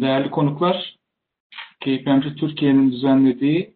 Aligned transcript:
Değerli 0.00 0.30
konuklar, 0.30 0.96
KPMG 1.80 2.36
Türkiye'nin 2.36 2.92
düzenlediği 2.92 3.74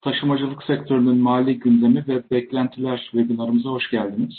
taşımacılık 0.00 0.62
sektörünün 0.62 1.16
mali 1.16 1.58
gündemi 1.58 2.04
ve 2.08 2.30
beklentiler 2.30 2.98
webinarımıza 3.10 3.70
hoş 3.70 3.90
geldiniz. 3.90 4.34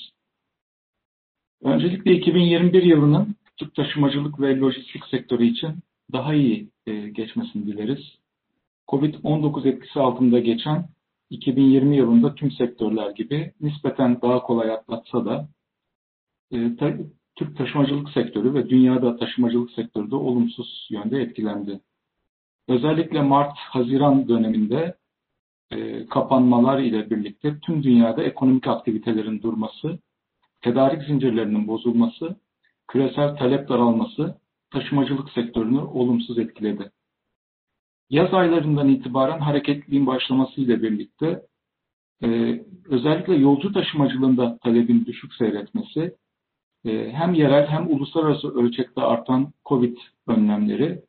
Öncelikle 1.64 2.12
2021 2.12 2.84
yılının 2.84 3.36
Türk 3.58 3.76
taşımacılık 3.76 4.40
ve 4.40 4.60
lojistik 4.60 5.06
sektörü 5.06 5.46
için 5.46 5.76
daha 6.12 6.34
iyi 6.34 6.70
e, 6.88 7.10
geçmesini 7.10 7.66
dileriz. 7.66 8.18
Covid-19 8.88 9.68
etkisi 9.68 10.00
altında 10.00 10.40
geçen 10.40 10.90
2020 11.30 11.98
yılında 11.98 12.36
tüm 12.36 12.52
sektörler 12.52 13.12
gibi 13.12 13.54
nispeten 13.62 14.22
daha 14.22 14.42
kolay 14.42 14.72
atlatsa 14.72 15.26
da 15.26 15.50
e, 16.52 16.76
Türk 17.36 17.58
taşımacılık 17.58 18.10
sektörü 18.10 18.54
ve 18.54 18.70
dünyada 18.70 19.18
taşımacılık 19.18 19.72
sektörü 19.72 20.12
de 20.12 20.16
olumsuz 20.16 20.88
yönde 20.92 21.22
etkilendi. 21.22 21.80
Özellikle 22.68 23.22
Mart-Haziran 23.22 24.28
döneminde 24.28 24.96
e, 25.72 26.06
kapanmalar 26.06 26.80
ile 26.80 27.10
birlikte 27.10 27.60
tüm 27.60 27.84
dünyada 27.84 28.24
ekonomik 28.24 28.68
aktivitelerin 28.68 29.42
durması, 29.42 30.00
tedarik 30.62 31.04
zincirlerinin 31.04 31.68
bozulması, 31.68 32.36
küresel 32.88 33.36
talep 33.38 33.70
daralması 33.70 34.38
taşımacılık 34.72 35.30
sektörünü 35.30 35.80
olumsuz 35.80 36.40
etkiledi. 36.40 36.92
Yaz 38.10 38.34
aylarından 38.34 38.90
itibaren 38.90 39.40
hareketliliğin 39.40 40.08
başlaması 40.08 40.62
ile 40.62 40.82
birlikte 40.82 41.42
e, 42.24 42.60
özellikle 42.90 43.36
yolcu 43.36 43.74
taşımacılığında 43.74 44.58
talebin 44.58 45.06
düşük 45.06 45.34
seyretmesi, 45.34 46.16
hem 46.92 47.34
yerel 47.34 47.68
hem 47.68 47.88
uluslararası 47.92 48.56
ölçekte 48.56 49.02
artan 49.02 49.54
COVID 49.66 49.98
önlemleri 50.28 51.02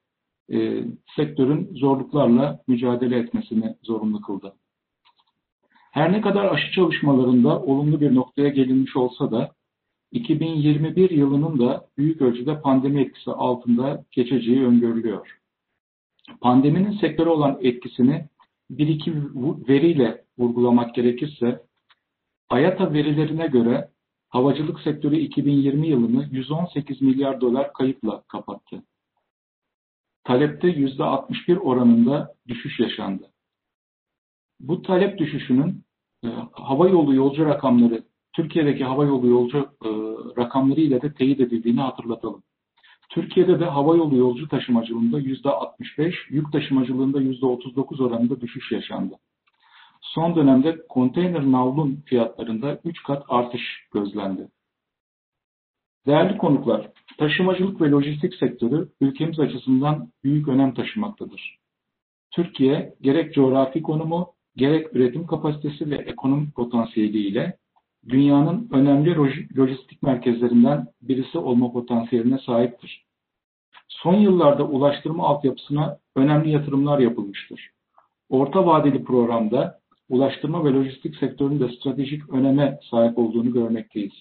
e, 0.52 0.84
sektörün 1.16 1.74
zorluklarla 1.74 2.60
mücadele 2.66 3.18
etmesini 3.18 3.76
zorunlu 3.82 4.20
kıldı. 4.20 4.52
Her 5.92 6.12
ne 6.12 6.20
kadar 6.20 6.44
aşı 6.44 6.72
çalışmalarında 6.72 7.62
olumlu 7.62 8.00
bir 8.00 8.14
noktaya 8.14 8.48
gelinmiş 8.48 8.96
olsa 8.96 9.30
da 9.30 9.52
2021 10.12 11.10
yılının 11.10 11.58
da 11.58 11.88
büyük 11.98 12.22
ölçüde 12.22 12.60
pandemi 12.60 13.00
etkisi 13.00 13.30
altında 13.30 14.04
geçeceği 14.10 14.64
öngörülüyor. 14.66 15.38
Pandeminin 16.40 16.98
sektöre 16.98 17.28
olan 17.28 17.58
etkisini 17.62 18.28
bir 18.70 18.88
iki 18.88 19.14
veriyle 19.68 20.24
vurgulamak 20.38 20.94
gerekirse, 20.94 21.62
AYATA 22.48 22.92
verilerine 22.92 23.46
göre 23.46 23.88
havacılık 24.36 24.80
sektörü 24.80 25.16
2020 25.16 25.88
yılını 25.88 26.28
118 26.30 27.02
milyar 27.02 27.40
dolar 27.40 27.72
kayıpla 27.72 28.22
kapattı. 28.22 28.82
Talepte 30.24 30.68
%61 30.68 31.58
oranında 31.58 32.34
düşüş 32.48 32.80
yaşandı. 32.80 33.30
Bu 34.60 34.82
talep 34.82 35.18
düşüşünün 35.18 35.84
e, 36.24 36.28
hava 36.52 36.88
yolu 36.88 37.14
yolcu 37.14 37.46
rakamları, 37.46 38.02
Türkiye'deki 38.32 38.84
hava 38.84 39.04
yolu 39.04 39.26
yolcu 39.26 39.58
e, 39.84 39.88
rakamları 40.42 40.80
ile 40.80 41.02
de 41.02 41.14
teyit 41.14 41.40
edildiğini 41.40 41.80
hatırlatalım. 41.80 42.42
Türkiye'de 43.10 43.60
de 43.60 43.64
hava 43.64 43.96
yolu 43.96 44.16
yolcu 44.16 44.48
taşımacılığında 44.48 45.20
%65, 45.20 46.14
yük 46.28 46.52
taşımacılığında 46.52 47.22
%39 47.22 48.02
oranında 48.02 48.40
düşüş 48.40 48.72
yaşandı. 48.72 49.14
Son 50.14 50.36
dönemde 50.36 50.86
konteyner 50.88 51.52
navlun 51.52 52.02
fiyatlarında 52.06 52.80
3 52.84 53.02
kat 53.02 53.24
artış 53.28 53.62
gözlendi. 53.92 54.48
Değerli 56.06 56.38
konuklar, 56.38 56.90
taşımacılık 57.18 57.80
ve 57.80 57.90
lojistik 57.90 58.34
sektörü 58.34 58.88
ülkemiz 59.00 59.40
açısından 59.40 60.12
büyük 60.24 60.48
önem 60.48 60.74
taşımaktadır. 60.74 61.58
Türkiye 62.30 62.94
gerek 63.00 63.34
coğrafi 63.34 63.82
konumu, 63.82 64.32
gerek 64.56 64.96
üretim 64.96 65.26
kapasitesi 65.26 65.90
ve 65.90 65.96
ekonomik 65.96 66.54
potansiyeliyle 66.54 67.56
dünyanın 68.08 68.68
önemli 68.72 69.16
lojistik 69.58 70.02
merkezlerinden 70.02 70.86
birisi 71.02 71.38
olma 71.38 71.72
potansiyeline 71.72 72.38
sahiptir. 72.38 73.06
Son 73.88 74.14
yıllarda 74.14 74.64
ulaştırma 74.64 75.28
altyapısına 75.28 75.98
önemli 76.16 76.50
yatırımlar 76.50 76.98
yapılmıştır. 76.98 77.70
Orta 78.28 78.66
vadeli 78.66 79.04
programda 79.04 79.80
ulaştırma 80.08 80.64
ve 80.64 80.70
lojistik 80.70 81.16
sektörünün 81.16 81.60
de 81.60 81.68
stratejik 81.68 82.30
öneme 82.30 82.78
sahip 82.90 83.18
olduğunu 83.18 83.52
görmekteyiz. 83.52 84.12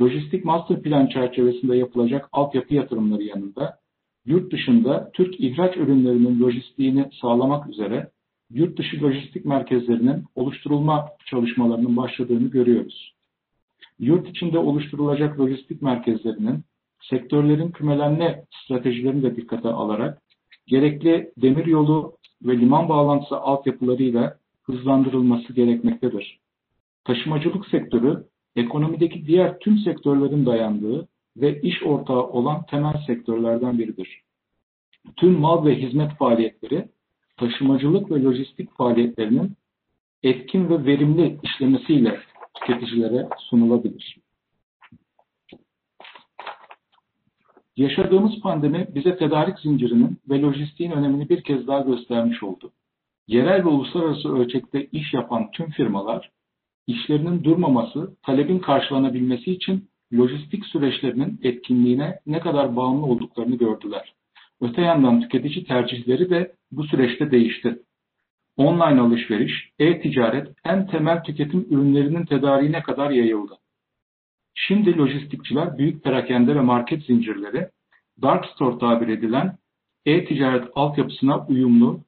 Lojistik 0.00 0.44
Master 0.44 0.82
Plan 0.82 1.06
çerçevesinde 1.06 1.76
yapılacak 1.76 2.28
altyapı 2.32 2.74
yatırımları 2.74 3.22
yanında 3.22 3.78
yurt 4.26 4.52
dışında 4.52 5.10
Türk 5.14 5.40
ihraç 5.40 5.76
ürünlerinin 5.76 6.40
lojistiğini 6.40 7.10
sağlamak 7.20 7.70
üzere 7.70 8.10
yurt 8.50 8.78
dışı 8.78 9.02
lojistik 9.02 9.44
merkezlerinin 9.44 10.24
oluşturulma 10.34 11.08
çalışmalarının 11.26 11.96
başladığını 11.96 12.48
görüyoruz. 12.48 13.14
Yurt 13.98 14.28
içinde 14.28 14.58
oluşturulacak 14.58 15.40
lojistik 15.40 15.82
merkezlerinin 15.82 16.64
sektörlerin 17.10 17.70
kümelenme 17.70 18.44
stratejilerini 18.64 19.22
de 19.22 19.36
dikkate 19.36 19.68
alarak 19.68 20.22
gerekli 20.66 21.32
demiryolu 21.36 22.12
ve 22.42 22.58
liman 22.58 22.88
bağlantısı 22.88 23.36
altyapılarıyla 23.36 24.37
hızlandırılması 24.68 25.52
gerekmektedir. 25.52 26.38
Taşımacılık 27.04 27.68
sektörü, 27.68 28.24
ekonomideki 28.56 29.26
diğer 29.26 29.58
tüm 29.58 29.78
sektörlerin 29.78 30.46
dayandığı 30.46 31.08
ve 31.36 31.60
iş 31.60 31.82
ortağı 31.82 32.22
olan 32.22 32.66
temel 32.66 33.02
sektörlerden 33.06 33.78
biridir. 33.78 34.20
Tüm 35.16 35.40
mal 35.40 35.66
ve 35.66 35.82
hizmet 35.82 36.12
faaliyetleri, 36.16 36.88
taşımacılık 37.36 38.10
ve 38.10 38.22
lojistik 38.22 38.76
faaliyetlerinin 38.76 39.56
etkin 40.22 40.68
ve 40.68 40.84
verimli 40.84 41.38
işlemesiyle 41.42 42.20
tüketicilere 42.54 43.28
sunulabilir. 43.38 44.18
Yaşadığımız 47.76 48.40
pandemi 48.40 48.88
bize 48.94 49.16
tedarik 49.16 49.58
zincirinin 49.58 50.18
ve 50.28 50.40
lojistiğin 50.40 50.90
önemini 50.90 51.28
bir 51.28 51.42
kez 51.42 51.66
daha 51.66 51.80
göstermiş 51.80 52.42
oldu 52.42 52.72
yerel 53.28 53.64
ve 53.64 53.68
uluslararası 53.68 54.34
ölçekte 54.36 54.86
iş 54.86 55.14
yapan 55.14 55.50
tüm 55.50 55.70
firmalar, 55.70 56.30
işlerinin 56.86 57.44
durmaması, 57.44 58.16
talebin 58.22 58.58
karşılanabilmesi 58.58 59.52
için 59.52 59.88
lojistik 60.14 60.66
süreçlerinin 60.66 61.40
etkinliğine 61.42 62.18
ne 62.26 62.40
kadar 62.40 62.76
bağımlı 62.76 63.06
olduklarını 63.06 63.56
gördüler. 63.56 64.14
Öte 64.60 64.82
yandan 64.82 65.20
tüketici 65.20 65.64
tercihleri 65.64 66.30
de 66.30 66.52
bu 66.72 66.84
süreçte 66.84 67.30
değişti. 67.30 67.78
Online 68.56 69.00
alışveriş, 69.00 69.52
e-ticaret 69.78 70.48
en 70.64 70.86
temel 70.86 71.22
tüketim 71.22 71.66
ürünlerinin 71.70 72.24
tedariğine 72.24 72.82
kadar 72.82 73.10
yayıldı. 73.10 73.52
Şimdi 74.54 74.98
lojistikçiler 74.98 75.78
büyük 75.78 76.04
perakende 76.04 76.54
ve 76.54 76.60
market 76.60 77.04
zincirleri, 77.04 77.68
dark 78.22 78.46
store 78.46 78.78
tabir 78.78 79.08
edilen 79.08 79.58
e-ticaret 80.06 80.64
altyapısına 80.74 81.46
uyumlu, 81.46 82.00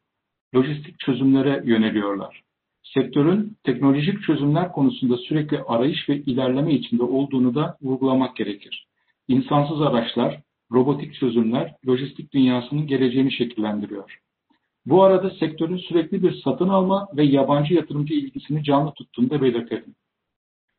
lojistik 0.55 0.99
çözümlere 0.99 1.63
yöneliyorlar. 1.65 2.43
Sektörün 2.83 3.57
teknolojik 3.65 4.23
çözümler 4.23 4.73
konusunda 4.73 5.17
sürekli 5.17 5.63
arayış 5.63 6.09
ve 6.09 6.17
ilerleme 6.17 6.75
içinde 6.75 7.03
olduğunu 7.03 7.55
da 7.55 7.77
vurgulamak 7.83 8.37
gerekir. 8.37 8.87
İnsansız 9.29 9.81
araçlar, 9.81 10.41
robotik 10.73 11.15
çözümler 11.15 11.75
lojistik 11.89 12.33
dünyasının 12.33 12.87
geleceğini 12.87 13.33
şekillendiriyor. 13.33 14.19
Bu 14.87 15.03
arada 15.03 15.31
sektörün 15.31 15.77
sürekli 15.77 16.23
bir 16.23 16.43
satın 16.45 16.69
alma 16.69 17.09
ve 17.17 17.25
yabancı 17.25 17.75
yatırımcı 17.75 18.15
ilgisini 18.15 18.65
canlı 18.65 18.93
tuttuğunu 18.93 19.31
da 19.31 19.43
belirtelim. 19.43 19.95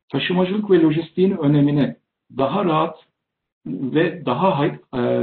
Taşımacılık 0.08 0.70
ve 0.70 0.80
lojistiğin 0.80 1.36
önemini 1.36 1.96
daha 2.38 2.64
rahat 2.64 2.96
ve 3.66 4.26
daha 4.26 4.66
e, 4.66 4.72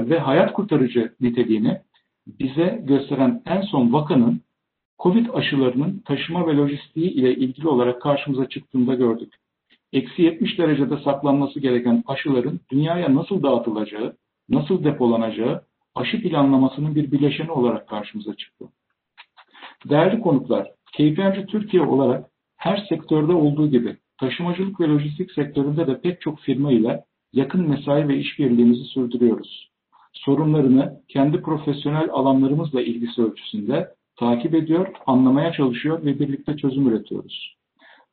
ve 0.09 0.19
hayat 0.19 0.53
kurtarıcı 0.53 1.13
niteliğini 1.21 1.81
bize 2.39 2.81
gösteren 2.83 3.41
en 3.45 3.61
son 3.61 3.93
vakanın 3.93 4.41
COVID 4.99 5.27
aşılarının 5.33 6.01
taşıma 6.05 6.47
ve 6.47 6.55
lojistiği 6.55 7.11
ile 7.11 7.35
ilgili 7.35 7.67
olarak 7.67 8.01
karşımıza 8.01 8.49
çıktığında 8.49 8.95
gördük. 8.95 9.33
Eksi 9.93 10.21
70 10.21 10.57
derecede 10.57 10.97
saklanması 10.97 11.59
gereken 11.59 12.03
aşıların 12.07 12.59
dünyaya 12.71 13.15
nasıl 13.15 13.43
dağıtılacağı, 13.43 14.15
nasıl 14.49 14.83
depolanacağı 14.83 15.61
aşı 15.95 16.21
planlamasının 16.21 16.95
bir 16.95 17.11
bileşeni 17.11 17.51
olarak 17.51 17.87
karşımıza 17.87 18.35
çıktı. 18.35 18.65
Değerli 19.89 20.21
konuklar, 20.21 20.67
KPMG 20.93 21.47
Türkiye 21.47 21.83
olarak 21.83 22.25
her 22.57 22.77
sektörde 22.89 23.33
olduğu 23.33 23.69
gibi 23.69 23.97
taşımacılık 24.19 24.79
ve 24.79 24.87
lojistik 24.87 25.31
sektöründe 25.31 25.87
de 25.87 26.01
pek 26.01 26.21
çok 26.21 26.39
firma 26.39 26.71
ile 26.71 27.03
yakın 27.33 27.69
mesai 27.69 28.07
ve 28.07 28.17
işbirliğimizi 28.17 28.83
sürdürüyoruz 28.83 29.69
sorunlarını 30.13 31.01
kendi 31.07 31.41
profesyonel 31.41 32.09
alanlarımızla 32.11 32.81
ilgisi 32.81 33.21
ölçüsünde 33.21 33.89
takip 34.15 34.55
ediyor, 34.55 34.87
anlamaya 35.05 35.53
çalışıyor 35.53 36.05
ve 36.05 36.19
birlikte 36.19 36.57
çözüm 36.57 36.87
üretiyoruz. 36.87 37.55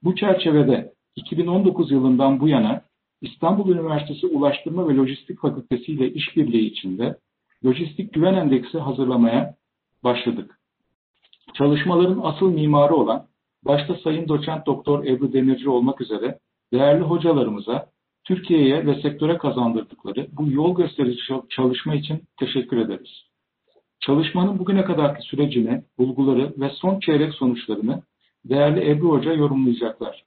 Bu 0.02 0.16
çerçevede 0.16 0.92
2019 1.16 1.90
yılından 1.90 2.40
bu 2.40 2.48
yana 2.48 2.82
İstanbul 3.20 3.68
Üniversitesi 3.68 4.26
Ulaştırma 4.26 4.88
ve 4.88 4.96
Lojistik 4.96 5.40
Fakültesi 5.40 5.92
ile 5.92 6.12
işbirliği 6.12 6.70
içinde 6.70 7.18
lojistik 7.64 8.12
güven 8.12 8.34
endeksi 8.34 8.78
hazırlamaya 8.78 9.54
başladık. 10.04 10.58
Çalışmaların 11.54 12.20
asıl 12.22 12.50
mimarı 12.50 12.94
olan 12.94 13.26
başta 13.64 13.94
Sayın 14.04 14.28
Doçent 14.28 14.66
Doktor 14.66 15.04
Ebru 15.04 15.32
Demirci 15.32 15.68
olmak 15.68 16.00
üzere 16.00 16.38
değerli 16.72 17.02
hocalarımıza 17.02 17.90
Türkiye'ye 18.26 18.86
ve 18.86 19.00
sektöre 19.02 19.38
kazandırdıkları 19.38 20.26
bu 20.32 20.50
yol 20.50 20.76
gösterici 20.76 21.20
çalışma 21.48 21.94
için 21.94 22.22
teşekkür 22.38 22.76
ederiz. 22.76 23.22
Çalışmanın 24.00 24.58
bugüne 24.58 24.84
kadarki 24.84 25.22
sürecini, 25.22 25.82
bulguları 25.98 26.52
ve 26.56 26.70
son 26.70 27.00
çeyrek 27.00 27.34
sonuçlarını 27.34 28.02
değerli 28.44 28.90
Ebru 28.90 29.08
Hoca 29.08 29.32
yorumlayacaklar. 29.32 30.24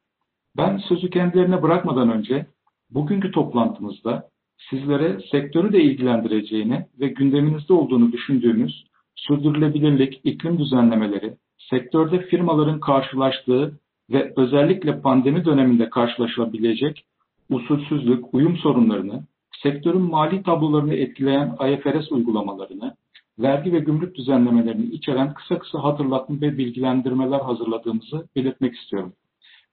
Ben 0.57 0.77
sözü 0.77 1.09
kendilerine 1.09 1.61
bırakmadan 1.61 2.11
önce 2.11 2.45
bugünkü 2.89 3.31
toplantımızda 3.31 4.29
sizlere 4.69 5.19
sektörü 5.31 5.73
de 5.73 5.81
ilgilendireceğini 5.81 6.85
ve 6.99 7.07
gündeminizde 7.07 7.73
olduğunu 7.73 8.11
düşündüğümüz 8.11 8.85
sürdürülebilirlik, 9.15 10.21
iklim 10.23 10.59
düzenlemeleri, 10.59 11.33
sektörde 11.69 12.19
firmaların 12.21 12.79
karşılaştığı 12.79 13.79
ve 14.09 14.33
özellikle 14.37 15.01
pandemi 15.01 15.45
döneminde 15.45 15.89
karşılaşılabilecek 15.89 17.05
usulsüzlük, 17.49 18.33
uyum 18.33 18.57
sorunlarını, 18.57 19.23
sektörün 19.63 20.01
mali 20.01 20.43
tablolarını 20.43 20.93
etkileyen 20.93 21.57
IFRS 21.61 22.11
uygulamalarını, 22.11 22.95
vergi 23.39 23.73
ve 23.73 23.79
gümrük 23.79 24.15
düzenlemelerini 24.15 24.85
içeren 24.85 25.33
kısa 25.33 25.59
kısa 25.59 25.83
hatırlatma 25.83 26.41
ve 26.41 26.57
bilgilendirmeler 26.57 27.39
hazırladığımızı 27.39 28.27
belirtmek 28.35 28.75
istiyorum. 28.75 29.13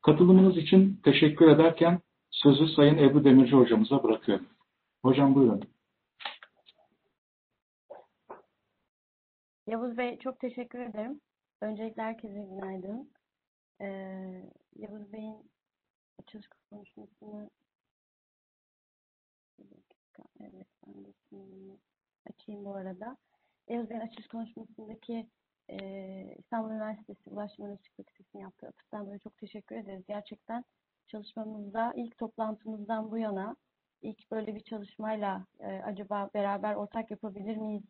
Katılımınız 0.03 0.57
için 0.57 1.01
teşekkür 1.05 1.49
ederken 1.49 2.01
sözü 2.31 2.69
Sayın 2.69 2.99
Ebru 2.99 3.25
Demirci 3.25 3.57
hocamıza 3.57 4.03
bırakıyorum. 4.03 4.47
Hocam 5.03 5.35
buyurun. 5.35 5.63
Yavuz 9.67 9.99
Bey 9.99 10.19
çok 10.19 10.41
teşekkür 10.41 10.79
ederim. 10.79 11.21
Öncelikle 11.61 12.03
herkese 12.03 12.47
günaydın. 12.51 13.11
Ee, 13.81 13.87
Yavuz 14.77 15.13
Bey'in 15.13 15.51
açılış 16.23 16.47
konuşmasını 16.71 17.51
evet 20.41 20.67
ben 20.87 21.05
de 21.05 21.13
sunumunu 21.29 21.79
açayım 22.31 22.65
bu 22.65 22.75
arada. 22.75 23.17
Bey'in 23.69 24.01
açılış 24.01 24.27
konuşmasındaki 24.27 25.27
e, 25.69 25.77
İstanbul 26.39 26.71
Üniversitesi 26.71 27.31
Ulaştırma 27.31 27.69
Lojistik 27.69 27.97
Fakültesi'nin 27.97 28.43
yaptığı 28.43 28.67
atıftan 28.69 29.07
dolayı 29.07 29.21
çok 29.21 29.37
teşekkür 29.37 29.77
ederiz. 29.77 30.05
Gerçekten 30.09 30.65
çalışmamızda 31.07 31.93
ilk 31.97 32.19
toplantımızdan 32.19 33.11
bu 33.11 33.19
yana 33.19 33.57
ilk 34.03 34.31
böyle 34.31 34.55
bir 34.55 34.65
çalışmayla 34.65 35.47
e, 35.61 35.67
acaba 35.67 36.31
beraber 36.35 36.75
ortak 36.75 37.11
yapabilir 37.11 37.57
miyiz 37.57 37.83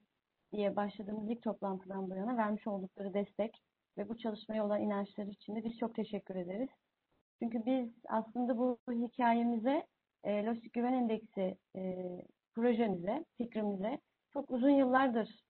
diye 0.52 0.76
başladığımız 0.76 1.30
ilk 1.30 1.42
toplantıdan 1.42 2.10
bu 2.10 2.16
yana 2.16 2.36
vermiş 2.36 2.66
oldukları 2.66 3.14
destek 3.14 3.62
ve 3.98 4.08
bu 4.08 4.18
çalışmaya 4.18 4.66
olan 4.66 4.82
inançları 4.82 5.30
için 5.30 5.56
de 5.56 5.64
biz 5.64 5.78
çok 5.78 5.94
teşekkür 5.94 6.34
ederiz. 6.34 6.68
Çünkü 7.38 7.66
biz 7.66 7.90
aslında 8.08 8.58
bu 8.58 8.78
hikayemize 8.90 9.86
e, 10.24 10.44
Lojistik 10.44 10.72
Güven 10.72 10.92
Endeksi 10.92 11.56
e, 11.76 12.06
projemize, 12.56 13.24
fikrimize 13.38 13.98
çok 14.32 14.50
uzun 14.50 14.70
yıllardır 14.70 15.40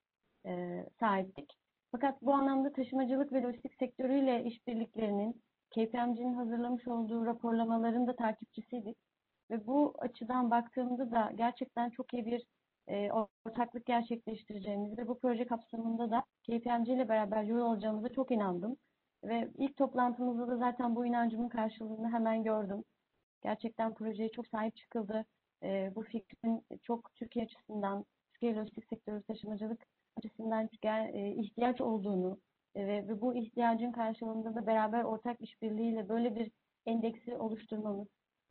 e, 0.46 0.84
sahiptik. 1.00 1.52
Fakat 1.92 2.22
bu 2.22 2.34
anlamda 2.34 2.72
taşımacılık 2.72 3.32
ve 3.32 3.42
lojistik 3.42 3.74
sektörüyle 3.74 4.44
işbirliklerinin 4.44 5.42
KPMG'nin 5.70 6.34
hazırlamış 6.34 6.88
olduğu 6.88 7.26
raporlamaların 7.26 8.06
da 8.06 8.16
takipçisiydik. 8.16 8.96
Ve 9.50 9.66
bu 9.66 9.94
açıdan 9.98 10.50
baktığımda 10.50 11.10
da 11.10 11.32
gerçekten 11.34 11.90
çok 11.90 12.14
iyi 12.14 12.26
bir 12.26 12.46
e, 12.88 13.10
ortaklık 13.44 13.86
gerçekleştireceğimiz 13.86 14.98
ve 14.98 15.08
bu 15.08 15.18
proje 15.18 15.46
kapsamında 15.46 16.10
da 16.10 16.24
KPMG 16.42 16.88
ile 16.88 17.08
beraber 17.08 17.42
yol 17.42 17.60
alacağımıza 17.60 18.08
çok 18.08 18.30
inandım. 18.30 18.76
Ve 19.24 19.50
ilk 19.58 19.76
toplantımızda 19.76 20.48
da 20.48 20.56
zaten 20.56 20.96
bu 20.96 21.06
inancımın 21.06 21.48
karşılığını 21.48 22.12
hemen 22.12 22.42
gördüm. 22.42 22.84
Gerçekten 23.42 23.94
projeye 23.94 24.30
çok 24.30 24.46
sahip 24.46 24.76
çıkıldı. 24.76 25.24
E, 25.62 25.92
bu 25.94 26.02
fikrin 26.02 26.62
çok 26.82 27.14
Türkiye 27.14 27.44
açısından, 27.44 28.04
Türkiye 28.32 28.54
lojistik 28.54 28.84
sektörü 28.88 29.22
taşımacılık 29.22 29.86
açısından 30.18 30.68
e, 30.84 31.30
ihtiyaç 31.30 31.80
olduğunu 31.80 32.38
e, 32.74 32.86
ve 32.86 33.20
bu 33.20 33.34
ihtiyacın 33.34 33.92
karşılığında 33.92 34.54
da 34.54 34.66
beraber 34.66 35.04
ortak 35.04 35.40
işbirliğiyle 35.40 36.08
böyle 36.08 36.34
bir 36.34 36.50
endeksi 36.86 37.36
oluşturmamız 37.36 38.08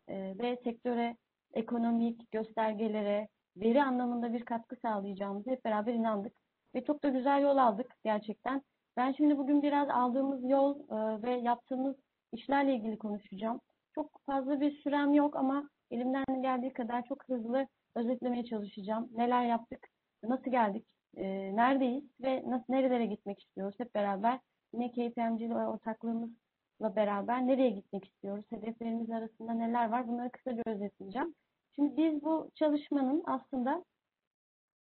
e, 0.07 0.35
ve 0.39 0.57
sektöre, 0.63 1.17
ekonomik 1.53 2.31
göstergelere, 2.31 3.27
veri 3.57 3.83
anlamında 3.83 4.33
bir 4.33 4.45
katkı 4.45 4.75
sağlayacağımızı 4.75 5.49
hep 5.49 5.65
beraber 5.65 5.93
inandık. 5.93 6.33
Ve 6.75 6.83
çok 6.83 7.03
da 7.03 7.09
güzel 7.09 7.41
yol 7.41 7.57
aldık 7.57 7.95
gerçekten. 8.03 8.61
Ben 8.97 9.11
şimdi 9.11 9.37
bugün 9.37 9.61
biraz 9.61 9.89
aldığımız 9.89 10.49
yol 10.49 10.79
e, 10.79 11.21
ve 11.23 11.31
yaptığımız 11.31 11.95
işlerle 12.31 12.75
ilgili 12.75 12.97
konuşacağım. 12.97 13.61
Çok 13.95 14.21
fazla 14.25 14.61
bir 14.61 14.71
sürem 14.71 15.13
yok 15.13 15.35
ama 15.35 15.69
elimden 15.91 16.41
geldiği 16.41 16.73
kadar 16.73 17.05
çok 17.05 17.29
hızlı 17.29 17.67
özetlemeye 17.95 18.45
çalışacağım. 18.45 19.09
Neler 19.11 19.45
yaptık, 19.45 19.87
nasıl 20.23 20.51
geldik, 20.51 20.85
e, 21.17 21.55
neredeyiz 21.55 22.03
ve 22.21 22.43
nasıl 22.47 22.65
nerelere 22.69 23.05
gitmek 23.05 23.43
istiyoruz 23.43 23.75
hep 23.79 23.95
beraber. 23.95 24.39
Yine 24.73 24.91
KPMG 24.91 25.41
ile 25.41 25.55
ortaklığımızla 25.55 26.95
beraber 26.95 27.47
nereye 27.47 27.69
gitmek 27.69 28.05
istiyoruz, 28.05 28.45
hedeflerimiz 28.49 29.09
arasında 29.09 29.53
neler 29.53 29.89
var 29.89 30.07
bunları 30.07 30.31
kısaca 30.31 30.63
özetleyeceğim. 30.65 31.35
Şimdi 31.75 31.97
biz 31.97 32.23
bu 32.23 32.51
çalışmanın 32.55 33.23
aslında 33.25 33.85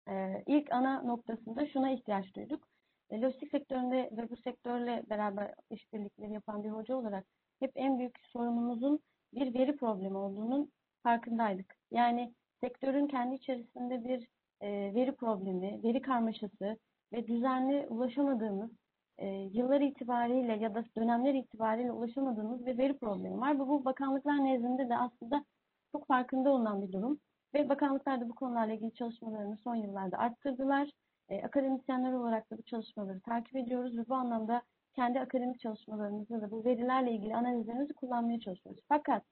e, 0.09 0.44
ilk 0.48 0.71
ana 0.74 1.01
noktasında 1.01 1.68
şuna 1.68 1.92
ihtiyaç 1.92 2.36
duyduk. 2.36 2.68
E, 3.09 3.21
lojistik 3.21 3.51
sektöründe 3.51 4.09
ve 4.12 4.30
bu 4.30 4.36
sektörle 4.38 5.03
beraber 5.09 5.53
işbirlikleri 5.69 6.33
yapan 6.33 6.63
bir 6.63 6.69
hoca 6.69 6.95
olarak 6.95 7.25
hep 7.59 7.71
en 7.75 8.00
büyük 8.00 8.19
sorunumuzun 8.24 9.00
bir 9.33 9.53
veri 9.53 9.75
problemi 9.75 10.18
olduğunun 10.18 10.71
farkındaydık. 11.03 11.75
Yani 11.92 12.33
sektörün 12.62 13.07
kendi 13.07 13.36
içerisinde 13.36 14.03
bir 14.03 14.27
e, 14.62 14.95
veri 14.95 15.15
problemi, 15.15 15.83
veri 15.83 16.01
karmaşası 16.01 16.77
ve 17.13 17.27
düzenli 17.27 17.88
ulaşamadığımız 17.89 18.71
e, 19.18 19.27
yıllar 19.27 19.81
itibariyle 19.81 20.57
ya 20.57 20.75
da 20.75 20.86
dönemler 20.98 21.33
itibariyle 21.33 21.92
ulaşamadığımız 21.92 22.65
bir 22.65 22.77
veri 22.77 22.98
problemi 22.98 23.39
var. 23.39 23.59
Bu, 23.59 23.68
bu 23.68 23.86
bakanlıklar 23.86 24.45
nezdinde 24.45 24.89
de 24.89 24.98
aslında 24.98 25.45
çok 25.92 26.07
farkında 26.07 26.50
olunan 26.50 26.81
bir 26.81 26.91
durum. 26.91 27.20
Ve 27.53 27.70
bakanlıklar 27.70 28.22
da 28.22 28.29
bu 28.29 28.36
konularla 28.36 28.74
ilgili 28.74 28.93
çalışmalarını 28.93 29.58
son 29.58 29.75
yıllarda 29.75 30.17
arttırdılar. 30.17 30.89
E, 31.29 31.43
akademisyenler 31.43 32.13
olarak 32.13 32.51
da 32.51 32.58
bu 32.58 32.63
çalışmaları 32.63 33.20
takip 33.20 33.55
ediyoruz 33.55 33.98
ve 33.98 34.10
bu 34.10 34.15
anlamda 34.15 34.62
kendi 34.96 35.20
akademik 35.20 35.60
çalışmalarımızda 35.60 36.41
da 36.41 36.51
bu 36.51 36.65
verilerle 36.65 37.12
ilgili 37.12 37.36
analizlerimizi 37.36 37.93
kullanmaya 37.93 38.39
çalışıyoruz. 38.39 38.81
Fakat 38.88 39.24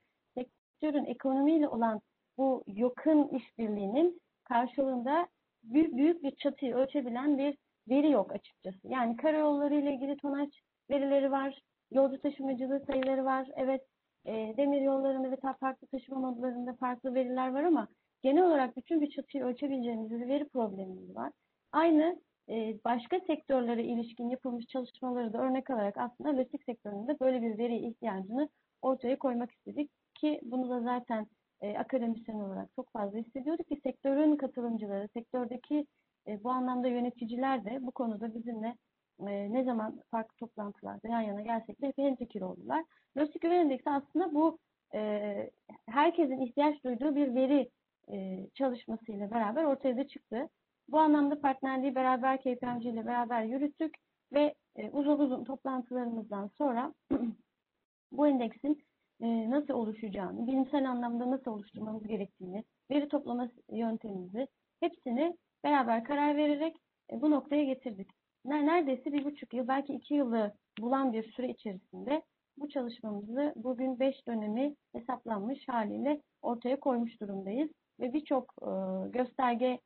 sektörün 0.80 1.06
ekonomiyle 1.06 1.68
olan 1.68 2.02
bu 2.38 2.64
yakın 2.68 3.28
işbirliğinin 3.28 4.22
karşılığında 4.44 5.28
büyük, 5.64 5.98
büyük 5.98 6.24
bir 6.24 6.36
çatıyı 6.36 6.76
ölçebilen 6.76 7.38
bir 7.38 7.58
veri 7.90 8.12
yok 8.12 8.32
açıkçası. 8.32 8.88
Yani 8.88 9.18
karayolları 9.18 9.76
ile 9.76 9.94
ilgili 9.94 10.18
tonaj 10.18 10.50
verileri 10.90 11.32
var, 11.32 11.60
yolcu 11.92 12.22
taşımacılığı 12.22 12.84
sayıları 12.88 13.26
var. 13.26 13.48
Evet, 13.56 13.82
e, 14.26 14.54
demir 14.58 14.82
yollarında 14.82 15.32
ve 15.32 15.38
farklı 15.60 15.88
taşıma 15.88 16.20
modlarında 16.20 16.74
farklı 16.74 17.14
veriler 17.14 17.54
var 17.54 17.64
ama 17.64 17.88
genel 18.24 18.44
olarak 18.44 18.78
bütün 18.78 19.02
bir 19.02 19.10
çatıyı 19.10 19.44
ölçebileceğimiz 19.44 20.12
bir 20.12 20.28
veri 20.28 20.48
problemimiz 20.48 21.16
var. 21.16 21.32
Aynı 21.72 22.22
e, 22.50 22.78
başka 22.86 23.20
sektörlere 23.20 23.84
ilişkin 23.84 24.30
yapılmış 24.30 24.66
çalışmaları 24.66 25.34
da 25.34 25.38
örnek 25.38 25.70
alarak 25.70 25.98
aslında 25.98 26.38
lojistik 26.38 26.64
sektöründe 26.64 27.20
böyle 27.20 27.42
bir 27.42 27.58
veri 27.58 27.88
ihtiyacını 27.88 28.50
ortaya 28.82 29.20
koymak 29.20 29.52
istedik 29.52 29.92
ki 30.20 30.40
bunu 30.44 30.70
da 30.70 30.82
zaten 30.82 31.28
e, 31.62 31.78
akademisyen 31.78 32.40
olarak 32.40 32.70
çok 32.76 32.92
fazla 32.92 33.18
hissediyorduk 33.18 33.68
ki 33.68 33.80
sektörün 33.84 34.36
katılımcıları, 34.36 35.08
sektördeki 35.14 35.86
e, 36.28 36.44
bu 36.44 36.50
anlamda 36.50 36.88
yöneticiler 36.88 37.66
de 37.66 37.78
bu 37.82 37.92
konuda 37.92 38.36
bizimle 38.36 38.76
e, 39.20 39.54
ne 39.54 39.64
zaman 39.64 40.02
farklı 40.12 40.36
toplantılarda 40.38 41.08
yan 41.08 41.22
yana 41.22 41.42
gelsek 41.42 41.82
de 41.82 41.88
hep 41.88 41.98
hemfikir 41.98 42.42
oldular. 42.42 42.84
Lojistik 43.18 43.42
Güven 43.42 43.60
Endeksi 43.60 43.90
aslında 43.90 44.34
bu 44.34 44.58
e, 44.94 45.52
herkesin 45.90 46.42
ihtiyaç 46.42 46.84
duyduğu 46.84 47.16
bir 47.16 47.36
veri 47.36 47.70
e, 48.12 48.48
çalışmasıyla 48.54 49.32
beraber 49.32 49.64
ortaya 49.64 49.98
da 49.98 50.08
çıktı. 50.08 50.50
Bu 50.90 51.00
anlamda 51.00 51.42
partnerliği 51.42 51.96
beraber 51.96 52.38
KPMG 52.38 52.86
ile 52.86 53.06
beraber 53.06 53.44
yürüttük 53.44 53.96
ve 54.34 54.56
e, 54.76 54.90
uzun 54.90 55.20
uzun 55.20 55.44
toplantılarımızdan 55.44 56.50
sonra 56.58 56.94
bu 58.12 58.28
endeksin 58.28 58.84
e, 59.22 59.50
nasıl 59.50 59.74
oluşacağını, 59.74 60.48
bilimsel 60.48 60.90
anlamda 60.90 61.32
nasıl 61.32 61.52
oluşturmamız 61.52 62.08
gerektiğini, 62.08 62.64
veri 62.92 63.08
toplama 63.08 63.50
yöntemimizi 63.72 64.48
hepsini 64.80 65.38
beraber 65.64 66.04
karar 66.04 66.38
vererek 66.38 66.76
e, 67.12 67.22
bu 67.22 67.32
noktaya 67.32 67.64
getirdik. 67.64 68.10
Neredeyse 68.46 69.14
bir 69.14 69.26
buçuk 69.26 69.54
yıl, 69.54 69.68
belki 69.68 69.94
iki 69.94 70.14
yılı 70.14 70.54
bulan 70.80 71.14
bir 71.14 71.32
süre 71.32 71.50
içerisinde 71.50 72.22
bu 72.58 72.70
çalışmamızı 72.70 73.54
bugün 73.56 74.00
beş 74.00 74.28
dönemi 74.28 74.76
hesaplanmış 74.92 75.68
haliyle 75.68 76.22
ortaya 76.42 76.80
koymuş 76.80 77.22
durumdayız. 77.22 77.70
Ve 78.00 78.14
birçok 78.14 78.54
e, 78.62 78.70
gösterge 79.10 79.80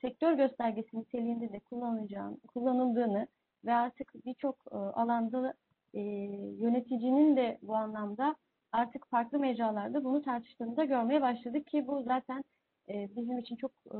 sektör 0.00 0.32
göstergesi 0.32 0.98
niteliğinde 0.98 1.52
de 1.52 1.60
kullanıldığını 2.48 3.26
ve 3.64 3.74
artık 3.74 4.12
birçok 4.26 4.56
alanda 4.72 5.54
yöneticinin 6.58 7.36
de 7.36 7.58
bu 7.62 7.76
anlamda 7.76 8.36
artık 8.76 9.06
farklı 9.10 9.38
mecralarda 9.38 10.04
bunu 10.04 10.22
tartıştığını 10.22 10.76
da 10.76 10.84
görmeye 10.84 11.22
başladık 11.22 11.66
ki 11.66 11.86
bu 11.86 12.02
zaten 12.02 12.44
e, 12.88 13.08
bizim 13.16 13.38
için 13.38 13.56
çok 13.56 13.72
e, 13.94 13.98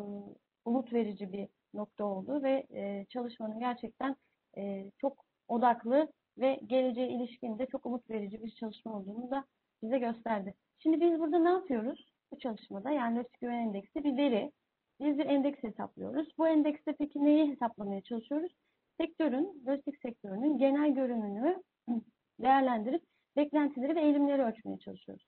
umut 0.64 0.92
verici 0.92 1.33
bir 1.33 1.49
nokta 1.75 2.04
oldu 2.04 2.42
ve 2.42 2.66
e, 2.71 3.06
çalışmanın 3.09 3.59
gerçekten 3.59 4.16
e, 4.56 4.90
çok 4.99 5.25
odaklı 5.49 6.09
ve 6.38 6.61
geleceğe 6.66 7.09
ilişkin 7.09 7.59
de 7.59 7.66
çok 7.66 7.87
umut 7.87 8.11
verici 8.11 8.42
bir 8.42 8.50
çalışma 8.50 8.92
olduğunu 8.97 9.30
da 9.30 9.45
bize 9.83 9.99
gösterdi. 9.99 10.54
Şimdi 10.78 11.00
biz 11.00 11.21
burada 11.21 11.38
ne 11.38 11.49
yapıyoruz? 11.49 12.12
Bu 12.33 12.38
çalışmada 12.38 12.90
yani 12.90 13.16
Lojistik 13.16 13.40
Güven 13.40 13.59
Endeksi 13.59 14.04
bir 14.04 14.16
veri. 14.16 14.52
Biz 15.00 15.18
bir 15.18 15.26
endeks 15.26 15.62
hesaplıyoruz. 15.62 16.28
Bu 16.38 16.49
endekste 16.49 16.95
peki 16.99 17.25
neyi 17.25 17.50
hesaplamaya 17.50 18.00
çalışıyoruz? 18.02 18.52
Sektörün, 19.00 19.62
lojistik 19.66 20.00
sektörünün 20.02 20.59
genel 20.59 20.95
görünümünü 20.95 21.62
değerlendirip 22.40 23.02
beklentileri 23.37 23.97
ve 23.97 24.00
eğilimleri 24.00 24.43
ölçmeye 24.43 24.78
çalışıyoruz. 24.78 25.26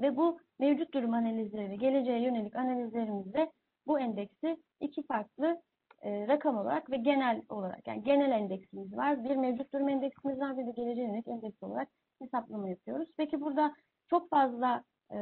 Ve 0.00 0.16
bu 0.16 0.40
mevcut 0.58 0.94
durum 0.94 1.14
analizleri 1.14 1.70
ve 1.70 1.76
geleceğe 1.76 2.22
yönelik 2.22 2.56
analizlerimizde 2.56 3.52
bu 3.86 4.00
endeksi 4.00 4.56
iki 4.80 5.06
farklı 5.06 5.62
e, 6.02 6.28
rakam 6.28 6.58
olarak 6.58 6.90
ve 6.90 6.96
genel 6.96 7.42
olarak 7.48 7.86
yani 7.86 8.04
genel 8.04 8.30
endeksimiz 8.30 8.96
var. 8.96 9.24
Bir 9.24 9.36
mevcut 9.36 9.72
durum 9.72 9.88
endeksimiz 9.88 10.40
var 10.40 10.58
bir 10.58 10.66
de 10.66 10.70
geleceğe 10.70 11.06
yönelik 11.06 11.28
endeks 11.28 11.62
olarak 11.62 11.88
hesaplama 12.18 12.68
yapıyoruz. 12.68 13.08
Peki 13.16 13.40
burada 13.40 13.74
çok 14.10 14.30
fazla 14.30 14.84
e, 15.12 15.18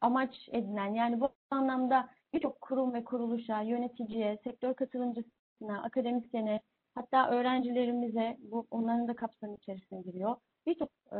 amaç 0.00 0.48
edinen 0.52 0.94
yani 0.94 1.20
bu 1.20 1.28
anlamda 1.50 2.08
birçok 2.32 2.60
kurum 2.60 2.94
ve 2.94 3.04
kuruluşa, 3.04 3.62
yöneticiye, 3.62 4.38
sektör 4.44 4.74
katılımcısına, 4.74 5.82
akademisyene 5.82 6.60
hatta 6.98 7.30
öğrencilerimize 7.30 8.36
bu 8.40 8.66
onların 8.70 9.08
da 9.08 9.16
kapsamı 9.16 9.54
içerisine 9.54 10.00
giriyor. 10.00 10.36
Birçok 10.66 10.88
e, 11.12 11.18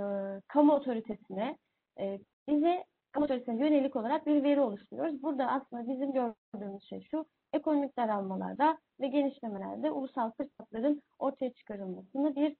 kamu 0.48 0.72
otoritesine 0.72 1.56
e, 2.00 2.18
bize 2.48 2.84
kamu 3.12 3.24
otoritesine 3.24 3.66
yönelik 3.66 3.96
olarak 3.96 4.26
bir 4.26 4.42
veri 4.42 4.60
oluşturuyoruz. 4.60 5.22
Burada 5.22 5.46
aslında 5.46 5.88
bizim 5.88 6.12
gördüğümüz 6.12 6.88
şey 6.88 7.02
şu 7.10 7.26
ekonomik 7.52 7.96
daralmalarda 7.98 8.78
ve 9.00 9.08
genişlemelerde 9.08 9.90
ulusal 9.90 10.30
fırsatların 10.30 11.02
ortaya 11.18 11.52
çıkarılmasını 11.52 12.36
bir 12.36 12.56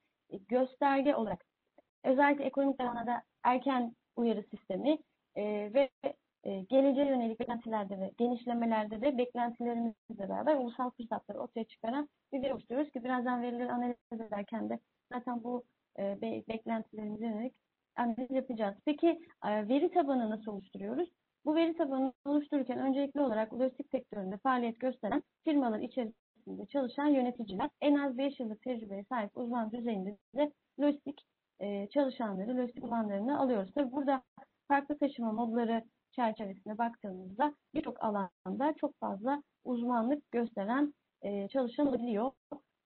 gösterge 0.49 1.15
olarak 1.15 1.45
özellikle 2.05 2.45
ekonomik 2.45 2.81
daralmada 2.81 3.23
erken 3.45 3.95
uyarı 4.17 4.43
sistemi 4.43 4.99
e, 5.37 5.45
ve 5.75 5.91
e, 6.45 6.61
geleceğe 6.61 7.07
yönelik 7.09 7.41
beklentilerde 7.41 8.01
ve 8.01 8.13
genişlemelerde 8.19 9.01
de 9.01 9.19
beklentilerimizle 9.19 10.19
beraber 10.19 10.57
ulusal 10.57 10.91
fırsatları 10.91 11.39
ortaya 11.39 11.65
çıkaran 11.65 12.09
bir 12.33 12.43
veri 12.43 12.53
oluşturuyoruz 12.53 12.93
ki 12.93 13.05
birazdan 13.05 13.43
verileri 13.43 13.73
analiz 13.73 13.97
ederken 14.13 14.71
de 14.71 14.79
zaten 15.13 15.45
bu 15.45 15.65
e, 15.99 16.21
be 16.23 16.43
beklentilerimize 16.49 17.27
yönelik 17.27 17.55
analiz 17.97 18.31
yapacağız. 18.31 18.77
Peki 18.85 19.21
e, 19.45 19.69
veri 19.69 19.91
tabanı 19.91 20.31
nasıl 20.31 20.53
oluşturuyoruz? 20.53 21.09
Bu 21.45 21.55
veri 21.55 21.77
tabanını 21.77 22.13
oluştururken 22.25 22.79
öncelikli 22.79 23.21
olarak 23.21 23.55
lojistik 23.55 23.91
sektöründe 23.91 24.37
faaliyet 24.39 24.81
gösteren 24.81 25.23
firmalar 25.45 25.81
içerisinde 25.81 26.67
çalışan 26.69 27.07
yöneticiler 27.07 27.71
en 27.81 27.95
az 27.95 28.19
5 28.19 28.41
yıllık 28.41 28.63
tecrübeye 28.63 29.05
sahip 29.05 29.37
uzman 29.37 29.73
düzeyinde 29.73 30.17
de 30.37 30.53
lojistik 30.81 31.23
e, 31.61 31.89
çalışanları, 31.89 32.57
lojistik 32.57 32.85
uzmanlarını 32.85 33.41
alıyoruz. 33.41 33.73
Tabii 33.75 33.93
burada 33.93 34.23
farklı 34.69 34.99
taşıma 34.99 35.33
modları 35.33 35.85
çerçevesine 36.19 36.79
baktığımızda 36.79 37.55
birçok 37.75 38.05
alanda 38.05 38.75
çok 38.81 38.99
fazla 39.01 39.43
uzmanlık 39.65 40.31
gösteren 40.31 40.95
e, 41.23 41.49
çalışan 41.49 41.87
olabiliyor. 41.87 42.31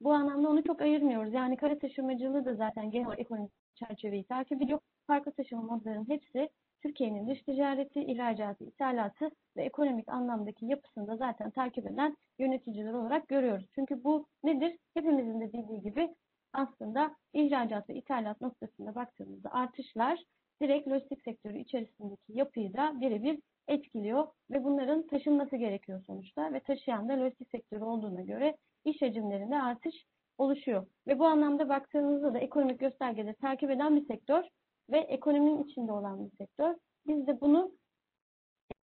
Bu 0.01 0.13
anlamda 0.13 0.49
onu 0.49 0.65
çok 0.65 0.81
ayırmıyoruz. 0.81 1.35
Yani 1.35 1.57
kara 1.57 1.79
taşımacılığı 1.79 2.45
da 2.45 2.55
zaten 2.55 2.91
genel 2.91 3.19
ekonomik 3.19 3.53
çerçeveyi 3.75 4.25
takip 4.25 4.63
ediyor. 4.63 4.79
Farklı 5.07 5.33
taşıma 5.33 5.63
modlarının 5.63 6.09
hepsi 6.09 6.49
Türkiye'nin 6.83 7.29
dış 7.29 7.43
ticareti, 7.43 8.01
ihracatı, 8.01 8.65
ithalatı 8.65 9.31
ve 9.57 9.65
ekonomik 9.65 10.09
anlamdaki 10.09 10.67
yapısını 10.67 11.07
da 11.07 11.17
zaten 11.17 11.51
takip 11.51 11.87
eden 11.87 12.17
yöneticiler 12.39 12.93
olarak 12.93 13.29
görüyoruz. 13.29 13.67
Çünkü 13.75 14.05
bu 14.05 14.27
nedir? 14.45 14.79
Hepimizin 14.95 15.41
de 15.41 15.53
bildiği 15.53 15.83
gibi 15.83 16.15
aslında 16.53 17.17
ihracat 17.33 17.89
ve 17.89 17.95
ithalat 17.95 18.41
noktasında 18.41 18.95
baktığımızda 18.95 19.53
artışlar 19.53 20.19
direkt 20.63 20.89
lojistik 20.89 21.23
sektörü 21.23 21.59
içerisindeki 21.59 22.33
yapıyı 22.33 22.73
da 22.73 23.01
birebir 23.01 23.41
etkiliyor 23.69 24.27
ve 24.51 24.65
bunların 24.65 25.07
taşınması 25.07 25.57
gerekiyor 25.57 26.03
sonuçta 26.07 26.53
ve 26.53 26.61
taşıyan 26.61 27.09
da 27.09 27.13
lojistik 27.13 27.51
sektörü 27.51 27.85
olduğuna 27.85 28.23
göre 28.23 28.57
iş 28.85 29.03
hacimlerinde 29.03 29.63
artış 29.63 29.95
oluşuyor. 30.39 30.87
Ve 31.07 31.19
bu 31.19 31.27
anlamda 31.27 31.69
baktığınızda 31.69 32.35
da 32.35 32.39
ekonomik 32.39 32.81
göstergeleri 32.81 33.35
takip 33.35 33.71
eden 33.71 33.97
bir 33.97 34.07
sektör 34.07 34.45
ve 34.91 34.99
ekonominin 34.99 35.65
içinde 35.65 35.93
olan 35.93 36.25
bir 36.25 36.37
sektör. 36.37 36.75
Biz 37.07 37.27
de 37.27 37.41
bunu 37.41 37.73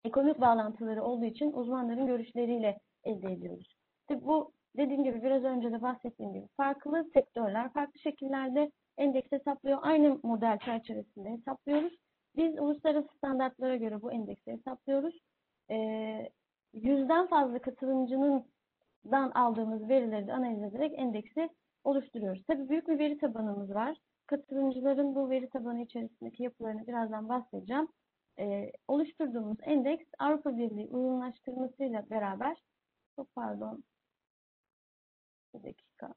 ekonomik 0.04 0.42
bağlantıları 0.42 1.04
olduğu 1.04 1.26
için 1.26 1.52
uzmanların 1.54 2.08
görüşleriyle 2.08 2.80
elde 3.04 3.32
ediyoruz. 3.32 3.76
İşte 4.02 4.26
bu 4.26 4.52
dediğim 4.78 5.04
gibi 5.04 5.24
biraz 5.24 5.44
önce 5.44 5.72
de 5.72 5.82
bahsettiğim 5.82 6.34
gibi 6.34 6.48
farklı 6.58 7.06
sektörler 7.14 7.74
farklı 7.74 8.00
şekillerde 8.00 8.72
endeks 8.98 9.32
hesaplıyor. 9.32 9.80
Aynı 9.82 10.20
model 10.24 10.60
çerçevesinde 10.60 11.30
hesaplıyoruz. 11.30 11.94
Biz 12.36 12.60
uluslararası 12.60 13.08
standartlara 13.18 13.76
göre 13.76 14.02
bu 14.02 14.12
endeksi 14.12 14.52
hesaplıyoruz. 14.52 15.20
Ee, 15.72 16.30
yüzden 16.74 17.28
fazla 17.28 17.60
katılımcının 17.60 18.46
dan 19.12 19.32
aldığımız 19.32 19.90
verileri 19.90 20.28
de 20.28 20.34
analiz 20.34 20.64
ederek 20.64 21.00
endeksi 21.00 21.50
oluşturuyoruz. 21.84 22.44
Tabii 22.48 22.70
büyük 22.70 22.88
bir 22.88 23.00
veri 23.00 23.18
tabanımız 23.18 23.74
var. 23.74 23.98
Katılımcıların 24.28 25.16
bu 25.16 25.30
veri 25.30 25.50
tabanı 25.50 25.82
içerisindeki 25.82 26.44
yapılarını 26.44 26.88
birazdan 26.88 27.30
bahsedeceğim. 27.30 27.88
Ee, 28.40 28.72
oluşturduğumuz 28.88 29.58
endeks 29.62 30.06
Avrupa 30.20 30.58
Birliği 30.58 30.88
uyumlaştırmasıyla 30.88 32.10
beraber 32.10 32.58
çok 33.16 33.36
pardon 33.36 33.84
bir 35.54 35.64
dakika. 35.64 36.14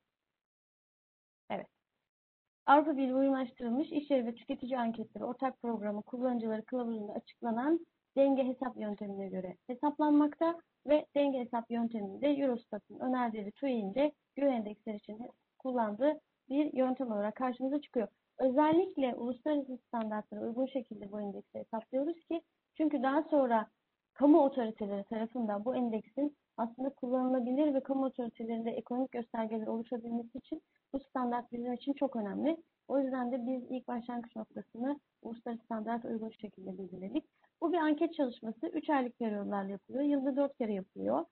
Avrupa 2.67 2.97
Birliği 2.97 3.15
uyumlaştırılmış 3.15 3.93
iş 3.93 4.11
yeri 4.11 4.27
ve 4.27 4.35
tüketici 4.35 4.79
anketleri 4.79 5.25
ortak 5.25 5.63
programı 5.63 6.03
kullanıcıları 6.03 6.65
kılavuzunda 6.65 7.13
açıklanan 7.13 7.87
denge 8.17 8.45
hesap 8.45 8.77
yöntemine 8.77 9.29
göre 9.29 9.57
hesaplanmakta 9.67 10.61
ve 10.87 11.07
denge 11.17 11.39
hesap 11.39 11.71
yönteminde 11.71 12.29
Eurostat'ın 12.29 12.99
önerdiği 12.99 13.53
TÜİ'nde 13.53 14.13
güven 14.37 14.53
endeksleri 14.53 14.97
için 14.97 15.19
kullandığı 15.59 16.21
bir 16.49 16.73
yöntem 16.73 17.13
olarak 17.13 17.37
karşımıza 17.37 17.81
çıkıyor. 17.81 18.09
Özellikle 18.39 19.15
uluslararası 19.15 19.79
standartlara 19.89 20.41
uygun 20.41 20.67
şekilde 20.67 21.13
bu 21.13 21.21
endeksi 21.21 21.59
hesaplıyoruz 21.59 22.25
ki 22.25 22.43
çünkü 22.77 23.03
daha 23.03 23.23
sonra 23.23 23.67
kamu 24.15 24.41
otoriteleri 24.41 25.05
tarafından 25.05 25.65
bu 25.65 25.77
endeksin 25.77 26.37
aslında 26.57 26.91
kullanılabilir 26.91 27.75
ve 27.75 27.83
kamu 27.83 28.05
otoritelerinde 28.05 28.71
ekonomik 28.71 29.13
göstergeler 29.13 29.67
oluşabilmesi 29.67 30.39
için 30.39 30.63
bu 30.95 31.01
standart 31.01 31.53
bizim 31.53 31.73
için 31.73 31.93
çok 31.93 32.17
önemli. 32.17 32.57
O 32.89 33.01
yüzden 33.01 33.33
de 33.33 33.47
biz 33.47 33.71
ilk 33.71 33.89
başlangıç 33.89 34.37
noktasını 34.37 35.01
uluslararası 35.23 35.65
standart 35.65 36.05
uygun 36.05 36.31
şekilde 36.31 36.79
belirledik. 36.79 37.25
Bu 37.61 37.73
bir 37.73 37.79
anket 37.79 38.15
çalışması. 38.15 38.67
3 38.67 38.91
aylık 38.91 39.19
periyodlarla 39.19 39.71
yapılıyor. 39.71 40.05
Yılda 40.05 40.37
4 40.37 40.59
kere 40.59 40.73
yapılıyor. 40.73 41.25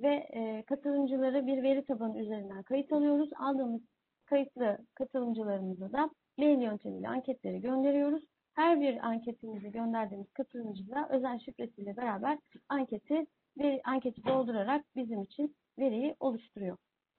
Ve 0.00 0.14
e, 0.14 0.62
katılımcıları 0.62 1.46
bir 1.46 1.62
veri 1.62 1.84
tabanı 1.84 2.18
üzerinden 2.18 2.62
kayıt 2.62 2.92
alıyoruz. 2.92 3.30
Aldığımız 3.36 3.80
kayıtlı 4.26 4.78
katılımcılarımıza 4.94 5.92
da 5.92 6.10
mail 6.38 6.60
yöntemiyle 6.62 7.08
anketleri 7.08 7.60
gönderiyoruz. 7.60 8.24
Her 8.54 8.80
bir 8.80 9.06
anketimizi 9.06 9.72
gönderdiğimiz 9.72 10.32
katılımcıda 10.32 11.08
özel 11.10 11.38
şifresiyle 11.38 11.96
beraber 11.96 12.38
anketi 12.68 13.26
bir 13.58 13.80
anketi 13.84 14.24
doldurarak 14.24 14.84
bizim 14.96 15.22
için 15.22 15.56
veriyi 15.78 16.16
oluşturuyor. 16.20 16.76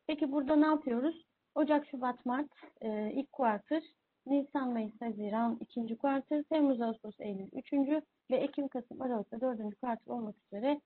Peki 0.07 0.31
burada 0.31 0.55
ne 0.55 0.65
yapıyoruz? 0.65 1.30
Ocak, 1.55 1.87
Şubat, 1.87 2.25
Mart 2.25 2.49
e, 2.81 3.11
ilk 3.11 3.31
kuartır, 3.31 3.83
Nisan, 4.25 4.73
Mayıs, 4.73 5.01
Haziran 5.01 5.57
ikinci 5.59 5.97
kuartır, 5.97 6.43
Temmuz, 6.43 6.81
Ağustos, 6.81 7.19
Eylül 7.19 7.47
üçüncü 7.53 8.01
ve 8.31 8.35
Ekim, 8.35 8.67
Kasım, 8.67 9.01
Aralık'ta 9.01 9.41
dördüncü 9.41 9.75
kuartır 9.75 10.11
olmak 10.11 10.35
üzere 10.45 10.81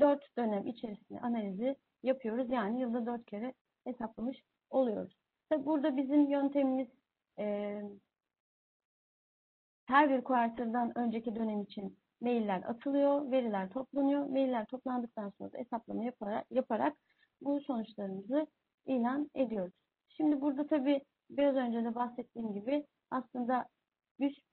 dört 0.00 0.36
dönem 0.38 0.66
içerisinde 0.66 1.20
analizi 1.20 1.76
yapıyoruz. 2.02 2.50
Yani 2.50 2.80
yılda 2.80 3.06
dört 3.06 3.26
kere 3.26 3.54
hesaplamış 3.84 4.42
oluyoruz. 4.70 5.16
Tabi 5.48 5.66
burada 5.66 5.96
bizim 5.96 6.30
yöntemimiz 6.30 6.88
e, 7.38 7.82
her 9.86 10.10
bir 10.10 10.24
kuartırdan 10.24 10.98
önceki 10.98 11.36
dönem 11.36 11.62
için 11.62 11.98
mailler 12.20 12.62
atılıyor, 12.62 13.30
veriler 13.30 13.70
toplanıyor. 13.70 14.26
Mailler 14.26 14.66
toplandıktan 14.66 15.32
sonra 15.38 15.52
da 15.52 15.58
hesaplama 15.58 16.04
yaparak, 16.04 16.46
yaparak 16.50 16.96
bu 17.40 17.60
sonuçlarımızı 17.60 18.46
ilan 18.86 19.30
ediyoruz. 19.34 19.85
Şimdi 20.16 20.40
burada 20.40 20.66
tabi 20.66 21.00
biraz 21.30 21.56
önce 21.56 21.84
de 21.84 21.94
bahsettiğim 21.94 22.52
gibi 22.52 22.86
aslında 23.10 23.68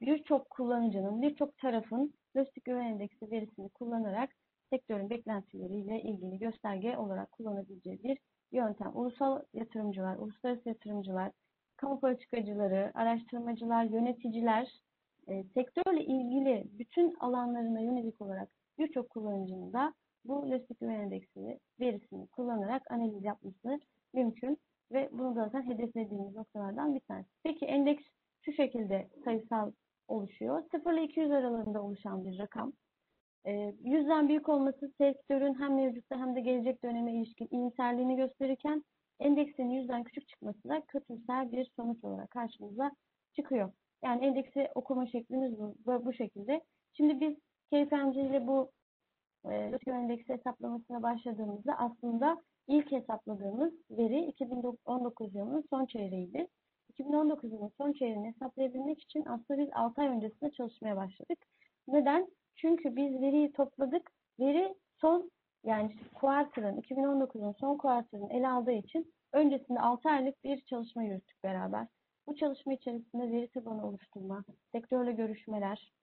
birçok 0.02 0.46
bir 0.46 0.50
kullanıcının, 0.50 1.22
birçok 1.22 1.58
tarafın 1.58 2.14
lojistik 2.38 2.66
güven 2.66 2.86
endeksi 2.86 3.32
verisini 3.32 3.70
kullanarak 3.70 4.30
sektörün 4.70 5.10
beklentileriyle 5.10 6.02
ilgili 6.02 6.40
gösterge 6.40 6.98
olarak 6.98 7.32
kullanabileceği 7.32 8.04
bir 8.04 8.18
yöntem. 8.52 8.92
Ulusal 8.94 9.42
yatırımcılar, 9.54 10.18
uluslararası 10.18 10.70
yatırımcılar, 10.70 11.32
kamu 11.78 12.00
politikacıları, 12.00 12.92
araştırmacılar, 12.94 13.84
yöneticiler, 13.84 14.82
e, 15.28 15.44
sektörle 15.44 16.06
ilgili 16.06 16.68
bütün 16.80 17.16
alanlarına 17.20 17.80
yönelik 17.80 18.22
olarak 18.22 18.50
birçok 18.80 19.10
kullanıcının 19.10 19.74
da 19.74 19.94
bu 20.26 20.52
lojistik 20.52 20.80
güven 20.80 21.00
endeksi 21.00 21.60
verisini 21.80 22.28
kullanarak 22.28 22.92
analiz 22.92 23.24
yapması 23.24 23.80
mümkün 24.14 24.58
ve 24.94 25.10
bunu 25.12 25.36
da 25.36 25.44
zaten 25.44 25.70
hedeflediğimiz 25.70 26.36
noktalardan 26.36 26.96
bir 26.96 27.00
tanesi. 27.00 27.30
Peki 27.44 27.66
endeks 27.66 28.04
şu 28.42 28.54
şekilde 28.54 29.10
sayısal 29.26 29.72
oluşuyor. 30.08 30.64
0 30.72 30.94
ile 30.94 31.04
200 31.04 31.32
aralığında 31.32 31.84
oluşan 31.84 32.26
bir 32.26 32.40
rakam. 32.40 32.74
E, 33.46 33.74
yüzden 33.84 34.30
büyük 34.30 34.50
olması 34.50 34.92
sektörün 34.98 35.60
hem 35.60 35.76
mevcutta 35.76 36.20
hem 36.20 36.36
de 36.36 36.42
gelecek 36.42 36.84
döneme 36.84 37.14
ilişkin 37.14 37.48
iyimserliğini 37.52 38.16
gösterirken 38.16 38.84
endeksin 39.20 39.70
yüzden 39.70 40.04
küçük 40.04 40.28
çıkması 40.28 40.70
da 40.70 40.82
kötümser 40.88 41.52
bir 41.52 41.72
sonuç 41.76 42.04
olarak 42.04 42.32
karşımıza 42.32 42.92
çıkıyor. 43.36 43.72
Yani 44.04 44.26
endeksi 44.26 44.70
okuma 44.76 45.08
şeklimiz 45.08 45.60
bu, 45.60 46.06
bu 46.06 46.14
şekilde. 46.14 46.62
Şimdi 46.94 47.22
biz 47.22 47.36
KPMG 47.68 48.18
ile 48.18 48.48
bu 48.48 48.72
e, 49.50 49.72
endeksi 49.88 50.34
hesaplamasına 50.34 51.04
başladığımızda 51.04 51.74
aslında 51.78 52.42
ilk 52.68 52.92
hesapladığımız 52.92 53.74
veri 53.92 54.26
2019 54.26 55.36
yılının 55.36 55.66
son 55.70 55.86
çeyreğiydi. 55.86 56.48
2019 56.90 57.52
yılının 57.52 57.72
son 57.78 57.94
çeyreğini 57.94 58.28
hesaplayabilmek 58.28 59.02
için 59.02 59.26
aslında 59.26 59.60
biz 59.60 59.70
6 59.74 60.02
ay 60.02 60.08
öncesinde 60.08 60.52
çalışmaya 60.52 60.98
başladık. 60.98 61.40
Neden? 61.88 62.28
Çünkü 62.56 62.96
biz 62.96 63.22
veriyi 63.22 63.52
topladık. 63.52 64.12
Veri 64.40 64.76
son 65.02 65.32
yani 65.64 65.96
quarter'ın 66.14 66.82
2019'un 66.82 67.52
son 67.52 67.78
quarter'ın 67.78 68.30
ele 68.30 68.48
aldığı 68.48 68.72
için 68.72 69.14
öncesinde 69.34 69.80
6 69.80 70.10
aylık 70.10 70.44
bir 70.44 70.62
çalışma 70.62 71.04
yürüttük 71.04 71.44
beraber. 71.44 71.88
Bu 72.28 72.36
çalışma 72.36 72.74
içerisinde 72.74 73.32
veri 73.32 73.48
tabanı 73.48 73.88
oluşturma, 73.88 74.44
sektörle 74.72 75.12
görüşmeler, 75.12 75.94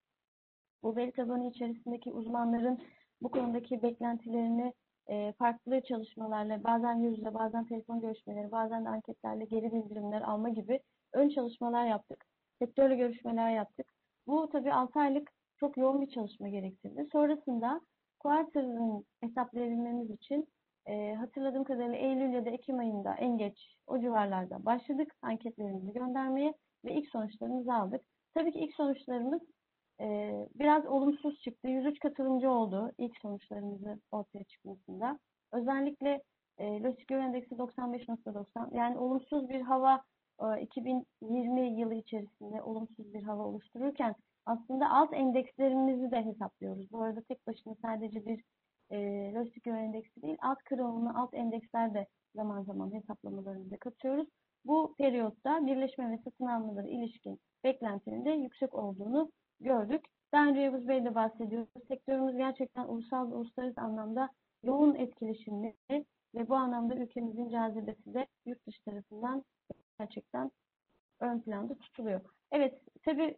bu 0.83 0.97
veri 0.97 1.12
tabanı 1.12 1.49
içerisindeki 1.49 2.12
uzmanların 2.12 2.83
bu 3.23 3.31
konudaki 3.31 3.83
beklentilerini 3.83 4.73
e, 5.11 5.33
farklı 5.38 5.81
çalışmalarla, 5.81 6.64
bazen 6.64 6.95
yüzle, 6.95 7.35
bazen 7.35 7.64
telefon 7.64 8.00
görüşmeleri, 8.00 8.52
bazen 8.52 8.85
de 8.85 8.88
anketlerle 8.88 9.45
geri 9.45 9.73
bildirimler 9.73 10.23
alma 10.23 10.49
gibi 10.49 10.81
ön 11.12 11.29
çalışmalar 11.29 11.87
yaptık. 11.87 12.25
Sektörle 12.59 12.97
görüşmeler 12.97 13.50
yaptık. 13.50 13.87
Bu 14.26 14.49
tabii 14.52 14.73
6 14.73 15.00
aylık 15.00 15.31
çok 15.57 15.76
yoğun 15.76 16.00
bir 16.00 16.11
çalışma 16.11 16.49
gerektirdi. 16.49 17.07
Sonrasında 17.12 17.81
quarter'ın 18.19 19.05
hesaplayabilmemiz 19.21 20.11
için 20.11 20.49
e, 20.87 21.14
hatırladığım 21.14 21.64
kadarıyla 21.64 21.97
Eylül 21.97 22.35
ya 22.35 22.45
da 22.45 22.50
Ekim 22.50 22.79
ayında 22.79 23.14
en 23.14 23.38
geç 23.38 23.76
o 23.87 24.00
civarlarda 24.00 24.64
başladık 24.64 25.14
anketlerimizi 25.23 25.93
göndermeye 25.93 26.55
ve 26.85 26.95
ilk 26.95 27.09
sonuçlarımızı 27.11 27.75
aldık. 27.75 28.00
Tabii 28.35 28.52
ki 28.52 28.59
ilk 28.59 28.75
sonuçlarımız 28.75 29.43
e, 30.00 30.49
biraz 30.54 30.87
olumsuz 30.87 31.40
çıktı. 31.40 31.69
103 31.69 31.99
katılımcı 31.99 32.50
oldu 32.50 32.92
ilk 32.99 33.16
sonuçlarımızı 33.23 34.00
ortaya 34.11 34.45
çıkmasında. 34.45 35.19
Özellikle 35.52 36.23
e, 36.59 36.83
Lojistik 36.83 37.11
Endeksi 37.11 37.54
95.90 37.54 38.76
yani 38.76 38.99
olumsuz 38.99 39.49
bir 39.49 39.61
hava 39.61 40.02
e, 40.42 40.61
2020 40.61 41.80
yılı 41.80 41.95
içerisinde 41.95 42.62
olumsuz 42.62 43.14
bir 43.14 43.23
hava 43.23 43.42
oluştururken 43.42 44.14
aslında 44.47 44.90
alt 44.90 45.12
endekslerimizi 45.14 46.11
de 46.11 46.25
hesaplıyoruz. 46.25 46.92
Bu 46.92 47.02
arada 47.02 47.21
tek 47.23 47.47
başına 47.47 47.75
sadece 47.83 48.26
bir 48.26 48.42
e, 48.90 48.98
lojistik 49.33 49.64
güven 49.64 49.85
endeksi 49.85 50.22
değil, 50.22 50.37
alt 50.42 50.59
kırılımlı 50.59 51.11
alt 51.14 51.35
endeksler 51.35 51.94
de 51.94 52.07
zaman 52.35 52.62
zaman 52.62 52.94
hesaplamalarımıza 52.94 53.77
katıyoruz. 53.77 54.29
Bu 54.64 54.94
periyotta 54.98 55.66
birleşme 55.66 56.11
ve 56.11 56.18
satın 56.18 56.46
almaları 56.46 56.88
ilişkin 56.88 57.40
beklentinin 57.64 58.25
de 58.25 58.31
yüksek 58.31 58.75
olduğunu 58.75 59.31
gördük. 59.61 60.05
Daha 60.33 60.46
önce 60.46 60.61
Yavuz 60.61 60.88
Bey 60.88 61.05
de 61.05 61.14
bahsediyor. 61.14 61.66
Sektörümüz 61.88 62.37
gerçekten 62.37 62.85
ulusal 62.85 63.31
ve 63.31 63.35
uluslararası 63.35 63.81
anlamda 63.81 64.31
yoğun 64.62 64.94
etkileşimli 64.94 65.77
ve 66.35 66.49
bu 66.49 66.55
anlamda 66.55 66.94
ülkemizin 66.94 67.49
cazibesi 67.49 68.14
de 68.14 68.27
yurt 68.46 68.66
dışı 68.66 68.85
tarafından 68.85 69.44
gerçekten 69.99 70.51
ön 71.20 71.40
planda 71.40 71.75
tutuluyor. 71.75 72.20
Evet, 72.53 72.81
tabii 73.05 73.37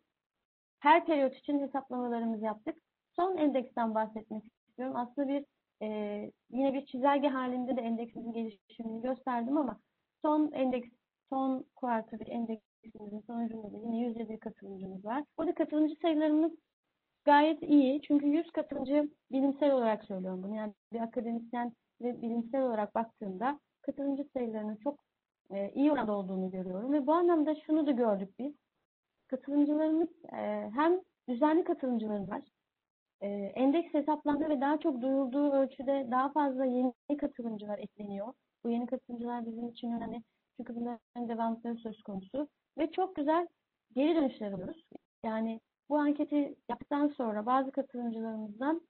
her 0.81 1.07
periyot 1.07 1.35
için 1.37 1.61
hesaplamalarımızı 1.61 2.45
yaptık. 2.45 2.77
Son 3.17 3.37
endeksten 3.37 3.95
bahsetmek 3.95 4.45
istiyorum. 4.45 4.97
Aslında 4.97 5.29
bir 5.29 5.45
e, 5.83 5.87
yine 6.51 6.75
bir 6.75 6.87
çizelge 6.87 7.29
halinde 7.29 7.77
de 7.77 7.81
endeksimizin 7.81 8.33
gelişimini 8.33 9.03
gösterdim 9.03 9.57
ama 9.59 9.81
son 10.23 10.53
endeks, 10.53 10.89
son 11.29 11.65
kuartır 11.77 12.27
endeksimizin 13.03 13.27
sonucunda 13.27 13.73
da 13.73 13.77
yine 13.77 13.99
107 14.09 14.39
katılımcımız 14.39 15.05
var. 15.05 15.25
Burada 15.39 15.55
katılımcı 15.55 15.95
sayılarımız 16.03 16.53
gayet 17.25 17.63
iyi. 17.63 18.03
Çünkü 18.03 18.27
100 18.27 18.51
katılımcı 18.51 19.11
bilimsel 19.33 19.73
olarak 19.73 20.05
söylüyorum 20.05 20.43
bunu. 20.43 20.57
Yani 20.57 20.75
bir 20.93 21.01
akademisyen 21.01 21.73
ve 22.01 22.23
bilimsel 22.23 22.63
olarak 22.63 22.95
baktığımda 22.95 23.61
katılımcı 23.83 24.25
sayılarının 24.33 24.77
çok 24.77 25.01
e, 25.51 25.71
iyi 25.75 25.93
oranda 25.93 26.13
olduğunu 26.13 26.51
görüyorum. 26.51 26.93
Ve 26.93 27.07
bu 27.07 27.13
anlamda 27.13 27.55
şunu 27.67 27.87
da 27.87 27.91
gördük 27.91 28.39
biz 28.39 28.55
katılımcılarımız 29.29 30.09
e, 30.33 30.71
hem 30.75 31.01
düzenli 31.29 31.65
katılımcılarımız 31.65 32.31
var. 32.31 32.43
E, 33.21 33.29
endeks 33.55 33.95
hesaplandı 33.95 34.49
ve 34.49 34.61
daha 34.61 34.79
çok 34.79 35.03
duyulduğu 35.03 35.53
ölçüde 35.53 36.09
daha 36.11 36.33
fazla 36.33 36.65
yeni 36.65 36.93
katılımcılar 37.21 37.79
ekleniyor. 37.79 38.33
Bu 38.65 38.71
yeni 38.71 38.87
katılımcılar 38.87 39.47
bizim 39.47 39.69
için 39.69 39.93
önemli. 39.93 40.23
Çünkü 40.57 40.75
bunların 40.75 41.29
devamlılığı 41.29 41.77
söz 41.77 42.03
konusu. 42.03 42.49
Ve 42.79 42.91
çok 42.91 43.17
güzel 43.17 43.49
geri 43.95 44.17
dönüşler 44.17 44.53
alıyoruz. 44.53 44.85
Yani 45.25 45.61
bu 45.89 45.99
anketi 45.99 46.55
yaptıktan 46.69 47.09
sonra 47.09 47.47
bazı 47.47 47.73
katılımcılarımızdan 47.73 48.83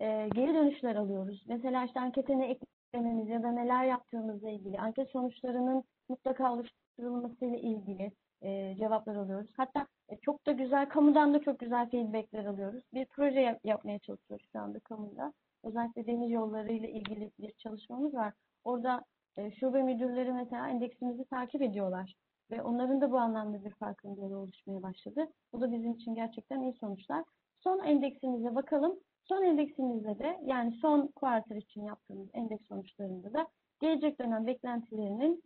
e, 0.00 0.28
geri 0.34 0.54
dönüşler 0.54 0.96
alıyoruz. 0.96 1.44
Mesela 1.46 1.84
işte 1.84 2.00
ankete 2.00 2.38
ne 2.38 2.50
eklememiz 2.50 3.28
ya 3.28 3.42
da 3.42 3.52
neler 3.52 3.84
yaptığımızla 3.84 4.50
ilgili, 4.50 4.78
anket 4.78 5.10
sonuçlarının 5.10 5.84
mutlaka 6.08 6.52
oluşturulmasıyla 6.52 7.56
ilgili 7.56 8.12
e, 8.42 8.74
cevaplar 8.78 9.16
alıyoruz. 9.16 9.50
Hatta 9.56 9.86
e, 10.08 10.16
çok 10.16 10.46
da 10.46 10.52
güzel, 10.52 10.88
kamudan 10.88 11.34
da 11.34 11.40
çok 11.40 11.58
güzel 11.58 11.90
feedbackler 11.90 12.44
alıyoruz. 12.44 12.84
Bir 12.94 13.06
proje 13.06 13.40
yap, 13.40 13.60
yapmaya 13.64 13.98
çalışıyoruz 13.98 14.46
şu 14.52 14.58
anda 14.60 14.80
kamuda. 14.80 15.32
Özellikle 15.64 16.06
deniz 16.06 16.30
yolları 16.30 16.72
ile 16.72 16.90
ilgili 16.90 17.30
bir 17.38 17.52
çalışmamız 17.52 18.14
var. 18.14 18.34
Orada 18.64 19.04
e, 19.36 19.50
şube 19.50 19.82
müdürleri 19.82 20.32
mesela 20.32 20.68
endeksimizi 20.68 21.24
takip 21.24 21.62
ediyorlar. 21.62 22.14
Ve 22.50 22.62
onların 22.62 23.00
da 23.00 23.12
bu 23.12 23.18
anlamda 23.18 23.64
bir 23.64 23.70
farkındalığı 23.70 24.38
oluşmaya 24.38 24.82
başladı. 24.82 25.28
Bu 25.52 25.60
da 25.60 25.72
bizim 25.72 25.92
için 25.92 26.14
gerçekten 26.14 26.60
iyi 26.60 26.72
sonuçlar. 26.72 27.24
Son 27.60 27.78
endeksimize 27.84 28.54
bakalım. 28.54 28.98
Son 29.24 29.42
endeksimizde 29.42 30.18
de 30.18 30.40
yani 30.44 30.72
son 30.72 31.06
kuartır 31.06 31.56
için 31.56 31.84
yaptığımız 31.84 32.28
endeks 32.34 32.66
sonuçlarında 32.68 33.32
da 33.32 33.46
gelecek 33.80 34.20
dönem 34.20 34.46
beklentilerinin 34.46 35.42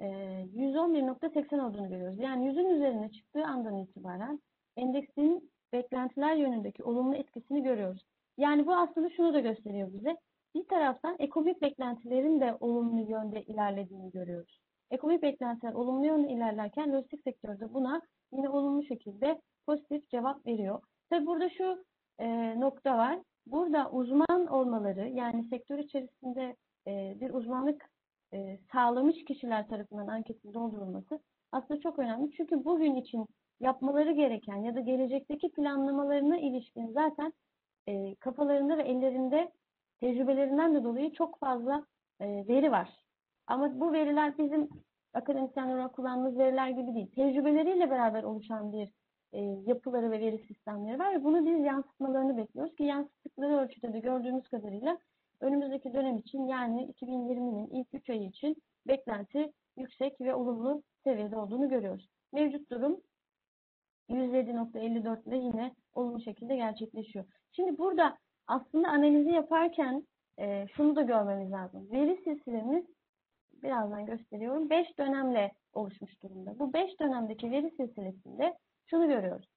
111.80 0.00 1.56
ee, 1.56 1.62
olduğunu 1.62 1.88
görüyoruz. 1.88 2.18
Yani 2.18 2.46
yüzün 2.46 2.70
üzerine 2.70 3.12
çıktığı 3.12 3.44
andan 3.44 3.76
itibaren 3.76 4.40
endeksin 4.76 5.52
beklentiler 5.72 6.34
yönündeki 6.34 6.82
olumlu 6.82 7.14
etkisini 7.16 7.62
görüyoruz. 7.62 8.02
Yani 8.38 8.66
bu 8.66 8.74
aslında 8.74 9.10
şunu 9.10 9.34
da 9.34 9.40
gösteriyor 9.40 9.92
bize. 9.92 10.16
Bir 10.54 10.64
taraftan 10.64 11.16
ekonomik 11.18 11.62
beklentilerin 11.62 12.40
de 12.40 12.56
olumlu 12.60 13.10
yönde 13.10 13.42
ilerlediğini 13.42 14.10
görüyoruz. 14.10 14.60
Ekonomik 14.90 15.22
beklentiler 15.22 15.72
olumlu 15.72 16.06
yönde 16.06 16.28
ilerlerken 16.28 16.92
lojistik 16.92 17.22
sektörde 17.22 17.74
buna 17.74 18.02
yine 18.32 18.48
olumlu 18.48 18.84
şekilde 18.84 19.40
pozitif 19.66 20.08
cevap 20.08 20.46
veriyor. 20.46 20.82
Tabi 21.10 21.26
burada 21.26 21.50
şu 21.50 21.84
e, 22.18 22.60
nokta 22.60 22.98
var. 22.98 23.18
Burada 23.46 23.90
uzman 23.90 24.46
olmaları 24.46 25.08
yani 25.08 25.44
sektör 25.44 25.78
içerisinde 25.78 26.56
e, 26.86 27.16
bir 27.20 27.34
uzmanlık 27.34 27.90
e, 28.34 28.58
sağlamış 28.72 29.24
kişiler 29.24 29.68
tarafından 29.68 30.06
anketin 30.06 30.54
doldurulması 30.54 31.20
aslında 31.52 31.80
çok 31.80 31.98
önemli. 31.98 32.32
Çünkü 32.32 32.64
bugün 32.64 32.94
için 32.94 33.26
yapmaları 33.60 34.12
gereken 34.12 34.56
ya 34.56 34.74
da 34.74 34.80
gelecekteki 34.80 35.50
planlamalarına 35.50 36.38
ilişkin 36.38 36.92
zaten 36.92 37.32
e, 37.88 38.14
kafalarında 38.14 38.78
ve 38.78 38.82
ellerinde 38.82 39.52
tecrübelerinden 40.02 40.74
de 40.74 40.84
dolayı 40.84 41.12
çok 41.12 41.38
fazla 41.38 41.86
e, 42.20 42.26
veri 42.48 42.72
var. 42.72 42.88
Ama 43.46 43.80
bu 43.80 43.92
veriler 43.92 44.38
bizim 44.38 44.68
akademisyenler 45.14 45.74
olarak 45.74 45.92
kullandığımız 45.94 46.38
veriler 46.38 46.68
gibi 46.68 46.94
değil. 46.94 47.10
Tecrübeleriyle 47.14 47.90
beraber 47.90 48.22
oluşan 48.22 48.72
bir 48.72 48.88
e, 49.32 49.40
yapıları 49.66 50.10
ve 50.10 50.20
veri 50.20 50.38
sistemleri 50.38 50.98
var 50.98 51.14
ve 51.14 51.24
bunu 51.24 51.46
biz 51.46 51.64
yansıtmalarını 51.64 52.36
bekliyoruz 52.36 52.76
ki 52.76 52.82
yansıttıkları 52.82 53.56
ölçüde 53.56 53.92
de 53.92 53.98
gördüğümüz 53.98 54.48
kadarıyla 54.48 54.98
önümüzdeki 55.40 55.92
dönem 55.94 56.18
için 56.18 56.46
yani 56.46 56.92
2020'nin 57.02 57.66
ilk 57.66 57.94
3 57.94 58.10
ayı 58.10 58.22
için 58.22 58.62
beklenti 58.86 59.52
yüksek 59.76 60.20
ve 60.20 60.34
olumlu 60.34 60.82
seviyede 61.04 61.36
olduğunu 61.36 61.68
görüyoruz. 61.68 62.08
Mevcut 62.32 62.70
durum 62.70 63.00
107.54 64.10 65.28
ile 65.28 65.36
yine 65.36 65.74
olumlu 65.94 66.20
şekilde 66.20 66.56
gerçekleşiyor. 66.56 67.24
Şimdi 67.52 67.78
burada 67.78 68.18
aslında 68.46 68.88
analizi 68.88 69.30
yaparken 69.30 70.06
e, 70.38 70.66
şunu 70.76 70.96
da 70.96 71.02
görmemiz 71.02 71.52
lazım. 71.52 71.88
Veri 71.92 72.20
silsilemiz 72.24 72.84
birazdan 73.62 74.06
gösteriyorum. 74.06 74.70
5 74.70 74.98
dönemle 74.98 75.52
oluşmuş 75.72 76.22
durumda. 76.22 76.58
Bu 76.58 76.72
5 76.72 77.00
dönemdeki 77.00 77.50
veri 77.50 77.70
silsilesinde 77.70 78.54
şunu 78.86 79.08
görüyoruz. 79.08 79.48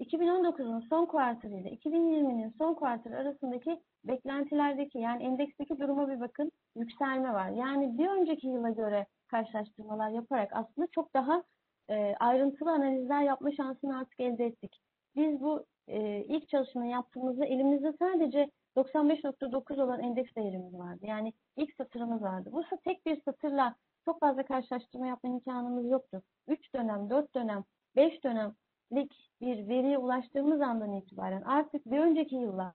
2019'un 0.00 0.80
son 0.80 1.06
kuartırı 1.06 1.54
ile 1.54 1.68
2020'nin 1.68 2.54
son 2.58 2.74
kuartırı 2.74 3.16
arasındaki 3.16 3.80
beklentilerdeki 4.04 4.98
yani 4.98 5.22
endeksteki 5.22 5.78
duruma 5.80 6.08
bir 6.08 6.20
bakın 6.20 6.52
yükselme 6.76 7.32
var. 7.32 7.48
Yani 7.48 7.98
bir 7.98 8.08
önceki 8.08 8.46
yıla 8.46 8.70
göre 8.70 9.06
karşılaştırmalar 9.28 10.10
yaparak 10.10 10.50
aslında 10.52 10.86
çok 10.86 11.14
daha 11.14 11.42
e, 11.90 12.14
ayrıntılı 12.20 12.70
analizler 12.70 13.22
yapma 13.22 13.52
şansını 13.52 13.98
artık 13.98 14.20
elde 14.20 14.46
ettik. 14.46 14.80
Biz 15.16 15.40
bu 15.40 15.64
e, 15.88 16.24
ilk 16.24 16.48
çalışmayı 16.48 16.90
yaptığımızda 16.90 17.46
elimizde 17.46 17.92
sadece 17.98 18.50
95.9 18.76 19.82
olan 19.82 20.00
endeks 20.00 20.34
değerimiz 20.34 20.74
vardı. 20.78 21.00
Yani 21.02 21.32
ilk 21.56 21.74
satırımız 21.76 22.22
vardı. 22.22 22.48
Bu 22.52 22.62
tek 22.84 23.06
bir 23.06 23.22
satırla 23.22 23.74
çok 24.04 24.20
fazla 24.20 24.44
karşılaştırma 24.44 25.06
yapma 25.06 25.30
imkanımız 25.30 25.90
yoktu. 25.90 26.22
3 26.48 26.74
dönem, 26.74 27.10
4 27.10 27.34
dönem, 27.34 27.64
5 27.96 28.24
dönemlik 28.24 29.30
bir 29.40 29.68
veriye 29.68 29.98
ulaştığımız 29.98 30.60
andan 30.60 30.92
itibaren 30.92 31.42
artık 31.42 31.86
bir 31.86 31.98
önceki 31.98 32.36
yılla, 32.36 32.74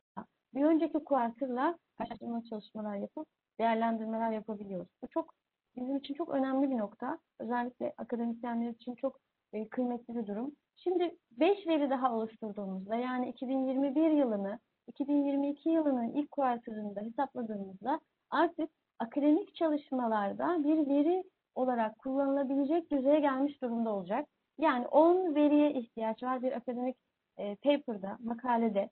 bir 0.54 0.66
önceki 0.66 1.04
kuartırla 1.04 1.78
karşılaştırma 1.98 2.44
çalışmalar 2.44 2.96
yapıp 2.96 3.28
değerlendirmeler 3.60 4.32
yapabiliyoruz. 4.32 4.88
Bu 5.04 5.08
çok 5.08 5.34
bizim 5.76 5.96
için 5.96 6.14
çok 6.14 6.30
önemli 6.30 6.70
bir 6.72 6.78
nokta. 6.78 7.20
Özellikle 7.40 7.94
akademisyenler 7.98 8.70
için 8.70 8.96
çok 8.96 9.20
e, 9.54 9.68
kıymetli 9.68 10.16
bir 10.16 10.28
durum. 10.28 10.52
Şimdi 10.76 11.16
5 11.32 11.68
veri 11.68 11.90
daha 11.90 12.14
oluşturduğumuzda 12.16 12.96
yani 12.96 13.30
2021 13.30 14.12
yılını 14.12 14.60
2022 14.88 15.70
yılının 15.70 16.14
ilk 16.14 16.32
kuartırında 16.32 17.02
hesapladığımızda 17.02 18.00
artık 18.30 18.70
akademik 19.00 19.56
çalışmalarda 19.56 20.64
bir 20.64 20.90
veri 20.90 21.24
olarak 21.56 22.00
kullanılabilecek 22.00 22.92
düzeye 22.92 23.20
gelmiş 23.20 23.62
durumda 23.62 23.90
olacak. 23.90 24.28
Yani 24.58 24.88
10 24.88 25.36
veriye 25.36 25.74
ihtiyaç 25.74 26.24
var 26.24 26.42
bir 26.42 26.52
akademik 26.52 26.98
e, 27.38 27.56
paper'da, 27.56 28.18
makalede 28.20 28.90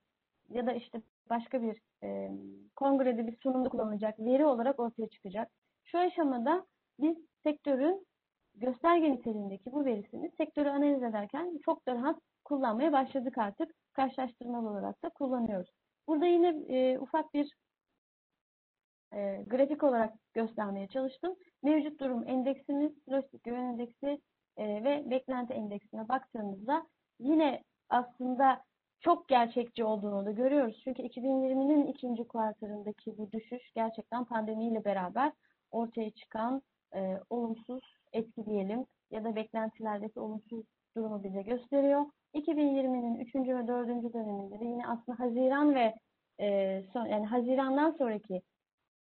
ya 0.50 0.65
da 0.65 0.74
işte 0.74 1.02
başka 1.30 1.62
bir 1.62 1.82
e, 2.04 2.32
kongrede 2.76 3.28
bir 3.28 3.38
sunumda 3.44 3.70
kullanılacak 3.70 4.20
veri 4.20 4.46
olarak 4.46 4.80
ortaya 4.80 5.08
çıkacak. 5.08 5.52
Şu 5.84 6.00
aşamada 6.00 6.65
biz 7.00 7.18
sektörün 7.44 8.08
gösterge 8.56 9.12
niteliğindeki 9.12 9.72
bu 9.72 9.86
verisini 9.86 10.32
sektörü 10.38 10.70
analiz 10.70 11.04
ederken 11.04 11.60
çok 11.65 11.88
da 11.88 11.96
rahat 11.96 12.20
kullanmaya 12.44 12.91
başladık 12.91 13.38
artık. 13.38 13.72
Karşılaştırmalı 13.94 14.70
olarak 14.70 15.04
da 15.04 15.10
kullanıyoruz. 15.10 15.70
Burada 16.08 16.26
yine 16.26 16.48
e, 16.48 17.00
ufak 17.00 17.34
bir 17.34 17.52
e, 19.13 19.44
grafik 19.48 19.84
olarak 19.84 20.13
göstermeye 20.34 20.88
çalıştım. 20.88 21.36
Mevcut 21.63 22.00
durum 22.00 22.28
endeksimiz, 22.28 22.91
lojistik 23.12 23.44
güven 23.44 23.63
endeksi 23.63 24.22
e, 24.58 24.84
ve 24.84 25.04
beklenti 25.10 25.54
endeksine 25.54 26.08
baktığımızda 26.08 26.88
yine 27.20 27.63
aslında 27.89 28.63
çok 29.00 29.30
gerçekçi 29.30 29.84
olduğunu 29.84 30.26
da 30.26 30.32
görüyoruz. 30.32 30.82
Çünkü 30.84 31.02
2020'nin 31.02 31.88
ikinci 31.88 32.28
kuartırındaki 32.28 33.18
bu 33.18 33.32
düşüş 33.32 33.72
gerçekten 33.76 34.26
pandemiyle 34.26 34.86
beraber 34.86 35.32
ortaya 35.72 36.12
çıkan 36.12 36.62
e, 36.96 37.20
olumsuz 37.30 37.84
etki 38.15 38.45
diyelim 38.45 38.86
ya 39.12 39.23
da 39.23 39.36
beklentilerdeki 39.36 40.19
olumsuz 40.19 40.65
durumu 40.97 41.23
bize 41.23 41.41
gösteriyor. 41.41 42.06
2020'nin 42.34 43.15
3. 43.15 43.36
ve 43.36 43.67
4. 43.67 44.13
döneminde 44.13 44.60
de 44.60 44.65
yine 44.65 44.88
aslında 44.88 45.19
Haziran 45.19 45.75
ve 45.75 45.95
e, 46.39 46.82
son, 46.93 47.06
yani 47.06 47.25
Haziran'dan 47.25 47.91
sonraki 47.91 48.41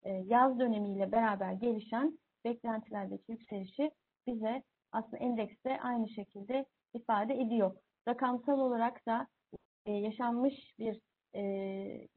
e, 0.03 0.11
yaz 0.11 0.59
dönemiyle 0.59 1.13
beraber 1.13 1.53
gelişen 1.53 2.19
beklentilerdeki 2.45 3.33
yükselişi 3.33 3.91
bize 4.27 4.63
aslında 4.93 5.17
endekste 5.17 5.81
aynı 5.81 6.09
şekilde 6.09 6.67
ifade 6.95 7.35
ediyor. 7.35 7.77
Rakamsal 8.09 8.59
olarak 8.59 9.07
da 9.07 9.27
e, 9.87 9.93
yaşanmış 9.93 10.55
bir 10.79 11.01
e, 11.35 11.43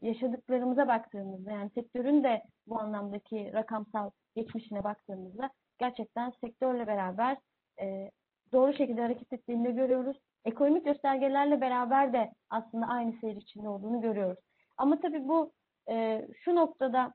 yaşadıklarımıza 0.02 0.88
baktığımızda 0.88 1.52
yani 1.52 1.70
sektörün 1.70 2.24
de 2.24 2.44
bu 2.68 2.80
anlamdaki 2.80 3.54
rakamsal 3.54 4.12
geçmişine 4.36 4.84
baktığımızda 4.84 5.50
gerçekten 5.80 6.34
sektörle 6.42 6.88
beraber 6.88 7.38
e, 7.82 8.12
doğru 8.54 8.74
şekilde 8.74 9.02
hareket 9.02 9.34
ettiğini 9.34 9.76
görüyoruz. 9.76 10.18
Ekonomik 10.46 10.86
göstergelerle 10.86 11.62
beraber 11.62 12.14
de 12.14 12.32
aslında 12.50 12.86
aynı 12.88 13.14
seyir 13.22 13.36
içinde 13.36 13.70
olduğunu 13.70 14.02
görüyoruz. 14.02 14.40
Ama 14.78 15.00
tabii 15.00 15.28
bu 15.28 15.52
e, 15.90 16.28
şu 16.44 16.56
noktada 16.56 17.14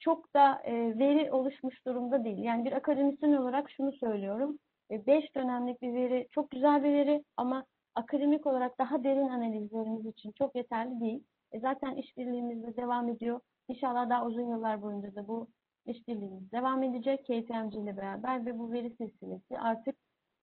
çok 0.00 0.34
da 0.34 0.62
e, 0.64 0.98
veri 0.98 1.32
oluşmuş 1.32 1.86
durumda 1.86 2.24
değil. 2.24 2.38
Yani 2.38 2.64
bir 2.64 2.72
akademisyen 2.72 3.32
olarak 3.32 3.70
şunu 3.70 3.92
söylüyorum. 3.92 4.58
5 4.90 5.24
e, 5.24 5.34
dönemlik 5.34 5.82
bir 5.82 5.94
veri 5.94 6.28
çok 6.30 6.50
güzel 6.50 6.84
bir 6.84 6.92
veri 6.92 7.24
ama 7.36 7.64
akademik 7.94 8.46
olarak 8.46 8.78
daha 8.78 9.04
derin 9.04 9.28
analizlerimiz 9.28 10.06
için 10.06 10.32
çok 10.32 10.56
yeterli 10.56 11.00
değil. 11.00 11.24
E, 11.52 11.60
zaten 11.60 11.94
işbirliğimiz 11.94 12.62
de 12.62 12.76
devam 12.76 13.08
ediyor. 13.08 13.40
İnşallah 13.68 14.10
daha 14.10 14.26
uzun 14.26 14.50
yıllar 14.50 14.82
boyunca 14.82 15.14
da 15.14 15.28
bu 15.28 15.48
işbirliğimiz 15.86 16.52
devam 16.52 16.82
edecek 16.82 17.24
KTMC 17.24 17.78
ile 17.78 17.96
beraber 17.96 18.46
ve 18.46 18.58
bu 18.58 18.72
veri 18.72 18.90
silsilesi 18.90 19.58
artık 19.58 19.96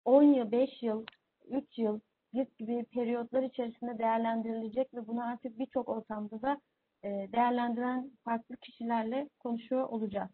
10 0.05 0.23
yıl, 0.23 0.51
5 0.51 0.83
yıl, 0.83 1.05
3 1.49 1.77
yıl 1.77 1.99
gibi 2.33 2.85
periyotlar 2.85 3.43
içerisinde 3.43 3.97
değerlendirilecek 3.97 4.93
ve 4.93 5.07
bunu 5.07 5.25
artık 5.25 5.59
birçok 5.59 5.89
ortamda 5.89 6.41
da 6.41 6.61
e, 7.03 7.09
değerlendiren 7.09 8.11
farklı 8.23 8.57
kişilerle 8.57 9.29
konuşuyor 9.39 9.89
olacağız. 9.89 10.29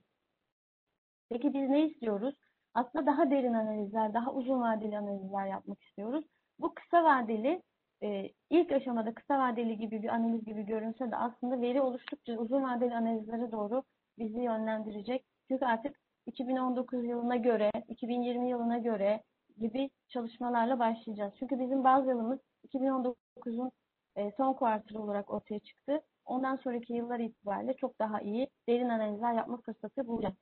Peki 1.29 1.53
biz 1.53 1.69
ne 1.69 1.87
istiyoruz? 1.87 2.35
Aslında 2.73 3.05
daha 3.05 3.31
derin 3.31 3.53
analizler, 3.53 4.13
daha 4.13 4.33
uzun 4.33 4.61
vadeli 4.61 4.97
analizler 4.97 5.45
yapmak 5.45 5.83
istiyoruz. 5.83 6.25
Bu 6.59 6.73
kısa 6.73 7.03
vadeli, 7.03 7.61
e, 8.03 8.29
ilk 8.49 8.71
aşamada 8.71 9.13
kısa 9.13 9.39
vadeli 9.39 9.77
gibi 9.77 10.03
bir 10.03 10.09
analiz 10.09 10.45
gibi 10.45 10.65
görünse 10.65 11.11
de 11.11 11.15
aslında 11.15 11.61
veri 11.61 11.81
oluştukça 11.81 12.37
uzun 12.37 12.63
vadeli 12.63 12.95
analizlere 12.95 13.51
doğru 13.51 13.83
bizi 14.19 14.41
yönlendirecek. 14.41 15.25
Çünkü 15.47 15.65
artık 15.65 15.95
2019 16.25 17.05
yılına 17.05 17.35
göre, 17.35 17.71
2020 17.87 18.49
yılına 18.49 18.77
göre 18.77 19.23
gibi 19.57 19.89
çalışmalarla 20.09 20.79
başlayacağız. 20.79 21.33
Çünkü 21.39 21.59
bizim 21.59 21.83
baz 21.83 22.07
yılımız 22.07 22.39
2019'un 22.67 23.71
e, 24.15 24.31
son 24.37 24.53
kuartırı 24.53 25.01
olarak 25.01 25.29
ortaya 25.33 25.59
çıktı. 25.59 26.01
Ondan 26.25 26.55
sonraki 26.55 26.93
yıllar 26.93 27.19
itibariyle 27.19 27.75
çok 27.75 27.99
daha 27.99 28.21
iyi 28.21 28.47
derin 28.69 28.89
analizler 28.89 29.33
yapma 29.33 29.57
fırsatı 29.57 30.07
bulacağız. 30.07 30.35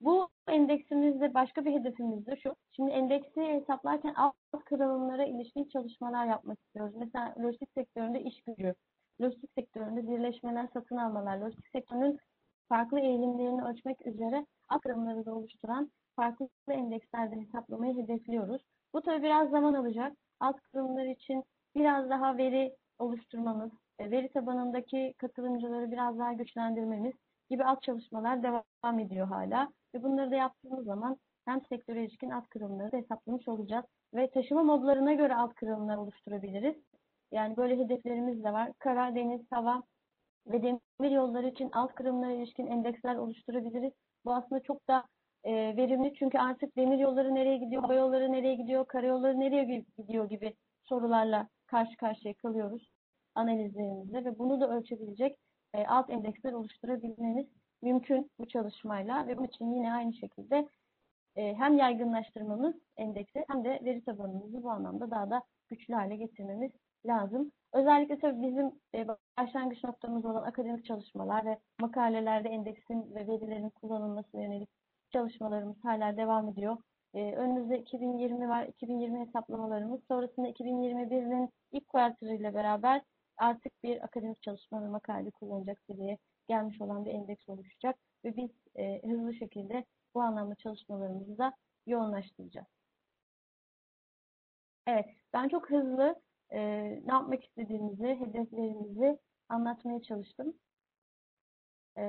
Bu 0.00 0.28
endeksimizde 0.48 1.34
başka 1.34 1.64
bir 1.64 1.72
hedefimiz 1.72 2.26
de 2.26 2.36
şu. 2.36 2.56
Şimdi 2.72 2.90
endeksi 2.90 3.40
hesaplarken 3.40 4.14
alt 4.14 4.34
kırılımlara 4.64 5.24
ilişkin 5.24 5.64
çalışmalar 5.64 6.26
yapmak 6.26 6.58
istiyoruz. 6.60 6.94
Mesela 6.96 7.34
lojistik 7.38 7.70
sektöründe 7.74 8.20
iş 8.22 8.42
gücü, 8.42 8.74
lojistik 9.22 9.50
sektöründe 9.54 10.08
birleşmeler, 10.08 10.68
satın 10.74 10.96
almalar, 10.96 11.38
lojistik 11.38 11.68
sektörünün 11.68 12.18
farklı 12.68 13.00
eğilimlerini 13.00 13.64
ölçmek 13.64 14.06
üzere 14.06 14.46
alt 14.68 14.80
kırılımları 14.80 15.26
da 15.26 15.34
oluşturan 15.34 15.90
farklı 16.16 16.48
endekslerde 16.68 17.36
hesaplamayı 17.36 17.96
hedefliyoruz. 17.96 18.62
Bu 18.94 19.02
tabi 19.02 19.22
biraz 19.22 19.50
zaman 19.50 19.74
alacak. 19.74 20.12
Alt 20.40 20.60
kırılımlar 20.60 21.04
için 21.04 21.44
biraz 21.76 22.10
daha 22.10 22.36
veri 22.36 22.76
oluşturmamız, 22.98 23.70
veri 24.00 24.28
tabanındaki 24.28 25.14
katılımcıları 25.18 25.90
biraz 25.90 26.18
daha 26.18 26.32
güçlendirmemiz 26.32 27.14
gibi 27.50 27.64
alt 27.64 27.82
çalışmalar 27.82 28.42
devam 28.42 28.98
ediyor 28.98 29.26
hala. 29.26 29.68
Ve 29.94 30.02
bunları 30.02 30.30
da 30.30 30.34
yaptığımız 30.34 30.84
zaman 30.84 31.16
hem 31.44 31.60
sektöre 31.68 32.04
ilişkin 32.04 32.30
alt 32.30 32.48
kırılımları 32.48 32.92
da 32.92 32.96
hesaplamış 32.96 33.48
olacağız. 33.48 33.84
Ve 34.14 34.30
taşıma 34.30 34.62
modlarına 34.62 35.12
göre 35.12 35.34
alt 35.34 35.54
kırılımlar 35.54 35.96
oluşturabiliriz. 35.96 36.76
Yani 37.32 37.56
böyle 37.56 37.78
hedeflerimiz 37.78 38.44
de 38.44 38.52
var. 38.52 38.72
Kara, 38.78 39.14
deniz, 39.14 39.52
hava 39.52 39.82
ve 40.46 40.62
demir 40.62 41.10
yolları 41.10 41.48
için 41.48 41.70
alt 41.70 41.94
kırılımlara 41.94 42.32
ilişkin 42.32 42.66
endeksler 42.66 43.16
oluşturabiliriz. 43.16 43.92
Bu 44.24 44.34
aslında 44.34 44.62
çok 44.62 44.88
da 44.88 45.04
e, 45.44 45.52
verimli 45.76 46.14
çünkü 46.14 46.38
artık 46.38 46.76
demir 46.76 46.98
yolları 46.98 47.34
nereye 47.34 47.56
gidiyor, 47.56 47.82
hava 47.82 47.94
yolları 47.94 48.32
nereye 48.32 48.54
gidiyor, 48.54 48.86
karayolları 48.86 49.40
nereye 49.40 49.84
gidiyor 49.98 50.28
gibi 50.28 50.54
sorularla 50.84 51.48
karşı 51.66 51.96
karşıya 51.96 52.34
kalıyoruz 52.34 52.90
analizlerimizde 53.34 54.24
ve 54.24 54.38
bunu 54.38 54.60
da 54.60 54.76
ölçebilecek 54.76 55.38
e, 55.74 55.86
alt 55.86 56.10
endeksler 56.10 56.52
oluşturabilmemiz 56.52 57.46
mümkün 57.82 58.30
bu 58.38 58.48
çalışmayla 58.48 59.26
ve 59.26 59.36
bunun 59.36 59.46
için 59.46 59.74
yine 59.74 59.92
aynı 59.92 60.14
şekilde 60.14 60.68
e, 61.36 61.54
hem 61.54 61.78
yaygınlaştırmamız 61.78 62.74
endeksi 62.96 63.44
hem 63.48 63.64
de 63.64 63.80
veri 63.84 64.04
tabanımızı 64.04 64.62
bu 64.62 64.70
anlamda 64.70 65.10
daha 65.10 65.30
da 65.30 65.42
güçlü 65.68 65.94
hale 65.94 66.16
getirmemiz 66.16 66.72
lazım. 67.06 67.52
Özellikle 67.72 68.18
tabii 68.18 68.42
bizim 68.42 68.72
e, 68.94 69.06
başlangıç 69.38 69.84
noktamız 69.84 70.24
olan 70.24 70.42
akademik 70.42 70.84
çalışmalar 70.84 71.44
ve 71.46 71.58
makalelerde 71.80 72.48
endeksin 72.48 73.14
ve 73.14 73.26
verilerin 73.26 73.70
kullanılmasına 73.70 74.42
yönelik 74.42 74.68
çalışmalarımız 75.12 75.76
hala 75.84 76.16
devam 76.16 76.48
ediyor. 76.48 76.76
Ee, 77.14 77.34
önümüzde 77.36 77.78
2020 77.78 78.48
var, 78.48 78.66
2020 78.66 79.20
hesaplamalarımız. 79.26 80.00
Sonrasında 80.08 80.48
2021'in 80.48 81.50
ilk 81.72 81.88
kuartırıyla 81.88 82.54
beraber 82.54 83.02
artık 83.36 83.82
bir 83.82 84.04
akademik 84.04 84.42
çalışma 84.42 84.84
ve 84.84 84.88
makale 84.88 85.30
kullanacak 85.30 85.78
seviyeye 85.86 86.18
gelmiş 86.48 86.80
olan 86.80 87.04
bir 87.04 87.10
endeks 87.10 87.48
oluşacak. 87.48 87.96
Ve 88.24 88.36
biz 88.36 88.50
e, 88.76 89.02
hızlı 89.02 89.34
şekilde 89.34 89.84
bu 90.14 90.20
anlamda 90.20 90.54
çalışmalarımızı 90.54 91.38
da 91.38 91.52
yoğunlaştıracağız. 91.86 92.66
Evet, 94.86 95.06
ben 95.32 95.48
çok 95.48 95.70
hızlı 95.70 96.22
e, 96.50 96.60
ne 97.06 97.12
yapmak 97.12 97.44
istediğimizi, 97.44 98.06
hedeflerimizi 98.06 99.18
anlatmaya 99.48 100.02
çalıştım. 100.02 100.54
E, 101.98 102.04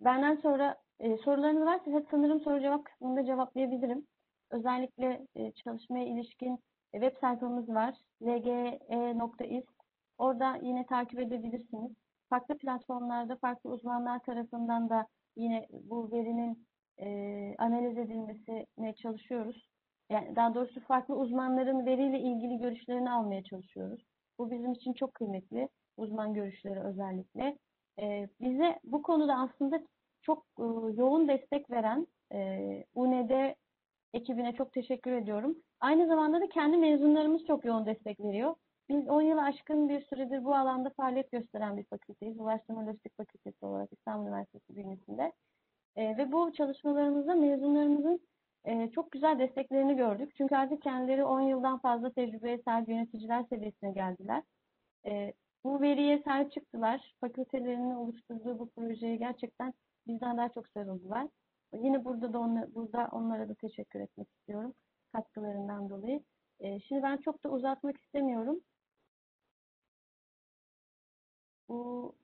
benden 0.00 0.36
sonra 0.36 0.76
e, 1.00 1.16
sorularınız 1.16 1.66
varsa 1.66 1.90
hep 1.90 2.06
sanırım 2.10 2.40
soru 2.40 2.60
cevap 2.60 2.84
kısmında 2.84 3.24
cevaplayabilirim. 3.24 4.06
Özellikle 4.50 5.26
e, 5.34 5.52
çalışmaya 5.52 6.06
ilişkin 6.06 6.58
e, 6.92 7.00
web 7.00 7.20
sayfamız 7.20 7.68
var. 7.68 7.94
lge.is. 8.22 9.64
Orada 10.18 10.56
yine 10.62 10.86
takip 10.86 11.20
edebilirsiniz. 11.20 11.92
Farklı 12.30 12.58
platformlarda 12.58 13.36
farklı 13.36 13.70
uzmanlar 13.70 14.18
tarafından 14.18 14.90
da 14.90 15.06
yine 15.36 15.66
bu 15.70 16.12
verinin 16.12 16.66
e, 16.98 17.06
analiz 17.58 17.98
edilmesine 17.98 18.94
çalışıyoruz. 18.94 19.75
Yani 20.10 20.36
daha 20.36 20.54
doğrusu 20.54 20.80
farklı 20.80 21.14
uzmanların 21.16 21.86
veriyle 21.86 22.20
ilgili 22.20 22.58
görüşlerini 22.58 23.10
almaya 23.10 23.44
çalışıyoruz. 23.44 24.00
Bu 24.38 24.50
bizim 24.50 24.72
için 24.72 24.92
çok 24.92 25.14
kıymetli. 25.14 25.68
Uzman 25.96 26.34
görüşleri 26.34 26.80
özellikle. 26.80 27.58
E, 28.00 28.28
bize 28.40 28.80
bu 28.84 29.02
konuda 29.02 29.34
aslında 29.34 29.82
çok 30.22 30.46
e, 30.58 30.64
yoğun 30.96 31.28
destek 31.28 31.70
veren 31.70 32.06
e, 32.32 32.84
UNED 32.94 33.54
ekibine 34.14 34.52
çok 34.52 34.72
teşekkür 34.72 35.12
ediyorum. 35.12 35.56
Aynı 35.80 36.06
zamanda 36.06 36.40
da 36.40 36.48
kendi 36.48 36.76
mezunlarımız 36.76 37.46
çok 37.46 37.64
yoğun 37.64 37.86
destek 37.86 38.20
veriyor. 38.20 38.54
Biz 38.88 39.08
10 39.08 39.22
yılı 39.22 39.42
aşkın 39.42 39.88
bir 39.88 40.00
süredir 40.00 40.44
bu 40.44 40.54
alanda 40.54 40.90
faaliyet 40.90 41.32
gösteren 41.32 41.76
bir 41.76 41.84
fakülteyiz. 41.84 42.40
Ulaştırma 42.40 42.86
Lojistik 42.86 43.16
Fakültesi 43.16 43.66
olarak 43.66 43.92
İstanbul 43.92 44.26
Üniversitesi 44.26 44.76
bünyesinde. 44.76 45.32
E, 45.96 46.16
ve 46.16 46.32
bu 46.32 46.52
çalışmalarımızda 46.52 47.34
mezunlarımızın 47.34 48.20
e, 48.66 48.90
çok 48.90 49.12
güzel 49.12 49.38
desteklerini 49.38 49.96
gördük. 49.96 50.32
Çünkü 50.36 50.56
artık 50.56 50.82
kendileri 50.82 51.24
10 51.24 51.40
yıldan 51.40 51.78
fazla 51.78 52.10
tecrübeye 52.12 52.58
sahip 52.64 52.88
yöneticiler 52.88 53.44
seviyesine 53.44 53.92
geldiler. 53.92 54.42
E, 55.06 55.32
bu 55.64 55.80
veriye 55.80 56.22
sahip 56.22 56.52
çıktılar. 56.52 57.14
Fakültelerinin 57.20 57.94
oluşturduğu 57.94 58.58
bu 58.58 58.70
projeye 58.70 59.16
gerçekten 59.16 59.74
bizden 60.06 60.36
daha 60.36 60.48
çok 60.48 60.68
sarıldılar. 60.68 61.28
Yine 61.74 62.04
burada 62.04 62.32
da 62.32 62.38
onla, 62.38 62.74
burada 62.74 63.08
onlara 63.12 63.48
da 63.48 63.54
teşekkür 63.54 64.00
etmek 64.00 64.28
istiyorum 64.32 64.74
katkılarından 65.12 65.90
dolayı. 65.90 66.22
E, 66.60 66.80
şimdi 66.80 67.02
ben 67.02 67.16
çok 67.16 67.44
da 67.44 67.48
uzatmak 67.50 67.96
istemiyorum. 67.96 68.60
Bu 71.68 72.14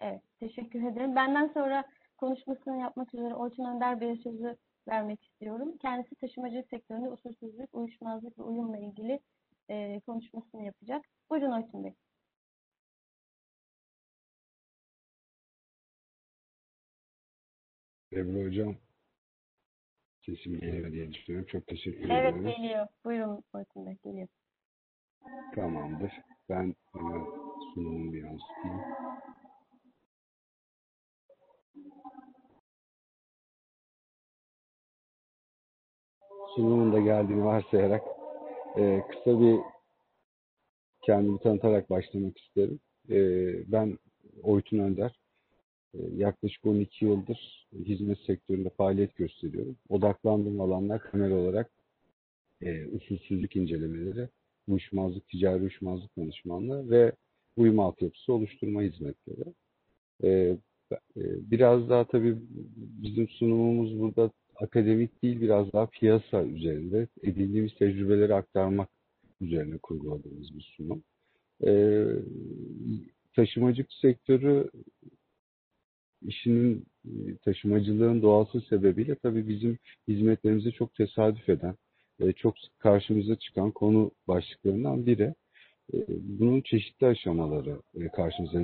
Evet, 0.00 0.22
teşekkür 0.40 0.82
ederim. 0.82 1.16
Benden 1.16 1.48
sonra 1.54 1.84
konuşmasını 2.18 2.80
yapmak 2.80 3.14
üzere 3.14 3.34
Orçun 3.34 3.64
Önder 3.64 4.00
Bey'e 4.00 4.16
sözü 4.16 4.56
vermek 4.88 5.24
istiyorum. 5.24 5.76
Kendisi 5.82 6.14
taşımacılık 6.14 6.68
sektöründe 6.68 7.08
usulsüzlük, 7.10 7.74
uyuşmazlık 7.74 8.38
ve 8.38 8.42
uyumla 8.42 8.78
ilgili 8.78 9.20
e, 9.68 10.00
konuşmasını 10.00 10.62
yapacak. 10.64 11.04
Buyurun 11.30 11.52
Orçun 11.52 11.84
Bey. 11.84 11.94
Ebru 18.12 18.44
Hocam 18.46 18.76
sesim 20.26 20.60
geliyor 20.60 20.92
diye 20.92 21.12
düşünüyorum. 21.12 21.48
Çok 21.52 21.66
teşekkür 21.66 22.10
Evet 22.10 22.34
ederim. 22.34 22.48
geliyor. 22.56 22.86
Buyurun 23.04 23.44
Orçun 23.52 23.86
Bey 23.86 23.96
geliyor. 24.04 24.28
Tamamdır. 25.54 26.12
Ben 26.48 26.74
hemen 26.92 27.24
sunumumu 27.74 28.16
yansıtayım. 28.16 28.80
Sunumun 36.54 36.92
da 36.92 37.00
geldiğini 37.00 37.44
varsayarak 37.44 38.02
e, 38.76 39.02
kısa 39.10 39.40
bir 39.40 39.60
kendimi 41.02 41.40
tanıtarak 41.40 41.90
başlamak 41.90 42.38
isterim. 42.38 42.80
E, 43.10 43.18
ben 43.72 43.98
Oytun 44.42 44.78
Önder. 44.78 45.18
E, 45.94 45.98
yaklaşık 46.16 46.66
12 46.66 47.04
yıldır 47.04 47.68
hizmet 47.72 48.18
sektöründe 48.18 48.70
faaliyet 48.70 49.16
gösteriyorum. 49.16 49.76
Odaklandığım 49.88 50.60
alanlar 50.60 51.10
temel 51.10 51.32
olarak 51.32 51.70
e, 52.62 52.86
usulsüzlük 52.86 53.56
incelemeleri, 53.56 54.28
uyuşmazlık, 54.68 55.28
ticari 55.28 55.60
uyuşmazlık 55.60 56.16
danışmanlığı 56.18 56.90
ve 56.90 57.12
uyum 57.56 57.80
altyapısı 57.80 58.32
oluşturma 58.32 58.82
hizmetleri. 58.82 59.54
E, 60.24 60.28
e, 60.92 61.22
biraz 61.50 61.88
daha 61.90 62.04
tabii 62.04 62.36
bizim 62.76 63.28
sunumumuz 63.28 64.00
burada 64.00 64.30
akademik 64.60 65.22
değil, 65.22 65.40
biraz 65.40 65.72
daha 65.72 65.86
piyasa 65.86 66.44
üzerinde 66.44 67.06
edindiğimiz 67.22 67.74
tecrübeleri 67.74 68.34
aktarmak 68.34 68.88
üzerine 69.40 69.78
kurguladığımız 69.78 70.56
bir 70.56 70.74
sunum. 70.76 71.02
E, 71.66 72.04
taşımacılık 73.34 73.92
sektörü 73.92 74.70
işinin 76.22 76.86
e, 77.04 77.36
taşımacılığın 77.36 78.22
doğası 78.22 78.60
sebebiyle 78.60 79.14
tabii 79.14 79.48
bizim 79.48 79.78
hizmetlerimize 80.08 80.70
çok 80.70 80.94
tesadüf 80.94 81.48
eden, 81.48 81.74
e, 82.20 82.32
çok 82.32 82.54
karşımıza 82.78 83.36
çıkan 83.36 83.70
konu 83.70 84.10
başlıklarından 84.28 85.06
biri. 85.06 85.34
E, 85.94 85.96
Bunun 86.08 86.60
çeşitli 86.60 87.06
aşamaları 87.06 87.80
karşımıza 88.16 88.60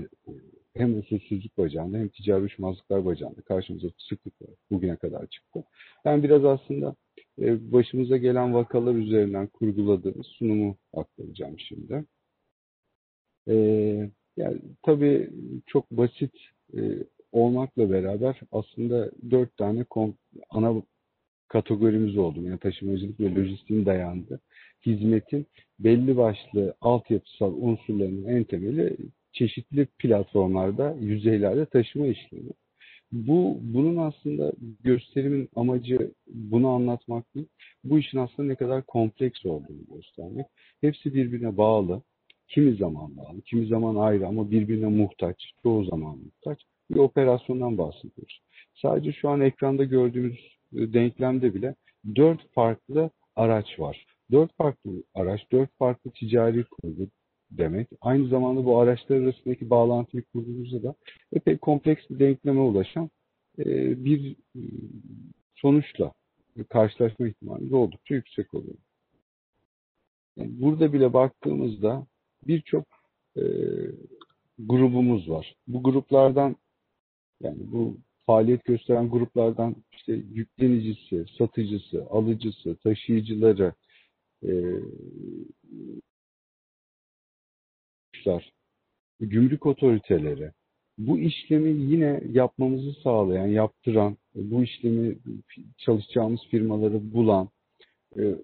hem 0.76 0.98
usulsüzlük 0.98 1.58
bacağında 1.58 1.98
hem 1.98 2.08
ticari 2.08 2.40
uyuşmazlıklar 2.40 3.04
bacağında 3.04 3.40
karşımıza 3.40 3.88
sıklıkla 3.98 4.46
bugüne 4.70 4.96
kadar 4.96 5.26
çıktı. 5.26 5.64
Ben 6.04 6.22
biraz 6.22 6.44
aslında 6.44 6.94
başımıza 7.38 8.16
gelen 8.16 8.54
vakalar 8.54 8.94
üzerinden 8.94 9.46
kurguladığımız 9.46 10.26
sunumu 10.26 10.76
aktaracağım 10.92 11.56
şimdi. 11.58 12.04
Yani 14.36 14.58
tabii 14.82 15.30
çok 15.66 15.90
basit 15.90 16.32
olmakla 17.32 17.90
beraber 17.90 18.40
aslında 18.52 19.10
dört 19.30 19.56
tane 19.56 19.84
ana 20.50 20.82
kategorimiz 21.48 22.16
oldu. 22.18 22.42
Yani 22.42 22.58
taşımacılık 22.58 23.20
ve 23.20 23.34
lojistiğin 23.34 23.86
dayandığı 23.86 24.40
hizmetin 24.86 25.46
belli 25.78 26.16
başlı 26.16 26.74
altyapısal 26.80 27.54
unsurlarının 27.56 28.24
en 28.24 28.44
temeli 28.44 28.96
çeşitli 29.34 29.86
platformlarda, 29.86 30.96
yüzeylerde 31.00 31.66
taşıma 31.66 32.06
işlemi. 32.06 32.50
Bu 33.12 33.58
bunun 33.60 33.96
aslında 33.96 34.52
gösterimin 34.84 35.48
amacı 35.56 36.12
bunu 36.26 36.68
anlatmak 36.68 37.34
değil. 37.34 37.46
Bu 37.84 37.98
işin 37.98 38.18
aslında 38.18 38.48
ne 38.48 38.54
kadar 38.54 38.82
kompleks 38.82 39.46
olduğunu 39.46 39.84
göstermek. 39.94 40.46
Hepsi 40.80 41.14
birbirine 41.14 41.56
bağlı. 41.56 42.02
Kimi 42.48 42.76
zaman 42.76 43.16
bağlı, 43.16 43.40
kimi 43.40 43.66
zaman 43.66 43.96
ayrı 43.96 44.26
ama 44.26 44.50
birbirine 44.50 44.86
muhtaç, 44.86 45.36
çoğu 45.62 45.84
zaman 45.84 46.18
muhtaç 46.18 46.62
bir 46.90 46.96
operasyondan 46.96 47.78
bahsediyoruz. 47.78 48.40
Sadece 48.74 49.12
şu 49.12 49.28
an 49.28 49.40
ekranda 49.40 49.84
gördüğümüz 49.84 50.38
e, 50.72 50.92
denklemde 50.92 51.54
bile 51.54 51.74
dört 52.16 52.52
farklı 52.52 53.10
araç 53.36 53.80
var. 53.80 54.06
Dört 54.32 54.56
farklı 54.56 54.90
araç, 55.14 55.40
dört 55.52 55.70
farklı 55.78 56.10
ticari 56.10 56.64
kurgu 56.64 57.08
demek. 57.50 57.88
Aynı 58.00 58.28
zamanda 58.28 58.64
bu 58.64 58.78
araçlar 58.78 59.16
arasındaki 59.16 59.70
bağlantıyı 59.70 60.22
kurduğumuzda 60.22 60.82
da 60.82 60.94
epey 61.32 61.58
kompleks 61.58 62.10
bir 62.10 62.18
denkleme 62.18 62.60
ulaşan 62.60 63.10
e, 63.58 63.64
bir 64.04 64.36
e, 64.56 64.60
sonuçla 65.54 66.12
karşılaşma 66.68 67.28
ihtimalimiz 67.28 67.72
oldukça 67.72 68.14
yüksek 68.14 68.54
oluyor. 68.54 68.76
Yani 70.36 70.50
burada 70.60 70.92
bile 70.92 71.12
baktığımızda 71.12 72.06
birçok 72.46 72.84
e, 73.36 73.42
grubumuz 74.58 75.30
var. 75.30 75.54
Bu 75.66 75.82
gruplardan 75.82 76.56
yani 77.40 77.58
bu 77.72 77.96
faaliyet 78.26 78.64
gösteren 78.64 79.10
gruplardan 79.10 79.76
işte 79.92 80.12
yüklenicisi, 80.12 81.24
satıcısı, 81.38 82.06
alıcısı, 82.10 82.76
taşıyıcıları, 82.76 83.72
e, 84.42 84.50
gümrük 89.20 89.66
otoriteleri 89.66 90.50
bu 90.98 91.18
işlemi 91.18 91.70
yine 91.70 92.20
yapmamızı 92.32 92.92
sağlayan, 93.02 93.46
yaptıran, 93.46 94.16
bu 94.34 94.64
işlemi 94.64 95.16
çalışacağımız 95.78 96.40
firmaları 96.50 97.12
bulan, 97.14 97.48
e, 98.18 98.34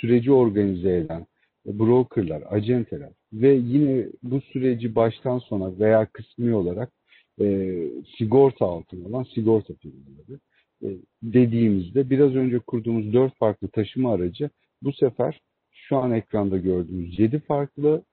süreci 0.00 0.32
organize 0.32 0.96
eden 0.96 1.26
brokerlar, 1.66 2.42
acenteler 2.50 3.10
ve 3.32 3.54
yine 3.54 4.06
bu 4.22 4.40
süreci 4.40 4.94
baştan 4.94 5.38
sona 5.38 5.78
veya 5.78 6.06
kısmi 6.06 6.54
olarak 6.54 6.92
e, 7.40 7.76
sigorta 8.18 8.66
altında 8.66 9.08
olan 9.08 9.26
sigorta 9.34 9.74
firmaları 9.74 10.40
e, 10.82 10.88
dediğimizde 11.22 12.10
biraz 12.10 12.34
önce 12.34 12.58
kurduğumuz 12.58 13.12
dört 13.12 13.36
farklı 13.38 13.68
taşıma 13.68 14.12
aracı 14.14 14.50
bu 14.82 14.92
sefer 14.92 15.40
şu 15.70 15.96
an 15.96 16.12
ekranda 16.12 16.58
gördüğümüz 16.58 17.18
yedi 17.18 17.38
farklı 17.38 18.04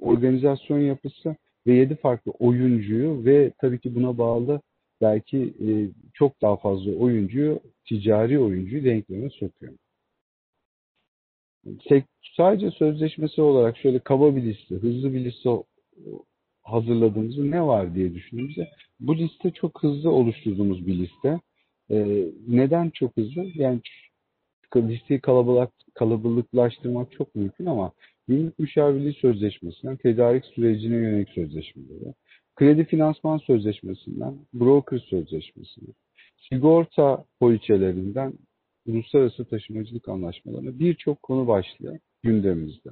organizasyon 0.00 0.78
yapısı 0.78 1.36
ve 1.66 1.74
yedi 1.74 1.96
farklı 1.96 2.32
oyuncuyu 2.38 3.24
ve 3.24 3.52
tabii 3.60 3.78
ki 3.78 3.94
buna 3.94 4.18
bağlı 4.18 4.60
belki 5.00 5.38
e, 5.38 5.68
çok 6.14 6.42
daha 6.42 6.56
fazla 6.56 6.92
oyuncuyu, 6.92 7.60
ticari 7.88 8.38
oyuncuyu 8.38 8.84
denkleme 8.84 9.30
sokuyor. 9.30 9.72
Sadece 12.36 12.70
sözleşmesi 12.70 13.42
olarak 13.42 13.78
şöyle 13.78 13.98
kaba 13.98 14.36
bir 14.36 14.42
liste, 14.42 14.74
hızlı 14.74 15.12
bir 15.12 15.24
liste 15.24 15.50
hazırladığımızda 16.62 17.44
ne 17.44 17.62
var 17.66 17.94
diye 17.94 18.14
düşündüğümüzde 18.14 18.68
bu 19.00 19.16
liste 19.16 19.50
çok 19.50 19.82
hızlı 19.82 20.10
oluşturduğumuz 20.10 20.86
bir 20.86 20.94
liste. 20.98 21.40
Ee, 21.90 22.24
neden 22.48 22.90
çok 22.90 23.16
hızlı? 23.16 23.46
Yani 23.54 23.80
listeyi 24.76 25.20
kalabalık, 25.20 25.70
kalabalıklaştırmak 25.94 27.12
çok 27.12 27.34
mümkün 27.34 27.66
ama 27.66 27.92
günlük 28.30 28.58
müşavirliği 28.58 29.12
sözleşmesinden 29.12 29.96
tedarik 29.96 30.44
sürecine 30.44 30.96
yönelik 30.96 31.28
sözleşmeleri, 31.28 32.14
kredi 32.56 32.84
finansman 32.84 33.38
sözleşmesinden 33.38 34.34
broker 34.54 34.98
sözleşmesine, 34.98 35.88
sigorta 36.48 37.24
poliçelerinden 37.40 38.32
uluslararası 38.86 39.44
taşımacılık 39.44 40.08
anlaşmalarına 40.08 40.78
birçok 40.78 41.22
konu 41.22 41.46
başlıyor 41.46 41.98
gündemimizde. 42.22 42.90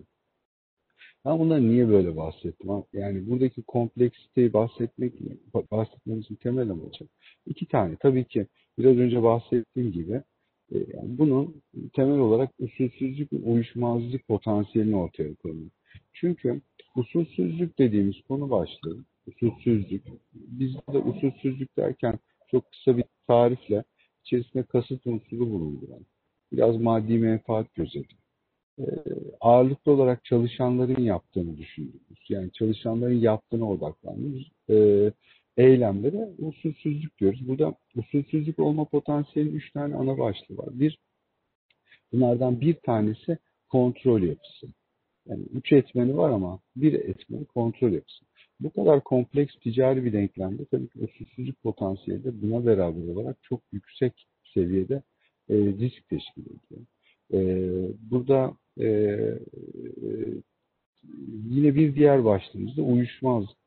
Ben 1.24 1.38
bunları 1.38 1.68
niye 1.68 1.88
böyle 1.88 2.16
bahsettim? 2.16 2.70
Yani 2.92 3.30
buradaki 3.30 3.62
kompleksiteyi 3.62 4.52
bahsetmek, 4.52 5.12
bahsetmemizin 5.70 6.34
temel 6.34 6.70
amacı 6.70 7.04
iki 7.46 7.66
tane. 7.66 7.96
Tabii 7.96 8.24
ki 8.24 8.46
biraz 8.78 8.96
önce 8.96 9.22
bahsettiğim 9.22 9.92
gibi 9.92 10.22
yani 10.70 11.18
bunun 11.18 11.62
temel 11.94 12.18
olarak 12.18 12.50
usulsüzlük 12.58 13.32
ve 13.32 13.36
uyuşmazlık 13.36 14.28
potansiyelini 14.28 14.96
ortaya 14.96 15.34
koyuyor. 15.34 15.70
Çünkü 16.12 16.60
usulsüzlük 16.96 17.78
dediğimiz 17.78 18.16
konu 18.28 18.50
başlığı, 18.50 19.04
usulsüzlük, 19.26 20.02
biz 20.34 20.74
de 20.74 20.98
usulsüzlük 20.98 21.76
derken 21.76 22.18
çok 22.50 22.72
kısa 22.72 22.96
bir 22.96 23.04
tarifle 23.26 23.84
içerisinde 24.24 24.62
kasıt 24.62 25.06
unsuru 25.06 25.50
bulunduran, 25.50 26.06
biraz 26.52 26.76
maddi 26.76 27.18
menfaat 27.18 27.74
gözeti, 27.74 28.16
e, 28.78 28.84
ağırlıklı 29.40 29.92
olarak 29.92 30.24
çalışanların 30.24 31.02
yaptığını 31.02 31.56
düşündüğümüz, 31.56 32.28
yani 32.28 32.52
çalışanların 32.52 33.20
yaptığına 33.20 33.70
odaklandığımız 33.70 34.42
e, 34.70 34.76
eylemlere 35.58 36.28
usulsüzlük 36.38 37.18
diyoruz. 37.18 37.48
Burada 37.48 37.74
usulsüzlük 37.96 38.58
olma 38.58 38.84
potansiyeli 38.84 39.50
üç 39.50 39.72
tane 39.72 39.94
ana 39.94 40.18
başlığı 40.18 40.56
var. 40.56 40.68
Bir, 40.72 40.98
bunlardan 42.12 42.60
bir 42.60 42.74
tanesi 42.74 43.38
kontrol 43.68 44.22
yapısı. 44.22 44.66
Yani 45.26 45.42
üç 45.54 45.72
etmeni 45.72 46.16
var 46.16 46.30
ama 46.30 46.60
bir 46.76 46.92
etmeni 46.92 47.44
kontrol 47.44 47.92
yapısı. 47.92 48.24
Bu 48.60 48.70
kadar 48.70 49.04
kompleks 49.04 49.54
ticari 49.54 50.04
bir 50.04 50.12
denklemde 50.12 50.64
tabii 50.64 50.88
ki 50.88 50.98
usulsüzlük 51.00 51.62
potansiyeli 51.62 52.24
de 52.24 52.42
buna 52.42 52.66
beraber 52.66 53.14
olarak 53.14 53.36
çok 53.42 53.60
yüksek 53.72 54.26
seviyede 54.54 55.02
e, 55.48 55.54
risk 55.54 56.08
teşkil 56.08 56.42
ediyor. 56.42 56.86
E, 57.32 57.40
burada 58.10 58.54
e, 58.80 58.86
e, 58.86 59.38
yine 61.50 61.74
bir 61.74 61.94
diğer 61.94 62.24
başlığımız 62.24 62.76
da 62.76 62.82
uyuşmazlık. 62.82 63.58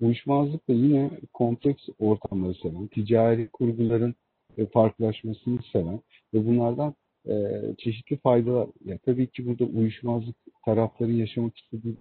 Uyuşmazlık 0.00 0.68
da 0.68 0.72
yine 0.72 1.10
kompleks 1.32 1.88
ortamları 1.98 2.54
seven, 2.54 2.86
ticari 2.86 3.48
kurguların 3.48 4.14
e, 4.58 4.66
farklılaşmasını 4.66 5.58
seven 5.72 6.00
ve 6.34 6.46
bunlardan 6.46 6.94
e, 7.28 7.34
çeşitli 7.78 8.16
faydalar. 8.16 8.68
Ya 8.84 8.98
tabii 8.98 9.26
ki 9.26 9.46
burada 9.46 9.64
uyuşmazlık 9.64 10.36
tarafların 10.64 11.12
yaşamak 11.12 11.58
istediği 11.58 11.96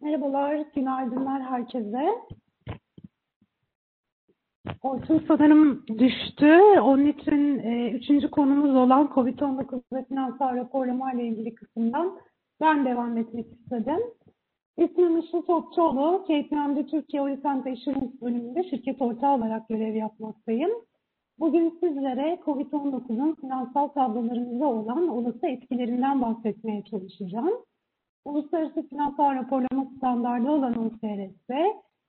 Merhabalar, 0.00 0.64
günaydınlar 0.74 1.42
herkese. 1.42 2.08
Orçun 4.82 5.24
sanırım 5.28 5.86
düştü. 5.86 6.60
Onun 6.82 7.06
için 7.06 7.58
e, 7.58 7.90
üçüncü 7.90 8.30
konumuz 8.30 8.76
olan 8.76 9.06
COVID-19 9.06 9.82
ve 9.92 10.04
finansal 10.04 10.56
raporlama 10.56 11.12
ile 11.12 11.26
ilgili 11.26 11.54
kısımdan 11.54 12.18
ben 12.60 12.84
devam 12.84 13.16
etmek 13.16 13.46
istedim. 13.52 14.00
İsmim 14.76 15.18
Işıl 15.18 15.42
Topçuoğlu. 15.42 16.24
KPMG 16.24 16.90
Türkiye 16.90 17.22
Orient 17.22 17.46
Assurance 17.46 18.20
bölümünde 18.22 18.70
şirket 18.70 19.02
ortağı 19.02 19.34
olarak 19.34 19.68
görev 19.68 19.94
yapmaktayım. 19.94 20.70
Bugün 21.38 21.78
sizlere 21.80 22.40
COVID-19'un 22.44 23.34
finansal 23.34 23.88
tablolarımızda 23.88 24.66
olan 24.66 25.08
olası 25.08 25.46
etkilerinden 25.46 26.22
bahsetmeye 26.22 26.84
çalışacağım. 26.84 27.52
Uluslararası 28.24 28.82
Finansal 28.82 29.34
Raporlama 29.34 29.86
Standardı 29.96 30.50
olan 30.50 30.86
UFRS 30.86 31.50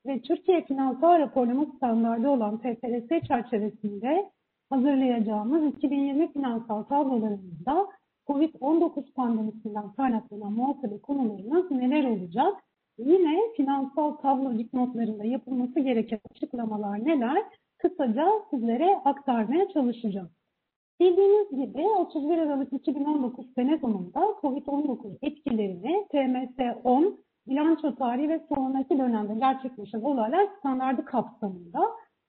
ve 0.05 0.21
Türkiye 0.21 0.65
Finansal 0.65 1.19
Raporlama 1.19 1.65
Standardı 1.65 2.29
olan 2.29 2.57
TFRS 2.57 3.27
çerçevesinde 3.27 4.29
hazırlayacağımız 4.69 5.73
2020 5.75 6.33
finansal 6.33 6.83
tablolarımızda 6.83 7.87
COVID-19 8.27 9.13
pandemisinden 9.13 9.91
kaynaklanan 9.91 10.53
muhasebe 10.53 11.01
konularımız 11.01 11.71
neler 11.71 12.03
olacak? 12.03 12.63
Yine 12.97 13.39
finansal 13.57 14.11
tablo 14.11 14.57
dipnotlarında 14.57 15.23
yapılması 15.23 15.79
gereken 15.79 16.19
açıklamalar 16.31 17.05
neler? 17.05 17.43
Kısaca 17.77 18.27
sizlere 18.49 18.95
aktarmaya 19.05 19.69
çalışacağım. 19.69 20.29
Bildiğiniz 20.99 21.49
gibi 21.49 21.81
31 21.81 22.37
Aralık 22.37 22.73
2019 22.73 23.53
sene 23.55 23.77
sonunda 23.77 24.19
COVID-19 24.19 25.17
etkilerini 25.21 26.05
TMS-10 26.13 27.15
bilanço 27.47 27.95
tarihi 27.95 28.29
ve 28.29 28.41
sonraki 28.55 28.97
dönemde 28.97 29.33
gerçekleşen 29.33 30.01
olaylar 30.01 30.47
standardı 30.59 31.05
kapsamında 31.05 31.81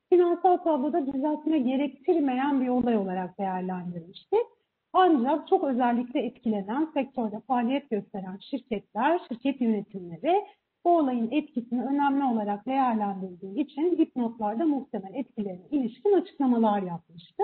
finansal 0.08 0.56
tabloda 0.56 1.12
düzeltme 1.12 1.58
gerektirmeyen 1.58 2.60
bir 2.60 2.68
olay 2.68 2.96
olarak 2.96 3.38
değerlendirmiştik. 3.38 4.46
Ancak 4.92 5.48
çok 5.48 5.64
özellikle 5.64 6.20
etkilenen, 6.20 6.90
sektörde 6.94 7.40
faaliyet 7.40 7.90
gösteren 7.90 8.38
şirketler, 8.50 9.20
şirket 9.28 9.60
yönetimleri 9.60 10.44
bu 10.84 10.96
olayın 10.96 11.30
etkisini 11.30 11.82
önemli 11.82 12.24
olarak 12.24 12.66
değerlendirdiği 12.66 13.58
için 13.64 13.98
dipnotlarda 13.98 14.64
muhtemel 14.66 15.14
etkilerine 15.14 15.66
ilişkin 15.70 16.12
açıklamalar 16.12 16.82
yapmıştı. 16.82 17.42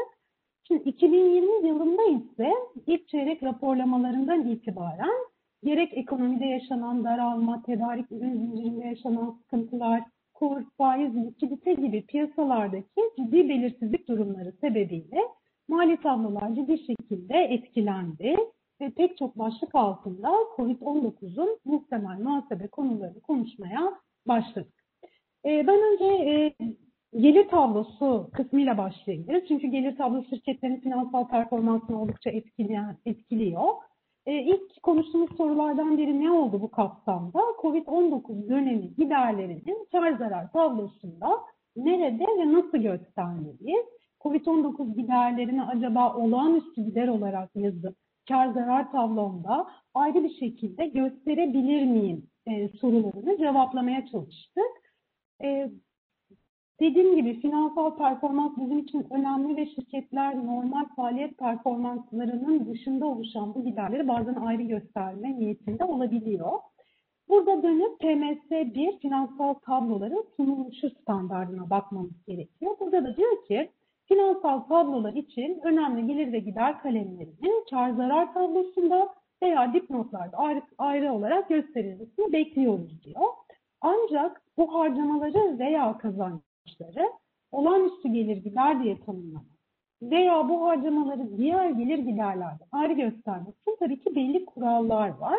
Şimdi 0.69 0.89
2020 0.89 1.69
yılında 1.69 2.03
ise 2.03 2.53
ilk 2.87 3.09
çeyrek 3.09 3.43
raporlamalarından 3.43 4.49
itibaren 4.49 5.29
gerek 5.65 5.91
ekonomide 5.93 6.45
yaşanan 6.47 7.05
daralma, 7.05 7.63
tedarik 7.63 8.13
ürün 8.13 8.39
zincirinde 8.39 8.87
yaşanan 8.87 9.31
sıkıntılar, 9.31 10.03
kur, 10.35 10.63
faiz, 10.79 11.17
likidite 11.17 11.75
gibi 11.75 12.07
piyasalardaki 12.07 13.01
ciddi 13.17 13.49
belirsizlik 13.49 14.09
durumları 14.09 14.53
sebebiyle 14.61 15.21
mali 15.68 15.96
tablolar 15.96 16.54
ciddi 16.54 16.78
şekilde 16.78 17.37
etkilendi 17.37 18.37
ve 18.81 18.90
pek 18.90 19.18
çok 19.18 19.38
başlık 19.38 19.74
altında 19.74 20.28
COVID-19'un 20.57 21.59
muhtemel 21.64 22.18
muhasebe 22.18 22.68
konularını 22.68 23.20
konuşmaya 23.20 23.92
başladık. 24.28 24.74
Ee, 25.44 25.66
ben 25.66 25.81
önce 25.92 26.04
e, 26.04 26.54
gelir 27.20 27.48
tablosu 27.48 28.31
kısmıyla 28.33 28.78
başlayabiliriz. 28.78 29.48
Çünkü 29.48 29.66
gelir 29.66 29.96
tablosu 29.96 30.28
şirketlerin 30.28 30.81
finansal 30.81 31.28
performansını 31.28 32.02
oldukça 32.02 32.31
etkileyen, 32.31 32.96
etkiliyor. 33.07 33.68
Ee, 34.26 34.42
ilk 34.42 34.83
konuştuğumuz 34.83 35.37
sorulardan 35.37 35.98
biri 35.98 36.20
ne 36.20 36.31
oldu 36.31 36.61
bu 36.62 36.70
kapsamda? 36.70 37.38
COVID-19 37.38 38.48
dönemi 38.48 38.94
giderlerinin 38.94 39.88
kar 39.92 40.12
zarar 40.12 40.52
tablosunda 40.52 41.40
nerede 41.77 42.25
ve 42.25 42.52
nasıl 42.52 42.79
göstermeliyiz? 42.79 43.98
Covid-19 44.21 44.96
giderlerini 44.96 45.62
acaba 45.62 46.14
olağanüstü 46.14 46.83
gider 46.83 47.08
olarak 47.08 47.50
yazıp 47.56 47.96
kar 48.29 48.52
zarar 48.52 48.92
tablomda 48.92 49.66
ayrı 49.94 50.25
bir 50.25 50.35
şekilde 50.35 50.87
gösterebilir 50.87 51.85
miyim 51.85 52.27
e, 52.46 52.69
sorularını 52.69 53.38
cevaplamaya 53.38 54.06
çalıştık. 54.06 54.73
E, 55.44 55.71
dediğim 56.81 57.16
gibi 57.16 57.40
finansal 57.40 57.96
performans 57.96 58.52
bizim 58.56 58.79
için 58.79 59.06
önemli 59.10 59.56
ve 59.56 59.66
şirketler 59.66 60.46
normal 60.46 60.85
faaliyet 60.96 61.38
performanslarının 61.38 62.73
dışında 62.73 63.06
oluşan 63.06 63.54
bu 63.54 63.64
giderleri 63.64 64.08
bazen 64.08 64.35
ayrı 64.35 64.62
gösterme 64.62 65.38
niyetinde 65.38 65.85
olabiliyor. 65.85 66.52
Burada 67.29 67.62
dönüp 67.62 68.00
TMS1 68.00 68.98
finansal 68.98 69.54
tabloların 69.54 70.25
sunulmuşu 70.37 70.90
standartına 70.90 71.71
bakmamız 71.71 72.25
gerekiyor. 72.27 72.77
Burada 72.81 73.04
da 73.04 73.16
diyor 73.16 73.44
ki 73.44 73.71
Finansal 74.09 74.61
tablolar 74.61 75.13
için 75.13 75.61
önemli 75.63 76.06
gelir 76.06 76.33
ve 76.33 76.38
gider 76.38 76.83
kalemlerinin 76.83 77.65
kar 77.71 77.90
zarar 77.90 78.35
tablosunda 78.35 79.15
veya 79.42 79.73
dipnotlarda 79.75 80.37
ayrı, 80.37 80.63
ayrı 80.79 81.13
olarak 81.13 81.48
gösterilmesini 81.48 82.33
bekliyoruz 82.33 83.04
diyor. 83.04 83.29
Ancak 83.81 84.42
bu 84.56 84.75
harcamaları 84.75 85.59
veya 85.59 85.98
kazançları 85.98 87.13
olağanüstü 87.52 88.09
gelir 88.09 88.37
gider 88.37 88.83
diye 88.83 89.00
tanımlamak 89.00 89.59
veya 90.02 90.48
bu 90.48 90.63
harcamaları 90.63 91.38
diğer 91.38 91.71
gelir 91.71 91.98
giderlerden 91.98 92.67
ayrı 92.73 92.92
göstermek 92.92 93.54
için 93.61 93.77
tabii 93.79 94.00
ki 94.00 94.17
belli 94.17 94.44
kurallar 94.44 95.09
var. 95.09 95.38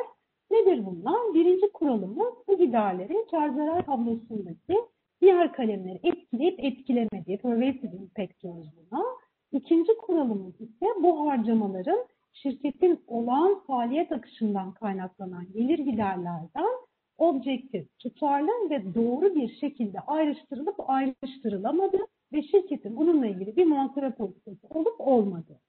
Nedir 0.51 0.86
bunlar? 0.86 1.34
Birinci 1.34 1.72
kuralımız 1.72 2.34
bu 2.47 2.57
giderlerin 2.57 3.28
kar 3.32 3.49
zarar 3.49 3.86
tablosundaki 3.86 4.76
diğer 5.22 5.53
kalemleri 5.53 5.99
etkileyip 6.03 6.59
etkilemediği, 6.63 7.38
pervasive 7.38 7.95
impact 7.95 8.43
diyoruz 8.43 8.67
buna. 8.91 9.03
İkinci 9.51 9.97
kuralımız 9.97 10.61
ise 10.61 10.86
bu 11.03 11.30
harcamaların 11.30 12.05
şirketin 12.34 12.99
olağan 13.07 13.59
faaliyet 13.59 14.11
akışından 14.11 14.72
kaynaklanan 14.72 15.45
gelir 15.53 15.80
giderlerden 15.80 16.70
objektif, 17.17 17.99
tutarlı 17.99 18.70
ve 18.70 18.95
doğru 18.95 19.36
bir 19.36 19.55
şekilde 19.55 19.99
ayrıştırılıp 19.99 20.89
ayrıştırılamadı 20.89 21.97
ve 22.34 22.41
şirketin 22.41 22.97
bununla 22.97 23.28
ilgili 23.28 23.55
bir 23.55 23.65
muhasebe 23.65 24.11
politikası 24.11 24.67
olup 24.70 24.95
olmadı. 24.99 25.59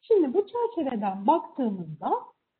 Şimdi 0.00 0.34
bu 0.34 0.46
çerçeveden 0.46 1.26
baktığımızda 1.26 2.10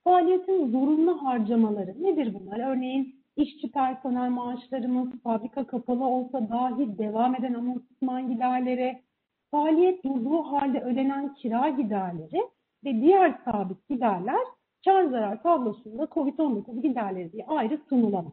faaliyetin 0.04 0.70
zorunlu 0.70 1.22
harcamaları 1.22 2.02
nedir 2.02 2.34
bunlar? 2.34 2.72
Örneğin 2.72 3.19
işçi 3.36 3.72
personel 3.72 4.30
maaşlarımız, 4.30 5.22
fabrika 5.22 5.66
kapalı 5.66 6.04
olsa 6.04 6.48
dahi 6.50 6.98
devam 6.98 7.34
eden 7.34 7.54
amortisman 7.54 8.30
giderleri, 8.34 9.02
faaliyet 9.50 10.04
durduğu 10.04 10.42
halde 10.42 10.80
ödenen 10.80 11.34
kira 11.34 11.68
giderleri 11.68 12.40
ve 12.84 13.00
diğer 13.00 13.38
sabit 13.44 13.88
giderler 13.88 14.40
kar 14.84 15.04
zarar 15.04 15.42
tablosunda 15.42 16.02
COVID-19 16.02 16.82
giderleri 16.82 17.32
diye 17.32 17.46
ayrı 17.46 17.80
sunulamaz. 17.88 18.32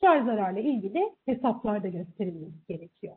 Kar 0.00 0.20
zararla 0.22 0.60
ilgili 0.60 1.14
hesaplarda 1.26 1.88
gösterilmesi 1.88 2.66
gerekiyor. 2.68 3.16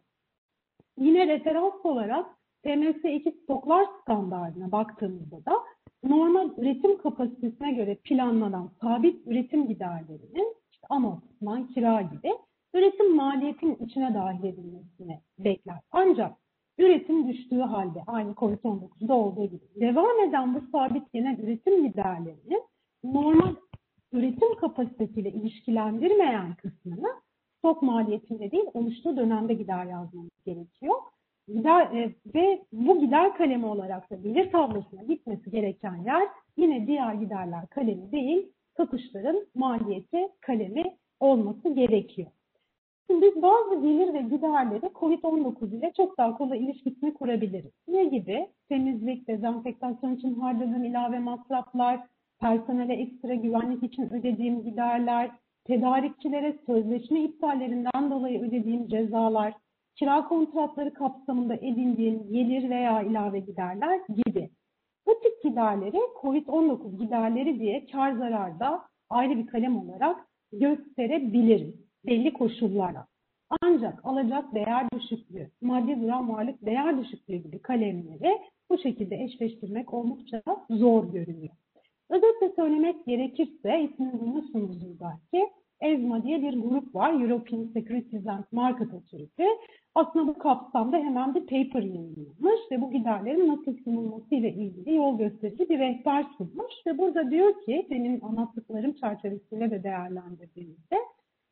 Yine 0.98 1.28
referans 1.28 1.86
olarak 1.86 2.26
TMS2 2.66 3.44
stoklar 3.44 3.86
standartına 4.02 4.72
baktığımızda 4.72 5.46
da 5.46 5.54
normal 6.04 6.50
üretim 6.58 6.98
kapasitesine 6.98 7.74
göre 7.74 7.96
planlanan 7.96 8.72
sabit 8.82 9.28
üretim 9.28 9.68
giderlerinin 9.68 10.56
işte 10.82 10.94
amortisman, 10.94 11.68
kira 11.68 12.02
gibi 12.02 12.34
üretim 12.74 13.16
maliyetinin 13.16 13.76
içine 13.86 14.14
dahil 14.14 14.44
edilmesini 14.44 15.20
bekler. 15.40 15.80
Ancak 15.92 16.38
üretim 16.78 17.28
düştüğü 17.28 17.62
halde 17.62 18.04
aynı 18.08 18.32
COVID-19'da 18.34 19.14
olduğu 19.14 19.46
gibi 19.46 19.66
devam 19.76 20.20
eden 20.30 20.56
bu 20.56 20.62
sabit 20.72 21.14
genel 21.14 21.40
üretim 21.40 21.88
giderlerinin 21.88 22.64
normal 23.04 23.56
üretim 24.12 24.56
kapasitesiyle 24.56 25.32
ilişkilendirmeyen 25.32 26.56
kısmını 26.56 27.08
stok 27.58 27.82
maliyetinde 27.82 28.52
değil 28.52 28.66
oluştuğu 28.74 29.18
dönemde 29.18 29.54
gider 29.54 29.86
yazmamız 29.86 30.44
gerekiyor. 30.46 30.96
Gider, 31.48 31.82
e, 31.82 32.16
ve 32.36 32.62
bu 32.72 33.00
gider 33.00 33.38
kalemi 33.38 33.66
olarak 33.66 34.10
da 34.10 34.16
gelir 34.16 34.52
tablosuna 34.52 35.04
gitmesi 35.04 35.52
gereken 35.52 35.96
yer 35.96 36.28
yine 36.58 36.88
diğer 36.88 37.14
giderler 37.14 37.68
kalemi 37.68 38.12
değil 38.12 38.52
satışların 38.78 39.48
maliyeti 39.56 40.30
kalemi 40.42 40.98
olması 41.20 41.70
gerekiyor. 41.70 42.28
Şimdi 43.12 43.42
bazı 43.42 43.82
gelir 43.82 44.14
ve 44.14 44.22
giderleri 44.22 44.86
COVID-19 44.86 45.76
ile 45.78 45.92
çok 45.98 46.18
daha 46.18 46.38
kolay 46.38 46.64
ilişkisini 46.64 47.14
kurabiliriz. 47.14 47.72
Ne 47.88 48.04
gibi? 48.04 48.48
Temizlik, 48.70 49.28
dezenfektasyon 49.28 50.16
için 50.16 50.40
harcadığım 50.40 50.84
ilave 50.84 51.20
masraflar, 51.20 52.00
personele 52.40 52.94
ekstra 52.94 53.34
güvenlik 53.34 53.84
için 53.84 54.14
ödediğim 54.14 54.64
giderler, 54.64 55.32
tedarikçilere 55.66 56.58
sözleşme 56.66 57.22
iptallerinden 57.24 58.12
dolayı 58.12 58.42
ödediğim 58.42 58.88
cezalar, 58.88 59.54
kira 59.96 60.28
kontratları 60.28 60.94
kapsamında 60.94 61.56
edindiğim 61.56 62.32
gelir 62.32 62.70
veya 62.70 63.02
ilave 63.02 63.40
giderler 63.40 64.00
gibi. 64.26 64.50
Bu 65.12 65.20
tip 65.20 65.44
giderleri 65.44 65.98
COVID-19 66.22 66.98
giderleri 66.98 67.60
diye 67.60 67.86
kar 67.86 68.12
zararda 68.12 68.82
ayrı 69.10 69.38
bir 69.38 69.48
kalem 69.48 69.78
olarak 69.78 70.28
gösterebiliriz 70.52 71.74
belli 72.06 72.34
koşullarla. 72.34 73.08
Ancak 73.62 74.06
alacak 74.06 74.56
değer 74.56 74.88
düşüklüğü, 74.92 75.52
maddi 75.62 76.02
duran 76.02 76.34
varlık 76.34 76.66
değer 76.66 77.04
düşüklüğü 77.04 77.36
gibi 77.36 77.62
kalemleri 77.62 78.42
bu 78.70 78.78
şekilde 78.78 79.24
eşleştirmek 79.24 79.94
oldukça 79.94 80.42
zor 80.70 81.12
görünüyor. 81.12 81.54
Özetle 82.10 82.52
söylemek 82.56 83.06
gerekirse 83.06 83.82
ismini 83.82 84.20
duymuşsunuzdur 84.20 85.00
belki. 85.00 85.50
ESMA 85.82 86.24
diye 86.24 86.42
bir 86.42 86.62
grup 86.62 86.96
var. 86.96 87.14
European 87.14 87.64
Securities 87.74 88.28
and 88.28 88.44
Market 88.52 88.94
Authority. 88.94 89.44
Aslında 89.96 90.28
bu 90.28 90.38
kapsamda 90.38 90.98
hemen 90.98 91.36
bir 91.36 91.42
paper 91.42 91.84
yayınlanmış 91.84 92.62
ve 92.72 92.82
bu 92.82 92.92
giderlerin 92.92 93.48
nasıl 93.48 93.78
sunulması 93.84 94.36
ile 94.36 94.54
ilgili 94.54 94.96
yol 94.96 95.18
gösterici 95.18 95.70
bir 95.70 95.80
rehber 95.80 96.26
sunmuş. 96.38 96.74
Ve 96.88 96.98
burada 96.98 97.32
diyor 97.32 97.62
ki 97.66 97.88
benim 97.90 98.26
anlattıklarım 98.26 98.94
çerçevesiyle 98.94 99.72
de 99.72 99.84
değerlendirdiğimizde 99.84 100.98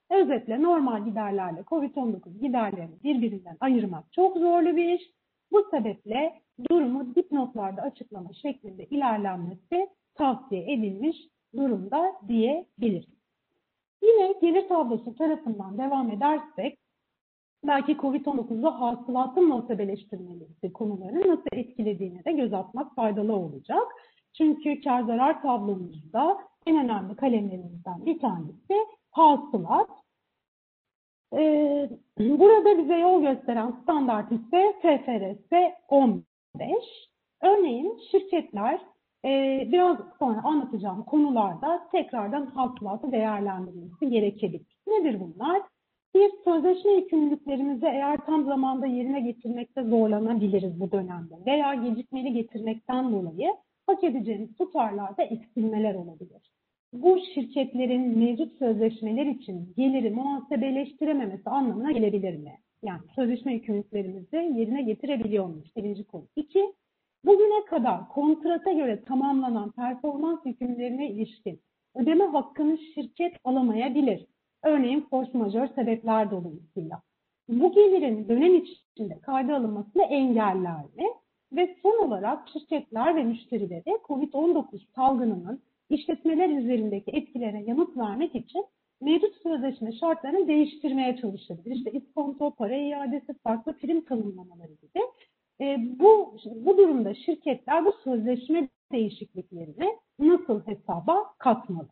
özetle 0.10 0.62
normal 0.62 1.06
giderlerle 1.06 1.60
COVID-19 1.60 2.40
giderlerini 2.42 3.04
birbirinden 3.04 3.58
ayırmak 3.60 4.14
çok 4.14 4.38
zorlu 4.38 4.76
bir 4.76 4.94
iş. 4.94 5.04
Bu 5.52 5.64
sebeple 5.72 6.42
durumu 6.70 7.16
dipnotlarda 7.16 7.82
açıklama 7.82 8.34
şeklinde 8.34 8.86
ilerlenmesi 8.86 9.90
tavsiye 10.16 10.74
edilmiş 10.74 11.18
durumda 11.56 12.12
diyebiliriz. 12.28 13.19
Yine 14.02 14.34
gelir 14.42 14.68
tablosu 14.68 15.16
tarafından 15.16 15.78
devam 15.78 16.12
edersek 16.12 16.80
belki 17.68 17.98
COVID-19'da 17.98 18.82
hasılatın 18.82 19.48
muhasebeleştirmesi 19.48 20.74
konularını 20.74 21.28
nasıl 21.28 21.50
etkilediğine 21.52 22.26
de 22.26 22.32
göz 22.32 22.54
atmak 22.54 22.96
faydalı 22.96 23.36
olacak. 23.36 23.88
Çünkü 24.38 24.82
kar 24.82 25.04
zarar 25.04 25.42
tablomuzda 25.42 26.38
en 26.66 26.78
önemli 26.78 27.16
kalemlerimizden 27.16 28.06
bir 28.06 28.20
tanesi 28.20 28.88
hasılat. 29.12 29.90
Ee, 31.34 31.90
burada 32.20 32.78
bize 32.78 32.98
yol 32.98 33.22
gösteren 33.22 33.72
standart 33.84 34.32
ise 34.32 34.76
TFRS 34.82 35.74
15. 35.90 36.24
Örneğin 37.42 38.00
şirketler 38.12 38.82
e, 39.26 39.64
biraz 39.72 39.98
sonra 40.20 40.42
anlatacağım 40.44 41.04
konularda 41.04 41.88
tekrardan 41.92 42.46
hasılatı 42.46 43.12
değerlendirilmesi 43.12 44.10
gerekebilir. 44.10 44.78
Nedir 44.88 45.20
bunlar? 45.20 45.62
Bir, 46.16 46.32
sözleşme 46.44 46.92
yükümlülüklerimizi 46.92 47.86
eğer 47.86 48.26
tam 48.26 48.46
zamanda 48.46 48.86
yerine 48.86 49.22
getirmekte 49.22 49.84
zorlanabiliriz 49.84 50.80
bu 50.80 50.92
dönemde 50.92 51.36
veya 51.46 51.74
gecikmeli 51.74 52.34
getirmekten 52.34 53.12
dolayı 53.12 53.50
hak 53.88 54.04
edeceğimiz 54.04 54.58
tutarlarda 54.58 55.24
eksilmeler 55.24 55.96
olabilir. 55.96 56.52
Bu 56.94 57.20
şirketlerin 57.34 58.18
mevcut 58.18 58.60
sözleşmeler 58.60 59.26
için 59.26 59.74
geliri 59.78 60.10
muhasebeleştirememesi 60.10 61.50
anlamına 61.50 61.92
gelebilir 61.92 62.38
mi? 62.38 62.58
Yani 62.84 63.02
sözleşme 63.16 63.54
yükümlülüklerimizi 63.54 64.36
yerine 64.36 64.82
getirebiliyor 64.82 65.46
muyuz? 65.46 65.72
Birinci 65.78 66.04
konu. 66.04 66.28
İki, 66.36 66.74
bugüne 67.26 67.66
kadar 67.66 68.08
kontrata 68.08 68.72
göre 68.72 69.04
tamamlanan 69.04 69.72
performans 69.72 70.46
yükümlülüklerine 70.46 71.10
ilişkin 71.10 71.62
ödeme 71.96 72.26
hakkını 72.26 72.78
şirket 72.78 73.34
alamayabilir. 73.44 74.26
Örneğin 74.64 75.02
force 75.10 75.38
majeure 75.38 75.74
sebepler 75.76 76.32
dolayısıyla. 76.32 77.02
Bu 77.50 77.72
gelirin 77.72 78.30
dönem 78.30 78.56
içinde 78.56 79.20
kayda 79.22 79.56
alınmasını 79.56 80.04
engeller 80.04 80.84
mi? 80.98 81.08
Ve 81.52 81.76
son 81.82 82.08
olarak 82.08 82.50
şirketler 82.54 83.16
ve 83.16 83.24
müşterileri 83.24 83.98
COVID-19 84.08 84.80
salgınının 84.96 85.62
işletmeler 85.90 86.50
üzerindeki 86.50 87.12
etkilerine 87.12 87.64
yanıt 87.64 87.98
vermek 87.98 88.36
için 88.36 88.66
mevcut 89.02 89.36
sözleşme 89.44 89.92
şartlarını 89.92 90.48
değiştirmeye 90.48 91.18
çalışabilir. 91.18 91.76
İşte 91.76 91.92
iskonto, 91.92 92.52
para 92.52 92.76
iadesi, 92.76 93.34
farklı 93.44 93.78
prim 93.78 94.06
tanımlamaları 94.06 94.74
gibi. 94.74 95.00
E, 95.62 95.78
bu, 96.00 96.36
bu 96.46 96.78
durumda 96.78 97.14
şirketler 97.14 97.86
bu 97.86 97.94
sözleşme 98.04 98.70
değişikliklerini 98.92 99.98
nasıl 100.20 100.62
hesaba 100.68 101.34
katmalı? 101.38 101.88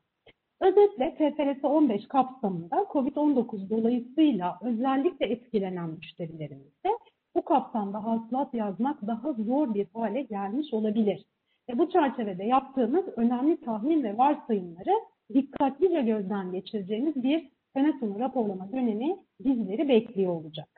Özetle 0.62 1.16
TFRS 1.16 1.64
15 1.64 2.08
kapsamında 2.08 2.76
COVID-19 2.76 3.70
dolayısıyla 3.70 4.60
özellikle 4.62 5.26
etkilenen 5.26 5.90
müşterilerimizde 5.90 6.90
bu 7.36 7.46
kapsamda 7.46 8.04
hasılat 8.04 8.54
yazmak 8.54 9.08
daha 9.08 9.34
zor 9.34 9.74
bir 9.74 9.88
hale 9.94 10.22
gelmiş 10.22 10.74
olabilir. 10.74 11.26
Ve 11.70 11.80
bu 11.80 11.90
çerçevede 11.90 12.44
yaptığımız 12.44 13.06
önemli 13.18 13.62
tahmin 13.62 14.04
ve 14.04 14.18
varsayımları 14.18 14.94
dikkatlice 15.34 16.02
gözden 16.02 16.52
geçireceğimiz 16.52 17.24
bir 17.24 17.50
sene 17.74 17.94
sonu 18.00 18.20
raporlama 18.20 18.72
dönemi 18.72 19.18
bizleri 19.40 19.90
bekliyor 19.90 20.32
olacak. 20.32 20.77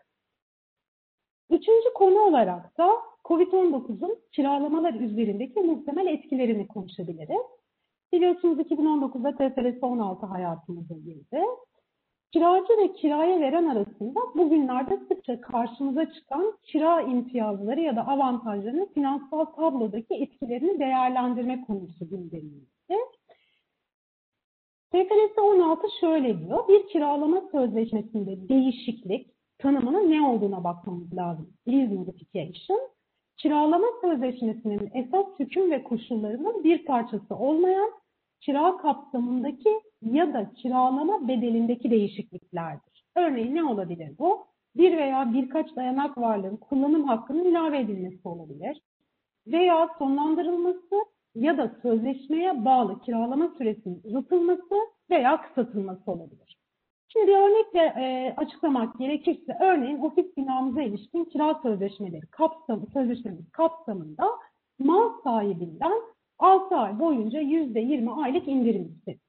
Üçüncü 1.50 1.94
konu 1.96 2.20
olarak 2.20 2.78
da 2.78 2.90
COVID-19'un 3.26 4.18
kiralamalar 4.32 4.94
üzerindeki 4.94 5.60
muhtemel 5.60 6.08
etkilerini 6.08 6.68
konuşabiliriz. 6.68 7.46
Biliyorsunuz 8.14 8.60
2019'da 8.60 9.32
TFRS 9.32 9.84
16 9.84 10.26
hayatımıza 10.26 10.96
girdi. 10.96 11.44
Kiracı 12.32 12.78
ve 12.78 12.94
kiraya 12.94 13.40
veren 13.40 13.68
arasında 13.68 14.20
bugünlerde 14.36 14.98
sıkça 15.08 15.42
karşımıza 15.42 16.14
çıkan 16.14 16.58
kira 16.64 17.02
imtiyazları 17.02 17.80
ya 17.82 17.96
da 17.96 18.08
avantajlarının 18.08 18.86
finansal 18.94 19.46
tablodaki 19.46 20.14
etkilerini 20.14 20.80
değerlendirme 20.80 21.66
konusu 21.66 22.10
gündemimizde. 22.10 22.98
TFRS 24.92 25.38
16 25.38 25.88
şöyle 26.00 26.40
diyor. 26.40 26.68
Bir 26.68 26.88
kiralama 26.88 27.42
sözleşmesinde 27.52 28.50
değişiklik 28.50 29.39
tanımının 29.60 30.12
ne 30.12 30.22
olduğuna 30.22 30.64
bakmamız 30.64 31.14
lazım. 31.14 31.54
Lease 31.68 31.94
modification, 31.94 32.80
kiralama 33.38 33.88
sözleşmesinin 34.02 34.92
esas 34.94 35.26
hüküm 35.40 35.72
ve 35.72 35.84
koşullarının 35.84 36.64
bir 36.64 36.86
parçası 36.86 37.36
olmayan 37.36 37.92
kira 38.42 38.78
kapsamındaki 38.78 39.70
ya 40.02 40.34
da 40.34 40.52
kiralama 40.54 41.28
bedelindeki 41.28 41.92
değişikliklerdir. 41.92 43.06
Örneğin 43.16 43.56
ne 43.56 43.64
olabilir 43.64 44.12
bu? 44.20 44.46
Bir 44.76 44.98
veya 44.98 45.34
birkaç 45.34 45.76
dayanak 45.76 46.18
varlığın 46.18 46.58
kullanım 46.58 47.04
hakkının 47.04 47.46
ilave 47.46 47.80
edilmesi 47.80 48.28
olabilir. 48.28 48.82
Veya 49.48 49.90
sonlandırılması 50.00 51.06
ya 51.36 51.58
da 51.58 51.76
sözleşmeye 51.82 52.66
bağlı 52.66 53.02
kiralama 53.02 53.48
süresinin 53.58 54.02
uzatılması 54.04 54.76
veya 55.10 55.42
kısaltılması 55.42 56.12
olabilir. 56.12 56.59
Şimdi 57.14 57.28
bir 57.28 57.36
örnekle 57.36 57.80
e, 57.80 58.34
açıklamak 58.38 59.00
gerekirse 59.00 59.58
örneğin 59.62 60.00
ofis 60.00 60.38
binamıza 60.38 60.82
ilişkin 60.82 61.26
kira 61.26 61.60
sözleşmeleri 61.64 62.28
kapsamı, 62.32 62.88
sözleşmemiz 62.94 63.52
kapsamında 63.52 64.30
mal 64.80 65.10
sahibinden 65.24 66.02
6 66.40 66.76
ay 66.76 67.00
boyunca 67.00 67.42
%20 67.42 68.24
aylık 68.24 68.48
indirim 68.48 68.96
istedik. 68.98 69.22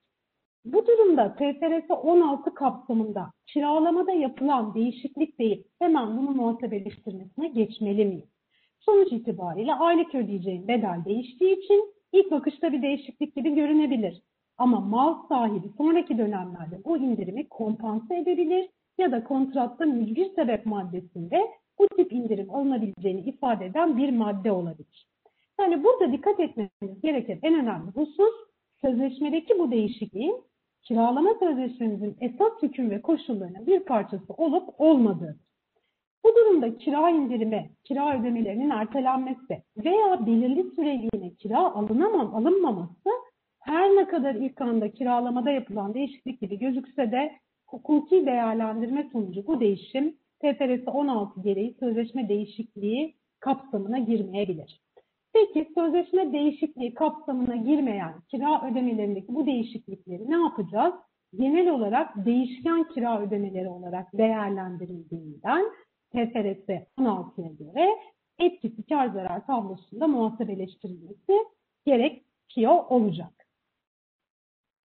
Bu 0.64 0.86
durumda 0.86 1.34
TFRS 1.34 1.90
16 1.90 2.54
kapsamında 2.54 3.32
kiralamada 3.46 4.12
yapılan 4.12 4.74
değişiklik 4.74 5.38
değil 5.38 5.64
hemen 5.78 6.16
bunu 6.16 6.30
muhasebeleştirmesine 6.30 7.48
geçmeli 7.48 8.04
miyim? 8.04 8.28
Sonuç 8.80 9.12
itibariyle 9.12 9.74
aylık 9.74 10.14
ödeyeceğim 10.14 10.68
bedel 10.68 11.04
değiştiği 11.04 11.56
için 11.56 11.94
ilk 12.12 12.30
bakışta 12.30 12.72
bir 12.72 12.82
değişiklik 12.82 13.36
gibi 13.36 13.54
görünebilir. 13.54 14.22
Ama 14.60 14.80
mal 14.80 15.14
sahibi 15.28 15.68
sonraki 15.76 16.18
dönemlerde 16.18 16.84
bu 16.84 16.98
indirimi 16.98 17.48
kompanse 17.48 18.16
edebilir 18.16 18.68
ya 18.98 19.12
da 19.12 19.24
kontratta 19.24 19.84
mücbir 19.86 20.34
sebep 20.34 20.66
maddesinde 20.66 21.40
bu 21.78 21.88
tip 21.88 22.12
indirim 22.12 22.54
alınabileceğini 22.54 23.20
ifade 23.20 23.66
eden 23.66 23.96
bir 23.96 24.10
madde 24.10 24.52
olabilir. 24.52 25.06
Yani 25.60 25.84
burada 25.84 26.12
dikkat 26.12 26.40
etmemiz 26.40 27.00
gereken 27.02 27.38
en 27.42 27.54
önemli 27.54 27.90
husus 27.90 28.34
sözleşmedeki 28.80 29.58
bu 29.58 29.70
değişikliğin 29.70 30.42
kiralama 30.82 31.34
sözleşmemizin 31.38 32.16
esas 32.20 32.52
hüküm 32.62 32.90
ve 32.90 33.02
koşullarının 33.02 33.66
bir 33.66 33.80
parçası 33.80 34.32
olup 34.32 34.68
olmadığıdır. 34.78 35.36
Bu 36.24 36.28
durumda 36.36 36.78
kira 36.78 37.10
indirimi, 37.10 37.70
kira 37.84 38.20
ödemelerinin 38.20 38.70
ertelenmesi 38.70 39.62
veya 39.84 40.26
belirli 40.26 40.70
süreliğine 40.74 41.34
kira 41.38 41.74
alınamam, 41.74 42.34
alınmaması 42.34 43.10
her 43.60 43.88
ne 43.96 44.08
kadar 44.08 44.34
ilk 44.34 44.60
anda 44.60 44.90
kiralamada 44.90 45.50
yapılan 45.50 45.94
değişiklik 45.94 46.40
gibi 46.40 46.58
gözükse 46.58 47.12
de 47.12 47.32
hukuki 47.66 48.26
değerlendirme 48.26 49.08
sonucu 49.12 49.46
bu 49.46 49.60
değişim 49.60 50.16
TFRS 50.40 50.88
16 50.88 51.40
gereği 51.40 51.76
sözleşme 51.80 52.28
değişikliği 52.28 53.16
kapsamına 53.40 53.98
girmeyebilir. 53.98 54.80
Peki 55.32 55.68
sözleşme 55.74 56.32
değişikliği 56.32 56.94
kapsamına 56.94 57.56
girmeyen 57.56 58.14
kira 58.30 58.70
ödemelerindeki 58.70 59.34
bu 59.34 59.46
değişiklikleri 59.46 60.30
ne 60.30 60.36
yapacağız? 60.42 60.94
Genel 61.38 61.70
olarak 61.70 62.26
değişken 62.26 62.88
kira 62.88 63.22
ödemeleri 63.22 63.68
olarak 63.68 64.12
değerlendirildiğinden 64.12 65.64
TFRS 66.12 66.68
16'ya 66.98 67.52
göre 67.58 67.88
etkisi 68.38 68.82
kar 68.82 69.08
zarar 69.08 69.46
tablosunda 69.46 70.06
muhasebeleştirilmesi 70.06 71.32
gerekiyor 71.86 72.84
olacak. 72.88 73.39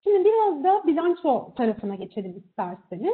Şimdi 0.08 0.26
biraz 0.26 0.64
da 0.64 0.88
bilanço 0.88 1.53
tarafına 1.56 1.95
geçelim 1.95 2.38
isterseniz. 2.38 3.14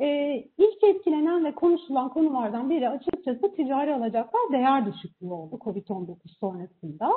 Ee, 0.00 0.34
ilk 0.58 0.84
etkilenen 0.84 1.44
ve 1.44 1.54
konuşulan 1.54 2.08
konulardan 2.08 2.70
biri 2.70 2.88
açıkçası 2.88 3.54
ticari 3.56 3.94
alacaklar 3.94 4.52
değer 4.52 4.86
düşüklüğü 4.86 5.30
oldu 5.30 5.58
COVID-19 5.60 6.16
sonrasında. 6.40 7.12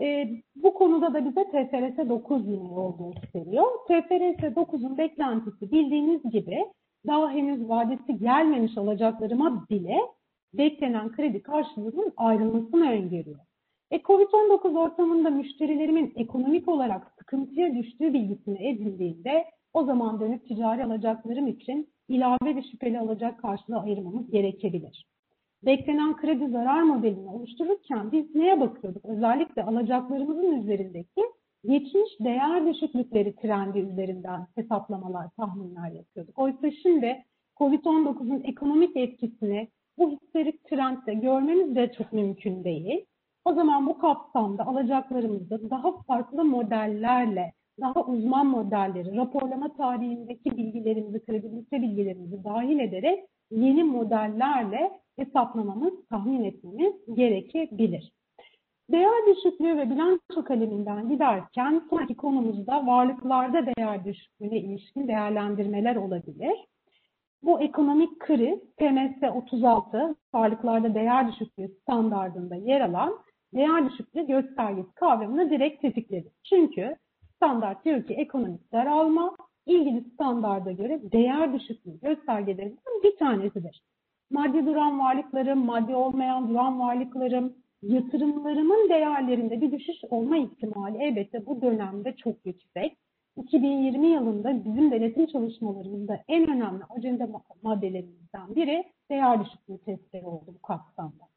Ee, 0.00 0.28
bu 0.56 0.74
konuda 0.74 1.14
da 1.14 1.24
bize 1.24 1.44
TFRS 1.44 2.08
9 2.08 2.48
yine 2.48 2.68
yol 2.68 2.98
gösteriyor. 2.98 3.66
TFRS 3.86 4.56
9'un 4.56 4.98
beklentisi 4.98 5.72
bildiğiniz 5.72 6.22
gibi 6.30 6.64
daha 7.06 7.30
henüz 7.30 7.68
vadesi 7.68 8.18
gelmemiş 8.18 8.78
alacaklarıma 8.78 9.66
bile 9.70 9.98
beklenen 10.54 11.12
kredi 11.12 11.42
karşılığının 11.42 12.12
ayrılmasını 12.16 12.90
öngörüyor. 12.90 13.51
E, 13.92 13.96
Covid-19 13.96 14.78
ortamında 14.78 15.30
müşterilerimin 15.30 16.12
ekonomik 16.16 16.68
olarak 16.68 17.14
sıkıntıya 17.18 17.74
düştüğü 17.74 18.12
bilgisini 18.12 18.68
edindiğinde 18.68 19.44
o 19.72 19.84
zaman 19.84 20.20
dönüp 20.20 20.48
ticari 20.48 20.84
alacaklarım 20.84 21.46
için 21.46 21.88
ilave 22.08 22.56
bir 22.56 22.70
şüpheli 22.70 22.98
alacak 22.98 23.38
karşılığı 23.42 23.80
ayırmamız 23.80 24.30
gerekebilir. 24.30 25.06
Beklenen 25.62 26.16
kredi 26.16 26.48
zarar 26.48 26.82
modelini 26.82 27.28
oluştururken 27.28 28.12
biz 28.12 28.34
neye 28.34 28.60
bakıyorduk? 28.60 29.04
Özellikle 29.04 29.62
alacaklarımızın 29.62 30.52
üzerindeki 30.52 31.22
geçmiş 31.64 32.20
değer 32.20 32.66
düşüklükleri 32.66 33.36
trendi 33.36 33.78
üzerinden 33.78 34.46
hesaplamalar, 34.54 35.28
tahminler 35.36 35.90
yapıyorduk. 35.90 36.38
Oysa 36.38 36.70
şimdi 36.82 37.24
COVID-19'un 37.56 38.42
ekonomik 38.44 38.96
etkisini 38.96 39.68
bu 39.98 40.10
histerik 40.10 40.64
trendde 40.64 41.14
görmemiz 41.14 41.76
de 41.76 41.92
çok 41.98 42.12
mümkün 42.12 42.64
değil. 42.64 43.06
O 43.44 43.54
zaman 43.54 43.86
bu 43.86 43.98
kapsamda 43.98 44.66
alacaklarımızı 44.66 45.70
daha 45.70 46.02
farklı 46.02 46.44
modellerle, 46.44 47.52
daha 47.80 48.04
uzman 48.04 48.46
modelleri, 48.46 49.16
raporlama 49.16 49.76
tarihindeki 49.76 50.56
bilgilerimizi, 50.56 51.24
kredibilite 51.24 51.82
bilgilerimizi 51.82 52.44
dahil 52.44 52.78
ederek 52.78 53.24
yeni 53.50 53.84
modellerle 53.84 54.92
hesaplamamız, 55.16 55.92
tahmin 56.10 56.44
etmemiz 56.44 56.92
gerekebilir. 57.14 58.12
Değer 58.90 59.26
düşüklüğü 59.26 59.76
ve 59.76 59.90
bilanço 59.90 60.44
kaleminden 60.44 61.08
giderken 61.08 61.82
sonraki 61.90 62.16
konumuzda 62.16 62.86
varlıklarda 62.86 63.66
değer 63.66 64.04
düşüklüğüne 64.04 64.58
ilişkin 64.58 65.08
değerlendirmeler 65.08 65.96
olabilir. 65.96 66.54
Bu 67.42 67.60
ekonomik 67.60 68.20
kriz 68.20 68.58
PMS 68.76 69.30
36 69.34 70.16
varlıklarda 70.34 70.94
değer 70.94 71.32
düşüklüğü 71.32 71.68
standardında 71.82 72.54
yer 72.54 72.80
alan 72.80 73.18
değer 73.54 73.90
düşüklüğü 73.90 74.26
göstergesi 74.26 74.94
kavramını 74.94 75.50
direkt 75.50 75.82
tetikledi. 75.82 76.30
Çünkü 76.44 76.96
standart 77.36 77.84
diyor 77.84 78.06
ki 78.06 78.14
ekonomik 78.14 78.72
daralma 78.72 79.36
ilgili 79.66 80.04
standarda 80.14 80.72
göre 80.72 81.00
değer 81.12 81.52
düşüklüğü 81.52 82.00
göstergelerinden 82.00 83.02
bir 83.02 83.16
tanesidir. 83.16 83.82
Maddi 84.30 84.66
duran 84.66 84.98
varlıklarım, 84.98 85.64
maddi 85.64 85.94
olmayan 85.94 86.48
duran 86.48 86.80
varlıklarım, 86.80 87.54
yatırımlarımın 87.82 88.88
değerlerinde 88.88 89.60
bir 89.60 89.72
düşüş 89.72 89.96
olma 90.10 90.36
ihtimali 90.36 91.02
elbette 91.02 91.46
bu 91.46 91.62
dönemde 91.62 92.16
çok 92.16 92.46
yüksek. 92.46 92.96
2020 93.36 94.08
yılında 94.08 94.64
bizim 94.64 94.90
denetim 94.90 95.26
çalışmalarımızda 95.26 96.20
en 96.28 96.50
önemli 96.50 96.84
ajanda 96.90 97.28
maddelerimizden 97.62 98.54
biri 98.56 98.84
değer 99.10 99.44
düşüklüğü 99.44 99.78
testleri 99.78 100.26
oldu 100.26 100.54
bu 100.54 100.62
kapsamda. 100.62 101.31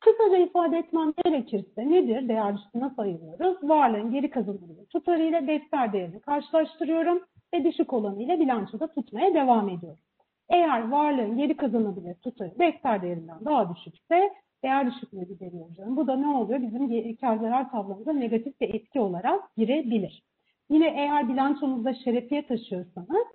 Kısaca 0.00 0.36
ifade 0.36 0.78
etmem 0.78 1.12
gerekirse 1.24 1.90
nedir? 1.90 2.28
Değer 2.28 2.56
düşüklüğü 2.56 2.80
nasıl? 2.80 3.68
Varlığın 3.68 4.12
geri 4.12 4.30
kazanımını 4.30 4.86
tutarıyla 4.86 5.46
defter 5.46 5.92
değerini 5.92 6.20
karşılaştırıyorum 6.20 7.22
ve 7.54 7.64
düşük 7.64 7.92
olanıyla 7.92 8.40
bilançoda 8.40 8.86
tutmaya 8.92 9.34
devam 9.34 9.68
ediyorum. 9.68 10.00
Eğer 10.48 10.90
varlığın 10.90 11.36
geri 11.36 11.56
kazanabilir 11.56 12.14
tutarı 12.14 12.58
defter 12.58 13.02
değerinden 13.02 13.44
daha 13.44 13.74
düşükse 13.74 14.32
değer 14.64 14.86
düşüklüğü 14.86 15.28
gideriyor. 15.28 15.66
Bu 15.78 16.06
da 16.06 16.16
ne 16.16 16.28
oluyor? 16.28 16.62
Bizim 16.62 17.16
kar 17.16 17.36
zarar 17.36 17.70
tablomuza 17.70 18.12
negatif 18.12 18.60
bir 18.60 18.74
etki 18.74 19.00
olarak 19.00 19.56
girebilir. 19.56 20.22
Yine 20.70 20.86
eğer 20.86 21.28
bilançonuzda 21.28 21.94
şerefiye 21.94 22.46
taşıyorsanız 22.46 23.26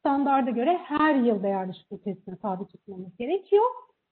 standarda 0.00 0.50
göre 0.50 0.78
her 0.84 1.14
yıl 1.14 1.42
değer 1.42 1.68
düşüklüğü 1.68 2.02
testine 2.02 2.36
tabi 2.36 2.66
tutmamız 2.66 3.16
gerekiyor. 3.16 3.64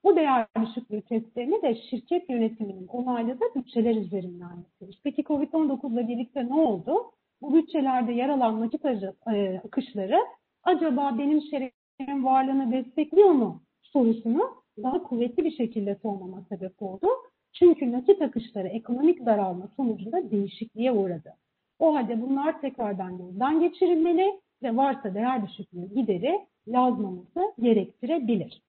Bu 0.05 0.17
değer 0.17 0.47
düşüklüğü 0.63 1.03
testlerini 1.03 1.63
de 1.63 1.75
şirket 1.91 2.31
yönetiminin 2.31 2.87
onayladığı 2.87 3.55
bütçeler 3.55 3.97
üzerinden 3.97 4.57
yapıyoruz. 4.57 5.01
Peki 5.05 5.23
COVID-19 5.23 5.93
ile 5.93 6.09
birlikte 6.09 6.49
ne 6.49 6.55
oldu? 6.55 7.11
Bu 7.43 7.55
bütçelerde 7.55 8.13
yer 8.13 8.29
alan 8.29 8.61
nakit 8.61 8.85
e, 8.85 9.61
akışları 9.67 10.19
acaba 10.63 11.19
benim 11.19 11.41
şerefimin 11.41 12.25
varlığını 12.25 12.73
destekliyor 12.73 13.31
mu 13.31 13.63
sorusunu 13.83 14.65
daha 14.83 15.03
kuvvetli 15.03 15.45
bir 15.45 15.57
şekilde 15.57 15.99
sormama 16.03 16.43
sebep 16.49 16.83
oldu. 16.83 17.07
Çünkü 17.53 17.93
nakit 17.93 18.23
akışları 18.23 18.69
ekonomik 18.69 19.27
daralma 19.27 19.69
sonucunda 19.77 20.31
değişikliğe 20.31 20.93
uğradı. 20.93 21.35
O 21.79 21.95
halde 21.95 22.23
bunlar 22.23 22.61
tekrardan 22.61 23.19
gözden 23.19 23.61
geçirilmeli 23.61 24.41
ve 24.63 24.77
varsa 24.77 25.15
değer 25.15 25.47
düşüklüğü 25.47 25.95
gideri 25.95 26.41
yazmamızı 26.67 27.55
gerektirebilir. 27.61 28.63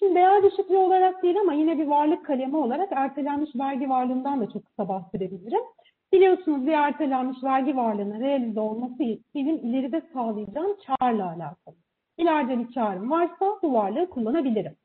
Şimdi 0.00 0.14
değer 0.14 0.42
düşüklüğü 0.42 0.76
olarak 0.76 1.22
değil 1.22 1.40
ama 1.40 1.52
yine 1.52 1.78
bir 1.78 1.86
varlık 1.86 2.26
kalemi 2.26 2.56
olarak 2.56 2.88
ertelenmiş 2.92 3.50
vergi 3.56 3.88
varlığından 3.88 4.40
da 4.40 4.50
çok 4.50 4.64
kısa 4.64 4.88
bahsedebilirim. 4.88 5.60
Biliyorsunuz 6.12 6.66
bir 6.66 6.72
ertelenmiş 6.72 7.44
vergi 7.44 7.76
varlığına 7.76 8.20
realize 8.20 8.60
olması 8.60 8.98
benim 9.34 9.56
ileride 9.56 10.02
sağlayacağım 10.12 10.76
karla 10.86 11.26
alakalı. 11.26 11.74
İleride 12.18 12.58
bir 12.58 12.74
karım 12.74 13.10
varsa 13.10 13.58
bu 13.62 13.72
varlığı 13.72 14.10
kullanabilirim. 14.10 14.76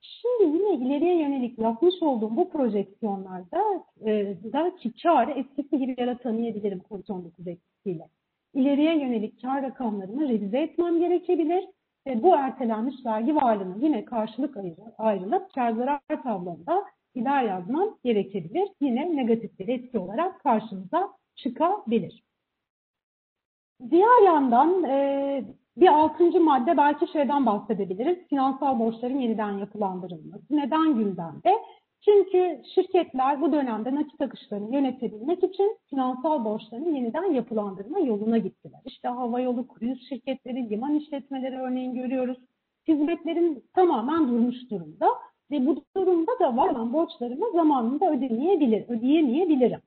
Şimdi 0.00 0.56
yine 0.56 0.86
ileriye 0.86 1.22
yönelik 1.22 1.58
yapmış 1.58 1.94
olduğum 2.00 2.36
bu 2.36 2.50
projeksiyonlarda 2.50 3.84
e, 4.06 4.36
da 4.52 4.76
ki 4.76 4.92
karı 5.02 5.30
eskisi 5.30 5.78
gibi 5.78 5.94
yaratamayabilirim 5.98 6.82
COVID-19 6.90 7.50
etkisiyle. 7.50 8.08
İleriye 8.54 8.98
yönelik 8.98 9.42
kar 9.42 9.62
rakamlarını 9.62 10.28
revize 10.28 10.58
etmem 10.58 11.00
gerekebilir 11.00 11.64
ve 12.06 12.22
bu 12.22 12.36
ertelenmiş 12.36 12.94
vergi 13.06 13.36
varlığına 13.36 13.74
yine 13.80 14.04
karşılık 14.04 14.56
ayrı- 14.56 14.94
ayrılıp 14.98 15.54
kar 15.54 15.72
zarar 15.72 16.00
tablomda 16.22 16.84
gider 17.14 17.42
yazmam 17.42 17.98
gerekebilir. 18.04 18.68
Yine 18.80 19.16
negatif 19.16 19.58
bir 19.58 19.68
etki 19.68 19.98
olarak 19.98 20.40
karşımıza 20.40 21.10
çıkabilir. 21.36 22.24
Diğer 23.90 24.22
yandan 24.24 24.84
e, 24.84 25.44
bir 25.76 25.88
altıncı 25.88 26.40
madde 26.40 26.76
belki 26.76 27.12
şeyden 27.12 27.46
bahsedebiliriz. 27.46 28.28
Finansal 28.28 28.78
borçların 28.78 29.18
yeniden 29.20 29.50
yapılandırılması. 29.52 30.44
Neden 30.50 30.94
gündemde? 30.94 31.54
Çünkü 32.04 32.62
şirketler 32.74 33.40
bu 33.40 33.52
dönemde 33.52 33.94
nakit 33.94 34.20
akışlarını 34.20 34.74
yönetebilmek 34.74 35.44
için 35.44 35.78
finansal 35.90 36.44
borçlarını 36.44 36.88
yeniden 36.96 37.32
yapılandırma 37.32 37.98
yoluna 37.98 38.38
gittiler. 38.38 38.80
İşte 38.84 39.08
havayolu, 39.08 39.68
kruz 39.68 40.08
şirketleri, 40.08 40.70
liman 40.70 40.94
işletmeleri 40.94 41.58
örneğin 41.58 41.94
görüyoruz. 41.94 42.38
Hizmetlerin 42.88 43.64
tamamen 43.74 44.28
durmuş 44.28 44.70
durumda 44.70 45.06
ve 45.50 45.66
bu 45.66 45.84
durumda 45.96 46.32
da 46.40 46.56
var 46.56 46.68
olan 46.68 46.92
borçlarımı 46.92 47.52
zamanında 47.52 48.10
ödemeyebilir, 48.10 48.88
ödeyemeyebilirim. 48.88 49.80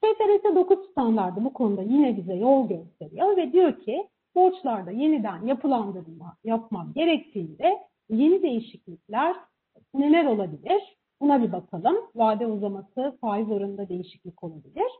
FRS 0.00 0.54
9 0.54 0.90
standardı 0.90 1.44
bu 1.44 1.52
konuda 1.52 1.82
yine 1.82 2.16
bize 2.16 2.34
yol 2.34 2.68
gösteriyor 2.68 3.36
ve 3.36 3.52
diyor 3.52 3.80
ki 3.80 4.08
borçlarda 4.34 4.90
yeniden 4.90 5.46
yapılandırma 5.46 6.36
yapmam 6.44 6.92
gerektiğinde 6.94 7.78
yeni 8.08 8.42
değişiklikler 8.42 9.36
neler 9.94 10.24
olabilir? 10.24 10.95
Buna 11.20 11.42
bir 11.42 11.52
bakalım. 11.52 11.96
Vade 12.14 12.46
uzaması, 12.46 13.18
faiz 13.20 13.50
oranında 13.50 13.88
değişiklik 13.88 14.44
olabilir. 14.44 14.90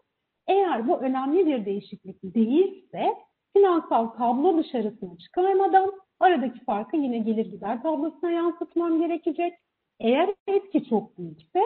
Eğer 0.47 0.89
bu 0.89 0.97
önemli 0.97 1.47
bir 1.47 1.64
değişiklik 1.64 2.23
değilse 2.23 3.14
finansal 3.57 4.07
tablo 4.07 4.59
dışarısına 4.59 5.19
çıkarmadan 5.19 5.93
aradaki 6.21 6.64
farkı 6.64 6.97
yine 6.97 7.19
gelir 7.19 7.47
gider 7.47 7.83
tablosuna 7.83 8.31
yansıtmam 8.31 9.01
gerekecek. 9.01 9.55
Eğer 10.01 10.35
etki 10.47 10.85
çok 10.85 11.19
büyükse 11.19 11.61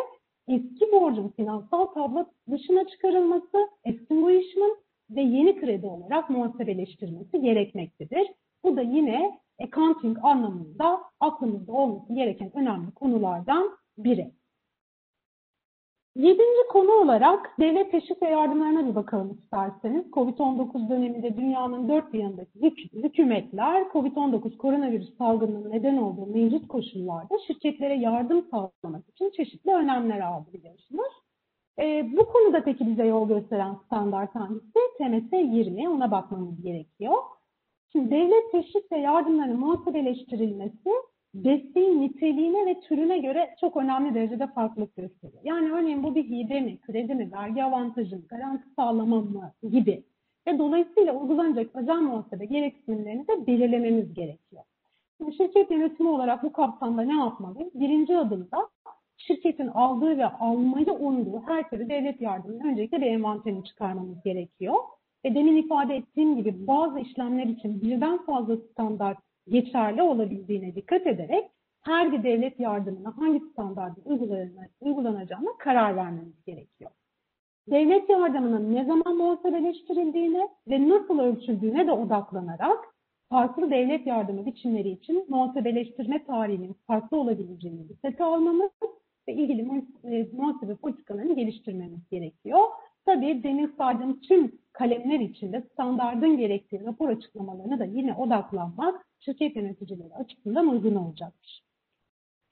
eski 0.48 0.92
borcun 0.92 1.28
finansal 1.28 1.86
tablo 1.86 2.26
dışına 2.51 2.86
çıkarılması, 2.86 3.68
extinguishment 3.84 4.78
ve 5.11 5.20
yeni 5.20 5.61
kredi 5.61 5.86
olarak 5.86 6.30
muhasebeleştirilmesi 6.30 7.40
gerekmektedir. 7.40 8.26
Bu 8.64 8.76
da 8.76 8.82
yine 8.82 9.38
accounting 9.62 10.18
anlamında 10.22 11.01
aklımızda 11.20 11.72
olması 11.72 12.14
gereken 12.14 12.57
önemli 12.57 12.90
konulardan 12.90 13.70
biri. 13.98 14.30
Yedinci 16.16 16.68
konu 16.68 16.92
olarak 16.92 17.54
devlet 17.61 17.90
teşvik 17.90 18.22
ve 18.22 18.28
yardımlarına 18.28 18.88
bir 18.90 18.94
bakalım 18.94 19.38
isterseniz. 19.42 20.06
Covid-19 20.06 20.88
döneminde 20.88 21.36
dünyanın 21.36 21.88
dört 21.88 22.12
bir 22.12 22.18
yanındaki 22.18 22.61
hük- 22.61 22.92
hükümetler 22.92 23.82
Covid-19 23.82 24.56
koronavirüs 24.56 25.16
salgınının 25.18 25.70
neden 25.70 25.96
olduğu 25.96 26.26
mevcut 26.26 26.68
koşullarda 26.68 27.38
şirketlere 27.46 27.94
yardım 27.94 28.46
sağlamak 28.50 29.08
için 29.08 29.30
çeşitli 29.30 29.74
önlemler 29.74 30.20
aldı 30.20 30.52
biliyorsunuz. 30.52 31.12
Ee, 31.78 32.08
bu 32.16 32.26
konuda 32.32 32.64
peki 32.64 32.86
bize 32.86 33.06
yol 33.06 33.28
gösteren 33.28 33.74
standart 33.86 34.34
hangisi? 34.34 34.78
TMS 34.98 35.32
20. 35.32 35.88
Ona 35.88 36.11
bakmamız 36.11 36.62
gerekiyor. 36.62 37.14
Şimdi 37.92 38.11
devlet 38.11 38.52
teşvik 38.52 38.92
ve 38.92 38.98
yardımlarının 38.98 39.61
muhasebeleştirilmesi 39.61 40.90
desteğin 41.35 42.01
niteliğine 42.01 42.66
ve 42.66 42.81
türüne 42.81 43.18
göre 43.18 43.55
çok 43.61 43.76
önemli 43.76 44.14
derecede 44.14 44.47
farklılık 44.47 44.97
gösteriyor. 44.97 45.43
Yani 45.45 45.72
örneğin 45.72 46.03
bu 46.03 46.14
bir 46.14 46.24
hibe 46.24 46.61
mi, 46.61 46.78
kredi 46.81 47.14
mi, 47.14 47.33
vergi 47.33 47.64
avantajı 47.64 48.16
mı, 48.16 48.22
garanti 48.28 48.64
sağlama 48.76 49.20
mı 49.20 49.53
gibi. 49.70 50.05
Ve 50.47 50.59
dolayısıyla 50.59 51.14
uygulanacak 51.14 51.76
özel 51.76 52.01
muhasebe 52.01 52.45
gereksinimlerini 52.45 53.28
de 53.28 53.47
belirlememiz 53.47 54.14
gerekiyor. 54.14 54.62
Şimdi 55.16 55.37
şirket 55.37 55.70
yönetimi 55.70 56.09
olarak 56.09 56.43
bu 56.43 56.53
kapsamda 56.53 57.03
ne 57.03 57.18
yapmalıyız? 57.18 57.70
Birinci 57.74 58.16
adımda 58.16 58.68
şirketin 59.16 59.66
aldığı 59.66 60.18
ve 60.18 60.26
almayı 60.26 60.93
umduğu 60.93 61.43
her 61.47 61.70
türlü 61.70 61.89
devlet 61.89 62.20
yardımının 62.20 62.68
öncelikle 62.68 63.01
bir 63.01 63.07
envanterini 63.07 63.64
çıkarmamız 63.64 64.22
gerekiyor. 64.22 64.74
Ve 65.24 65.35
demin 65.35 65.57
ifade 65.57 65.97
ettiğim 65.97 66.37
gibi 66.37 66.66
bazı 66.66 67.01
işlemler 67.01 67.47
için 67.47 67.83
birden 67.83 68.18
fazla 68.18 68.57
standart 68.57 69.18
geçerli 69.51 70.03
olabildiğine 70.03 70.74
dikkat 70.74 71.07
ederek 71.07 71.51
her 71.82 72.12
bir 72.12 72.22
devlet 72.22 72.61
yardımına 72.61 73.16
hangi 73.16 73.40
standartın 73.53 74.03
uygulanacağına, 74.80 75.51
karar 75.59 75.96
vermemiz 75.96 76.44
gerekiyor. 76.46 76.90
Devlet 77.70 78.11
yardımının 78.11 78.74
ne 78.74 78.84
zaman 78.84 79.16
muhasebeleştirildiğine 79.16 80.48
ve 80.68 80.88
nasıl 80.88 81.18
ölçüldüğüne 81.18 81.86
de 81.86 81.92
odaklanarak 81.92 82.78
farklı 83.28 83.70
devlet 83.70 84.07
yardımı 84.07 84.46
biçimleri 84.46 84.88
için 84.88 85.26
muhasebeleştirme 85.28 86.24
tarihinin 86.24 86.76
farklı 86.86 87.16
olabileceğini 87.16 87.88
dikkate 87.88 88.24
almamız 88.24 88.70
ve 89.28 89.32
ilgili 89.34 89.84
e, 90.05 90.28
muhasebe 90.32 90.74
politikalarını 90.76 91.36
geliştirmemiz 91.36 92.09
gerekiyor. 92.11 92.61
Tabii 93.07 93.42
demin 93.42 93.74
saydığım 93.78 94.20
tüm 94.20 94.61
kalemler 94.72 95.20
içinde 95.20 95.61
standardın 95.72 96.36
gerektiği 96.36 96.84
rapor 96.84 97.09
açıklamalarına 97.09 97.78
da 97.78 97.84
yine 97.84 98.14
odaklanmak 98.14 99.07
şirket 99.18 99.57
yöneticileri 99.57 100.14
açısından 100.14 100.68
uygun 100.68 100.94
olacaktır. 100.94 101.62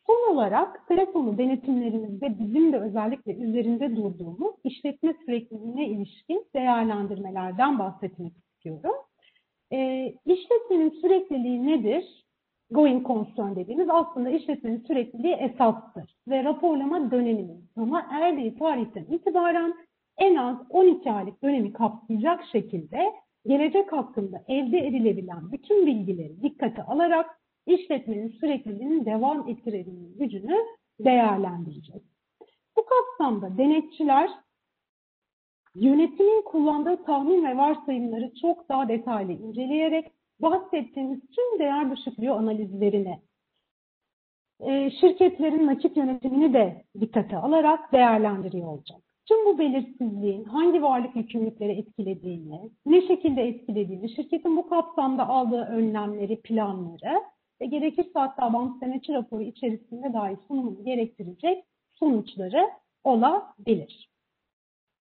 Son 0.06 0.34
olarak 0.34 0.88
telefonu 0.88 1.38
denetimlerimizde 1.38 2.38
bizim 2.38 2.72
de 2.72 2.78
özellikle 2.78 3.34
üzerinde 3.34 3.96
durduğumuz 3.96 4.54
işletme 4.64 5.14
sürekliliğine 5.24 5.88
ilişkin 5.88 6.46
değerlendirmelerden 6.54 7.78
bahsetmek 7.78 8.32
istiyorum. 8.36 8.94
E, 9.72 10.06
işletmenin 10.26 10.90
sürekliliği 10.90 11.66
nedir? 11.66 12.24
Going 12.70 13.06
concern 13.06 13.56
dediğimiz 13.56 13.88
aslında 13.90 14.30
işletmenin 14.30 14.84
sürekliliği 14.86 15.34
esastır 15.34 16.16
ve 16.28 16.44
raporlama 16.44 17.10
döneminin 17.10 17.70
sona 17.74 18.06
erdiği 18.10 18.58
tarihten 18.58 19.04
itibaren 19.04 19.74
en 20.18 20.34
az 20.34 20.56
12 20.70 21.12
aylık 21.12 21.42
dönemi 21.42 21.72
kapsayacak 21.72 22.44
şekilde 22.52 23.12
gelecek 23.46 23.92
hakkında 23.92 24.44
elde 24.48 24.78
edilebilen 24.78 25.52
bütün 25.52 25.86
bilgileri 25.86 26.42
dikkate 26.42 26.82
alarak 26.82 27.40
işletmenin 27.66 28.28
sürekliliğinin 28.28 29.04
devam 29.04 29.48
ettirebilme 29.48 30.08
gücünü 30.18 30.56
değerlendireceğiz. 31.00 32.02
Bu 32.76 32.84
kapsamda 32.84 33.58
denetçiler 33.58 34.30
yönetimin 35.74 36.42
kullandığı 36.42 37.04
tahmin 37.04 37.44
ve 37.44 37.56
varsayımları 37.56 38.32
çok 38.42 38.68
daha 38.68 38.88
detaylı 38.88 39.32
inceleyerek 39.32 40.12
bahsettiğimiz 40.40 41.20
tüm 41.20 41.58
değer 41.58 41.96
düşüklüğü 41.96 42.30
analizlerine 42.30 43.20
e, 44.60 44.90
şirketlerin 44.90 45.66
nakit 45.66 45.96
yönetimini 45.96 46.54
de 46.54 46.84
dikkate 47.00 47.36
alarak 47.36 47.92
değerlendiriyor 47.92 48.68
olacak. 48.68 49.07
Tüm 49.28 49.46
bu 49.46 49.58
belirsizliğin 49.58 50.44
hangi 50.44 50.82
varlık 50.82 51.16
yükümlülükleri 51.16 51.72
etkilediğini, 51.72 52.70
ne 52.86 53.06
şekilde 53.06 53.42
etkilediğini, 53.42 54.14
şirketin 54.16 54.56
bu 54.56 54.68
kapsamda 54.68 55.28
aldığı 55.28 55.62
önlemleri, 55.62 56.40
planları 56.40 57.22
ve 57.60 57.66
gerekirse 57.66 58.10
hatta 58.14 58.52
bank 58.52 58.82
denetçi 58.82 59.12
raporu 59.12 59.42
içerisinde 59.42 60.12
dahi 60.12 60.36
sunumunu 60.48 60.84
gerektirecek 60.84 61.64
sonuçları 61.92 62.70
olabilir. 63.04 64.10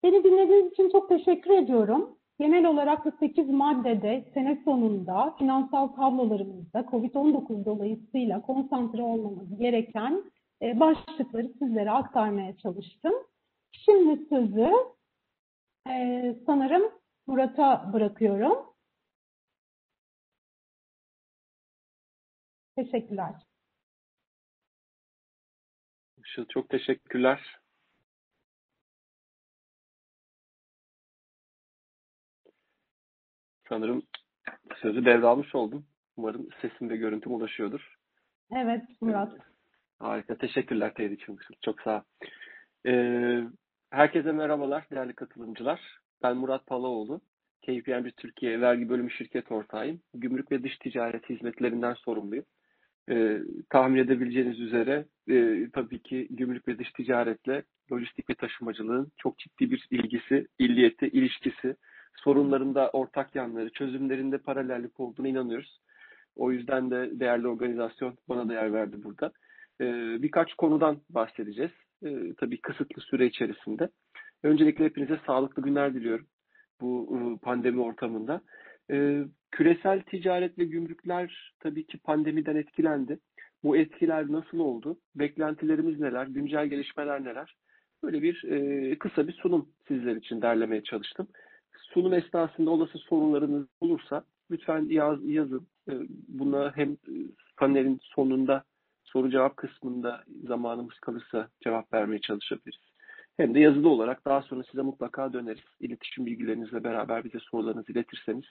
Beni 0.03 0.25
dinlediğiniz 0.25 0.73
için 0.73 0.91
çok 0.91 1.09
teşekkür 1.09 1.51
ediyorum. 1.51 2.17
Genel 2.39 2.67
olarak 2.67 3.05
bu 3.05 3.13
8 3.21 3.49
maddede 3.49 4.25
sene 4.35 4.59
sonunda 4.65 5.35
finansal 5.39 5.87
tablolarımızda 5.87 6.81
COVID-19 6.81 7.65
dolayısıyla 7.65 8.43
konsantre 8.43 9.03
olmamız 9.03 9.59
gereken 9.59 10.25
e, 10.63 10.81
başlıkları 10.81 11.49
sizlere 11.59 11.91
aktarmaya 11.91 12.57
çalıştım. 12.57 13.13
Şimdi 13.73 14.29
sözü 14.29 14.71
e, 15.89 16.37
sanırım 16.47 16.93
Murat'a 17.27 17.93
bırakıyorum. 17.93 18.73
Teşekkürler. 22.77 23.35
Işıl 26.25 26.47
çok 26.49 26.69
teşekkürler. 26.69 27.59
Sanırım 33.69 34.03
sözü 34.83 35.05
devralmış 35.05 35.55
oldum. 35.55 35.87
Umarım 36.17 36.49
sesim 36.63 36.91
ve 36.91 36.97
görüntüm 36.97 37.35
ulaşıyordur. 37.35 37.97
Evet 38.51 38.83
Murat. 39.01 39.33
Harika. 39.99 40.39
Teşekkürler 40.39 40.95
teyit 40.95 41.23
için. 41.23 41.37
Işıl. 41.37 41.55
Çok 41.65 41.81
sağ 41.81 41.97
ol. 41.97 42.03
Ee, 42.87 43.43
Herkese 43.93 44.33
merhabalar 44.33 44.85
değerli 44.91 45.13
katılımcılar. 45.13 45.81
Ben 46.23 46.37
Murat 46.37 46.67
Palaoğlu. 46.67 47.21
KPMG 47.63 48.17
Türkiye 48.17 48.61
Vergi 48.61 48.89
Bölümü 48.89 49.11
Şirket 49.11 49.53
Ortağıyım. 49.53 50.01
Gümrük 50.15 50.53
ve 50.53 50.63
dış 50.63 50.79
ticaret 50.79 51.31
hizmetlerinden 51.31 51.95
sorumluyum. 51.95 52.45
Ee, 53.11 53.39
tahmin 53.71 53.99
edebileceğiniz 53.99 54.61
üzere 54.61 55.05
e, 55.29 55.69
tabii 55.73 56.03
ki 56.03 56.29
gümrük 56.31 56.69
ve 56.69 56.79
dış 56.79 56.93
ticaretle 56.93 57.63
lojistik 57.93 58.31
ve 58.31 58.35
taşımacılığın 58.35 59.13
çok 59.17 59.39
ciddi 59.39 59.71
bir 59.71 59.87
ilgisi, 59.91 60.47
illiyeti, 60.59 61.07
ilişkisi, 61.07 61.77
sorunlarında 62.17 62.91
ortak 62.91 63.35
yanları, 63.35 63.71
çözümlerinde 63.71 64.39
paralellik 64.39 65.01
olduğuna 65.01 65.29
inanıyoruz. 65.29 65.81
O 66.37 66.53
yüzden 66.53 66.91
de 66.91 67.21
değerli 67.21 67.49
organizasyon 67.49 68.19
bana 68.29 68.49
değer 68.49 68.73
verdi 68.73 69.03
burada. 69.03 69.33
Ee, 69.81 70.23
birkaç 70.23 70.55
konudan 70.55 71.01
bahsedeceğiz. 71.11 71.73
Ee, 72.05 72.35
tabii 72.39 72.61
kısıtlı 72.61 73.03
süre 73.03 73.27
içerisinde. 73.27 73.89
Öncelikle 74.43 74.85
hepinize 74.85 75.21
sağlıklı 75.27 75.63
günler 75.63 75.95
diliyorum 75.95 76.27
bu 76.81 77.19
e, 77.19 77.45
pandemi 77.45 77.81
ortamında. 77.81 78.41
Ee, 78.91 79.25
küresel 79.51 80.03
ticaret 80.03 80.59
ve 80.59 80.65
gümrükler 80.65 81.55
tabii 81.61 81.87
ki 81.87 81.99
pandemiden 81.99 82.57
etkilendi. 82.57 83.19
Bu 83.65 83.77
etkiler 83.77 84.33
nasıl 84.33 84.59
oldu? 84.59 84.99
Beklentilerimiz 85.15 86.01
neler? 86.01 86.27
Güncel 86.27 86.67
gelişmeler 86.67 87.25
neler? 87.25 87.57
Böyle 88.03 88.23
bir 88.23 88.45
e, 88.45 88.99
kısa 88.99 89.29
bir 89.29 89.33
sunum 89.33 89.69
sizler 89.89 90.17
için 90.17 90.43
derlemeye 90.43 90.83
çalıştım. 90.83 91.29
Sunum 91.77 92.15
esnasında 92.15 92.71
olası 92.71 92.99
sorunlarınız 92.99 93.67
olursa 93.81 94.25
lütfen 94.51 94.87
yaz, 94.89 95.19
yazın. 95.25 95.67
E, 95.89 95.93
buna 96.29 96.77
hem 96.77 96.93
e, 96.93 97.15
panelin 97.57 97.99
sonunda 98.03 98.65
soru 99.13 99.31
cevap 99.31 99.57
kısmında 99.57 100.25
zamanımız 100.45 100.99
kalırsa 101.01 101.49
cevap 101.65 101.93
vermeye 101.93 102.21
çalışabiliriz. 102.21 102.93
Hem 103.37 103.55
de 103.55 103.61
yazılı 103.61 103.89
olarak 103.89 104.25
daha 104.25 104.43
sonra 104.43 104.63
size 104.71 104.83
mutlaka 104.83 105.33
döneriz. 105.33 105.65
İletişim 105.81 106.27
bilgilerinizle 106.27 106.85
beraber 106.85 107.25
bize 107.25 107.39
sorularınızı 107.39 107.93
iletirseniz 107.93 108.45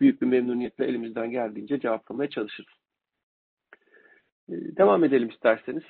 büyük 0.00 0.22
bir 0.22 0.26
memnuniyetle 0.26 0.86
elimizden 0.86 1.30
geldiğince 1.30 1.80
cevaplamaya 1.80 2.30
çalışırız. 2.30 2.74
Ee, 4.48 4.52
devam 4.76 5.04
edelim 5.04 5.28
isterseniz. 5.28 5.84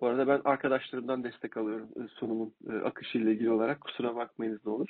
Bu 0.00 0.06
arada 0.06 0.26
ben 0.26 0.40
arkadaşlarımdan 0.44 1.24
destek 1.24 1.56
alıyorum 1.56 1.88
e, 1.96 2.08
sunumun 2.08 2.54
e, 2.70 2.72
akışıyla 2.72 3.30
ilgili 3.30 3.50
olarak. 3.50 3.80
Kusura 3.80 4.16
bakmayınız 4.16 4.66
ne 4.66 4.72
olur. 4.72 4.88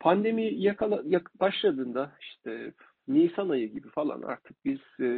Pandemi 0.00 0.54
yakala, 0.54 1.02
yak, 1.06 1.40
başladığında 1.40 2.12
işte 2.20 2.72
Nisan 3.08 3.48
ayı 3.48 3.72
gibi 3.72 3.88
falan 3.88 4.22
artık 4.22 4.64
biz 4.64 4.80
e, 5.00 5.08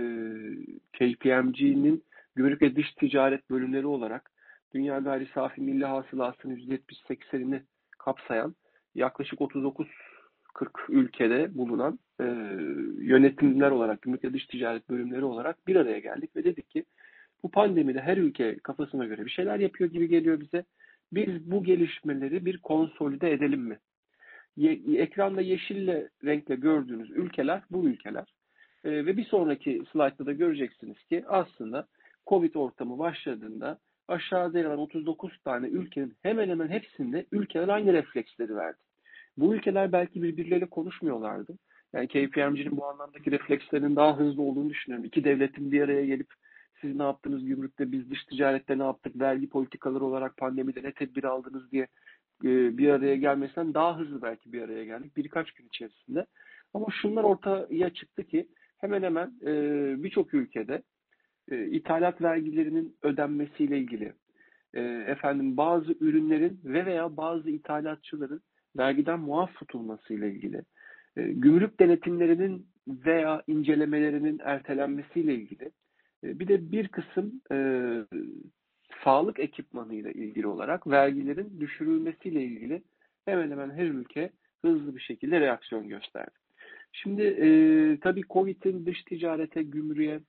KPMG'nin 0.92 2.04
gümrük 2.36 2.62
ve 2.62 2.76
dış 2.76 2.92
ticaret 2.92 3.50
bölümleri 3.50 3.86
olarak 3.86 4.30
dünya 4.74 4.98
gayri 4.98 5.26
safi 5.34 5.60
milli 5.60 5.84
hasılasının 5.84 6.56
%70-80'ini 6.56 7.62
kapsayan 7.98 8.54
yaklaşık 8.94 9.40
39 9.40 9.88
40 10.54 10.70
ülkede 10.88 11.54
bulunan 11.54 11.98
e, 12.20 12.24
yönetimler 12.98 13.70
olarak, 13.70 14.02
gümrük 14.02 14.24
ve 14.24 14.32
dış 14.32 14.46
ticaret 14.46 14.88
bölümleri 14.90 15.24
olarak 15.24 15.66
bir 15.66 15.76
araya 15.76 15.98
geldik 15.98 16.36
ve 16.36 16.44
dedik 16.44 16.70
ki 16.70 16.84
bu 17.42 17.50
pandemide 17.50 18.00
her 18.00 18.16
ülke 18.16 18.58
kafasına 18.58 19.04
göre 19.04 19.24
bir 19.24 19.30
şeyler 19.30 19.58
yapıyor 19.58 19.90
gibi 19.90 20.08
geliyor 20.08 20.40
bize. 20.40 20.64
Biz 21.12 21.50
bu 21.50 21.64
gelişmeleri 21.64 22.44
bir 22.44 22.58
konsolide 22.58 23.32
edelim 23.32 23.60
mi? 23.60 23.78
Ye, 24.56 24.80
ekranda 24.96 25.40
yeşille 25.40 26.08
renkle 26.24 26.54
gördüğünüz 26.54 27.10
ülkeler 27.10 27.62
bu 27.70 27.88
ülkeler. 27.88 28.34
E, 28.84 28.90
ve 28.90 29.16
bir 29.16 29.24
sonraki 29.24 29.82
slaytta 29.92 30.26
da 30.26 30.32
göreceksiniz 30.32 31.04
ki 31.04 31.24
aslında 31.28 31.86
Covid 32.26 32.54
ortamı 32.54 32.98
başladığında 32.98 33.78
aşağıda 34.08 34.58
yer 34.58 34.64
alan 34.64 34.78
39 34.78 35.38
tane 35.44 35.68
ülkenin 35.68 36.16
hemen 36.22 36.48
hemen 36.48 36.68
hepsinde 36.68 37.26
ülkeler 37.32 37.68
aynı 37.68 37.92
refleksleri 37.92 38.56
verdi. 38.56 38.78
Bu 39.36 39.54
ülkeler 39.54 39.92
belki 39.92 40.22
birbirleriyle 40.22 40.66
konuşmuyorlardı. 40.66 41.58
Yani 41.92 42.08
KPMG'nin 42.08 42.76
bu 42.76 42.86
anlamdaki 42.86 43.30
reflekslerinin 43.30 43.96
daha 43.96 44.18
hızlı 44.18 44.42
olduğunu 44.42 44.70
düşünüyorum. 44.70 45.04
İki 45.04 45.24
devletin 45.24 45.72
bir 45.72 45.82
araya 45.82 46.06
gelip 46.06 46.28
siz 46.80 46.96
ne 46.96 47.02
yaptınız 47.02 47.44
gümrükte, 47.44 47.92
biz 47.92 48.10
dış 48.10 48.24
ticarette 48.24 48.78
ne 48.78 48.82
yaptık, 48.82 49.20
vergi 49.20 49.48
politikaları 49.48 50.04
olarak 50.04 50.36
pandemide 50.36 50.82
ne 50.82 50.92
tedbir 50.92 51.24
aldınız 51.24 51.72
diye 51.72 51.86
e, 52.44 52.78
bir 52.78 52.88
araya 52.88 53.16
gelmesinden 53.16 53.74
daha 53.74 53.98
hızlı 53.98 54.22
belki 54.22 54.52
bir 54.52 54.62
araya 54.62 54.84
geldik 54.84 55.16
birkaç 55.16 55.52
gün 55.52 55.66
içerisinde. 55.66 56.26
Ama 56.74 56.86
şunlar 57.02 57.24
ortaya 57.24 57.90
çıktı 57.90 58.24
ki 58.24 58.48
hemen 58.78 59.02
hemen 59.02 59.32
e, 59.42 59.52
birçok 60.02 60.34
ülkede 60.34 60.82
e, 61.50 61.66
ithalat 61.66 62.22
vergilerinin 62.22 62.96
ödenmesiyle 63.02 63.78
ilgili, 63.78 64.12
efendim 65.06 65.56
bazı 65.56 65.92
ürünlerin 66.00 66.60
ve 66.64 66.86
veya 66.86 67.16
bazı 67.16 67.50
ithalatçıların 67.50 68.40
vergiden 68.78 69.20
muaf 69.20 69.54
tutulmasıyla 69.54 70.26
ilgili, 70.26 70.62
gümrük 71.16 71.80
denetimlerinin 71.80 72.66
veya 72.88 73.42
incelemelerinin 73.46 74.40
ertelenmesiyle 74.44 75.34
ilgili, 75.34 75.70
bir 76.24 76.48
de 76.48 76.72
bir 76.72 76.88
kısım 76.88 77.40
e, 77.52 77.56
sağlık 79.04 79.40
ekipmanıyla 79.40 80.10
ilgili 80.10 80.46
olarak 80.46 80.86
vergilerin 80.86 81.60
düşürülmesiyle 81.60 82.42
ilgili 82.42 82.82
hemen 83.24 83.50
hemen 83.50 83.70
her 83.70 83.86
ülke 83.86 84.30
hızlı 84.62 84.96
bir 84.96 85.00
şekilde 85.00 85.40
reaksiyon 85.40 85.88
gösterdi. 85.88 86.34
Şimdi 86.92 87.22
e, 87.22 87.48
tabii 88.00 88.22
Covid'in 88.30 88.86
dış 88.86 89.02
ticarete, 89.02 89.62
gümrüğe 89.62 90.20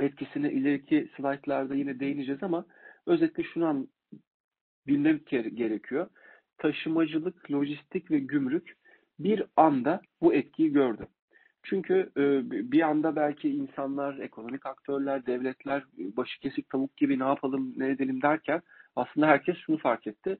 etkisine 0.00 0.52
ileriki 0.52 1.08
slaytlarda 1.16 1.74
yine 1.74 2.00
değineceğiz 2.00 2.42
ama 2.42 2.64
özetle 3.06 3.42
şunu 3.42 3.66
an, 3.66 3.88
bilmek 4.86 5.26
gerekiyor. 5.26 6.08
Taşımacılık, 6.58 7.52
lojistik 7.52 8.10
ve 8.10 8.18
gümrük 8.18 8.76
bir 9.18 9.42
anda 9.56 10.00
bu 10.20 10.34
etkiyi 10.34 10.72
gördü. 10.72 11.06
Çünkü 11.62 12.10
e, 12.16 12.50
bir 12.72 12.82
anda 12.82 13.16
belki 13.16 13.50
insanlar, 13.50 14.18
ekonomik 14.18 14.66
aktörler, 14.66 15.26
devletler 15.26 15.84
başı 15.98 16.40
kesik 16.40 16.68
tavuk 16.68 16.96
gibi 16.96 17.18
ne 17.18 17.24
yapalım, 17.24 17.72
ne 17.76 17.88
edelim 17.88 18.22
derken 18.22 18.62
aslında 18.96 19.26
herkes 19.26 19.56
şunu 19.56 19.78
fark 19.78 20.06
etti. 20.06 20.38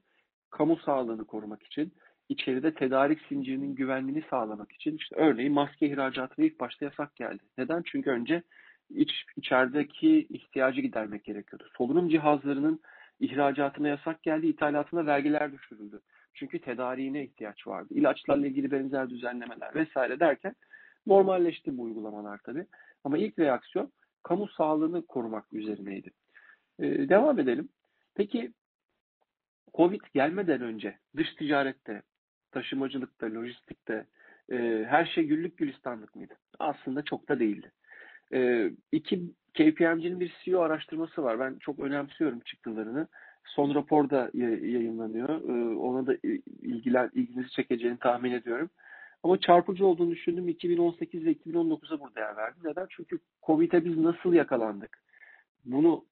Kamu 0.49 0.77
sağlığını 0.77 1.25
korumak 1.25 1.63
için, 1.63 1.93
içeride 2.29 2.73
tedarik 2.73 3.19
zincirinin 3.29 3.75
güvenliğini 3.75 4.23
sağlamak 4.29 4.71
için 4.71 4.97
işte 4.97 5.15
örneğin 5.15 5.53
maske 5.53 5.87
ihracatına 5.87 6.45
ilk 6.45 6.59
başta 6.59 6.85
yasak 6.85 7.15
geldi. 7.15 7.43
Neden? 7.57 7.81
Çünkü 7.85 8.09
önce 8.09 8.43
iç, 8.95 9.11
içerideki 9.35 10.27
ihtiyacı 10.29 10.81
gidermek 10.81 11.23
gerekiyordu. 11.23 11.69
Solunum 11.77 12.09
cihazlarının 12.09 12.79
ihracatına 13.19 13.87
yasak 13.87 14.23
geldi, 14.23 14.47
ithalatına 14.47 15.05
vergiler 15.05 15.51
düşürüldü. 15.51 16.01
Çünkü 16.33 16.59
tedariğine 16.61 17.23
ihtiyaç 17.23 17.67
vardı. 17.67 17.93
İlaçlarla 17.93 18.47
ilgili 18.47 18.71
benzer 18.71 19.09
düzenlemeler 19.09 19.75
vesaire 19.75 20.19
derken 20.19 20.55
Normalleşti 21.07 21.77
bu 21.77 21.81
uygulamalar 21.81 22.37
tabii. 22.37 22.65
Ama 23.03 23.17
ilk 23.17 23.39
reaksiyon 23.39 23.91
kamu 24.23 24.47
sağlığını 24.47 25.05
korumak 25.05 25.53
üzerineydi. 25.53 26.11
Ee, 26.79 27.09
devam 27.09 27.39
edelim. 27.39 27.69
Peki 28.15 28.53
Covid 29.73 30.01
gelmeden 30.13 30.61
önce 30.61 30.97
dış 31.17 31.35
ticarette, 31.35 32.01
taşımacılıkta, 32.51 33.33
lojistikte 33.33 34.05
e, 34.51 34.85
her 34.89 35.05
şey 35.05 35.23
güllük 35.23 35.57
gülistanlık 35.57 36.15
mıydı? 36.15 36.33
Aslında 36.59 37.03
çok 37.03 37.29
da 37.29 37.39
değildi. 37.39 37.71
E, 38.33 38.71
iki 38.91 39.21
KPMG'nin 39.53 40.19
bir 40.19 40.33
CEO 40.43 40.61
araştırması 40.61 41.23
var. 41.23 41.39
Ben 41.39 41.55
çok 41.59 41.79
önemsiyorum 41.79 42.39
çıktılarını. 42.39 43.07
Son 43.45 43.75
rapor 43.75 44.09
da 44.09 44.29
yayınlanıyor. 44.33 45.29
E, 45.29 45.75
ona 45.75 46.07
da 46.07 46.15
ilgilen, 46.61 47.11
ilginizi 47.13 47.49
çekeceğini 47.51 47.97
tahmin 47.97 48.31
ediyorum. 48.31 48.69
Ama 49.23 49.39
çarpıcı 49.39 49.85
olduğunu 49.85 50.11
düşündüm. 50.11 50.49
2018 50.49 51.25
ve 51.25 51.31
2019'a 51.31 51.99
burada 51.99 52.19
yer 52.19 52.37
verdim. 52.37 52.61
Neden? 52.63 52.87
Çünkü 52.89 53.19
Covid'e 53.45 53.85
biz 53.85 53.97
nasıl 53.97 54.33
yakalandık? 54.33 54.97
Bunu 55.65 56.05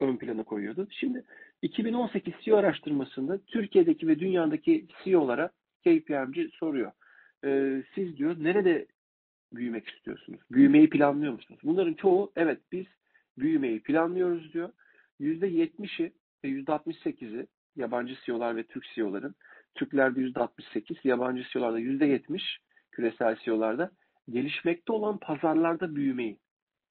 ön 0.00 0.16
plana 0.16 0.42
koyuyordu. 0.42 0.88
Şimdi 0.90 1.24
2018 1.62 2.34
CEO 2.44 2.56
araştırmasında 2.56 3.38
Türkiye'deki 3.38 4.08
ve 4.08 4.18
dünyadaki 4.18 4.86
CEO'lara 5.04 5.50
KPMG 5.80 6.36
soruyor. 6.52 6.92
Ee, 7.44 7.82
siz 7.94 8.16
diyor 8.16 8.36
nerede 8.38 8.86
büyümek 9.52 9.88
istiyorsunuz? 9.88 10.40
Büyümeyi 10.50 10.90
planlıyor 10.90 11.32
musunuz? 11.32 11.60
Bunların 11.64 11.94
çoğu 11.94 12.32
evet 12.36 12.60
biz 12.72 12.86
büyümeyi 13.38 13.82
planlıyoruz 13.82 14.52
diyor. 14.52 14.72
%70'i 15.20 16.12
ve 16.44 16.48
%68'i 16.48 17.46
yabancı 17.76 18.14
CEO'lar 18.24 18.56
ve 18.56 18.62
Türk 18.62 18.84
CEO'ların 18.94 19.34
Türklerde 19.74 20.20
%68, 20.20 20.96
yabancı 21.04 21.42
CEO'larda 21.52 21.80
%70, 21.80 22.58
küresel 22.92 23.36
CEO'larda 23.36 23.90
gelişmekte 24.30 24.92
olan 24.92 25.18
pazarlarda 25.18 25.96
büyümeyi 25.96 26.38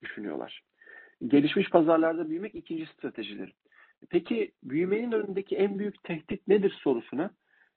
düşünüyorlar. 0.01 0.61
Gelişmiş 1.27 1.69
pazarlarda 1.69 2.29
büyümek 2.29 2.55
ikinci 2.55 2.85
stratejileri. 2.85 3.51
Peki 4.09 4.51
büyümenin 4.63 5.11
önündeki 5.11 5.55
en 5.55 5.79
büyük 5.79 6.03
tehdit 6.03 6.47
nedir 6.47 6.71
sorusuna 6.83 7.31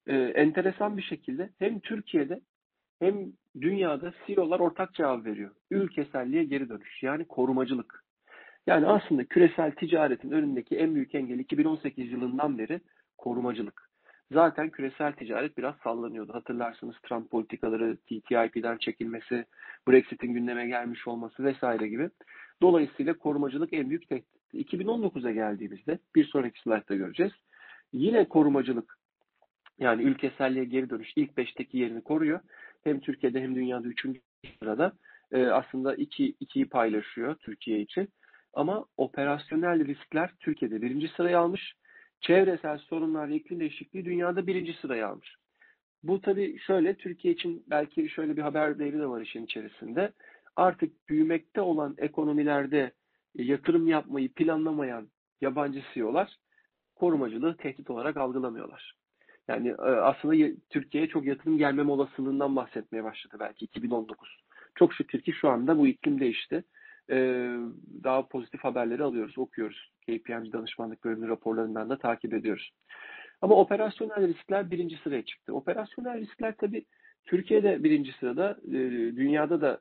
e, 0.06 0.16
enteresan 0.16 0.96
bir 0.96 1.02
şekilde 1.02 1.50
hem 1.58 1.80
Türkiye'de 1.80 2.40
hem 2.98 3.32
dünyada 3.60 4.12
CEO'lar 4.26 4.60
ortak 4.60 4.94
cevap 4.94 5.24
veriyor. 5.24 5.50
Ülkeselliğe 5.70 6.44
geri 6.44 6.68
dönüş 6.68 7.02
yani 7.02 7.24
korumacılık. 7.24 8.04
Yani 8.66 8.86
aslında 8.86 9.24
küresel 9.24 9.72
ticaretin 9.72 10.30
önündeki 10.30 10.76
en 10.76 10.94
büyük 10.94 11.14
engel 11.14 11.38
2018 11.38 12.12
yılından 12.12 12.58
beri 12.58 12.80
korumacılık. 13.18 13.90
zaten 14.32 14.70
küresel 14.70 15.12
ticaret 15.12 15.58
biraz 15.58 15.74
sallanıyordu. 15.76 16.34
Hatırlarsınız 16.34 16.96
Trump 17.02 17.30
politikaları, 17.30 17.96
TTIP'den 17.96 18.78
çekilmesi, 18.78 19.44
Brexit'in 19.88 20.32
gündeme 20.32 20.66
gelmiş 20.66 21.08
olması 21.08 21.44
vesaire 21.44 21.88
gibi. 21.88 22.10
Dolayısıyla 22.62 23.18
korumacılık 23.18 23.72
en 23.72 23.90
büyük 23.90 24.08
tehdit. 24.08 24.54
2019'a 24.54 25.30
geldiğimizde 25.30 25.98
bir 26.14 26.24
sonraki 26.24 26.60
slaytta 26.60 26.94
göreceğiz. 26.94 27.32
Yine 27.92 28.28
korumacılık 28.28 28.98
yani 29.78 30.02
ülkeselliğe 30.02 30.64
geri 30.64 30.90
dönüş 30.90 31.12
ilk 31.16 31.36
beşteki 31.36 31.78
yerini 31.78 32.00
koruyor. 32.02 32.40
Hem 32.84 33.00
Türkiye'de 33.00 33.40
hem 33.40 33.54
dünyada 33.54 33.88
üçüncü 33.88 34.20
sırada 34.58 34.92
e, 35.32 35.46
aslında 35.46 35.94
iki, 35.94 36.34
ikiyi 36.40 36.68
paylaşıyor 36.68 37.34
Türkiye 37.34 37.80
için. 37.80 38.08
Ama 38.52 38.86
operasyonel 38.96 39.86
riskler 39.86 40.30
Türkiye'de 40.40 40.82
birinci 40.82 41.08
sırayı 41.08 41.38
almış. 41.38 41.74
Çevresel 42.20 42.78
sorunlar 42.78 43.28
ve 43.28 43.34
iklim 43.34 43.60
değişikliği 43.60 44.04
dünyada 44.04 44.46
birinci 44.46 44.72
sırayı 44.72 45.06
almış. 45.06 45.36
Bu 46.02 46.20
tabii 46.20 46.58
şöyle 46.58 46.94
Türkiye 46.94 47.34
için 47.34 47.64
belki 47.66 48.08
şöyle 48.08 48.36
bir 48.36 48.42
haber 48.42 48.78
değeri 48.78 48.98
de 48.98 49.06
var 49.06 49.20
işin 49.20 49.44
içerisinde. 49.44 50.12
Artık 50.56 51.08
büyümekte 51.08 51.60
olan 51.60 51.94
ekonomilerde 51.98 52.92
yatırım 53.34 53.86
yapmayı 53.86 54.32
planlamayan 54.32 55.08
yabancı 55.40 55.82
CEO'lar 55.94 56.36
korumacılığı 56.94 57.56
tehdit 57.56 57.90
olarak 57.90 58.16
algılamıyorlar. 58.16 58.94
Yani 59.48 59.68
e, 59.68 59.82
aslında 59.82 60.54
Türkiye'ye 60.70 61.08
çok 61.08 61.24
yatırım 61.24 61.58
gelmeme 61.58 61.90
olasılığından 61.90 62.56
bahsetmeye 62.56 63.04
başladı 63.04 63.36
belki 63.40 63.64
2019. 63.64 64.28
Çok 64.74 64.94
şükür 64.94 65.20
ki 65.20 65.32
şu 65.32 65.48
anda 65.48 65.78
bu 65.78 65.86
iklim 65.86 66.20
değişti. 66.20 66.64
E, 67.10 67.16
daha 68.04 68.28
pozitif 68.28 68.64
haberleri 68.64 69.02
alıyoruz, 69.02 69.38
okuyoruz. 69.38 69.90
KPMG 70.02 70.52
danışmanlık 70.52 71.04
bölümü 71.04 71.28
raporlarından 71.28 71.90
da 71.90 71.98
takip 71.98 72.34
ediyoruz. 72.34 72.70
Ama 73.42 73.54
operasyonel 73.54 74.28
riskler 74.28 74.70
birinci 74.70 74.96
sıraya 74.96 75.24
çıktı. 75.24 75.54
Operasyonel 75.54 76.20
riskler 76.20 76.54
tabii 76.56 76.84
Türkiye'de 77.24 77.84
birinci 77.84 78.12
sırada, 78.12 78.58
e, 78.68 78.72
dünyada 79.16 79.60
da 79.60 79.80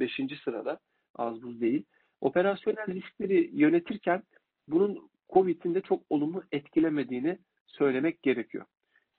beşinci 0.00 0.36
sırada 0.36 0.78
az 1.14 1.42
buz 1.42 1.60
değil. 1.60 1.84
Operasyonel 2.20 2.86
riskleri 2.86 3.50
yönetirken 3.52 4.22
bunun 4.68 5.10
COVID'in 5.32 5.74
de 5.74 5.80
çok 5.80 6.02
olumlu 6.10 6.42
etkilemediğini 6.52 7.38
söylemek 7.66 8.22
gerekiyor. 8.22 8.64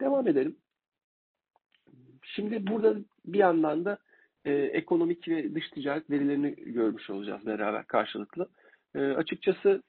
Devam 0.01 0.27
edelim. 0.27 0.57
Şimdi 2.23 2.67
burada 2.67 2.95
bir 3.25 3.39
yandan 3.39 3.85
da 3.85 3.97
e, 4.45 4.53
ekonomik 4.53 5.27
ve 5.27 5.55
dış 5.55 5.69
ticaret 5.69 6.09
verilerini 6.09 6.55
görmüş 6.55 7.09
olacağız 7.09 7.45
beraber 7.45 7.87
karşılıklı. 7.87 8.49
E, 8.95 8.99
açıkçası 8.99 9.83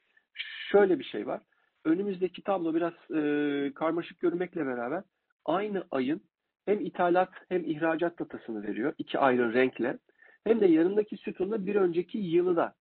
şöyle 0.71 0.99
bir 0.99 1.05
şey 1.05 1.27
var. 1.27 1.41
Önümüzdeki 1.85 2.43
tablo 2.43 2.75
biraz 2.75 2.93
e, 3.15 3.73
karmaşık 3.75 4.21
görünmekle 4.21 4.67
beraber 4.67 5.03
aynı 5.45 5.85
ayın 5.91 6.23
hem 6.67 6.81
ithalat 6.81 7.31
hem 7.49 7.65
ihracat 7.65 8.19
datasını 8.19 8.63
veriyor. 8.63 8.95
iki 8.99 9.19
ayrı 9.19 9.55
renkle. 9.55 9.99
Hem 10.45 10.61
de 10.61 10.67
yanındaki 10.67 11.17
sütunla 11.17 11.67
bir 11.67 11.75
önceki 11.75 12.19
yılı 12.19 12.57
da 12.57 12.75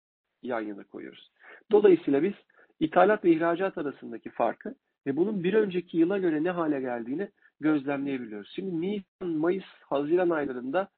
yan 0.44 0.62
yana 0.62 0.84
koyuyoruz. 0.84 1.32
Dolayısıyla 1.72 2.24
biz 2.24 2.34
ithalat 2.80 3.26
ve 3.26 3.32
ihracat 3.32 3.78
arasındaki 3.78 4.30
farkı 4.30 4.76
ve 5.08 5.16
bunun 5.16 5.44
bir 5.44 5.54
önceki 5.54 5.98
yıla 5.98 6.18
göre 6.18 6.44
ne 6.44 6.50
hale 6.50 6.80
geldiğini 6.80 7.30
gözlemleyebiliyoruz. 7.60 8.52
Şimdi 8.56 8.82
Nisan, 8.82 9.30
Mayıs, 9.30 9.66
Haziran 9.90 10.30
aylarında 10.30 10.90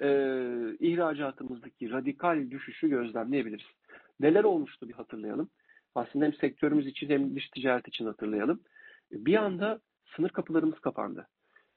e, 0.00 0.08
ihracatımızdaki 0.80 1.90
radikal 1.90 2.50
düşüşü 2.50 2.88
gözlemleyebiliriz. 2.88 3.66
Neler 4.20 4.44
olmuştu 4.44 4.88
bir 4.88 4.94
hatırlayalım. 4.94 5.50
Aslında 5.94 6.24
hem 6.24 6.34
sektörümüz 6.34 6.86
için 6.86 7.10
hem 7.10 7.36
dış 7.36 7.48
ticaret 7.48 7.88
için 7.88 8.06
hatırlayalım. 8.06 8.60
Bir 9.12 9.34
anda 9.34 9.80
sınır 10.16 10.28
kapılarımız 10.28 10.80
kapandı. 10.80 11.28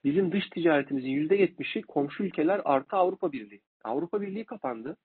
Bizim 0.03 0.31
dış 0.31 0.49
ticaretimizin 0.49 1.09
%70'i 1.09 1.81
komşu 1.81 2.23
ülkeler 2.23 2.61
artı 2.65 2.95
Avrupa 2.95 3.31
Birliği. 3.31 3.61
Avrupa 3.83 4.21
Birliği 4.21 4.45
kapandı 4.45 4.97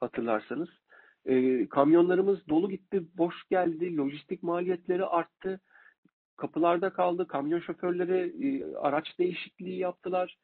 hatırlarsanız. 0.00 0.68
E, 1.26 1.66
kamyonlarımız 1.68 2.48
dolu 2.48 2.70
gitti, 2.70 3.02
boş 3.18 3.34
geldi, 3.50 3.96
lojistik 3.96 4.42
maliyetleri 4.42 5.04
arttı 5.04 5.60
kapılarda 6.38 6.90
kaldı. 6.90 7.26
Kamyon 7.26 7.60
şoförleri 7.60 8.46
e, 8.46 8.74
araç 8.76 9.18
değişikliği 9.18 9.78
yaptılar. 9.78 10.38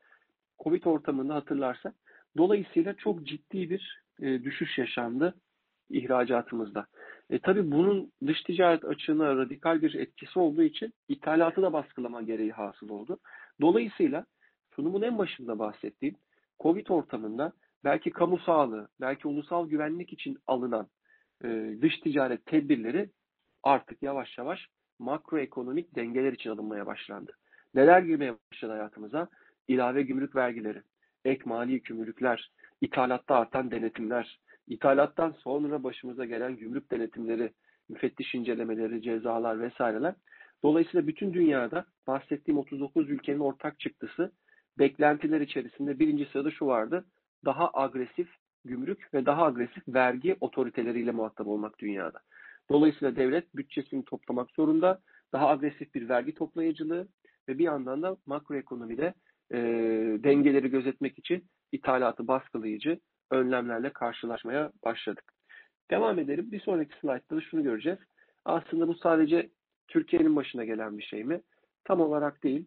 Covid 0.65 0.85
ortamında 0.85 1.35
hatırlarsak. 1.35 1.95
Dolayısıyla 2.37 2.95
çok 2.95 3.27
ciddi 3.27 3.71
bir 3.71 4.05
e, 4.21 4.45
düşüş 4.45 4.79
yaşandı 4.79 5.35
ihracatımızda. 5.91 6.87
E, 7.31 7.39
tabii 7.39 7.71
bunun 7.71 8.13
dış 8.27 8.43
ticaret 8.43 8.85
açığına 8.85 9.37
radikal 9.37 9.83
bir 9.83 9.95
etkisi 9.95 10.39
olduğu 10.39 10.63
için 10.63 10.93
ithalatı 11.09 11.63
da 11.63 11.73
baskılama 11.73 12.23
gereği 12.23 12.53
hasıl 12.53 12.89
oldu. 12.89 13.19
Dolayısıyla 13.61 14.27
sunumun 14.77 15.03
en 15.03 15.19
başında 15.19 15.59
bahsettiğim 15.59 16.17
Covid 16.61 16.87
ortamında 16.89 17.53
belki 17.85 18.11
kamu 18.11 18.39
sağlığı, 18.39 18.89
belki 19.01 19.29
ulusal 19.29 19.69
güvenlik 19.69 20.13
için 20.13 20.39
alınan 20.47 20.89
e, 21.45 21.77
dış 21.83 22.01
ticaret 22.01 22.47
tedbirleri 22.47 23.11
artık 23.63 24.03
yavaş 24.03 24.39
yavaş 24.39 24.69
makroekonomik 24.99 25.95
dengeler 25.95 26.33
için 26.33 26.51
alınmaya 26.51 26.87
başlandı. 26.87 27.33
Neler 27.75 28.03
girmeye 28.03 28.35
başladı 28.53 28.73
hayatımıza? 28.73 29.29
İlave 29.69 30.03
gümrük 30.03 30.37
vergileri, 30.37 30.83
ek 31.25 31.43
mali 31.45 31.73
yükümlülükler, 31.73 32.51
ithalatta 32.81 33.37
artan 33.37 33.71
denetimler, 33.71 34.41
ithalattan 34.67 35.31
sonra 35.31 35.83
başımıza 35.83 36.25
gelen 36.25 36.57
gümrük 36.57 36.91
denetimleri, 36.91 37.53
müfettiş 37.89 38.35
incelemeleri, 38.35 39.03
cezalar 39.03 39.61
vesaireler. 39.61 40.15
Dolayısıyla 40.63 41.07
bütün 41.07 41.35
dünyada 41.35 41.85
bahsettiğim 42.07 42.59
39 42.59 43.11
ülkenin 43.11 43.39
ortak 43.39 43.81
çıktısı 43.81 44.33
beklentiler 44.79 45.41
içerisinde 45.41 45.99
birinci 45.99 46.27
sırada 46.27 46.51
şu 46.51 46.67
vardı. 46.67 47.05
Daha 47.45 47.71
agresif 47.75 48.29
gümrük 48.65 49.15
ve 49.15 49.27
daha 49.27 49.45
agresif 49.45 49.83
vergi 49.89 50.37
otoriteleriyle 50.41 51.11
muhatap 51.11 51.47
olmak 51.47 51.79
dünyada. 51.79 52.21
Dolayısıyla 52.71 53.17
devlet 53.17 53.57
bütçesini 53.57 54.05
toplamak 54.05 54.51
zorunda. 54.51 55.01
Daha 55.33 55.49
agresif 55.49 55.95
bir 55.95 56.09
vergi 56.09 56.35
toplayıcılığı 56.35 57.09
ve 57.49 57.59
bir 57.59 57.65
yandan 57.65 58.03
da 58.03 58.17
makroekonomide 58.27 59.15
e, 59.53 59.59
dengeleri 60.25 60.71
gözetmek 60.71 61.19
için 61.19 61.45
ithalatı 61.73 62.29
baskılayıcı 62.29 63.01
önlemlerle 63.31 63.93
karşılaşmaya 63.93 64.73
başladık. 64.85 65.25
Devam 65.91 66.19
edelim. 66.19 66.53
Bir 66.53 66.61
sonraki 66.61 66.99
slaytta 67.01 67.37
da 67.37 67.41
şunu 67.41 67.63
göreceğiz. 67.63 67.99
Aslında 68.45 68.89
bu 68.89 68.95
sadece 68.95 69.51
Türkiye'nin 69.89 70.37
başına 70.37 70.65
gelen 70.65 70.99
bir 70.99 71.03
şey 71.03 71.25
mi? 71.25 71.41
Tam 71.85 72.01
olarak 72.01 72.45
değil. 72.45 72.67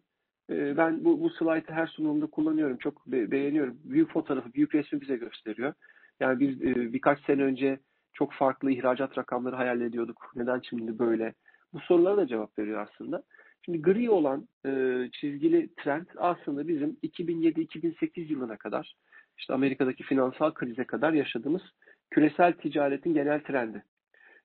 E, 0.50 0.76
ben 0.76 1.04
bu, 1.04 1.20
bu 1.20 1.30
slaytı 1.30 1.72
her 1.72 1.86
sunumda 1.86 2.26
kullanıyorum. 2.26 2.76
Çok 2.78 3.06
be, 3.06 3.30
beğeniyorum. 3.30 3.78
Büyük 3.84 4.12
fotoğrafı, 4.12 4.54
büyük 4.54 4.74
resmi 4.74 5.00
bize 5.00 5.16
gösteriyor. 5.16 5.74
Yani 6.20 6.40
bir 6.40 6.76
e, 6.76 6.92
birkaç 6.92 7.24
sene 7.24 7.42
önce 7.42 7.78
çok 8.18 8.32
farklı 8.32 8.70
ihracat 8.70 9.18
rakamları 9.18 9.56
hayal 9.56 9.80
ediyorduk. 9.80 10.32
Neden 10.36 10.60
şimdi 10.60 10.98
böyle? 10.98 11.34
Bu 11.72 11.80
sorulara 11.80 12.16
da 12.16 12.26
cevap 12.26 12.58
veriyor 12.58 12.88
aslında. 12.90 13.22
Şimdi 13.64 13.82
gri 13.82 14.10
olan 14.10 14.48
e, 14.66 14.70
çizgili 15.12 15.74
trend 15.74 16.06
aslında 16.16 16.68
bizim 16.68 16.96
2007-2008 17.02 18.20
yılına 18.32 18.56
kadar 18.56 18.94
işte 19.38 19.54
Amerika'daki 19.54 20.04
finansal 20.04 20.54
krize 20.54 20.84
kadar 20.84 21.12
yaşadığımız 21.12 21.62
küresel 22.10 22.52
ticaretin 22.52 23.14
genel 23.14 23.40
trendi. 23.40 23.84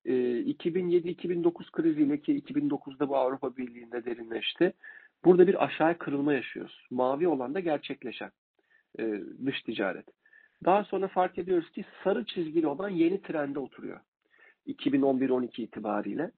E, 0.06 0.12
2007-2009 0.14 1.72
kriziyle 1.72 2.22
ki 2.22 2.40
2009'da 2.40 3.10
bu 3.10 3.18
Avrupa 3.18 3.58
Birliği'nde 3.58 4.06
derinleşti. 4.06 4.74
Burada 5.26 5.48
bir 5.48 5.64
aşağıya 5.64 5.98
kırılma 5.98 6.34
yaşıyoruz. 6.34 6.88
Mavi 6.92 7.28
olan 7.28 7.54
da 7.54 7.60
gerçekleşen 7.60 8.32
e, 9.00 9.22
dış 9.46 9.62
ticaret. 9.62 10.06
Daha 10.66 10.84
sonra 10.84 11.08
fark 11.08 11.38
ediyoruz 11.38 11.70
ki 11.72 11.86
sarı 12.04 12.26
çizgili 12.26 12.68
olan 12.68 12.90
yeni 12.90 13.22
trende 13.22 13.60
oturuyor. 13.60 14.00
2011-12 14.68 15.62
itibariyle. 15.62 16.32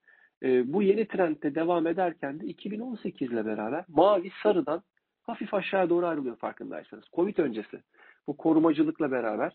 E, 0.44 0.74
bu 0.74 0.84
yeni 0.84 1.08
trendde 1.08 1.56
devam 1.56 1.88
ederken 1.88 2.40
de 2.40 2.46
2018 2.46 3.32
ile 3.32 3.46
beraber 3.46 3.86
mavi 3.88 4.32
sarıdan 4.44 4.84
hafif 5.24 5.54
aşağı 5.54 5.90
doğru 5.90 6.06
ayrılıyor 6.06 6.36
farkındaysanız. 6.36 7.04
Covid 7.14 7.38
öncesi. 7.38 7.82
Bu 8.28 8.38
korumacılıkla 8.38 9.12
beraber. 9.12 9.54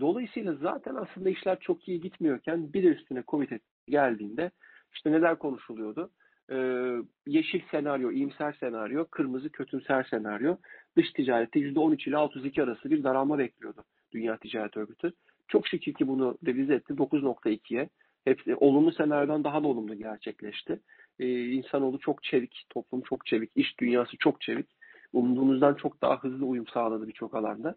Dolayısıyla 0.00 0.54
zaten 0.54 0.94
aslında 0.94 1.30
işler 1.30 1.60
çok 1.60 1.88
iyi 1.88 2.00
gitmiyorken 2.00 2.72
bir 2.72 2.82
de 2.82 2.86
üstüne 2.86 3.22
Covid 3.28 3.50
geldiğinde 3.88 4.50
işte 4.94 5.12
neler 5.12 5.38
konuşuluyordu? 5.38 6.10
Ee, 6.50 6.96
yeşil 7.26 7.60
senaryo, 7.70 8.10
iyimser 8.10 8.52
senaryo, 8.60 9.04
kırmızı 9.04 9.52
kötümser 9.52 10.04
senaryo 10.10 10.56
dış 10.98 11.12
ticarette 11.12 11.60
%13 11.60 12.08
ile 12.08 12.18
32 12.18 12.62
arası 12.62 12.90
bir 12.90 13.04
daralma 13.04 13.38
bekliyordu 13.38 13.84
Dünya 14.12 14.36
Ticaret 14.36 14.76
Örgütü. 14.76 15.12
Çok 15.48 15.68
şükür 15.68 15.92
ki 15.92 16.08
bunu 16.08 16.38
revize 16.46 16.74
etti 16.74 16.92
9.2'ye. 16.92 17.88
Hepsi 18.24 18.56
olumlu 18.56 18.92
senaryodan 18.92 19.44
daha 19.44 19.62
da 19.62 19.66
olumlu 19.66 19.94
gerçekleşti. 19.94 20.80
Ee, 21.18 21.44
insanoğlu 21.44 21.98
çok 21.98 22.22
çevik, 22.22 22.66
toplum 22.70 23.00
çok 23.00 23.26
çevik, 23.26 23.50
iş 23.56 23.80
dünyası 23.80 24.16
çok 24.16 24.40
çevik. 24.40 24.66
Umduğumuzdan 25.12 25.74
çok 25.74 26.02
daha 26.02 26.22
hızlı 26.22 26.46
uyum 26.46 26.66
sağladı 26.66 27.08
birçok 27.08 27.34
alanda. 27.34 27.74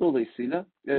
Dolayısıyla 0.00 0.66
e, 0.88 0.94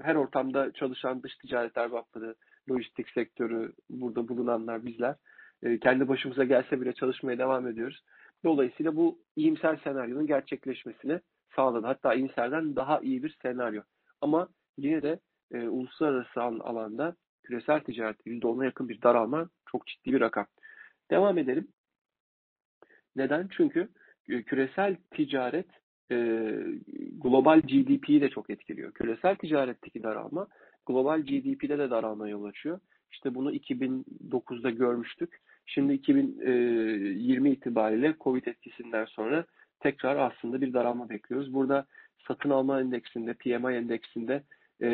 her 0.00 0.14
ortamda 0.14 0.72
çalışan 0.72 1.22
dış 1.22 1.36
ticaret 1.36 1.76
erbapları, 1.76 2.34
lojistik 2.70 3.08
sektörü, 3.10 3.72
burada 3.90 4.28
bulunanlar 4.28 4.86
bizler 4.86 5.14
e, 5.62 5.78
kendi 5.78 6.08
başımıza 6.08 6.44
gelse 6.44 6.80
bile 6.80 6.92
çalışmaya 6.92 7.38
devam 7.38 7.66
ediyoruz. 7.66 8.02
Dolayısıyla 8.44 8.96
bu 8.96 9.18
iyimser 9.36 9.76
senaryonun 9.84 10.26
gerçekleşmesine 10.26 11.20
sağladı. 11.56 11.86
Hatta 11.86 12.14
iyimserden 12.14 12.76
daha 12.76 13.00
iyi 13.00 13.22
bir 13.22 13.36
senaryo. 13.42 13.82
Ama 14.20 14.48
yine 14.78 15.02
de 15.02 15.20
e, 15.52 15.68
uluslararası 15.68 16.42
alanda 16.42 17.16
küresel 17.42 17.80
ticarette 17.80 18.30
%10'a 18.30 18.64
yakın 18.64 18.88
bir 18.88 19.02
daralma 19.02 19.48
çok 19.70 19.86
ciddi 19.86 20.12
bir 20.12 20.20
rakam. 20.20 20.46
Devam 21.10 21.38
edelim. 21.38 21.68
Neden? 23.16 23.48
Çünkü 23.56 23.88
e, 24.28 24.42
küresel 24.42 24.96
ticaret 25.10 25.66
e, 26.10 26.16
global 27.12 27.60
GDP'yi 27.60 28.20
de 28.20 28.28
çok 28.28 28.50
etkiliyor. 28.50 28.92
Küresel 28.92 29.36
ticaretteki 29.36 30.02
daralma 30.02 30.46
global 30.86 31.20
GDP'de 31.20 31.78
de 31.78 31.90
daralma 31.90 32.28
yol 32.28 32.44
açıyor. 32.44 32.80
İşte 33.10 33.34
bunu 33.34 33.54
2009'da 33.54 34.70
görmüştük. 34.70 35.40
Şimdi 35.66 35.92
2020 35.92 37.48
e, 37.48 37.52
itibariyle 37.52 38.14
Covid 38.20 38.46
etkisinden 38.46 39.04
sonra 39.04 39.44
tekrar 39.80 40.16
aslında 40.16 40.60
bir 40.60 40.72
daralma 40.72 41.08
bekliyoruz. 41.08 41.54
Burada 41.54 41.86
satın 42.28 42.50
alma 42.50 42.80
endeksinde, 42.80 43.34
PMI 43.34 43.74
endeksinde 43.74 44.42
e, 44.82 44.88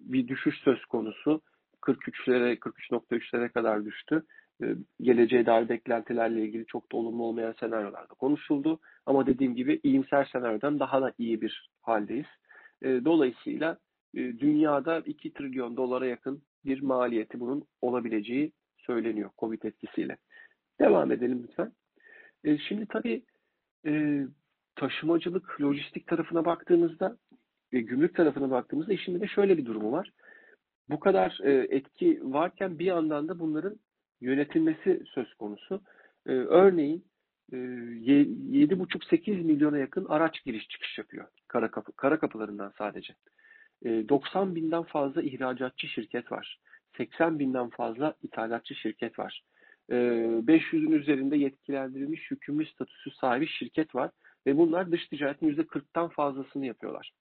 bir 0.00 0.28
düşüş 0.28 0.54
söz 0.64 0.84
konusu. 0.84 1.40
43'lere, 1.82 2.58
43.3'lere 2.58 3.48
kadar 3.48 3.84
düştü. 3.84 4.22
E, 4.62 4.66
geleceğe 5.00 5.46
dair 5.46 5.68
beklentilerle 5.68 6.42
ilgili 6.42 6.66
çok 6.66 6.92
da 6.92 6.96
olumlu 6.96 7.22
olmayan 7.22 7.54
senaryolarda 7.60 8.14
konuşuldu. 8.14 8.80
Ama 9.06 9.26
dediğim 9.26 9.54
gibi 9.54 9.80
iyimser 9.82 10.28
senaryodan 10.32 10.80
daha 10.80 11.02
da 11.02 11.12
iyi 11.18 11.40
bir 11.40 11.70
haldeyiz. 11.82 12.26
Dolayısıyla 12.84 13.78
dünyada 14.14 15.00
2 15.00 15.32
trilyon 15.32 15.76
dolara 15.76 16.06
yakın 16.06 16.42
bir 16.64 16.82
maliyeti 16.82 17.40
bunun 17.40 17.64
olabileceği 17.80 18.52
söyleniyor 18.86 19.30
Covid 19.38 19.62
etkisiyle. 19.62 20.16
Devam 20.80 21.12
edelim 21.12 21.42
lütfen. 21.48 21.72
E, 22.44 22.58
şimdi 22.58 22.86
tabii 22.86 23.22
e, 23.86 24.22
taşımacılık, 24.76 25.60
lojistik 25.60 26.06
tarafına 26.06 26.44
baktığımızda, 26.44 27.16
e, 27.72 27.80
gümrük 27.80 28.14
tarafına 28.14 28.50
baktığımızda 28.50 28.92
işin 28.92 29.20
de 29.20 29.28
şöyle 29.28 29.58
bir 29.58 29.66
durumu 29.66 29.92
var. 29.92 30.12
Bu 30.88 31.00
kadar 31.00 31.38
e, 31.42 31.52
etki 31.52 32.20
varken 32.22 32.78
bir 32.78 32.84
yandan 32.84 33.28
da 33.28 33.38
bunların 33.38 33.76
yönetilmesi 34.20 35.02
söz 35.14 35.34
konusu. 35.34 35.82
E, 36.26 36.32
örneğin 36.32 37.04
e, 37.52 37.56
7,5-8 37.56 39.42
milyona 39.42 39.78
yakın 39.78 40.04
araç 40.04 40.44
giriş 40.44 40.68
çıkış 40.68 40.98
yapıyor 40.98 41.26
kara, 41.48 41.70
kapı, 41.70 41.92
kara 41.92 42.18
kapılarından 42.18 42.72
sadece. 42.78 43.14
90 43.84 44.50
e, 44.50 44.54
binden 44.54 44.82
fazla 44.82 45.22
ihracatçı 45.22 45.86
şirket 45.86 46.32
var. 46.32 46.60
80 46.96 47.38
binden 47.38 47.68
fazla 47.68 48.14
ithalatçı 48.22 48.74
şirket 48.74 49.18
var. 49.18 49.42
500'ün 49.90 50.92
ee, 50.92 50.94
üzerinde 50.94 51.36
yetkilendirilmiş 51.36 52.30
yükümlü 52.30 52.66
statüsü 52.66 53.10
sahibi 53.10 53.46
şirket 53.46 53.94
var 53.94 54.10
ve 54.46 54.56
bunlar 54.56 54.92
dış 54.92 55.08
ticaretin 55.08 55.54
%40'tan 55.54 56.08
fazlasını 56.08 56.66
yapıyorlar. 56.66 57.12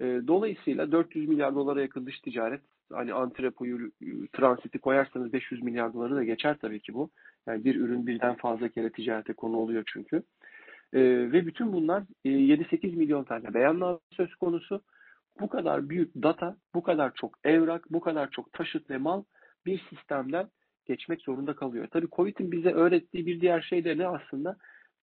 Ee, 0.00 0.20
dolayısıyla 0.26 0.92
400 0.92 1.28
milyar 1.28 1.54
dolara 1.54 1.80
yakın 1.80 2.06
dış 2.06 2.20
ticaret 2.20 2.60
hani 2.92 3.12
antrepoyu, 3.12 3.90
transiti 4.32 4.78
koyarsanız 4.78 5.32
500 5.32 5.62
milyar 5.62 5.94
doları 5.94 6.16
da 6.16 6.24
geçer 6.24 6.56
tabii 6.60 6.80
ki 6.80 6.94
bu. 6.94 7.10
Yani 7.46 7.64
bir 7.64 7.76
ürün 7.76 8.06
birden 8.06 8.34
fazla 8.34 8.68
kere 8.68 8.92
ticarete 8.92 9.32
konu 9.32 9.56
oluyor 9.56 9.82
çünkü. 9.86 10.22
Ee, 10.92 11.00
ve 11.32 11.46
bütün 11.46 11.72
bunlar 11.72 12.02
7-8 12.24 12.92
e, 12.92 12.96
milyon 12.96 13.24
tane 13.24 13.54
beyanlar 13.54 13.98
söz 14.10 14.34
konusu 14.34 14.82
bu 15.40 15.48
kadar 15.48 15.88
büyük 15.88 16.14
data, 16.14 16.56
bu 16.74 16.82
kadar 16.82 17.14
çok 17.14 17.38
evrak, 17.44 17.92
bu 17.92 18.00
kadar 18.00 18.30
çok 18.30 18.52
taşıt 18.52 18.90
ve 18.90 18.98
mal 18.98 19.24
bir 19.66 19.82
sistemden 19.90 20.48
geçmek 20.86 21.22
zorunda 21.22 21.54
kalıyor. 21.54 21.88
Tabii 21.90 22.08
Covid'in 22.12 22.52
bize 22.52 22.70
öğrettiği 22.70 23.26
bir 23.26 23.40
diğer 23.40 23.60
şey 23.60 23.84
de 23.84 23.98
ne 23.98 24.06
aslında? 24.06 24.56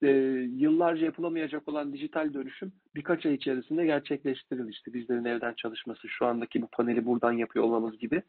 E, 0.03 0.09
yıllarca 0.57 1.05
yapılamayacak 1.05 1.68
olan 1.68 1.93
dijital 1.93 2.34
dönüşüm 2.34 2.72
birkaç 2.95 3.26
ay 3.26 3.34
içerisinde 3.34 3.87
gerçekleştirildi. 3.87 4.72
Bizlerin 4.87 5.24
evden 5.24 5.55
çalışması, 5.55 6.09
şu 6.09 6.26
andaki 6.26 6.62
bu 6.62 6.68
paneli 6.72 7.07
buradan 7.07 7.32
yapıyor 7.32 7.64
olmamız 7.64 7.99
gibi. 7.99 8.22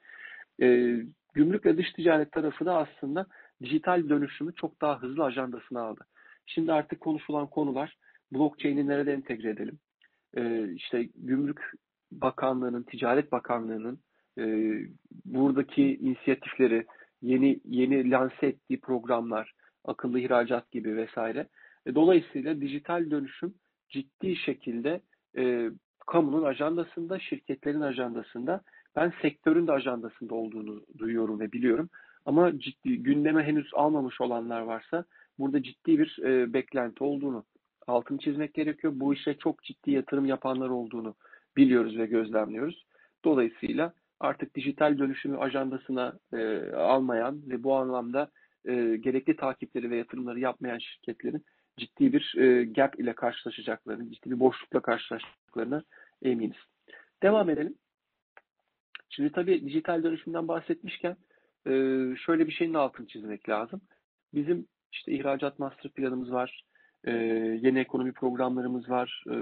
E, 0.62 0.98
gümrük 1.34 1.66
ve 1.66 1.78
dış 1.78 1.92
ticaret 1.94 2.32
tarafı 2.32 2.66
da 2.66 2.78
aslında 2.78 3.26
dijital 3.64 4.10
dönüşümü 4.10 4.56
çok 4.56 4.82
daha 4.82 5.02
hızlı 5.02 5.24
ajandasına 5.24 5.82
aldı. 5.82 6.06
Şimdi 6.46 6.74
artık 6.74 7.00
konuşulan 7.00 7.48
konular 7.48 7.98
blockchain'i 8.34 8.88
nerede 8.88 9.14
entegre 9.14 9.50
edelim? 9.50 9.80
E, 10.38 10.72
işte 10.74 11.10
gümrük 11.16 11.72
Bakanlığı'nın, 12.12 12.84
Ticaret 12.84 13.32
Bakanlığı'nın 13.32 14.00
e, 14.38 14.76
buradaki 15.26 15.96
inisiyatifleri, 15.96 16.86
yeni 17.22 17.60
yeni 17.66 18.12
lanse 18.12 18.48
ettiği 18.48 18.80
programlar, 18.80 19.54
akıllı 19.86 20.20
ihracat 20.20 20.72
gibi 20.72 20.98
vesaire. 20.98 21.48
E, 21.86 21.96
dolayısıyla 21.96 22.62
dijital 22.62 23.12
dönüşüm 23.12 23.54
ciddi 23.90 24.36
şekilde 24.36 25.02
e, 25.38 25.70
kamunun 26.08 26.44
ajandasında, 26.44 27.20
şirketlerin 27.20 27.82
ajandasında, 27.82 28.62
ben 28.96 29.14
sektörün 29.22 29.68
de 29.68 29.72
ajandasında 29.72 30.36
olduğunu 30.36 30.86
duyuyorum 30.98 31.40
ve 31.40 31.52
biliyorum. 31.52 31.90
Ama 32.26 32.60
ciddi 32.60 33.04
gündeme 33.04 33.44
henüz 33.44 33.72
almamış 33.74 34.22
olanlar 34.22 34.62
varsa 34.62 35.06
burada 35.40 35.64
ciddi 35.64 36.00
bir 36.00 36.20
e, 36.24 36.54
beklenti 36.54 37.04
olduğunu 37.04 37.44
altını 37.88 38.18
çizmek 38.18 38.54
gerekiyor. 38.54 38.94
Bu 38.96 39.14
işe 39.14 39.38
çok 39.38 39.64
ciddi 39.64 39.92
yatırım 39.92 40.26
yapanlar 40.26 40.70
olduğunu 40.70 41.16
biliyoruz 41.58 41.98
ve 41.98 42.06
gözlemliyoruz. 42.06 42.86
Dolayısıyla 43.26 43.94
artık 44.20 44.56
dijital 44.56 44.98
dönüşümü 44.98 45.38
ajandasına 45.38 46.20
e, 46.34 46.72
almayan 46.72 47.42
ve 47.50 47.64
bu 47.64 47.76
anlamda 47.76 48.32
e, 48.66 48.98
gerekli 48.98 49.36
takipleri 49.36 49.90
ve 49.90 49.98
yatırımları 49.98 50.40
yapmayan 50.40 50.78
şirketlerin 50.78 51.46
ciddi 51.78 52.14
bir 52.14 52.36
e, 52.38 52.64
gap 52.64 53.00
ile 53.00 53.14
karşılaşacaklarını, 53.14 54.12
ciddi 54.12 54.32
bir 54.32 54.40
boşlukla 54.40 54.80
karşılaşacaklarına 54.80 55.84
eminiz. 56.22 56.58
Devam 57.24 57.50
edelim. 57.50 57.76
Şimdi 59.10 59.32
tabii 59.32 59.66
dijital 59.66 60.04
dönüşümden 60.04 60.48
bahsetmişken 60.48 61.18
e, 61.68 61.72
şöyle 62.26 62.48
bir 62.48 62.52
şeyin 62.52 62.74
altını 62.74 63.08
çizmek 63.08 63.50
lazım. 63.50 63.82
Bizim 64.34 64.68
işte 64.92 65.12
ihracat 65.12 65.60
master 65.60 65.92
planımız 65.92 66.32
var, 66.32 66.64
e, 67.04 67.12
yeni 67.62 67.80
ekonomi 67.80 68.14
programlarımız 68.14 68.90
var, 68.90 69.24
e, 69.30 69.36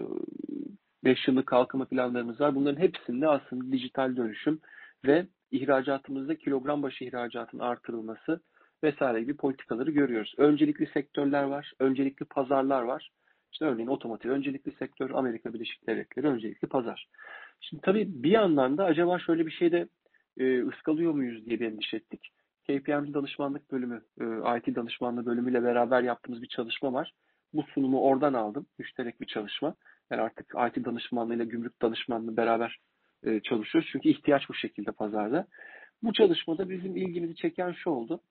5 1.06 1.28
yıllık 1.28 1.48
kalkınma 1.48 1.86
planlarımız 1.86 2.42
var. 2.42 2.56
Bunların 2.56 2.82
hepsinde 2.82 3.28
aslında 3.28 3.72
dijital 3.72 4.16
dönüşüm 4.16 4.60
ve 5.06 5.28
ihracatımızda 5.52 6.36
kilogram 6.36 6.84
başı 6.84 7.04
ihracatın 7.04 7.60
artırılması 7.60 8.42
vesaire 8.84 9.22
gibi 9.22 9.38
politikaları 9.38 9.92
görüyoruz. 9.92 10.34
Öncelikli 10.38 10.88
sektörler 10.94 11.44
var, 11.44 11.74
öncelikli 11.80 12.26
pazarlar 12.26 12.82
var. 12.82 13.12
İşte 13.52 13.66
örneğin 13.66 13.88
otomotiv 13.88 14.30
öncelikli 14.30 14.72
sektör, 14.72 15.10
Amerika 15.10 15.54
Birleşik 15.54 15.88
Devletleri 15.88 16.28
öncelikli 16.28 16.68
pazar. 16.68 17.08
Şimdi 17.62 17.82
tabii 17.82 18.24
bir 18.24 18.32
yandan 18.32 18.78
da 18.78 18.86
acaba 18.86 19.20
şöyle 19.20 19.46
bir 19.46 19.52
şey 19.52 19.72
de 19.72 19.88
e, 20.38 20.64
ıskalıyor 20.64 21.14
muyuz 21.14 21.46
diye 21.46 21.60
bir 21.60 21.66
endişe 21.66 21.98
ettik. 21.98 22.32
KPMG 22.64 23.14
danışmanlık 23.14 23.72
bölümü, 23.72 24.02
e, 24.22 24.24
IT 24.58 24.76
danışmanlığı 24.76 25.26
bölümüyle 25.26 25.64
beraber 25.64 26.02
yaptığımız 26.02 26.42
bir 26.42 26.48
çalışma 26.48 26.94
var. 26.94 27.14
Bu 27.54 27.64
sunumu 27.64 28.02
oradan 28.02 28.34
aldım. 28.34 28.66
Müşterek 28.80 29.22
bir 29.22 29.26
çalışma. 29.26 29.76
Yani 30.12 30.22
artık 30.22 30.54
IT 30.68 30.86
danışmanlığıyla 30.86 31.46
gümrük 31.46 31.82
danışmanlığı 31.82 32.38
beraber 32.38 32.80
e, 33.24 33.40
çalışıyoruz. 33.40 33.90
Çünkü 33.92 34.10
ihtiyaç 34.10 34.50
bu 34.50 34.54
şekilde 34.54 34.92
pazarda. 34.92 35.48
Bu 36.04 36.14
çalışmada 36.14 36.70
bizim 36.70 36.96
ilgimizi 36.96 37.36
çeken 37.36 37.72
şu 37.72 37.90
oldu. 37.90 38.22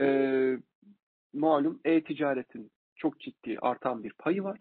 E, 0.00 0.06
malum 1.32 1.80
e-ticaretin 1.84 2.70
çok 2.96 3.20
ciddi 3.20 3.58
artan 3.62 4.04
bir 4.04 4.12
payı 4.12 4.44
var. 4.44 4.58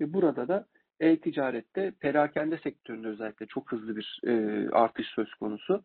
Ve 0.00 0.12
burada 0.12 0.48
da 0.48 0.66
e-ticarette 1.00 1.92
perakende 2.00 2.58
sektöründe 2.58 3.08
özellikle 3.08 3.46
çok 3.46 3.72
hızlı 3.72 3.96
bir 3.96 4.20
e, 4.26 4.32
artış 4.68 5.06
söz 5.06 5.34
konusu. 5.34 5.82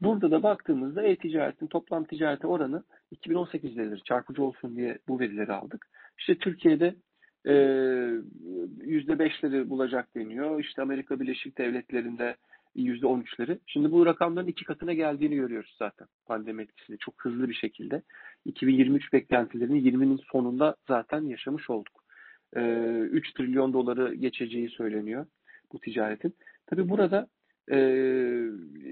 Burada 0.00 0.30
da 0.30 0.42
baktığımızda 0.42 1.02
e-ticaretin 1.02 1.66
toplam 1.66 2.04
ticarete 2.04 2.46
oranı 2.46 2.84
2018'dedir. 3.12 4.04
Çarpıcı 4.04 4.44
olsun 4.44 4.76
diye 4.76 4.98
bu 5.08 5.20
verileri 5.20 5.52
aldık. 5.52 5.86
İşte 6.18 6.38
Türkiye'de 6.38 6.94
%5'leri 7.46 9.70
bulacak 9.70 10.14
deniyor. 10.14 10.60
İşte 10.60 10.82
Amerika 10.82 11.20
Birleşik 11.20 11.58
Devletleri'nde 11.58 12.36
%13'leri. 12.76 13.58
Şimdi 13.66 13.92
bu 13.92 14.06
rakamların 14.06 14.46
iki 14.46 14.64
katına 14.64 14.92
geldiğini 14.92 15.36
görüyoruz 15.36 15.76
zaten 15.78 16.08
pandemi 16.26 16.62
etkisiyle 16.62 16.98
çok 16.98 17.24
hızlı 17.24 17.48
bir 17.48 17.54
şekilde. 17.54 18.02
2023 18.44 19.12
beklentilerini 19.12 19.78
20'nin 19.78 20.20
sonunda 20.32 20.76
zaten 20.88 21.22
yaşamış 21.22 21.70
olduk. 21.70 22.04
3 22.56 23.32
trilyon 23.32 23.72
doları 23.72 24.14
geçeceği 24.14 24.68
söyleniyor 24.68 25.26
bu 25.72 25.80
ticaretin. 25.80 26.34
Tabi 26.66 26.88
burada 26.88 27.28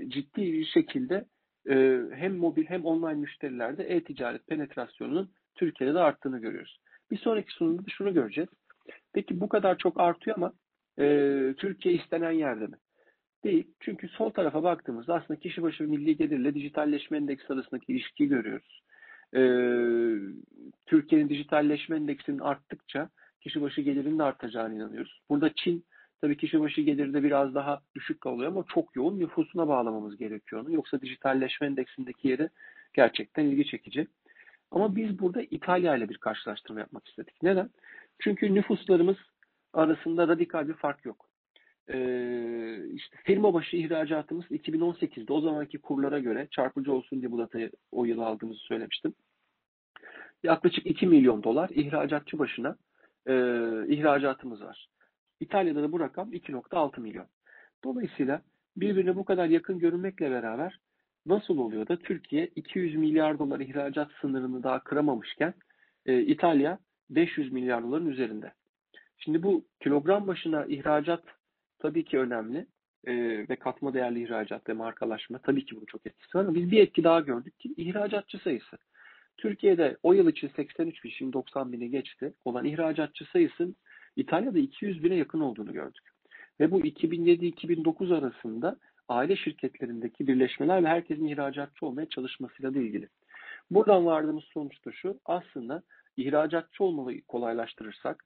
ciddi 0.09 0.53
bir 0.53 0.65
şekilde 0.65 1.25
hem 2.15 2.37
mobil 2.37 2.65
hem 2.65 2.85
online 2.85 3.15
müşterilerde 3.15 3.85
e-ticaret 3.85 4.47
penetrasyonunun 4.47 5.31
Türkiye'de 5.55 5.95
de 5.95 5.99
arttığını 5.99 6.41
görüyoruz. 6.41 6.81
Bir 7.11 7.19
sonraki 7.19 7.53
sunumda 7.53 7.83
şunu 7.89 8.15
göreceğiz. 8.15 8.51
Peki 9.13 9.41
bu 9.41 9.49
kadar 9.49 9.79
çok 9.79 10.01
artıyor 10.01 10.37
ama 10.37 10.53
e, 10.99 11.05
Türkiye 11.59 11.95
istenen 11.95 12.33
yerde 12.33 12.67
mi? 12.67 12.77
Değil. 13.45 13.67
Çünkü 13.81 14.09
sol 14.09 14.31
tarafa 14.31 14.63
baktığımızda 14.63 15.15
aslında 15.15 15.41
kişi 15.41 15.63
başı 15.63 15.85
milli 15.89 16.17
gelirle 16.17 16.55
dijitalleşme 16.55 17.17
endeksi 17.17 17.53
arasındaki 17.53 17.93
ilişkiyi 17.93 18.29
görüyoruz. 18.29 18.83
e, 19.37 19.41
Türkiye'nin 20.87 21.29
dijitalleşme 21.29 21.97
endeksinin 21.97 22.39
arttıkça 22.39 23.11
kişi 23.41 23.63
başı 23.63 23.81
gelirinin 23.81 24.19
de 24.19 24.23
artacağına 24.23 24.75
inanıyoruz. 24.75 25.21
Burada 25.31 25.51
Çin 25.55 25.85
tabii 26.21 26.37
kişi 26.37 26.61
başı 26.61 26.81
geliri 26.81 27.15
de 27.15 27.23
biraz 27.23 27.55
daha 27.55 27.81
düşük 27.95 28.21
kalıyor 28.21 28.53
ama 28.53 28.65
çok 28.75 28.97
yoğun 28.97 29.19
nüfusuna 29.21 29.69
bağlamamız 29.69 30.17
gerekiyor 30.17 30.63
onu. 30.63 30.73
Yoksa 30.73 31.01
dijitalleşme 31.01 31.67
endeksindeki 31.67 32.29
yeri 32.29 32.49
gerçekten 32.95 33.45
ilgi 33.45 33.65
çekici. 33.67 34.07
Ama 34.75 34.97
biz 34.97 35.19
burada 35.19 35.43
İtalya 35.43 35.97
ile 35.97 36.09
bir 36.09 36.19
karşılaştırma 36.19 36.81
yapmak 36.81 37.09
istedik. 37.09 37.43
Neden? 37.43 37.71
Çünkü 38.19 38.55
nüfuslarımız 38.55 39.17
arasında 39.73 40.29
radikal 40.29 40.69
bir 40.69 40.75
fark 40.75 41.05
yok. 41.05 41.27
Ee, 41.89 42.89
işte 42.93 43.17
firma 43.25 43.55
başı 43.55 43.77
ihracatımız 43.77 44.45
2018'de 44.45 45.33
o 45.33 45.41
zamanki 45.41 45.79
kurlara 45.79 46.19
göre 46.19 46.49
çarpıcı 46.51 46.93
olsun 46.93 47.21
diye 47.21 47.33
bu 47.33 47.39
datayı 47.39 47.71
o 47.93 48.05
yıl 48.05 48.19
aldığımızı 48.19 48.61
söylemiştim. 48.61 49.15
Yaklaşık 50.43 50.87
2 50.87 51.07
milyon 51.07 51.43
dolar 51.43 51.71
ihracatçı 51.71 52.39
başına 52.39 52.77
e, 53.27 53.33
ihracatımız 53.89 54.63
var. 54.63 54.87
İtalya'da 55.41 55.83
da 55.83 55.93
bu 55.93 56.01
rakam 56.01 56.33
2.6 56.33 57.01
milyon. 57.01 57.27
Dolayısıyla 57.85 58.43
birbirine 58.77 59.17
bu 59.17 59.25
kadar 59.25 59.47
yakın 59.47 59.79
görünmekle 59.79 60.31
beraber 60.31 60.79
nasıl 61.27 61.59
oluyor 61.59 61.89
da 61.89 61.97
Türkiye 61.97 62.47
200 62.57 62.97
milyar 62.97 63.39
dolar 63.39 63.61
ihracat 63.61 64.11
sınırını 64.21 64.63
daha 64.63 64.85
kıramamışken 64.85 65.55
e, 66.07 66.21
İtalya 66.23 66.79
500 67.11 67.53
milyar 67.53 67.83
doların 67.83 68.07
üzerinde. 68.07 68.53
Şimdi 69.19 69.43
bu 69.43 69.65
kilogram 69.81 70.27
başına 70.27 70.65
ihracat 70.65 71.25
tabii 71.79 72.05
ki 72.05 72.19
önemli 72.19 72.67
e, 73.07 73.15
ve 73.49 73.57
katma 73.57 73.95
değerli 73.95 74.23
ihracat 74.23 74.69
ve 74.69 74.73
markalaşma 74.73 75.39
tabii 75.39 75.65
ki 75.65 75.77
bunun 75.77 75.85
çok 75.85 76.07
etkisi 76.07 76.39
var 76.39 76.45
ama 76.45 76.55
biz 76.55 76.71
bir 76.71 76.81
etki 76.81 77.05
daha 77.05 77.21
gördük 77.21 77.59
ki 77.59 77.75
ihracatçı 77.77 78.39
sayısı. 78.39 78.77
Türkiye'de 79.37 79.97
o 80.03 80.13
yıl 80.13 80.29
için 80.29 80.51
83 80.57 81.05
bin, 81.05 81.11
şimdi 81.11 81.33
90 81.33 81.73
bini 81.73 81.91
geçti 81.91 82.35
olan 82.45 82.65
ihracatçı 82.65 83.25
sayısının 83.25 83.77
İtalya'da 84.17 84.59
200 84.59 85.05
bine 85.05 85.15
yakın 85.15 85.41
olduğunu 85.41 85.73
gördük. 85.73 86.05
Ve 86.61 86.71
bu 86.71 86.81
2007-2009 86.81 88.15
arasında 88.15 88.77
aile 89.09 89.37
şirketlerindeki 89.37 90.27
birleşmeler 90.27 90.85
ve 90.85 90.89
herkesin 90.89 91.27
ihracatçı 91.27 91.87
olmaya 91.87 92.09
çalışmasıyla 92.09 92.75
da 92.75 92.79
ilgili. 92.79 93.09
Buradan 93.71 94.07
vardığımız 94.07 94.45
sonuç 94.45 94.85
da 94.87 94.93
şu, 94.93 95.21
aslında 95.25 95.83
ihracatçı 96.17 96.85
olmayı 96.85 97.23
kolaylaştırırsak, 97.25 98.25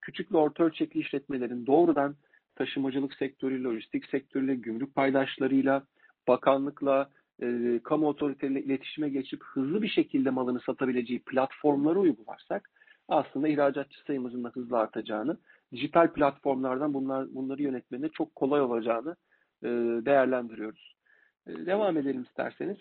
küçük 0.00 0.32
ve 0.32 0.36
orta 0.36 0.64
ölçekli 0.64 1.00
işletmelerin 1.00 1.66
doğrudan 1.66 2.16
taşımacılık 2.56 3.14
sektörüyle, 3.14 3.62
lojistik 3.62 4.06
sektörüyle, 4.06 4.54
gümrük 4.54 4.94
paydaşlarıyla, 4.94 5.82
bakanlıkla, 6.28 7.10
e, 7.42 7.80
kamu 7.84 8.08
otoriteleriyle 8.08 8.64
iletişime 8.64 9.08
geçip 9.08 9.42
hızlı 9.44 9.82
bir 9.82 9.88
şekilde 9.88 10.30
malını 10.30 10.60
satabileceği 10.60 11.22
platformları 11.22 12.00
uygularsak 12.00 12.70
aslında 13.08 13.48
ihracatçı 13.48 14.04
sayımızın 14.06 14.44
da 14.44 14.48
hızlı 14.48 14.78
artacağını, 14.78 15.36
dijital 15.72 16.12
platformlardan 16.12 16.94
bunlar, 16.94 17.34
bunları 17.34 17.62
yönetmenin 17.62 18.08
çok 18.08 18.34
kolay 18.34 18.60
olacağını 18.60 19.10
e, 19.10 19.16
değerlendiriyoruz. 20.06 20.94
E, 21.46 21.66
devam 21.66 21.96
edelim 21.96 22.22
isterseniz 22.22 22.76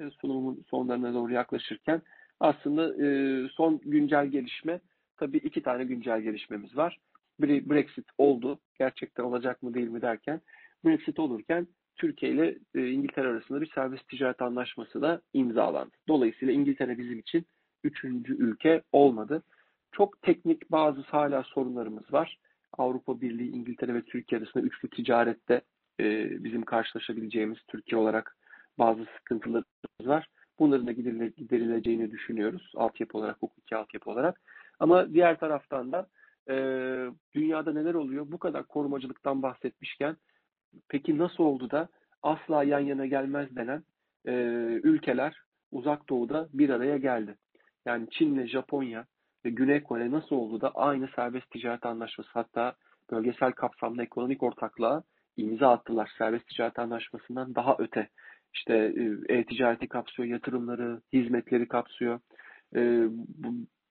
e, 0.00 0.10
sunumun 0.10 0.64
sonlarına 0.70 1.14
doğru 1.14 1.32
yaklaşırken 1.32 2.02
aslında 2.40 3.04
e, 3.04 3.48
son 3.48 3.80
güncel 3.84 4.26
gelişme 4.26 4.80
tabii 5.16 5.36
iki 5.36 5.62
tane 5.62 5.84
güncel 5.84 6.20
gelişmemiz 6.20 6.76
var. 6.76 6.98
Biri 7.40 7.70
Brexit 7.70 8.06
oldu. 8.18 8.58
Gerçekten 8.78 9.24
olacak 9.24 9.62
mı 9.62 9.74
değil 9.74 9.88
mi 9.88 10.02
derken 10.02 10.40
Brexit 10.84 11.18
olurken 11.18 11.66
Türkiye 11.96 12.32
ile 12.32 12.58
e, 12.74 12.90
İngiltere 12.90 13.28
arasında 13.28 13.60
bir 13.60 13.70
serbest 13.74 14.08
ticaret 14.08 14.42
anlaşması 14.42 15.02
da 15.02 15.20
imzalandı. 15.32 15.96
Dolayısıyla 16.08 16.54
İngiltere 16.54 16.98
bizim 16.98 17.18
için 17.18 17.46
üçüncü 17.84 18.34
ülke 18.36 18.82
olmadı. 18.92 19.42
Çok 19.92 20.22
teknik 20.22 20.70
bazı 20.70 21.00
hala 21.00 21.42
sorunlarımız 21.42 22.12
var. 22.12 22.38
Avrupa 22.78 23.20
Birliği, 23.20 23.50
İngiltere 23.50 23.94
ve 23.94 24.02
Türkiye 24.02 24.40
arasında 24.40 24.64
üçlü 24.64 24.90
ticarette 24.90 25.60
e, 26.00 26.04
bizim 26.44 26.62
karşılaşabileceğimiz 26.62 27.58
Türkiye 27.68 28.00
olarak 28.00 28.36
bazı 28.78 29.04
sıkıntılarımız 29.18 29.64
var. 30.04 30.28
Bunların 30.58 30.86
da 30.86 30.92
giderileceğini 30.92 32.10
düşünüyoruz. 32.10 32.72
Altyapı 32.76 33.18
olarak, 33.18 33.36
hukuki 33.40 33.76
altyapı 33.76 34.10
olarak. 34.10 34.40
Ama 34.78 35.12
diğer 35.12 35.38
taraftan 35.38 35.92
da 35.92 36.06
e, 36.48 36.54
dünyada 37.34 37.72
neler 37.72 37.94
oluyor? 37.94 38.26
Bu 38.28 38.38
kadar 38.38 38.66
korumacılıktan 38.66 39.42
bahsetmişken 39.42 40.16
peki 40.88 41.18
nasıl 41.18 41.44
oldu 41.44 41.70
da 41.70 41.88
asla 42.22 42.64
yan 42.64 42.80
yana 42.80 43.06
gelmez 43.06 43.56
denen 43.56 43.84
e, 44.26 44.32
ülkeler 44.82 45.36
uzak 45.72 46.08
doğuda 46.08 46.48
bir 46.52 46.70
araya 46.70 46.96
geldi. 46.96 47.36
Yani 47.86 48.10
Çin'le 48.10 48.46
Japonya 48.46 49.06
ve 49.44 49.50
Güney 49.50 49.82
Kore 49.82 50.10
nasıl 50.10 50.36
oldu 50.36 50.60
da 50.60 50.70
aynı 50.70 51.08
serbest 51.16 51.50
ticaret 51.50 51.86
anlaşması 51.86 52.30
hatta 52.32 52.74
bölgesel 53.10 53.52
kapsamlı 53.52 54.02
ekonomik 54.02 54.42
ortaklığa 54.42 55.02
imza 55.36 55.72
attılar. 55.72 56.12
Serbest 56.18 56.48
ticaret 56.48 56.78
anlaşmasından 56.78 57.54
daha 57.54 57.76
öte. 57.78 58.08
İşte 58.54 58.74
e, 59.28 59.34
e-ticareti 59.34 59.88
kapsıyor, 59.88 60.28
yatırımları, 60.28 61.00
hizmetleri 61.12 61.68
kapsıyor. 61.68 62.20
E, 62.76 62.80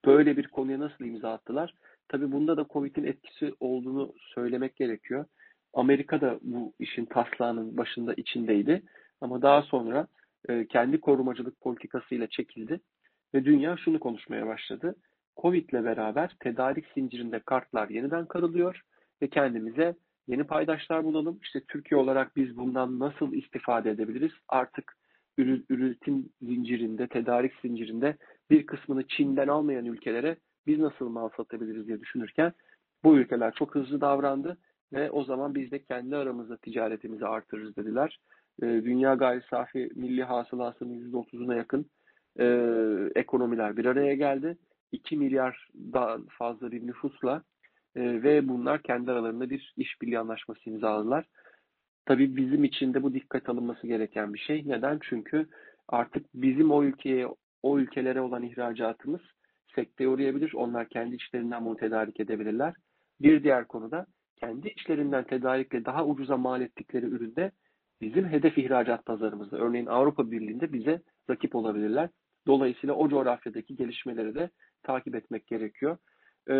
böyle 0.06 0.38
bir 0.38 0.48
konuya 0.48 0.80
nasıl 0.80 1.06
imza 1.06 1.34
attılar? 1.34 1.74
Tabii 2.08 2.32
bunda 2.32 2.58
da 2.58 2.66
Covid'in 2.70 3.04
etkisi 3.04 3.54
olduğunu 3.60 4.14
söylemek 4.18 4.76
gerekiyor. 4.76 5.26
Amerika 5.74 6.22
da 6.22 6.40
bu 6.42 6.74
işin 6.80 7.06
taslağının 7.06 7.78
başında 7.78 8.14
içindeydi. 8.14 8.84
Ama 9.22 9.42
daha 9.42 9.62
sonra 9.62 10.08
e, 10.50 10.68
kendi 10.68 11.00
korumacılık 11.00 11.62
politikasıyla 11.62 12.28
çekildi 12.28 12.80
ve 13.34 13.46
dünya 13.46 13.78
şunu 13.78 14.00
konuşmaya 14.00 14.48
başladı. 14.48 14.96
Covid 15.42 15.70
ile 15.70 15.84
beraber 15.84 16.36
tedarik 16.40 16.86
zincirinde 16.96 17.40
kartlar 17.40 17.90
yeniden 17.90 18.26
karılıyor 18.26 18.82
ve 19.22 19.28
kendimize 19.30 19.96
yeni 20.28 20.44
paydaşlar 20.44 21.04
bulalım. 21.04 21.40
İşte 21.42 21.62
Türkiye 21.68 22.00
olarak 22.02 22.36
biz 22.36 22.58
bundan 22.58 23.00
nasıl 23.00 23.34
istifade 23.34 23.92
edebiliriz? 23.92 24.32
Artık 24.50 24.98
üretim 25.38 26.30
zincirinde, 26.42 27.08
tedarik 27.08 27.54
zincirinde 27.62 28.18
bir 28.50 28.66
kısmını 28.66 29.08
Çin'den 29.08 29.48
almayan 29.48 29.86
ülkelere 29.86 30.38
biz 30.68 30.80
nasıl 30.80 31.10
mal 31.10 31.30
satabiliriz 31.38 31.88
diye 31.88 32.02
düşünürken 32.02 32.54
bu 33.04 33.18
ülkeler 33.18 33.54
çok 33.54 33.76
hızlı 33.76 34.02
davrandı 34.02 34.58
ve 34.94 35.12
o 35.12 35.24
zaman 35.24 35.56
biz 35.56 35.72
de 35.72 35.84
kendi 35.84 36.16
aramızda 36.16 36.58
ticaretimizi 36.58 37.26
artırırız 37.26 37.76
dediler. 37.76 38.20
E, 38.62 38.66
dünya 38.66 39.14
gayri 39.14 39.42
safi 39.50 39.90
milli 39.96 40.24
hasılasının 40.24 41.12
%30'una 41.12 41.58
yakın 41.58 41.86
e, 42.40 42.46
ekonomiler 43.20 43.78
bir 43.78 43.86
araya 43.86 44.14
geldi. 44.16 44.58
2 44.92 45.18
milyardan 45.18 46.26
fazla 46.30 46.72
bir 46.72 46.88
nüfusla 46.88 47.44
e, 47.96 48.24
ve 48.24 48.48
bunlar 48.48 48.82
kendi 48.82 49.12
aralarında 49.12 49.50
bir 49.50 49.74
işbirliği 49.78 50.20
anlaşması 50.20 50.70
imzaladılar. 50.70 51.26
Tabii 52.06 52.36
bizim 52.36 52.64
için 52.64 52.94
de 52.94 53.04
bu 53.04 53.14
dikkat 53.14 53.50
alınması 53.50 53.88
gereken 53.88 54.34
bir 54.34 54.40
şey. 54.40 54.64
Neden? 54.66 55.00
Çünkü 55.02 55.48
artık 55.88 56.26
bizim 56.34 56.72
o 56.72 56.84
ülkeye, 56.84 57.28
o 57.64 57.80
ülkelere 57.80 58.22
olan 58.22 58.44
ihracatımız 58.44 59.22
sekteye 59.76 60.10
uğrayabilir. 60.10 60.54
Onlar 60.54 60.90
kendi 60.90 61.16
içlerinden 61.16 61.66
bunu 61.66 61.78
tedarik 61.78 62.20
edebilirler. 62.20 62.74
Bir 63.22 63.44
diğer 63.44 63.68
konuda 63.68 64.06
kendi 64.36 64.68
içlerinden 64.68 65.24
tedarikle 65.24 65.86
daha 65.86 66.06
ucuza 66.06 66.38
mal 66.38 66.62
ettikleri 66.62 67.06
üründe 67.06 67.52
bizim 68.02 68.26
hedef 68.26 68.58
ihracat 68.58 69.06
pazarımızda, 69.06 69.58
örneğin 69.58 69.86
Avrupa 69.86 70.32
Birliği'nde 70.32 70.74
bize 70.74 71.02
rakip 71.30 71.56
olabilirler. 71.56 72.10
Dolayısıyla 72.48 72.96
o 72.96 73.10
coğrafyadaki 73.10 73.76
gelişmeleri 73.76 74.36
de 74.36 74.50
takip 74.84 75.16
etmek 75.16 75.48
gerekiyor. 75.48 75.98
Ee, 76.50 76.54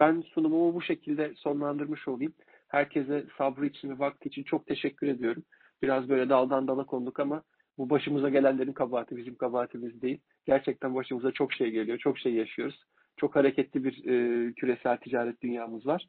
ben 0.00 0.20
sunumumu 0.20 0.74
bu 0.74 0.82
şekilde 0.82 1.34
sonlandırmış 1.36 2.08
olayım. 2.08 2.32
Herkese 2.68 3.24
sabrı 3.38 3.66
için 3.66 3.90
ve 3.90 3.98
vakti 3.98 4.28
için 4.28 4.42
çok 4.42 4.66
teşekkür 4.66 5.06
ediyorum. 5.06 5.42
Biraz 5.82 6.08
böyle 6.08 6.28
daldan 6.28 6.68
dala 6.68 6.86
konduk 6.86 7.20
ama 7.20 7.42
bu 7.78 7.90
başımıza 7.90 8.28
gelenlerin 8.28 8.72
kabahati 8.72 9.16
bizim 9.16 9.34
kabahatimiz 9.34 10.02
değil. 10.02 10.20
Gerçekten 10.46 10.94
başımıza 10.94 11.32
çok 11.32 11.52
şey 11.52 11.70
geliyor, 11.70 11.98
çok 11.98 12.18
şey 12.18 12.34
yaşıyoruz. 12.34 12.82
Çok 13.16 13.36
hareketli 13.36 13.84
bir 13.84 14.04
e, 14.04 14.52
küresel 14.52 14.96
ticaret 14.96 15.42
dünyamız 15.42 15.86
var. 15.86 16.06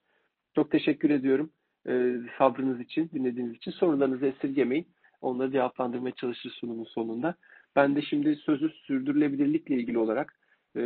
Çok 0.56 0.72
teşekkür 0.72 1.10
ediyorum 1.10 1.52
e, 1.88 2.16
sabrınız 2.38 2.80
için, 2.80 3.10
dinlediğiniz 3.14 3.56
için. 3.56 3.72
Sorularınızı 3.72 4.26
esirgemeyin. 4.26 4.88
Onları 5.22 5.52
cevaplandırmaya 5.52 6.16
çalışır 6.16 6.50
sunumun 6.50 6.84
sonunda. 6.84 7.36
Ben 7.76 7.96
de 7.96 8.02
şimdi 8.02 8.36
sözü 8.36 8.70
sürdürülebilirlikle 8.70 9.76
ilgili 9.76 9.98
olarak 9.98 10.40
e, 10.76 10.82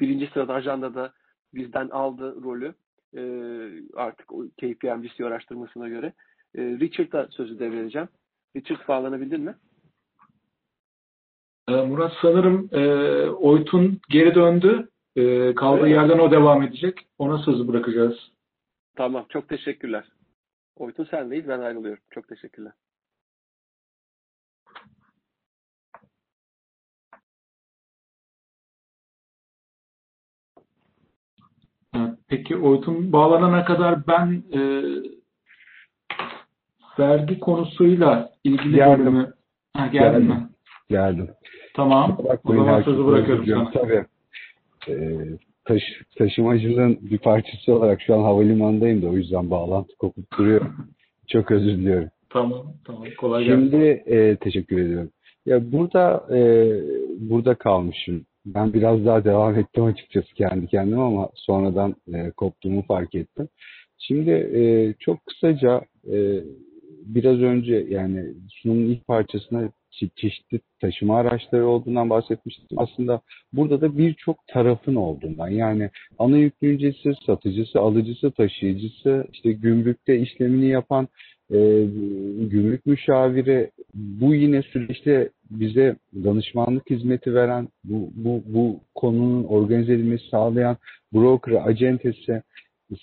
birinci 0.00 0.26
sırada 0.26 0.54
ajandada 0.54 1.12
bizden 1.54 1.88
aldı 1.88 2.42
rolü 2.42 2.74
e, 3.16 3.22
artık 3.96 4.32
o 4.32 4.44
KPMG 4.48 5.20
araştırmasına 5.20 5.88
göre. 5.88 6.12
E, 6.54 6.62
Richard'a 6.62 7.28
sözü 7.30 7.58
devredeceğim. 7.58 8.08
Richard 8.56 8.88
bağlanabildin 8.88 9.40
mi? 9.40 9.54
E, 11.68 11.72
Murat 11.72 12.12
sanırım 12.22 12.68
e, 12.72 12.80
Oytun 13.30 14.00
geri 14.10 14.34
döndü. 14.34 14.88
E, 15.16 15.54
kaldığı 15.54 15.80
evet. 15.80 15.90
yerden 15.90 16.18
o 16.18 16.30
devam 16.30 16.62
edecek. 16.62 17.06
Ona 17.18 17.38
sözü 17.38 17.68
bırakacağız. 17.68 18.16
Tamam. 18.96 19.26
Çok 19.28 19.48
teşekkürler. 19.48 20.04
Oytun 20.76 21.04
sen 21.10 21.30
değil. 21.30 21.44
Ben 21.48 21.60
ayrılıyorum. 21.60 22.02
Çok 22.10 22.28
teşekkürler. 22.28 22.72
Peki 32.28 32.56
Oytun 32.56 33.12
bağlanana 33.12 33.64
kadar 33.64 34.06
ben 34.06 34.42
e, 34.52 34.60
vergi 36.98 37.40
konusuyla 37.40 38.30
ilgili 38.44 38.76
Geldim. 38.76 39.06
bölümü... 39.06 39.32
Ha, 39.76 39.86
geldin 39.86 40.12
Geldim. 40.12 40.26
mi? 40.26 40.48
Geldim. 40.90 41.30
Tamam. 41.74 42.18
O 42.44 42.54
zaman 42.54 42.82
sözü 42.82 43.06
bırakıyorum 43.06 43.44
sana. 43.46 43.70
Tabii. 43.70 44.04
Ee, 44.88 45.18
taş, 45.64 45.82
taşımacılığın 46.18 46.98
bir 47.02 47.18
parçası 47.18 47.74
olarak 47.74 48.02
şu 48.02 48.14
an 48.14 48.22
havalimanındayım 48.22 49.02
da 49.02 49.06
o 49.06 49.16
yüzden 49.16 49.50
bağlantı 49.50 49.96
kopup 49.96 50.38
duruyor. 50.38 50.60
Çok 51.28 51.50
özür 51.50 51.78
diliyorum. 51.78 52.08
Tamam. 52.30 52.66
Tamam. 52.84 53.04
Kolay 53.18 53.44
gelsin. 53.44 53.70
Şimdi 53.70 53.84
e, 53.86 54.36
teşekkür 54.36 54.78
ediyorum. 54.78 55.10
Ya 55.46 55.72
burada 55.72 56.26
e, 56.36 56.40
burada 57.18 57.54
kalmışım. 57.54 58.26
Ben 58.46 58.72
biraz 58.72 59.06
daha 59.06 59.24
devam 59.24 59.58
ettim 59.58 59.84
açıkçası 59.84 60.34
kendi 60.34 60.66
kendime 60.66 61.02
ama 61.02 61.28
sonradan 61.34 61.94
e, 62.14 62.30
koptuğumu 62.30 62.82
fark 62.82 63.14
ettim. 63.14 63.48
Şimdi 63.98 64.30
e, 64.30 64.94
çok 65.00 65.26
kısaca 65.26 65.80
e, 66.12 66.42
biraz 67.04 67.40
önce 67.40 67.86
yani 67.88 68.34
sunumun 68.50 68.86
ilk 68.86 69.06
parçasında 69.06 69.72
çe- 69.92 70.10
çeşitli 70.16 70.60
taşıma 70.80 71.18
araçları 71.18 71.66
olduğundan 71.66 72.10
bahsetmiştim. 72.10 72.66
Aslında 72.76 73.20
burada 73.52 73.80
da 73.80 73.98
birçok 73.98 74.46
tarafın 74.46 74.94
olduğundan 74.94 75.48
yani 75.48 75.90
ana 76.18 76.36
yükleyicisi, 76.38 77.12
satıcısı, 77.26 77.80
alıcısı, 77.80 78.30
taşıyıcısı, 78.30 79.26
işte 79.32 79.52
gümrükte 79.52 80.18
işlemini 80.18 80.66
yapan 80.68 81.08
e, 81.50 81.58
gümrük 82.50 82.86
müşaviri 82.86 83.70
bu 83.94 84.34
yine 84.34 84.62
süreçte 84.62 85.30
bize 85.50 85.96
danışmanlık 86.24 86.90
hizmeti 86.90 87.34
veren, 87.34 87.68
bu, 87.84 88.10
bu, 88.14 88.42
bu 88.46 88.80
konunun 88.94 89.44
organize 89.44 89.92
edilmesi 89.92 90.28
sağlayan 90.28 90.76
broker, 91.14 91.68
acentesi, 91.68 92.42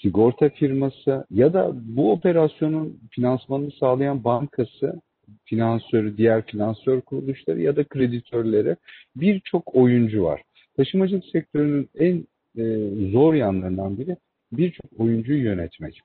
sigorta 0.02 0.50
firması 0.50 1.26
ya 1.32 1.54
da 1.54 1.72
bu 1.76 2.12
operasyonun 2.12 3.00
finansmanını 3.12 3.72
sağlayan 3.72 4.24
bankası, 4.24 5.02
finansörü, 5.46 6.18
diğer 6.18 6.46
finansör 6.46 7.02
kuruluşları 7.02 7.62
ya 7.62 7.76
da 7.76 7.84
kreditörleri 7.84 8.76
birçok 9.16 9.76
oyuncu 9.76 10.24
var. 10.24 10.42
Taşımacılık 10.78 11.26
sektörünün 11.26 11.90
en 11.96 12.28
e, 12.58 12.64
zor 13.12 13.34
yanlarından 13.34 13.98
biri 13.98 14.18
birçok 14.52 15.00
oyuncuyu 15.00 15.44
yönetmek. 15.44 16.02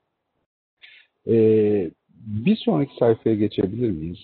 E, 1.29 1.91
bir 2.26 2.56
sonraki 2.56 2.92
sayfaya 2.98 3.36
geçebilir 3.36 3.90
miyiz? 3.90 4.18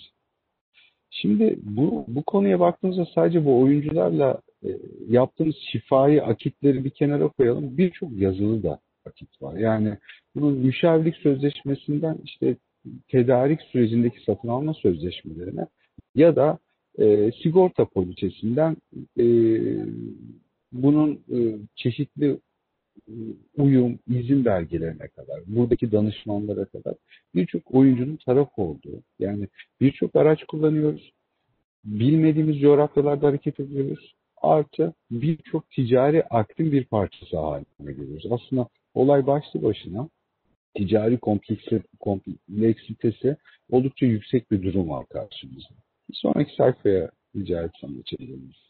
Şimdi 1.10 1.58
bu, 1.62 2.04
bu 2.08 2.22
konuya 2.22 2.60
baktığımızda 2.60 3.06
sadece 3.14 3.44
bu 3.44 3.60
oyuncularla 3.60 4.40
e, 4.64 4.68
yaptığımız 5.08 5.54
şifai 5.72 6.22
akitleri 6.22 6.84
bir 6.84 6.90
kenara 6.90 7.28
koyalım. 7.28 7.78
Birçok 7.78 8.12
yazılı 8.12 8.62
da 8.62 8.80
akit 9.06 9.42
var. 9.42 9.56
Yani 9.56 9.98
bunun 10.34 10.58
müşavirlik 10.58 11.16
sözleşmesinden 11.16 12.18
işte 12.24 12.56
tedarik 13.08 13.62
sürecindeki 13.62 14.24
satın 14.26 14.48
alma 14.48 14.74
sözleşmelerine 14.74 15.66
ya 16.14 16.36
da 16.36 16.58
e, 16.98 17.32
sigorta 17.42 17.84
poliçesinden 17.84 18.76
e, 19.18 19.24
bunun 20.72 21.12
e, 21.14 21.38
çeşitli 21.76 22.38
uyum, 23.56 23.98
izin 24.08 24.44
belgelerine 24.44 25.08
kadar, 25.08 25.40
buradaki 25.46 25.92
danışmanlara 25.92 26.64
kadar 26.64 26.94
birçok 27.34 27.74
oyuncunun 27.74 28.16
taraf 28.16 28.48
olduğu, 28.56 29.02
yani 29.18 29.48
birçok 29.80 30.16
araç 30.16 30.44
kullanıyoruz, 30.44 31.12
bilmediğimiz 31.84 32.60
coğrafyalarda 32.60 33.26
hareket 33.26 33.60
ediyoruz, 33.60 34.14
artı 34.36 34.94
birçok 35.10 35.70
ticari 35.70 36.24
aktin 36.24 36.72
bir 36.72 36.84
parçası 36.84 37.38
haline 37.38 37.92
geliyoruz. 37.92 38.26
Aslında 38.30 38.68
olay 38.94 39.26
başlı 39.26 39.62
başına 39.62 40.08
ticari 40.74 41.18
kompleksi, 41.18 41.82
kompleksitesi 42.00 43.36
oldukça 43.70 44.06
yüksek 44.06 44.50
bir 44.50 44.62
durum 44.62 44.90
var 44.90 45.06
karşımızda. 45.06 45.74
Bir 46.10 46.14
sonraki 46.14 46.54
sayfaya 46.54 47.10
rica 47.36 47.62
etsem 47.62 47.94
geçebiliriz. 47.96 48.66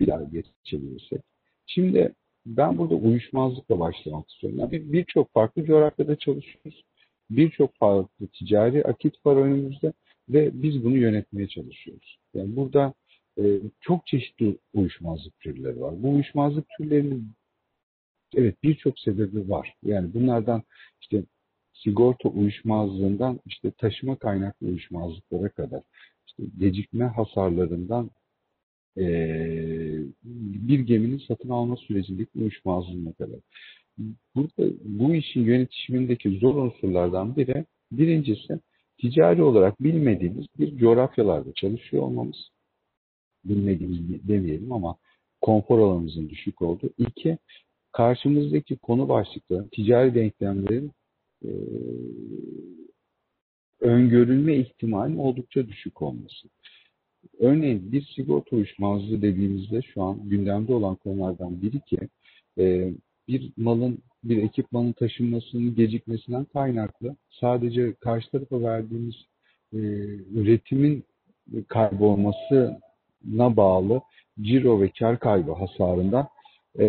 Bir 0.00 0.06
daha 0.06 0.22
geçebilirsek. 0.22 1.35
Şimdi 1.66 2.14
ben 2.46 2.78
burada 2.78 2.94
uyuşmazlıkla 2.94 3.80
başlamak 3.80 4.30
istiyorum. 4.30 4.58
Yani 4.58 4.72
bir- 4.72 4.92
birçok 4.92 5.32
farklı 5.32 5.64
coğrafyada 5.64 6.16
çalışıyoruz. 6.16 6.84
Birçok 7.30 7.74
farklı 7.76 8.26
ticari 8.26 8.84
akit 8.84 9.26
var 9.26 9.36
önümüzde 9.36 9.92
ve 10.28 10.50
biz 10.62 10.84
bunu 10.84 10.96
yönetmeye 10.96 11.48
çalışıyoruz. 11.48 12.18
Yani 12.34 12.56
burada 12.56 12.94
e, 13.38 13.60
çok 13.80 14.06
çeşitli 14.06 14.58
uyuşmazlık 14.74 15.40
türleri 15.40 15.80
var. 15.80 16.02
Bu 16.02 16.10
uyuşmazlık 16.14 16.64
türlerinin 16.78 17.32
evet 18.34 18.62
birçok 18.62 18.98
sebebi 18.98 19.48
var. 19.50 19.74
Yani 19.82 20.14
bunlardan 20.14 20.62
işte 21.00 21.24
sigorta 21.72 22.28
uyuşmazlığından 22.28 23.40
işte 23.46 23.70
taşıma 23.70 24.16
kaynaklı 24.16 24.66
uyuşmazlıklara 24.66 25.48
kadar 25.48 25.82
işte 26.26 26.42
gecikme 26.58 27.04
hasarlarından 27.04 28.10
eee, 28.96 30.02
bir 30.68 30.80
geminin 30.80 31.18
satın 31.28 31.48
alma 31.48 31.76
sürecindeki 31.76 32.30
uyuşmazlığına 32.38 33.12
kadar. 33.12 33.40
Burada 34.34 34.72
bu 34.84 35.14
işin 35.14 35.44
yönetişimindeki 35.44 36.38
zor 36.38 36.54
unsurlardan 36.54 37.36
biri 37.36 37.64
birincisi 37.92 38.60
ticari 38.98 39.42
olarak 39.42 39.82
bilmediğimiz 39.82 40.46
bir 40.58 40.76
coğrafyalarda 40.76 41.52
çalışıyor 41.52 42.02
olmamız. 42.02 42.48
Bilmediğimiz 43.44 44.28
demeyelim 44.28 44.72
ama 44.72 44.96
konfor 45.40 45.78
alanımızın 45.78 46.28
düşük 46.28 46.62
olduğu. 46.62 46.90
İki, 46.98 47.38
karşımızdaki 47.92 48.76
konu 48.76 49.08
başlıkları, 49.08 49.68
ticari 49.68 50.14
denklemlerin 50.14 50.92
eee 51.44 51.50
öngörülme 53.80 54.56
ihtimalinin 54.56 55.18
oldukça 55.18 55.68
düşük 55.68 56.02
olması. 56.02 56.48
Örneğin 57.38 57.92
bir 57.92 58.02
sigorta 58.16 58.56
uyuşmazlığı 58.56 59.22
dediğimizde 59.22 59.82
şu 59.82 60.02
an 60.02 60.28
gündemde 60.28 60.74
olan 60.74 60.94
konulardan 60.94 61.62
biri 61.62 61.80
ki 61.80 61.98
e, 62.58 62.92
bir 63.28 63.52
malın, 63.56 63.98
bir 64.24 64.42
ekipmanın 64.42 64.92
taşınmasının 64.92 65.74
gecikmesinden 65.74 66.44
kaynaklı 66.44 67.16
sadece 67.40 67.94
karşı 67.94 68.30
tarafa 68.30 68.62
verdiğimiz 68.62 69.14
e, 69.72 69.78
üretimin 70.34 71.04
kaybolmasına 71.68 73.56
bağlı 73.56 74.00
ciro 74.40 74.80
ve 74.80 74.90
kar 74.98 75.18
kaybı 75.18 75.52
hasarından 75.52 76.28
e, 76.78 76.84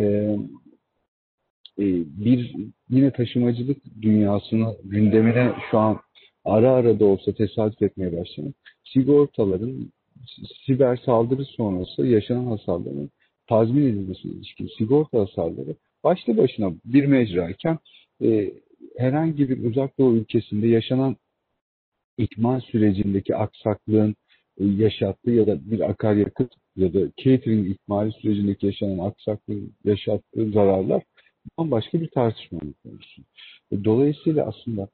e, 1.80 1.86
bir 2.24 2.56
yine 2.90 3.12
taşımacılık 3.12 3.78
dünyasının 4.02 4.78
gündemine 4.84 5.54
şu 5.72 5.78
an 5.78 6.00
ara 6.46 6.72
ara 6.72 7.00
da 7.00 7.06
olsa 7.06 7.34
tesadüf 7.34 7.82
etmeye 7.82 8.20
başlayan 8.20 8.54
sigortaların 8.84 9.92
siber 10.66 10.98
saldırı 11.06 11.46
sonrası 11.46 12.06
yaşanan 12.06 12.46
hasarların 12.46 13.12
tazmin 13.48 13.88
edilmesine 13.88 14.32
ilişkin 14.32 14.70
sigorta 14.78 15.20
hasarları 15.20 15.76
başlı 16.04 16.38
başına 16.38 16.74
bir 16.86 17.06
mecrayken 17.06 17.80
e, 18.24 18.54
herhangi 18.98 19.50
bir 19.50 19.70
uzak 19.70 19.98
doğu 20.00 20.16
ülkesinde 20.16 20.68
yaşanan 20.68 21.16
ikmal 22.18 22.60
sürecindeki 22.60 23.36
aksaklığın 23.36 24.16
e, 24.60 24.66
yaşattığı 24.66 25.32
ya 25.32 25.48
da 25.48 25.72
bir 25.72 25.90
akaryakıt 25.90 26.54
ya 26.76 26.94
da 26.94 27.00
catering 27.24 27.68
ikmali 27.70 28.12
sürecindeki 28.12 28.66
yaşanan 28.66 29.00
aksaklığın 29.00 29.74
yaşattığı 29.86 30.52
zararlar 30.52 31.04
bambaşka 31.58 32.02
bir 32.02 32.10
tartışmanın 32.10 32.76
konusu. 32.84 33.22
E, 33.72 33.84
Dolayısıyla 33.84 34.46
aslında 34.46 34.88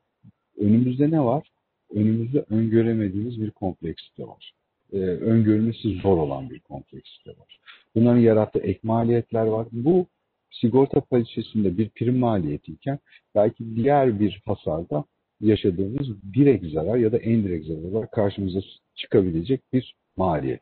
önümüzde 0.57 1.11
ne 1.11 1.23
var? 1.23 1.49
Önümüzde 1.93 2.45
öngöremediğimiz 2.49 3.41
bir 3.41 3.51
kompleksite 3.51 4.23
var. 4.23 4.53
Ee, 4.93 4.97
öngörülmesi 4.97 5.89
zor 6.01 6.17
olan 6.17 6.49
bir 6.49 6.59
kompleksite 6.59 7.29
var. 7.29 7.59
Bunların 7.95 8.19
yarattığı 8.19 8.59
ek 8.59 8.79
maliyetler 8.83 9.45
var. 9.45 9.67
Bu 9.71 10.05
sigorta 10.51 11.01
poliçesinde 11.01 11.77
bir 11.77 11.89
prim 11.89 12.17
maliyetiyken 12.17 12.99
belki 13.35 13.75
diğer 13.75 14.19
bir 14.19 14.41
hasarda 14.45 15.03
yaşadığımız 15.41 16.07
direkt 16.33 16.65
zarar 16.65 16.95
ya 16.97 17.11
da 17.11 17.19
indirekt 17.19 17.67
zarar 17.67 17.83
olarak 17.83 18.11
karşımıza 18.11 18.59
çıkabilecek 18.95 19.61
bir 19.73 19.95
maliyet. 20.17 20.61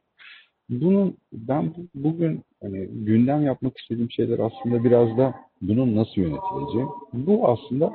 Bunun 0.69 1.17
ben 1.33 1.73
bu- 1.75 1.87
bugün 2.03 2.41
hani 2.61 2.87
gündem 2.91 3.45
yapmak 3.45 3.77
istediğim 3.77 4.11
şeyler 4.11 4.39
aslında 4.39 4.83
biraz 4.83 5.17
da 5.17 5.35
bunun 5.61 5.95
nasıl 5.95 6.21
yönetileceği. 6.21 6.85
Bu 7.13 7.47
aslında 7.47 7.93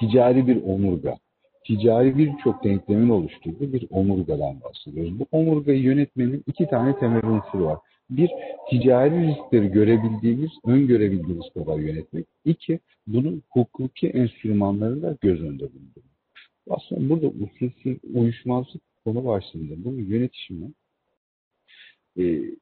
ticari 0.00 0.46
bir 0.46 0.62
omurga. 0.62 1.16
Ticari 1.68 2.18
birçok 2.18 2.64
denklemin 2.64 3.08
oluşturduğu 3.08 3.72
bir 3.72 3.86
omurgadan 3.90 4.60
bahsediyoruz. 4.60 5.18
Bu 5.20 5.26
omurgayı 5.32 5.82
yönetmenin 5.82 6.44
iki 6.46 6.66
tane 6.66 6.98
temel 6.98 7.24
unsuru 7.24 7.64
var. 7.64 7.78
Bir, 8.10 8.30
ticari 8.70 9.26
riskleri 9.26 9.68
görebildiğimiz, 9.68 10.50
öngörebildiğimiz 10.66 11.46
kadar 11.54 11.78
yönetmek. 11.78 12.26
İki, 12.44 12.80
bunun 13.06 13.42
hukuki 13.50 14.08
enstrümanlarını 14.08 15.02
da 15.02 15.16
göz 15.20 15.40
önünde 15.40 15.62
bulundurmak. 15.62 16.18
Aslında 16.70 17.10
burada 17.10 17.26
usulsüz 17.26 17.98
uyuşmazlık 18.14 18.82
konu 19.04 19.24
başlığında 19.24 19.84
bunun 19.84 20.02
yönetişimi 20.02 20.72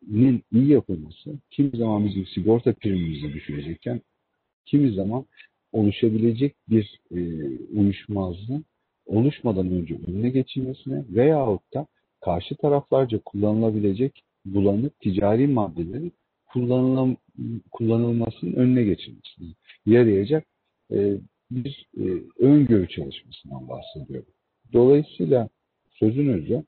nin 0.08 0.42
iyi 0.52 0.68
yapılması 0.68 1.38
kimi 1.50 1.70
zaman 1.76 2.06
bizim 2.06 2.26
sigorta 2.26 2.72
primimizi 2.72 3.32
düşürecekken 3.32 4.00
kimi 4.64 4.92
zaman 4.92 5.26
oluşabilecek 5.72 6.54
bir 6.68 7.00
e, 7.10 7.18
uyuşmazlığın 7.78 8.64
oluşmadan 9.06 9.70
önce 9.70 9.98
önüne 10.06 10.30
geçilmesine 10.30 11.04
veyahut 11.08 11.74
da 11.74 11.86
karşı 12.20 12.56
taraflarca 12.56 13.18
kullanılabilecek 13.18 14.22
bulanık 14.44 15.00
ticari 15.00 15.46
maddelerin 15.46 16.12
kullanılmasının 17.70 18.52
önüne 18.52 18.82
geçilmesine 18.84 19.46
yarayacak 19.86 20.46
e, 20.92 21.16
bir 21.50 21.86
e, 21.96 22.04
öngörü 22.38 22.88
çalışmasından 22.88 23.68
bahsediyorum. 23.68 24.32
Dolayısıyla 24.72 25.48
sözün 25.90 26.28
özü 26.28 26.64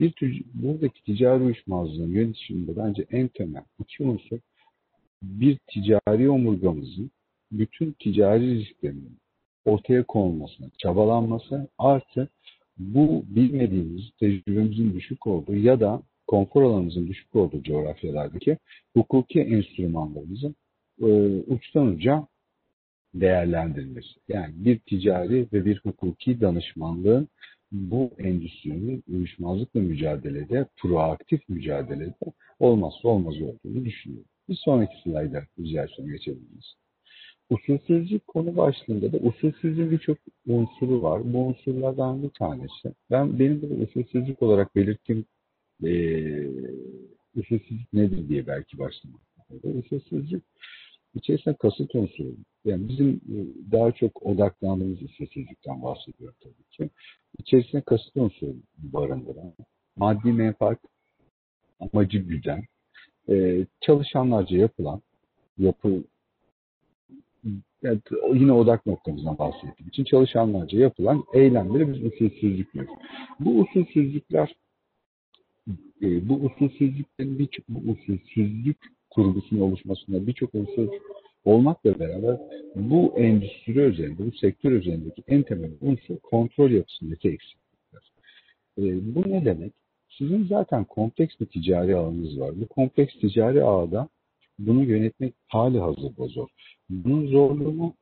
bir 0.00 0.12
tüc- 0.12 0.44
buradaki 0.54 1.02
ticari 1.02 1.42
uyuşmazlığın 1.42 2.10
yönetiminde 2.10 2.76
bence 2.76 3.06
en 3.10 3.28
temel 3.28 3.64
iki 3.78 4.02
unsur 4.02 4.38
bir 5.22 5.58
ticari 5.66 6.30
omurgamızın 6.30 7.10
bütün 7.52 7.92
ticari 7.92 8.58
risklerinin 8.58 9.21
ortaya 9.64 10.04
konulmasına, 10.04 10.66
çabalanması 10.78 11.68
artı 11.78 12.28
bu 12.78 13.24
bilmediğimiz, 13.26 14.10
tecrübemizin 14.20 14.94
düşük 14.94 15.26
olduğu 15.26 15.56
ya 15.56 15.80
da 15.80 16.02
konfor 16.26 16.62
alanımızın 16.62 17.06
düşük 17.06 17.36
olduğu 17.36 17.62
coğrafyalardaki 17.62 18.58
hukuki 18.96 19.40
enstrümanlarımızın 19.40 20.54
e, 21.00 21.06
uçtan 21.46 21.86
uca 21.86 22.26
değerlendirilmesi. 23.14 24.08
Yani 24.28 24.54
bir 24.56 24.78
ticari 24.78 25.46
ve 25.52 25.64
bir 25.64 25.80
hukuki 25.84 26.40
danışmanlığın 26.40 27.28
bu 27.72 28.10
endüstrinin 28.18 29.04
uyuşmazlıkla 29.08 29.80
mücadelede, 29.80 30.66
proaktif 30.76 31.48
mücadelede 31.48 32.14
olmazsa 32.60 33.08
olmaz 33.08 33.34
olduğunu 33.42 33.84
düşünüyorum. 33.84 34.28
Bir 34.48 34.58
sonraki 34.64 35.02
slayda 35.04 35.42
rica 35.58 35.86
geçebiliriz. 36.06 36.74
Usulsüzlük 37.52 38.26
konu 38.26 38.56
başlığında 38.56 39.12
da 39.12 39.16
usulsüzlüğün 39.16 39.90
birçok 39.90 40.18
unsuru 40.46 41.02
var. 41.02 41.32
Bu 41.32 41.38
unsurlardan 41.38 42.22
bir 42.22 42.30
tanesi. 42.30 42.94
Ben 43.10 43.38
benim 43.38 43.62
burada 43.62 43.74
usulsüzlük 43.74 44.42
olarak 44.42 44.76
belirttiğim 44.76 45.24
e, 45.84 45.92
usulsüzlük 47.36 47.92
nedir 47.92 48.28
diye 48.28 48.46
belki 48.46 48.78
başlamak. 48.78 49.20
Usulsüzlük 49.64 50.42
içerisinde 51.14 51.54
kasıt 51.54 51.94
unsuru. 51.94 52.36
Yani 52.64 52.88
bizim 52.88 53.08
e, 53.08 53.36
daha 53.72 53.92
çok 53.92 54.22
odaklandığımız 54.22 55.02
usulsüzlükten 55.02 55.82
bahsediyorum 55.82 56.36
tabii 56.40 56.64
ki. 56.70 56.90
İçerisinde 57.38 57.82
kasıt 57.82 58.16
unsuru 58.16 58.56
barındıran, 58.78 59.52
maddi 59.96 60.32
menfaat 60.32 60.78
amacı 61.80 62.18
güden, 62.18 62.64
e, 63.28 63.66
çalışanlarca 63.80 64.56
yapılan, 64.56 65.02
yapı 65.58 66.04
yani 67.82 68.00
yine 68.34 68.52
odak 68.52 68.86
noktamızdan 68.86 69.38
bahsettiğim 69.38 69.88
için 69.88 70.04
çalışanlarca 70.04 70.78
yapılan 70.78 71.24
eylemleri 71.34 71.94
biz 71.94 72.04
usulsüzlük 72.04 72.74
diyoruz. 72.74 72.94
Bu 73.40 73.60
usulsüzlükler 73.60 74.54
e, 76.02 76.28
bu 76.28 76.34
usulsüzlüklerin 76.34 77.38
birçok 77.38 77.68
bu 77.68 77.92
usulsüzlük 77.92 78.78
kurgusunun 79.10 79.60
oluşmasında 79.60 80.26
birçok 80.26 80.54
unsur 80.54 80.88
olmakla 81.44 81.98
beraber 81.98 82.36
bu 82.74 83.14
endüstri 83.16 83.80
üzerinde, 83.80 84.26
bu 84.26 84.32
sektör 84.32 84.72
üzerindeki 84.72 85.22
en 85.28 85.42
temel 85.42 85.70
unsur 85.80 86.16
kontrol 86.16 86.70
yapısındaki 86.70 87.28
eksiklikler. 87.28 88.12
E, 88.78 89.14
bu 89.14 89.30
ne 89.30 89.44
demek? 89.44 89.72
Sizin 90.18 90.46
zaten 90.46 90.84
kompleks 90.84 91.40
bir 91.40 91.46
ticari 91.46 91.96
ağınız 91.96 92.40
var. 92.40 92.50
Bu 92.60 92.66
kompleks 92.66 93.14
ticari 93.14 93.64
ağda 93.64 94.08
bunu 94.58 94.84
yönetmek 94.84 95.34
hali 95.48 95.78
hazırda 95.78 96.26
zor. 96.26 96.48
Bunun 96.90 97.26
zorluğunu 97.26 97.94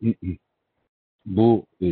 bu 1.27 1.67
e, 1.83 1.89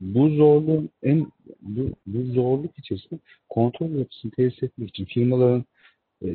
bu 0.00 0.28
zorluğun 0.28 0.90
en 1.02 1.26
bu, 1.60 1.90
bu 2.06 2.22
zorluk 2.22 2.78
içerisinde 2.78 3.20
kontrol 3.48 3.90
yapısını 3.90 4.30
tesis 4.30 4.62
etmek 4.62 4.88
için 4.88 5.04
firmaların 5.04 5.64
e, 6.24 6.28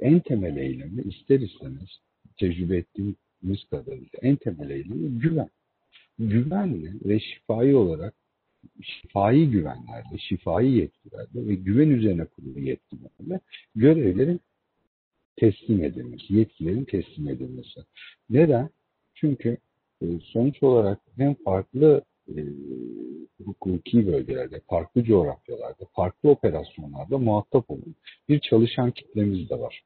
en 0.00 0.20
temel 0.20 0.56
eylemi 0.56 1.02
ister 1.02 1.40
istemez 1.40 1.88
tecrübe 2.36 2.76
ettiğimiz 2.76 3.64
kadarıyla 3.70 4.18
en 4.22 4.36
temel 4.36 4.70
eylemi 4.70 5.18
güven. 5.18 5.48
Güvenle 6.18 6.92
ve 7.04 7.20
şifai 7.20 7.76
olarak 7.76 8.14
şifai 8.82 9.50
güvenlerle, 9.50 10.18
şifai 10.18 10.70
yetkilerle 10.70 11.48
ve 11.48 11.54
güven 11.54 11.90
üzerine 11.90 12.24
kurulu 12.24 12.60
yetkilerle 12.60 13.40
görevlerin 13.74 14.40
teslim 15.40 15.84
edilmesi, 15.84 16.34
yetkilerin 16.34 16.84
teslim 16.84 17.28
edilmesi. 17.28 17.80
Neden? 18.30 18.70
Çünkü 19.14 19.56
e, 20.02 20.06
sonuç 20.32 20.62
olarak 20.62 20.98
hem 21.16 21.34
farklı 21.34 22.02
e, 22.28 22.38
hukuki 23.44 24.06
bölgelerde, 24.06 24.60
farklı 24.70 25.04
coğrafyalarda, 25.04 25.84
farklı 25.96 26.30
operasyonlarda 26.30 27.18
muhatap 27.18 27.70
olan 27.70 27.94
bir 28.28 28.40
çalışan 28.40 28.90
kitlemiz 28.90 29.50
de 29.50 29.58
var. 29.58 29.82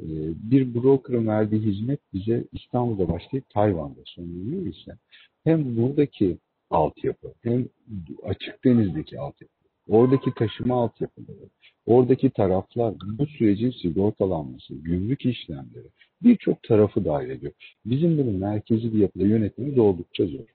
E, 0.00 0.06
bir 0.50 0.74
broker'ın 0.74 1.26
verdiği 1.26 1.62
hizmet 1.62 2.00
bize 2.12 2.44
İstanbul'da 2.52 3.12
başlayıp 3.12 3.50
Tayvan'da 3.50 4.00
sonlanıyor 4.04 4.66
ise 4.66 4.92
hem 5.44 5.76
buradaki 5.76 6.38
altyapı 6.70 7.34
hem 7.42 7.68
açık 8.22 8.64
denizdeki 8.64 9.20
altyapı, 9.20 9.54
oradaki 9.88 10.34
taşıma 10.34 10.82
altyapıları, 10.82 11.48
oradaki 11.86 12.30
taraflar 12.30 12.94
bu 13.18 13.26
sürecin 13.26 13.70
sigortalanması, 13.70 14.74
gümrük 14.74 15.26
işlemleri 15.26 15.88
birçok 16.22 16.62
tarafı 16.62 17.04
dahil 17.04 17.30
ediyor. 17.30 17.52
Bizim 17.84 18.18
bunu 18.18 18.38
merkezi 18.38 18.94
bir 18.94 18.98
yapıda 18.98 19.24
yönetmemiz 19.24 19.78
oldukça 19.78 20.26
zor. 20.26 20.46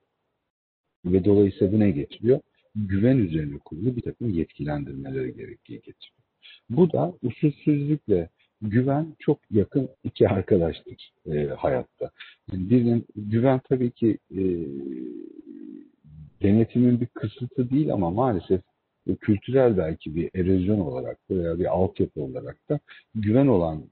Ve 1.05 1.25
dolayısıyla 1.25 1.73
bu 1.73 1.79
ne 1.79 1.91
getiriyor? 1.91 2.39
Güven 2.75 3.17
üzerine 3.17 3.57
kurulu 3.57 3.95
bir 3.95 4.01
takım 4.01 4.29
yetkilendirmeleri 4.29 5.35
gerektiği 5.35 5.75
getiriyor. 5.75 6.17
Bu 6.69 6.91
da 6.91 7.13
usulsüzlükle 7.23 8.29
güven 8.61 9.15
çok 9.19 9.39
yakın 9.51 9.89
iki 10.03 10.29
arkadaştır 10.29 11.13
e, 11.31 11.45
hayatta. 11.45 12.11
Yani 12.51 12.69
birinin 12.69 13.05
güven 13.15 13.61
tabii 13.69 13.91
ki 13.91 14.17
e, 14.31 14.41
denetimin 16.43 17.01
bir 17.01 17.05
kısıtı 17.05 17.69
değil 17.69 17.93
ama 17.93 18.09
maalesef 18.09 18.61
kültürel 19.15 19.77
belki 19.77 20.15
bir 20.15 20.29
erozyon 20.35 20.79
olarak 20.79 21.17
veya 21.31 21.59
bir 21.59 21.65
altyapı 21.65 22.21
olarak 22.21 22.69
da 22.69 22.79
güven 23.15 23.47
olan 23.47 23.83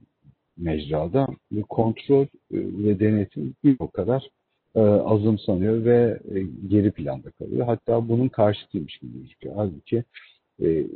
mecrada 0.58 1.28
bir 1.52 1.62
kontrol 1.62 2.24
e, 2.24 2.28
ve 2.52 3.00
denetim 3.00 3.56
bir 3.64 3.76
o 3.80 3.90
kadar 3.92 4.30
e, 4.76 4.80
azımsanıyor 4.80 5.86
ve 5.86 6.20
e, 6.36 6.42
geri 6.68 6.92
planda 6.92 7.32
kalıyor. 7.32 7.66
Hatta 7.66 8.10
bunun 8.10 8.28
karşıtıymış 8.28 8.98
gibi 8.98 9.14
gözüküyor. 9.14 9.56
Halbuki 9.56 10.04
e, 10.64 10.88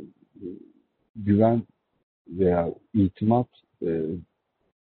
güven 1.16 1.62
veya 2.28 2.74
itimat 2.94 3.48
e, 3.82 4.02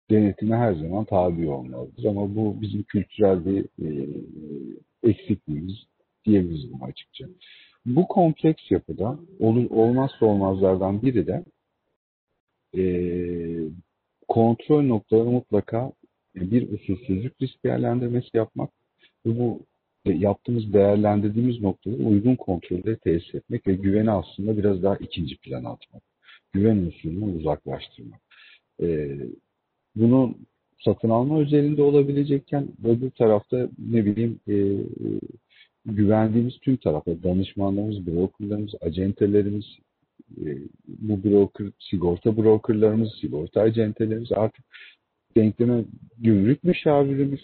denetime 0.10 0.56
her 0.56 0.74
zaman 0.74 1.06
tabi 1.06 1.50
olmalıdır. 1.50 2.06
Ama 2.06 2.36
bu 2.36 2.62
bizim 2.62 2.84
kültürel 2.84 3.46
bir 3.46 3.66
e, 3.66 4.08
eksikliğimiz 5.04 5.76
diyebiliriz 6.26 6.74
bunu 6.74 6.84
açıkça. 6.84 7.26
Bu 7.86 8.08
kompleks 8.08 8.72
yapıda 8.72 9.20
olur, 9.40 9.70
olmazsa 9.70 10.26
olmazlardan 10.26 11.02
biri 11.02 11.28
de 11.28 11.44
e, 12.78 12.84
kontrol 14.28 14.84
noktaları 14.84 15.30
mutlaka 15.30 15.92
bir 16.36 16.72
usulsüzlük 16.72 17.42
risk 17.42 17.64
değerlendirmesi 17.64 18.30
yapmak 18.34 18.70
ve 19.26 19.40
bu 19.40 19.60
yaptığımız, 20.06 20.74
değerlendirdiğimiz 20.74 21.62
noktaları 21.62 22.04
uygun 22.04 22.36
kontrolde 22.36 22.98
tesis 22.98 23.36
etmek 23.36 23.68
ve 23.68 23.74
güveni 23.74 24.12
aslında 24.12 24.58
biraz 24.58 24.84
daha 24.84 24.96
ikinci 24.96 25.38
plana 25.38 25.70
atmak. 25.70 26.04
Güven 26.54 26.78
unsurundan 26.78 27.36
uzaklaştırmak. 27.36 28.22
E, 28.82 29.18
bunu 29.96 30.36
satın 30.86 31.10
alma 31.10 31.40
özelinde 31.40 31.82
olabilecekken 31.82 32.68
öbür 32.84 33.10
tarafta 33.10 33.70
ne 33.80 34.06
bileyim 34.06 34.40
e, 34.48 34.56
güvendiğimiz 35.86 36.60
tüm 36.60 36.78
tarafa 36.78 37.24
danışmanlarımız, 37.24 38.08
brokerlarımız, 38.08 38.72
acentelerimiz, 38.82 39.66
e, 40.38 40.58
bu 40.88 41.24
broker, 41.24 41.68
sigorta 41.80 42.38
brokerlarımız, 42.38 43.10
sigorta 43.22 43.62
acentelerimiz 43.62 44.32
artık 44.32 44.66
denkleme 45.38 45.86
gümrük 46.18 46.64
müşavirimiz, 46.64 47.40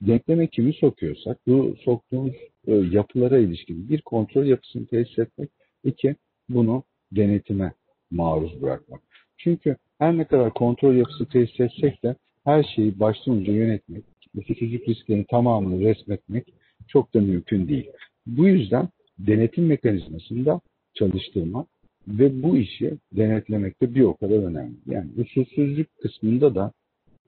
denkleme 0.00 0.46
kimi 0.46 0.72
sokuyorsak 0.72 1.38
bu 1.46 1.76
soktuğumuz 1.84 2.34
e, 2.66 2.74
yapılara 2.74 3.38
ilişkin 3.38 3.88
bir 3.88 4.02
kontrol 4.02 4.44
yapısını 4.44 4.86
tesis 4.86 5.18
etmek, 5.18 5.50
iki 5.84 6.16
bunu 6.48 6.82
denetime 7.12 7.72
maruz 8.10 8.62
bırakmak. 8.62 9.00
Çünkü 9.38 9.76
her 9.98 10.18
ne 10.18 10.24
kadar 10.24 10.54
kontrol 10.54 10.94
yapısı 10.94 11.26
tesis 11.26 11.60
etsek 11.60 12.02
de 12.02 12.16
her 12.44 12.62
şeyi 12.76 13.00
baştan 13.00 13.36
önce 13.36 13.52
yönetmek, 13.52 14.04
usulsüzlük 14.34 14.88
risklerinin 14.88 15.26
tamamını 15.30 15.80
resmetmek 15.80 16.61
çok 16.88 17.14
da 17.14 17.20
mümkün 17.20 17.68
değil. 17.68 17.90
Bu 18.26 18.48
yüzden 18.48 18.88
denetim 19.18 19.66
mekanizmasında 19.66 20.60
çalıştırmak 20.94 21.66
Ve 22.08 22.42
bu 22.42 22.56
işi 22.56 22.98
denetlemek 23.12 23.82
de 23.82 23.94
bir 23.94 24.00
o 24.00 24.16
kadar 24.16 24.36
önemli. 24.36 24.76
Yani 24.86 25.10
usulsüzlük 25.16 25.96
kısmında 25.96 26.54
da 26.54 26.72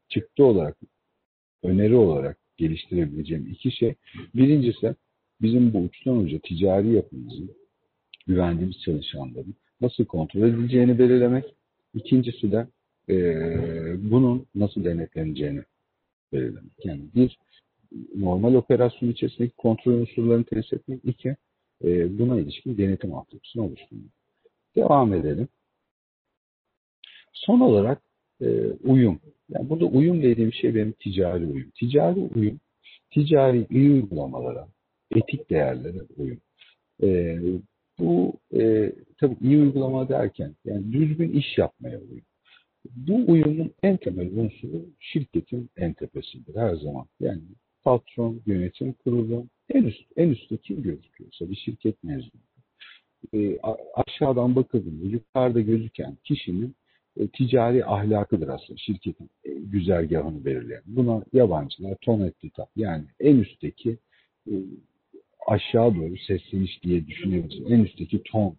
çıktı 0.09 0.45
olarak, 0.45 0.77
öneri 1.63 1.95
olarak 1.95 2.39
geliştirebileceğim 2.57 3.47
iki 3.47 3.71
şey. 3.71 3.95
Birincisi 4.35 4.95
bizim 5.43 5.73
bu 5.73 5.79
uçtan 5.79 6.17
uca 6.17 6.39
ticari 6.39 6.93
yapımızın, 6.93 7.51
güvendiğimiz 8.27 8.81
çalışanların 8.81 9.55
nasıl 9.81 10.05
kontrol 10.05 10.43
edileceğini 10.43 10.99
belirlemek. 10.99 11.45
İkincisi 11.95 12.53
de 12.53 12.67
eee, 13.09 13.97
bunun 13.99 14.47
nasıl 14.55 14.85
denetleneceğini 14.85 15.63
belirlemek. 16.33 16.85
Yani 16.85 17.03
bir 17.15 17.39
normal 18.17 18.55
operasyon 18.55 19.11
içerisindeki 19.11 19.57
kontrol 19.57 19.93
unsurlarını 19.93 20.45
tesis 20.45 20.73
etmek. 20.73 21.05
İki, 21.05 21.37
e, 21.85 22.19
buna 22.19 22.41
ilişkin 22.41 22.79
denetim 22.79 23.15
altyapısını 23.15 23.65
oluşturmak. 23.65 24.11
Devam 24.77 25.15
edelim. 25.15 25.49
Son 27.33 27.61
olarak 27.61 28.03
e, 28.41 28.47
uyum. 28.85 29.21
Yani 29.49 29.71
burada 29.71 29.85
uyum 29.85 30.23
dediğim 30.23 30.53
şey 30.53 30.75
benim 30.75 30.93
ticari 30.93 31.47
uyum. 31.47 31.71
Ticari 31.71 32.21
uyum, 32.21 32.61
ticari 33.11 33.67
iyi 33.71 33.91
uygulamalara, 33.91 34.69
etik 35.17 35.51
değerlere 35.51 36.01
uyum. 36.17 36.41
E, 37.03 37.39
bu 37.99 38.33
e, 38.55 38.93
tabii 39.21 39.37
iyi 39.41 39.59
uygulama 39.59 40.09
derken 40.09 40.55
yani 40.65 40.93
düzgün 40.93 41.33
iş 41.33 41.59
yapmaya 41.59 42.01
uyum. 42.01 42.25
Bu 42.97 43.33
uyumun 43.33 43.75
en 43.83 43.97
temel 43.97 44.37
unsuru 44.37 44.87
şirketin 44.99 45.71
en 45.77 45.93
tepesidir 45.93 46.57
her 46.57 46.75
zaman. 46.75 47.07
Yani 47.21 47.43
patron, 47.85 48.43
yönetim 48.47 48.93
kurulu, 48.93 49.47
en 49.69 49.85
üst, 49.85 50.03
en 50.17 50.29
üstte 50.29 50.57
kim 50.57 50.83
gözüküyorsa 50.83 51.51
bir 51.51 51.57
şirket 51.57 52.05
mezunu. 52.05 52.41
E, 53.35 53.59
aşağıdan 53.95 54.57
bakıldığında 54.57 55.07
yukarıda 55.07 55.61
gözüken 55.61 56.17
kişinin 56.25 56.77
e, 57.17 57.29
ticari 57.29 57.85
ahlakıdır 57.85 58.49
aslında 58.49 58.79
şirketin 58.79 59.31
e, 59.45 59.51
güzergahını 59.53 60.45
belirleyen. 60.45 60.83
Buna 60.87 61.25
yabancılar 61.33 61.97
ton 62.01 62.21
etti 62.21 62.51
yani 62.77 63.05
en 63.21 63.37
üstteki 63.37 63.99
e, 64.51 64.53
aşağı 65.47 65.97
doğru 65.97 66.17
sesleniş 66.17 66.83
diye 66.83 67.07
düşünebiliriz. 67.07 67.73
En 67.73 67.85
üstteki 67.85 68.23
ton 68.23 68.57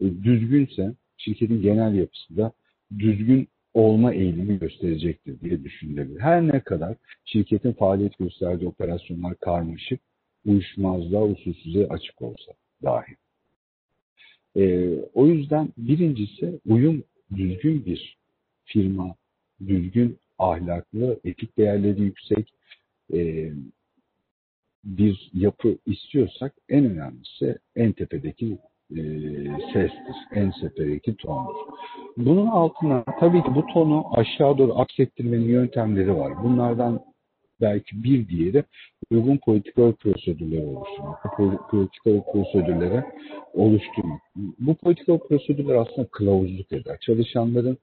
e, 0.00 0.04
düzgünse 0.04 0.94
şirketin 1.16 1.62
genel 1.62 1.94
yapısı 1.94 2.36
da 2.36 2.52
düzgün 2.98 3.48
olma 3.74 4.14
eğilimi 4.14 4.58
gösterecektir 4.58 5.40
diye 5.40 5.64
düşünülebilir. 5.64 6.20
Her 6.20 6.48
ne 6.48 6.60
kadar 6.60 6.96
şirketin 7.24 7.72
faaliyet 7.72 8.18
gösterdiği 8.18 8.68
operasyonlar 8.68 9.36
karmaşık, 9.36 10.00
uyuşmazlığa, 10.46 11.24
usulsüzlüğe 11.24 11.88
açık 11.88 12.22
olsa 12.22 12.52
dahi. 12.82 13.16
Ee, 14.56 14.94
o 15.14 15.26
yüzden 15.26 15.68
birincisi 15.78 16.60
uyum 16.66 17.04
düzgün 17.36 17.86
bir 17.86 18.16
firma, 18.64 19.14
düzgün 19.66 20.18
ahlaklı, 20.38 21.20
etik 21.24 21.58
değerleri 21.58 22.02
yüksek 22.02 22.54
e, 23.14 23.52
bir 24.84 25.30
yapı 25.34 25.78
istiyorsak 25.86 26.54
en 26.68 26.84
önemlisi 26.84 27.58
en 27.76 27.92
tepedeki 27.92 28.58
e, 28.96 29.00
sestir, 29.72 30.16
en 30.32 30.52
tepedeki 30.60 31.16
tondur. 31.16 31.54
Bunun 32.16 32.46
altına 32.46 33.04
tabii 33.20 33.42
ki 33.42 33.54
bu 33.54 33.66
tonu 33.66 34.04
aşağı 34.12 34.58
doğru 34.58 34.78
aksettirmenin 34.78 35.48
yöntemleri 35.48 36.16
var. 36.16 36.42
Bunlardan 36.42 37.00
belki 37.60 38.04
bir 38.04 38.28
diğeri 38.28 38.64
uygun 39.10 39.36
political 39.36 39.92
prosedürler 39.92 40.62
oluşturmak. 40.64 41.24
Bu 41.24 41.28
poli- 41.42 41.70
political 41.70 42.32
prosedürlere 42.32 43.04
oluşturmak. 43.54 44.20
Bu 44.36 44.74
political 44.74 45.18
prosedürler 45.18 45.74
aslında 45.74 46.08
kılavuzluk 46.08 46.72
eder. 46.72 46.98
Çalışanların 47.00 47.78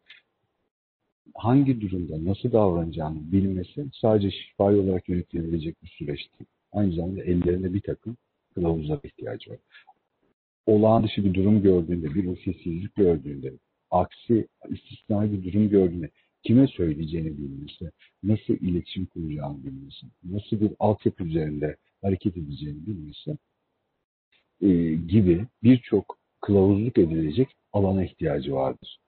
hangi 1.35 1.81
durumda 1.81 2.25
nasıl 2.29 2.51
davranacağını 2.51 3.31
bilmesi 3.31 3.85
sadece 4.01 4.31
şifai 4.31 4.75
olarak 4.75 5.09
yönetilebilecek 5.09 5.83
bir 5.83 5.87
süreç 5.89 6.19
değil. 6.19 6.49
Aynı 6.71 6.93
zamanda 6.93 7.23
ellerinde 7.23 7.73
bir 7.73 7.81
takım 7.81 8.17
kılavuzlara 8.55 8.99
ihtiyacı 9.03 9.51
var. 9.51 9.57
Olağan 10.67 11.03
dışı 11.03 11.25
bir 11.25 11.33
durum 11.33 11.61
gördüğünde, 11.61 12.15
bir 12.15 12.27
usulsüzlük 12.27 12.95
gördüğünde, 12.95 13.53
aksi 13.91 14.47
istisnai 14.69 15.31
bir 15.31 15.43
durum 15.43 15.69
gördüğünde 15.69 16.09
kime 16.43 16.67
söyleyeceğini 16.67 17.37
bilmesi, 17.37 17.91
nasıl 18.23 18.53
iletişim 18.53 19.05
kuracağını 19.05 19.63
bilmesi, 19.63 20.05
nasıl 20.23 20.61
bir 20.61 20.71
altyapı 20.79 21.23
üzerinde 21.23 21.77
hareket 22.01 22.37
edeceğini 22.37 22.85
bilmesi 22.87 23.37
e, 24.61 24.95
gibi 25.07 25.45
birçok 25.63 26.17
kılavuzluk 26.41 26.97
edilecek 26.97 27.47
alana 27.73 28.05
ihtiyacı 28.05 28.53
vardır 28.53 28.99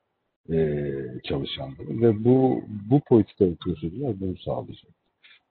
e, 0.52 0.94
çalışanların 1.23 2.02
ve 2.02 2.23
bu 2.23 2.64
bu 2.90 3.02
politika 3.07 3.45
prosedürler 3.60 4.19
bunu 4.19 4.38
sağlayacak. 4.38 4.91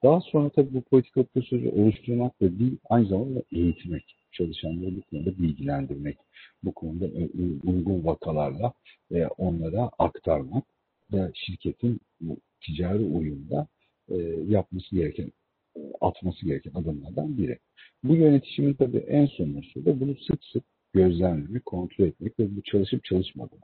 Daha 0.02 0.20
sonra 0.20 0.48
tabii 0.48 0.74
bu 0.74 0.82
politika 0.82 1.22
prosedürü 1.22 1.68
oluşturmak 1.68 2.40
da 2.40 2.58
değil, 2.58 2.78
aynı 2.90 3.06
zamanda 3.06 3.42
eğitmek, 3.52 4.16
çalışanları 4.32 4.96
bu 4.96 5.02
konuda 5.02 5.38
bilgilendirmek, 5.38 6.18
bu 6.62 6.72
konuda 6.72 7.06
e, 7.06 7.28
uygun 7.66 8.04
vakalarla 8.04 8.72
e, 9.14 9.26
onlara 9.26 9.90
aktarmak 9.98 10.64
da 11.12 11.30
şirketin 11.34 12.00
bu 12.20 12.36
ticari 12.60 13.02
uyumda 13.04 13.66
e, 14.08 14.16
yapması 14.48 14.96
gereken, 14.96 15.32
e, 15.76 15.80
atması 16.00 16.46
gereken 16.46 16.72
adımlardan 16.74 17.38
biri. 17.38 17.58
Bu 18.04 18.16
yönetişimin 18.16 18.74
tabii 18.74 18.98
en 18.98 19.26
sonuncusu 19.26 19.84
da 19.84 20.00
bunu 20.00 20.16
sık 20.16 20.44
sık 20.44 20.64
gözlemlemek, 20.94 21.66
kontrol 21.66 22.04
etmek 22.04 22.38
ve 22.40 22.56
bu 22.56 22.62
çalışıp 22.62 23.04
çalışmadığını 23.04 23.60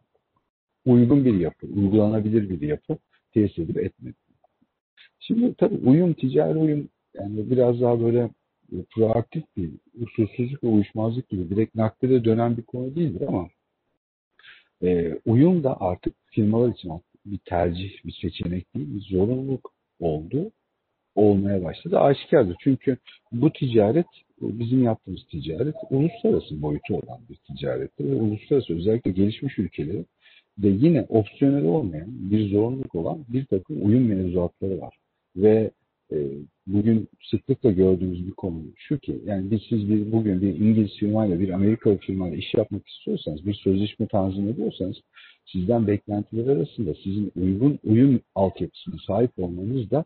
uygun 0.87 1.25
bir 1.25 1.35
yapı, 1.35 1.67
uygulanabilir 1.67 2.51
bir 2.51 2.61
yapı 2.61 2.99
tesis 3.33 3.59
edip 3.59 3.77
etmek. 3.77 4.15
Şimdi 5.21 5.55
tabii 5.55 5.89
uyum, 5.89 6.13
ticari 6.13 6.59
uyum 6.59 6.89
yani 7.15 7.51
biraz 7.51 7.81
daha 7.81 8.01
böyle 8.01 8.31
e, 8.73 8.77
proaktif 8.95 9.45
bir 9.57 9.71
usulsüzlük 10.01 10.65
ve 10.65 10.69
uyuşmazlık 10.69 11.29
gibi 11.29 11.51
direkt 11.51 11.75
nakdede 11.75 12.25
dönen 12.25 12.57
bir 12.57 12.63
konu 12.63 12.95
değildir 12.95 13.29
ama 13.29 13.49
e, 14.83 15.19
uyum 15.27 15.65
da 15.65 15.81
artık 15.81 16.15
firmalar 16.31 16.73
için 16.73 16.93
bir 17.27 17.39
tercih, 17.39 17.91
bir 18.05 18.13
seçenek 18.23 18.75
değil, 18.75 18.95
bir 18.95 19.01
zorunluluk 19.01 19.73
oldu, 20.01 20.51
olmaya 21.15 21.65
başladı. 21.65 21.99
Aşikardır. 21.99 22.57
Çünkü 22.61 22.97
bu 23.33 23.53
ticaret, 23.53 24.07
e, 24.43 24.59
bizim 24.59 24.83
yaptığımız 24.83 25.27
ticaret 25.31 25.75
uluslararası 25.91 26.63
boyutu 26.63 26.95
olan 26.95 27.21
bir 27.29 27.37
ticarettir. 27.37 28.05
Ve 28.05 28.15
uluslararası 28.15 28.75
özellikle 28.75 29.11
gelişmiş 29.11 29.59
ülkeleri 29.59 30.05
de 30.59 30.69
yine 30.69 31.03
opsiyonel 31.09 31.65
olmayan 31.65 32.31
bir 32.31 32.49
zorunluluk 32.49 32.95
olan 32.95 33.25
bir 33.29 33.45
takım 33.45 33.87
uyum 33.87 34.07
mevzuatları 34.07 34.81
var. 34.81 34.97
Ve 35.37 35.71
e, 36.13 36.17
bugün 36.67 37.09
sıklıkla 37.31 37.71
gördüğümüz 37.71 38.27
bir 38.27 38.33
konu 38.33 38.63
şu 38.77 38.99
ki 38.99 39.21
yani 39.25 39.51
biz 39.51 39.61
siz 39.69 39.91
bir, 39.91 40.13
bugün 40.13 40.41
bir 40.41 40.55
İngiliz 40.55 40.97
firmayla 40.99 41.41
bir 41.41 41.49
Amerikalı 41.49 41.99
firmayla 41.99 42.37
iş 42.37 42.55
yapmak 42.55 42.89
istiyorsanız 42.89 43.47
bir 43.47 43.55
sözleşme 43.55 44.07
tanzim 44.07 44.49
ediyorsanız 44.49 44.97
sizden 45.53 45.87
beklentiler 45.87 46.47
arasında 46.47 46.95
sizin 46.95 47.33
uygun 47.37 47.79
uyum 47.85 48.21
altyapısına 48.35 48.95
sahip 49.07 49.31
olmanız 49.39 49.91
da 49.91 50.05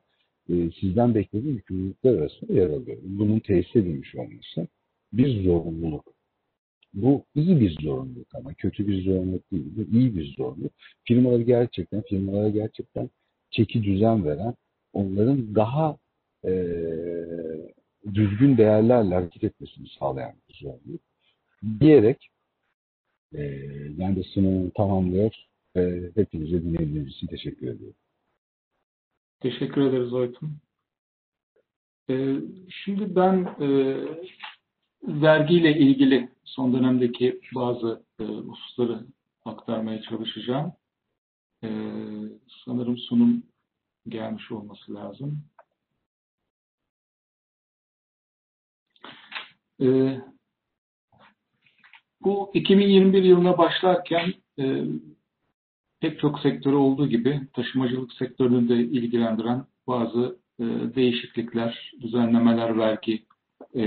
e, 0.49 0.55
sizden 0.81 1.15
beklediği 1.15 1.53
yükümlülükler 1.53 2.15
arasında 2.15 2.53
yer 2.53 2.71
alıyor. 2.71 2.99
Bunun 3.03 3.39
tesis 3.39 3.77
edilmiş 3.77 4.15
olması 4.15 4.69
bir 5.13 5.43
zorunluluk. 5.45 6.13
Bu 6.95 7.25
iyi 7.35 7.61
bir 7.61 7.77
zorunluluk 7.83 8.35
ama 8.35 8.55
kötü 8.55 8.89
bir 8.89 9.05
zorunluluk 9.05 9.53
değil. 9.53 9.67
Bu 9.77 9.97
iyi 9.99 10.17
bir 10.17 10.35
zorunluluk. 10.37 10.73
Firmaları 11.05 11.43
gerçekten, 11.43 12.03
firmalara 12.03 12.49
gerçekten 12.49 13.11
çeki 13.51 13.83
düzen 13.83 14.25
veren, 14.25 14.55
onların 14.93 15.55
daha 15.55 15.99
e, 16.45 16.53
düzgün 18.15 18.57
değerlerle 18.57 19.15
hareket 19.15 19.45
etmesini 19.45 19.89
sağlayan 19.99 20.35
bir 20.49 20.55
zorunluluk. 20.55 21.01
Diyerek 21.81 22.29
e, 23.35 23.41
ben 23.99 24.17
de 24.17 24.23
sunumumu 24.23 24.71
tamamlıyor. 24.71 25.35
E, 25.77 26.11
hepinize 26.15 26.63
dinlediğiniz 26.63 27.09
için 27.09 27.27
teşekkür 27.27 27.67
ediyorum. 27.67 27.97
Teşekkür 29.41 29.81
ederiz 29.81 30.13
Oytun. 30.13 30.59
Ee, 32.11 32.37
şimdi 32.85 33.17
ben 33.17 33.45
e, 33.61 33.69
vergiyle 35.03 35.79
ilgili 35.79 36.29
son 36.45 36.73
dönemdeki 36.73 37.41
bazı 37.55 38.03
e, 38.21 38.25
hususları 38.25 39.07
aktarmaya 39.45 40.03
çalışacağım. 40.03 40.73
E, 41.65 41.69
sanırım 42.65 42.99
sunum 42.99 43.43
gelmiş 44.11 44.53
olması 44.53 44.95
lazım. 44.95 45.43
E, 49.81 49.87
bu 52.21 52.51
2021 52.55 53.23
yılına 53.23 53.59
başlarken 53.59 54.35
e, 54.59 54.85
pek 56.01 56.21
çok 56.21 56.41
sektörü 56.41 56.77
olduğu 56.77 57.09
gibi 57.09 57.41
taşımacılık 57.53 58.13
sektörünü 58.13 58.69
de 58.69 58.77
ilgilendiren 58.77 59.65
bazı 59.87 60.39
e, 60.61 60.65
değişiklikler, 60.95 61.93
düzenlemeler 62.01 62.79
vergi 62.79 63.27
e, 63.75 63.83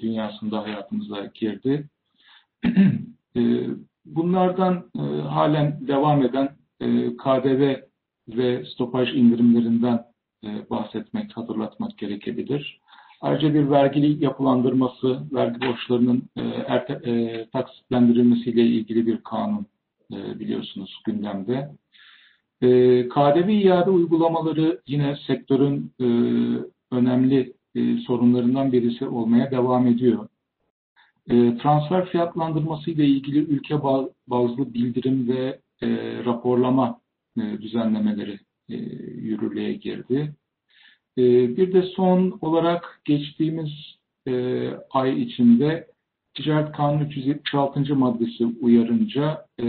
dünyasında 0.00 0.62
hayatımıza 0.62 1.30
girdi. 1.34 1.88
e, 3.36 3.66
bunlardan 4.04 4.90
e, 4.96 5.00
halen 5.22 5.88
devam 5.88 6.22
eden 6.22 6.56
e, 6.80 7.16
KDV 7.16 7.76
ve 8.28 8.64
stopaj 8.64 9.14
indirimlerinden 9.14 10.04
e, 10.44 10.70
bahsetmek, 10.70 11.36
hatırlatmak 11.36 11.98
gerekebilir. 11.98 12.80
Ayrıca 13.20 13.54
bir 13.54 13.70
vergili 13.70 14.24
yapılandırması, 14.24 15.20
vergi 15.32 15.60
borçlarının 15.60 16.22
e, 16.36 16.40
e, 17.10 17.46
taksitlendirilmesiyle 17.52 18.62
ilgili 18.62 19.06
bir 19.06 19.16
kanun 19.16 19.66
biliyorsunuz 20.10 21.02
gündemde. 21.06 21.70
KDV 23.10 23.48
iade 23.48 23.90
uygulamaları 23.90 24.80
yine 24.86 25.16
sektörün 25.26 25.92
önemli 26.90 27.52
sorunlarından 28.06 28.72
birisi 28.72 29.06
olmaya 29.06 29.50
devam 29.50 29.86
ediyor. 29.86 30.28
Transfer 31.62 32.06
fiyatlandırması 32.06 32.90
ile 32.90 33.06
ilgili 33.06 33.38
ülke 33.38 33.82
bazlı 34.26 34.74
bildirim 34.74 35.28
ve 35.28 35.60
raporlama 36.24 37.00
e, 37.38 37.62
düzenlemeleri 37.62 38.38
e, 38.68 38.74
yürürlüğe 39.20 39.72
girdi. 39.72 40.34
E, 41.18 41.22
bir 41.56 41.72
de 41.72 41.82
son 41.82 42.38
olarak 42.40 43.00
geçtiğimiz 43.04 43.70
ay 44.90 45.22
içinde 45.22 45.86
Ticaret 46.34 46.72
Kanunu 46.72 47.02
376. 47.02 47.96
maddesi 47.96 48.46
uyarınca 48.60 49.46
e, 49.60 49.64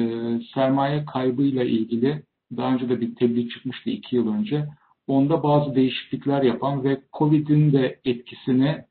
sermaye 0.54 1.06
kaybıyla 1.06 1.64
ilgili 1.64 2.24
daha 2.58 2.74
önce 2.74 2.90
de 2.90 3.02
bir 3.02 3.16
tebliğ 3.16 3.50
çıkmıştı 3.50 3.90
iki 3.90 4.16
yıl 4.16 4.34
önce. 4.34 4.68
Onda 5.08 5.44
bazı 5.44 5.76
değişiklikler 5.76 6.44
yapan 6.44 6.84
ve 6.84 7.02
Covid'in 7.14 7.74
de 7.74 8.00
etkisini 8.06 8.86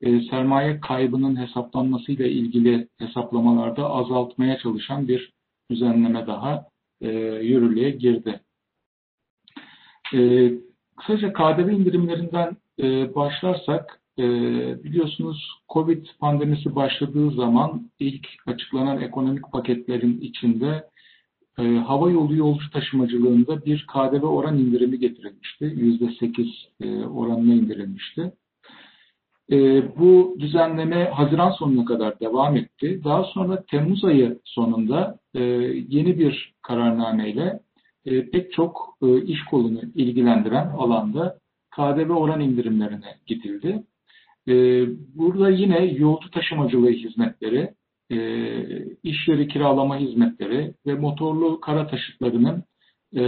e, 0.00 0.20
sermaye 0.20 0.80
kaybının 0.80 1.36
hesaplanmasıyla 1.36 2.26
ilgili 2.26 2.88
hesaplamalarda 2.98 3.90
azaltmaya 3.90 4.58
çalışan 4.58 5.08
bir 5.08 5.32
düzenleme 5.70 6.26
daha 6.26 6.66
e, 7.00 7.08
yürürlüğe 7.42 7.90
girdi. 7.90 8.40
E, 10.14 10.50
kısaca 10.96 11.32
KDV 11.32 11.68
indirimlerinden 11.68 12.56
e, 12.82 13.14
başlarsak 13.14 14.00
e, 14.18 14.24
biliyorsunuz 14.84 15.50
Covid 15.68 16.06
pandemisi 16.20 16.74
başladığı 16.74 17.30
zaman 17.30 17.90
ilk 17.98 18.28
açıklanan 18.46 19.00
ekonomik 19.00 19.52
paketlerin 19.52 20.20
içinde 20.20 20.88
e, 21.58 21.62
hava 21.62 22.10
yolu 22.10 22.36
yolcu 22.36 22.70
taşımacılığında 22.70 23.64
bir 23.64 23.86
KDV 23.86 24.22
oran 24.22 24.58
indirimi 24.58 24.98
getirilmişti. 24.98 25.64
%8 25.64 26.48
e, 26.80 27.06
oranına 27.06 27.54
indirilmişti. 27.54 28.32
E, 29.50 29.82
bu 29.98 30.36
düzenleme 30.38 31.04
Haziran 31.04 31.50
sonuna 31.50 31.84
kadar 31.84 32.20
devam 32.20 32.56
etti. 32.56 33.00
Daha 33.04 33.24
sonra 33.24 33.64
Temmuz 33.70 34.04
ayı 34.04 34.38
sonunda 34.44 35.18
e, 35.34 35.40
yeni 35.88 36.18
bir 36.18 36.54
kararnameyle 36.62 37.60
e, 38.04 38.30
pek 38.30 38.52
çok 38.52 38.96
e, 39.02 39.22
iş 39.22 39.44
kolunu 39.44 39.80
ilgilendiren 39.94 40.66
alanda 40.66 41.38
KDV 41.70 42.10
oran 42.10 42.40
indirimlerine 42.40 43.14
gidildi. 43.26 43.82
E, 44.48 44.52
burada 45.14 45.50
yine 45.50 45.84
yolcu 45.84 46.30
taşımacılığı 46.30 46.90
hizmetleri, 46.90 47.70
e, 48.10 48.18
iş 49.02 49.28
yeri 49.28 49.48
kiralama 49.48 49.98
hizmetleri 49.98 50.74
ve 50.86 50.94
motorlu 50.94 51.60
kara 51.60 51.86
taşıtlarının 51.86 52.64
e, 53.16 53.22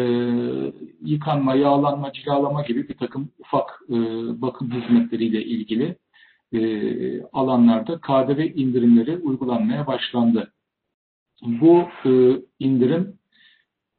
yıkanma, 1.04 1.54
yağlanma, 1.54 2.12
cilalama 2.12 2.62
gibi 2.62 2.88
bir 2.88 2.96
takım 2.96 3.28
ufak 3.38 3.80
e, 3.88 3.94
bakım 4.42 4.70
hizmetleriyle 4.70 5.44
ilgili 5.44 5.96
e, 6.52 7.22
alanlarda 7.32 8.00
KDV 8.00 8.40
indirimleri 8.54 9.18
uygulanmaya 9.18 9.86
başlandı. 9.86 10.52
Bu 11.42 11.82
e, 12.04 12.42
indirim 12.58 13.18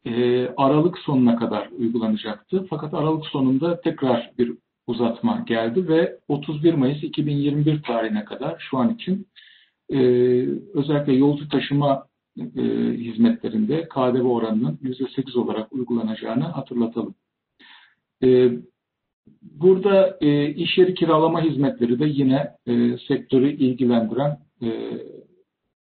e, 0.06 0.48
Aralık 0.48 0.98
sonuna 0.98 1.36
kadar 1.36 1.70
uygulanacaktı. 1.78 2.66
Fakat 2.70 2.94
Aralık 2.94 3.26
sonunda 3.26 3.82
tekrar 3.82 4.32
bir 4.38 4.54
uzatma 4.88 5.44
geldi 5.48 5.88
ve 5.88 6.18
31 6.28 6.74
Mayıs 6.74 7.04
2021 7.04 7.84
tarihine 7.84 8.26
kadar 8.26 8.66
şu 8.70 8.78
an 8.78 8.94
için 8.94 9.28
özellikle 10.74 11.14
yolcu 11.14 11.50
taşıma 11.50 12.08
hizmetlerinde 12.98 13.88
KDV 13.88 14.26
oranının 14.26 14.80
%8 14.84 15.38
olarak 15.38 15.74
uygulanacağını 15.74 16.44
hatırlatalım. 16.44 17.16
Burada 19.42 20.18
e, 20.22 20.50
iş 20.50 20.78
yeri 20.78 20.94
kiralama 20.94 21.44
hizmetleri 21.44 22.00
de 22.00 22.06
yine 22.06 22.52
e, 22.68 22.98
sektörü 23.08 23.52
ilgilendiren 23.52 24.38
e, 24.62 24.70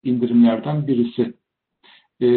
indirimlerden 0.03 0.87
birisi. 0.87 1.33
E, 2.21 2.29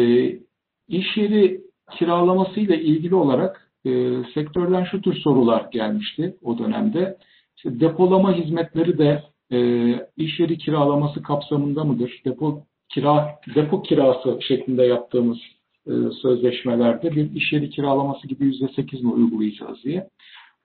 iş 0.87 1.17
yeri 1.17 1.61
kiralamasıyla 1.97 2.75
ilgili 2.75 3.15
olarak 3.15 3.71
e, 3.85 3.89
sektörden 4.33 4.83
şu 4.83 5.01
tür 5.01 5.15
sorular 5.15 5.67
gelmişti 5.71 6.37
o 6.43 6.57
dönemde. 6.57 7.17
İşte 7.57 7.79
depolama 7.79 8.37
hizmetleri 8.37 8.97
de 8.97 9.23
e, 9.51 9.59
iş 10.17 10.39
yeri 10.39 10.57
kiralaması 10.57 11.23
kapsamında 11.23 11.83
mıdır? 11.83 12.21
Depo 12.25 12.63
kira 12.89 13.35
depo 13.55 13.81
kirası 13.83 14.39
şeklinde 14.41 14.83
yaptığımız 14.83 15.37
e, 15.87 15.91
sözleşmelerde 16.21 17.11
bir 17.11 17.35
iş 17.35 17.53
yeri 17.53 17.69
kiralaması 17.69 18.27
gibi 18.27 18.45
yüzde 18.45 18.67
sekiz 18.67 19.03
mi 19.03 19.11
uygulayacağız 19.11 19.83
diye. 19.83 20.09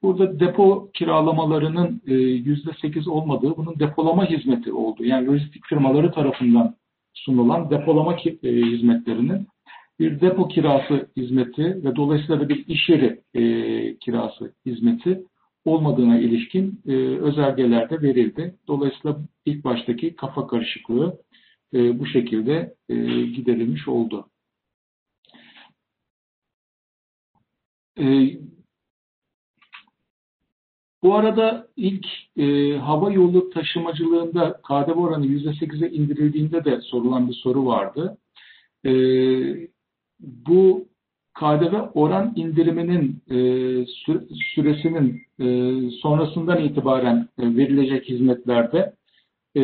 Burada 0.03 0.41
depo 0.41 0.91
kiralamalarının 0.95 2.03
e, 2.07 2.15
yüzde 2.15 2.70
sekiz 2.81 3.09
olmadığı, 3.09 3.57
bunun 3.57 3.79
depolama 3.79 4.31
hizmeti 4.31 4.73
olduğu, 4.73 5.05
yani 5.05 5.27
lojistik 5.27 5.66
firmaları 5.66 6.12
tarafından 6.12 6.75
sunulan 7.15 7.70
depolama 7.70 8.15
e, 8.15 8.53
hizmetlerinin 8.53 9.47
bir 10.01 10.20
depo 10.20 10.49
kirası 10.49 11.09
hizmeti 11.16 11.62
ve 11.62 11.97
dolayısıyla 11.97 12.41
da 12.41 12.49
bir 12.49 12.66
iş 12.66 12.89
yeri 12.89 13.20
e, 13.35 13.43
kirası 13.99 14.55
hizmeti 14.66 15.23
olmadığına 15.65 16.19
ilişkin 16.19 16.81
e, 16.89 16.93
özelgelerde 16.97 18.03
verildi. 18.03 18.55
Dolayısıyla 18.69 19.19
ilk 19.47 19.65
baştaki 19.65 20.16
kafa 20.16 20.47
karışıklığı 20.47 21.19
e, 21.75 21.99
bu 21.99 22.07
şekilde 22.07 22.75
e, 22.89 22.95
giderilmiş 23.23 23.89
oldu. 23.89 24.29
Bu 31.03 31.15
arada 31.15 31.69
ilk 31.77 32.07
e, 32.37 32.77
hava 32.77 33.11
yolu 33.11 33.51
taşımacılığında 33.51 34.61
KDV 34.69 34.99
oranı 34.99 35.27
%8'e 35.27 35.91
indirildiğinde 35.91 36.65
de 36.65 36.81
sorulan 36.81 37.29
bir 37.29 37.35
soru 37.35 37.66
vardı. 37.66 38.19
E, 38.85 38.91
bu 40.20 40.89
KDV 41.35 41.75
oran 41.95 42.33
indiriminin 42.37 43.23
e, 43.31 43.39
süresinin 44.55 45.23
e, 45.41 45.47
sonrasından 45.91 46.65
itibaren 46.65 47.29
e, 47.39 47.57
verilecek 47.57 48.09
hizmetlerde 48.09 48.93
e, 49.57 49.62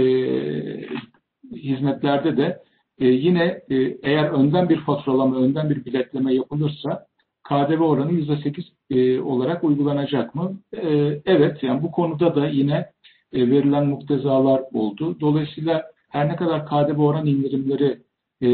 hizmetlerde 1.53 2.37
de 2.37 2.63
e, 2.99 3.07
yine 3.07 3.61
e, 3.71 3.77
eğer 4.03 4.31
önden 4.31 4.69
bir 4.69 4.81
faturalama, 4.81 5.37
önden 5.37 5.71
bir 5.71 5.85
biletleme 5.85 6.35
yapılırsa 6.35 7.07
KDV 7.45 7.81
oranı 7.81 8.13
%8 8.13 8.65
e, 8.91 9.21
olarak 9.21 9.65
uygulanacak 9.65 10.35
mı? 10.35 10.59
E, 10.73 10.89
evet, 11.27 11.63
yani 11.63 11.83
bu 11.83 11.93
konuda 11.93 12.35
da 12.35 12.49
yine 12.49 12.87
e, 13.33 13.51
verilen 13.51 13.87
muktezalar 13.87 14.63
oldu. 14.73 15.17
Dolayısıyla 15.21 15.83
her 16.09 16.29
ne 16.29 16.37
kadar 16.37 16.67
KDV 16.67 16.99
oran 16.99 17.27
indirimleri 17.27 17.99
e, 18.43 18.49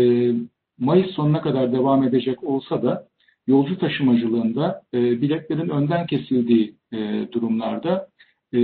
Mayıs 0.79 1.11
sonuna 1.11 1.41
kadar 1.41 1.73
devam 1.73 2.03
edecek 2.03 2.45
olsa 2.45 2.83
da 2.83 3.07
yolcu 3.47 3.79
taşımacılığında 3.79 4.83
e, 4.95 4.99
biletlerin 5.23 5.69
önden 5.69 6.07
kesildiği 6.07 6.75
e, 6.93 7.29
durumlarda 7.33 8.09
e, 8.55 8.61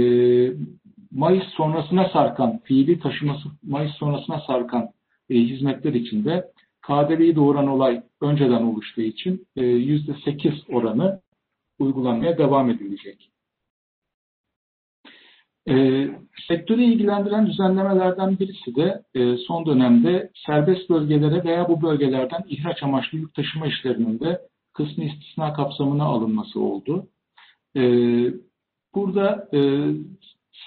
Mayıs 1.12 1.44
sonrasına 1.44 2.08
sarkan, 2.08 2.60
fiili 2.64 3.00
taşıması 3.00 3.48
Mayıs 3.62 3.92
sonrasına 3.92 4.40
sarkan 4.46 4.88
e, 5.30 5.34
hizmetler 5.34 5.94
içinde 5.94 6.44
KDV'yi 6.86 7.36
doğuran 7.36 7.66
olay 7.66 8.02
önceden 8.20 8.62
oluştuğu 8.62 9.00
için 9.00 9.46
e, 9.56 9.62
%8 9.62 10.72
oranı 10.72 11.20
uygulanmaya 11.78 12.38
devam 12.38 12.70
edilecek. 12.70 13.30
E, 15.68 16.06
sektörü 16.48 16.82
ilgilendiren 16.82 17.46
düzenlemelerden 17.46 18.38
birisi 18.38 18.76
de 18.76 19.02
e, 19.14 19.36
son 19.36 19.66
dönemde 19.66 20.30
serbest 20.46 20.90
bölgelere 20.90 21.44
veya 21.44 21.68
bu 21.68 21.82
bölgelerden 21.82 22.44
ihraç 22.48 22.82
amaçlı 22.82 23.18
yük 23.18 23.34
taşıma 23.34 23.66
işlerinin 23.66 24.20
de 24.20 24.40
kısmi 24.74 25.06
istisna 25.06 25.52
kapsamına 25.52 26.04
alınması 26.04 26.60
oldu. 26.60 27.08
E, 27.76 27.82
burada 28.94 29.48
e, 29.54 29.60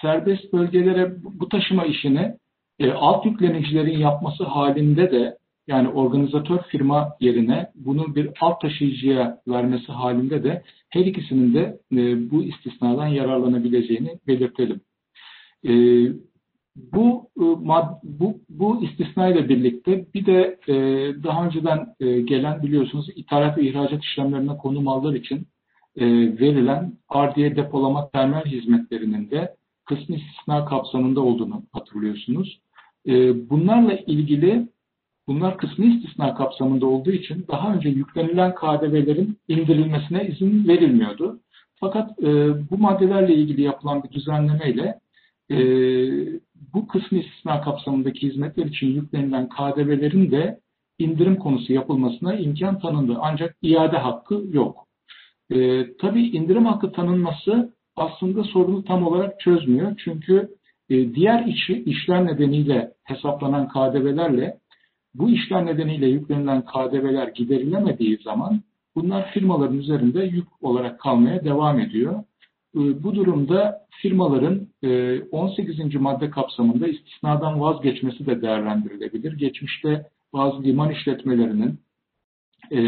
serbest 0.02 0.52
bölgelere 0.52 1.14
bu 1.22 1.48
taşıma 1.48 1.84
işini 1.84 2.36
e, 2.78 2.92
alt 2.92 3.26
yüklenicilerin 3.26 3.98
yapması 3.98 4.44
halinde 4.44 5.10
de 5.10 5.39
yani 5.70 5.88
organizatör 5.88 6.58
firma 6.68 7.16
yerine 7.20 7.70
bunu 7.74 8.14
bir 8.14 8.30
alt 8.40 8.60
taşıyıcıya 8.60 9.40
vermesi 9.48 9.92
halinde 9.92 10.44
de 10.44 10.62
her 10.90 11.06
ikisinin 11.06 11.54
de 11.54 11.78
e, 11.92 12.30
bu 12.30 12.42
istisnadan 12.42 13.06
yararlanabileceğini 13.06 14.18
belirtelim. 14.26 14.80
E, 15.64 15.72
bu, 16.76 17.28
e, 17.40 17.42
bu, 18.02 18.38
bu 18.48 18.84
istisna 18.84 19.28
ile 19.28 19.48
birlikte 19.48 20.06
bir 20.14 20.26
de 20.26 20.58
e, 20.68 20.74
daha 21.24 21.46
önceden 21.46 21.86
e, 22.00 22.20
gelen 22.20 22.62
biliyorsunuz 22.62 23.08
ithalat 23.16 23.58
ve 23.58 23.62
ihracat 23.62 24.04
işlemlerine 24.04 24.56
konu 24.56 24.80
mallar 24.80 25.14
için 25.14 25.46
e, 25.96 26.06
verilen 26.40 26.92
ardiye 27.08 27.56
depolama 27.56 28.10
terminal 28.10 28.44
hizmetlerinin 28.44 29.30
de 29.30 29.54
kısmi 29.84 30.16
istisna 30.16 30.64
kapsamında 30.64 31.20
olduğunu 31.20 31.62
hatırlıyorsunuz. 31.72 32.60
E, 33.08 33.12
bunlarla 33.50 33.92
ilgili 33.92 34.68
bunlar 35.30 35.56
kısmi 35.56 35.86
istisna 35.86 36.34
kapsamında 36.34 36.86
olduğu 36.86 37.10
için 37.10 37.44
daha 37.48 37.74
önce 37.74 37.88
yüklenilen 37.88 38.54
KDV'lerin 38.54 39.38
indirilmesine 39.48 40.28
izin 40.28 40.68
verilmiyordu. 40.68 41.40
Fakat 41.80 42.22
e, 42.22 42.26
bu 42.70 42.78
maddelerle 42.78 43.34
ilgili 43.34 43.62
yapılan 43.62 44.02
bir 44.02 44.10
düzenlemeyle 44.10 44.98
e, 45.50 45.56
bu 46.74 46.88
kısmi 46.88 47.20
istisna 47.20 47.60
kapsamındaki 47.60 48.28
hizmetler 48.28 48.66
için 48.66 48.86
yüklenilen 48.86 49.48
KDV'lerin 49.48 50.30
de 50.30 50.60
indirim 50.98 51.36
konusu 51.36 51.72
yapılmasına 51.72 52.34
imkan 52.34 52.78
tanındı. 52.78 53.16
Ancak 53.20 53.56
iade 53.62 53.96
hakkı 53.96 54.42
yok. 54.52 54.86
E, 55.50 55.86
tabii 55.96 56.26
indirim 56.26 56.66
hakkı 56.66 56.92
tanınması 56.92 57.72
aslında 57.96 58.44
sorunu 58.44 58.84
tam 58.84 59.06
olarak 59.06 59.40
çözmüyor. 59.40 59.92
Çünkü 60.04 60.48
e, 60.88 61.14
diğer 61.14 61.46
işi, 61.46 61.82
işler 61.82 62.26
nedeniyle 62.26 62.92
hesaplanan 63.04 63.68
KDV'lerle 63.68 64.59
bu 65.14 65.30
işler 65.30 65.66
nedeniyle 65.66 66.06
yüklenilen 66.06 66.64
KDV'ler 66.64 67.28
giderilemediği 67.28 68.18
zaman 68.24 68.60
bunlar 68.94 69.30
firmaların 69.32 69.78
üzerinde 69.78 70.24
yük 70.24 70.48
olarak 70.60 71.00
kalmaya 71.00 71.44
devam 71.44 71.80
ediyor. 71.80 72.24
E, 72.74 73.02
bu 73.02 73.14
durumda 73.14 73.86
firmaların 74.02 74.68
18. 75.30 75.80
E, 75.80 75.98
madde 75.98 76.30
kapsamında 76.30 76.88
istisnadan 76.88 77.60
vazgeçmesi 77.60 78.26
de 78.26 78.42
değerlendirilebilir. 78.42 79.38
Geçmişte 79.38 80.06
bazı 80.32 80.62
liman 80.62 80.90
işletmelerinin 80.90 81.80
e, 82.72 82.78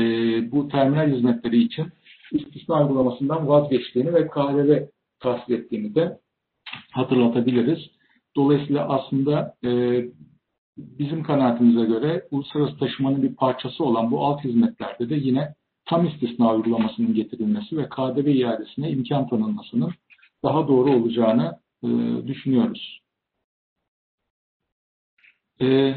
bu 0.53 0.69
terminal 0.69 1.13
hizmetleri 1.13 1.63
için 1.63 1.87
istisna 2.33 2.83
uygulamasından 2.83 3.49
vazgeçtiğini 3.49 4.15
ve 4.15 4.29
KDV 4.29 4.83
tahsil 5.21 5.53
ettiğini 5.53 5.95
de 5.95 6.19
hatırlatabiliriz. 6.91 7.79
Dolayısıyla 8.37 8.89
aslında 8.89 9.55
bizim 10.77 11.23
kanaatimize 11.23 11.85
göre 11.87 12.29
uluslararası 12.31 12.79
taşımanın 12.79 13.23
bir 13.23 13.35
parçası 13.35 13.85
olan 13.85 14.11
bu 14.11 14.25
alt 14.25 14.45
hizmetlerde 14.45 15.11
de 15.11 15.15
yine 15.15 15.55
tam 15.85 16.07
istisna 16.07 16.55
uygulamasının 16.55 17.15
getirilmesi 17.15 17.77
ve 17.77 17.89
KDV 17.89 18.27
iadesine 18.27 18.91
imkan 18.91 19.29
tanınmasının 19.29 19.93
daha 20.43 20.69
doğru 20.69 20.91
olacağını 20.91 21.59
e, 21.83 21.89
düşünüyoruz. 22.27 23.03
E, 25.61 25.95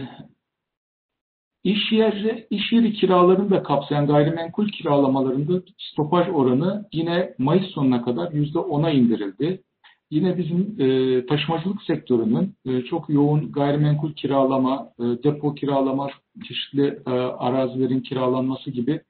iş 1.64 1.92
yeri, 1.92 2.48
iş 2.50 2.72
yeri 2.72 2.94
kiralarını 2.94 3.50
da 3.50 3.64
kapsayan 3.64 4.08
gayrimenkul 4.08 4.68
kiralamalarında 4.68 5.62
stopaj 5.78 6.28
oranı 6.30 6.86
yine 6.94 7.36
Mayıs 7.38 7.68
sonuna 7.72 8.02
kadar 8.02 8.32
%10'a 8.32 8.90
indirildi. 8.90 9.64
Yine 10.12 10.38
bizim 10.38 10.76
e, 10.80 11.26
taşımacılık 11.26 11.82
sektörünün 11.82 12.56
e, 12.66 12.82
çok 12.82 13.10
yoğun 13.10 13.52
gayrimenkul 13.52 14.14
kiralama, 14.14 14.90
e, 15.00 15.04
depo 15.04 15.56
kiralama, 15.56 16.10
çeşitli 16.48 17.00
e, 17.08 17.10
arazilerin 17.12 18.00
kiralanması 18.00 18.72
gibi 18.72 19.02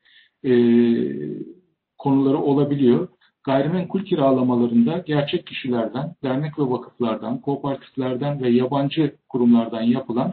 e, 0.45 0.51
konuları 1.97 2.37
olabiliyor. 2.37 3.07
Gayrimenkul 3.43 4.03
kiralamalarında 4.03 4.97
gerçek 4.97 5.47
kişilerden, 5.47 6.15
dernek 6.23 6.59
ve 6.59 6.63
vakıflardan, 6.63 7.41
kooperatiflerden 7.41 8.41
ve 8.41 8.49
yabancı 8.49 9.15
kurumlardan 9.29 9.81
yapılan 9.81 10.31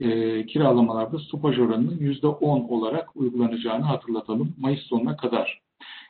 e, 0.00 0.46
kiralamalarda 0.46 1.18
stopaj 1.18 1.58
oranının 1.58 1.98
%10 1.98 2.68
olarak 2.68 3.16
uygulanacağını 3.16 3.84
hatırlatalım 3.84 4.54
Mayıs 4.58 4.80
sonuna 4.80 5.16
kadar. 5.16 5.60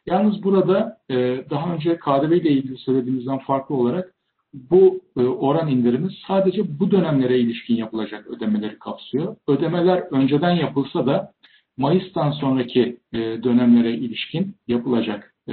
Yalnız 0.06 0.42
burada 0.42 0.98
e, 1.10 1.44
daha 1.50 1.74
önce 1.74 1.96
KDV 1.96 2.32
ile 2.32 2.50
ilgili 2.50 2.78
söylediğimizden 2.78 3.38
farklı 3.38 3.74
olarak 3.74 4.14
bu 4.54 5.00
e, 5.16 5.20
oran 5.20 5.68
indirimi 5.68 6.08
sadece 6.28 6.80
bu 6.80 6.90
dönemlere 6.90 7.38
ilişkin 7.38 7.76
yapılacak 7.76 8.26
ödemeleri 8.26 8.78
kapsıyor. 8.78 9.36
Ödemeler 9.48 9.98
önceden 10.10 10.50
yapılsa 10.50 11.06
da 11.06 11.32
Mayıs'tan 11.76 12.30
sonraki 12.30 12.96
e, 13.12 13.18
dönemlere 13.18 13.92
ilişkin 13.92 14.56
yapılacak 14.68 15.34
e, 15.48 15.52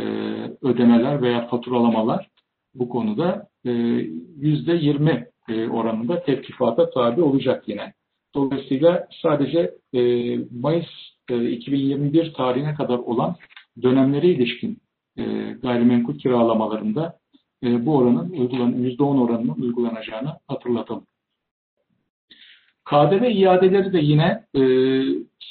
ödemeler 0.62 1.22
veya 1.22 1.48
faturalamalar 1.48 2.28
bu 2.76 2.90
konuda 2.90 3.48
e, 3.66 3.70
%20 3.70 5.28
e, 5.50 5.68
oranında 5.68 6.24
tepkifata 6.24 6.90
tabi 6.90 7.22
olacak 7.22 7.64
yine. 7.68 7.94
Dolayısıyla 8.36 9.08
sadece 9.22 9.72
e, 9.94 10.02
Mayıs 10.62 10.88
e, 11.30 11.50
2021 11.50 12.34
tarihine 12.34 12.76
kadar 12.76 12.98
olan 12.98 13.36
dönemlere 13.82 14.28
ilişkin 14.28 14.78
e, 15.18 15.24
gayrimenkul 15.62 16.18
kiralamalarında 16.18 17.20
e, 17.64 17.86
bu 17.86 17.98
oranın 17.98 18.30
uygulan 18.30 18.72
%10 18.72 19.20
oranının 19.20 19.62
uygulanacağını 19.62 20.34
hatırlatalım. 20.48 21.06
KDV 22.86 23.24
iadeleri 23.24 23.94
de 23.94 24.00
yine 24.00 24.44
e, 24.56 24.62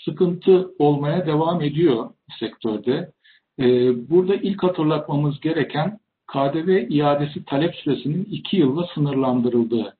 sıkıntı 0.04 0.70
olmaya 0.78 1.26
devam 1.26 1.62
ediyor 1.62 2.10
sektörde. 2.40 3.12
E, 3.60 3.64
burada 4.10 4.34
ilk 4.34 4.62
hatırlatmamız 4.62 5.40
gereken 5.40 5.98
KDV 6.26 6.90
iadesi 6.90 7.44
talep 7.44 7.74
süresinin 7.74 8.24
2 8.24 8.56
yılla 8.56 8.88
sınırlandırıldığı. 8.94 9.96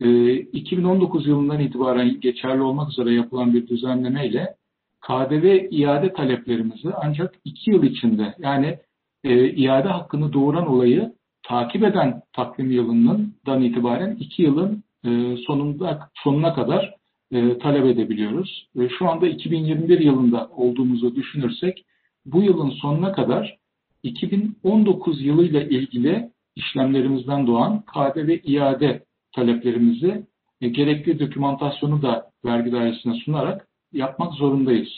E, 0.00 0.34
2019 0.34 1.26
yılından 1.26 1.60
itibaren 1.60 2.20
geçerli 2.20 2.62
olmak 2.62 2.90
üzere 2.90 3.14
yapılan 3.14 3.54
bir 3.54 3.66
düzenlemeyle 3.66 4.57
KDV 5.00 5.68
iade 5.70 6.12
taleplerimizi 6.12 6.88
ancak 7.02 7.34
2 7.44 7.70
yıl 7.70 7.82
içinde 7.82 8.34
yani 8.38 8.78
e, 9.24 9.50
iade 9.50 9.88
hakkını 9.88 10.32
doğuran 10.32 10.66
olayı 10.66 11.12
takip 11.42 11.84
eden 11.84 12.22
takvim 12.32 12.70
yılından 12.70 13.62
itibaren 13.62 14.16
2 14.20 14.42
yılın 14.42 14.84
e, 15.04 15.36
sonunda 15.46 16.10
sonuna 16.14 16.54
kadar 16.54 16.94
e, 17.32 17.58
talep 17.58 17.84
edebiliyoruz. 17.84 18.68
E, 18.80 18.88
şu 18.98 19.08
anda 19.08 19.28
2021 19.28 20.00
yılında 20.00 20.48
olduğumuzu 20.48 21.14
düşünürsek 21.14 21.84
bu 22.26 22.42
yılın 22.42 22.70
sonuna 22.70 23.12
kadar 23.12 23.58
2019 24.02 25.22
yılıyla 25.22 25.62
ilgili 25.62 26.30
işlemlerimizden 26.56 27.46
doğan 27.46 27.82
KDV 27.82 28.38
iade 28.44 29.04
taleplerimizi 29.34 30.26
e, 30.60 30.68
gerekli 30.68 31.18
dokümantasyonu 31.18 32.02
da 32.02 32.30
vergi 32.44 32.72
dairesine 32.72 33.14
sunarak 33.14 33.67
yapmak 33.92 34.34
zorundayız. 34.34 34.88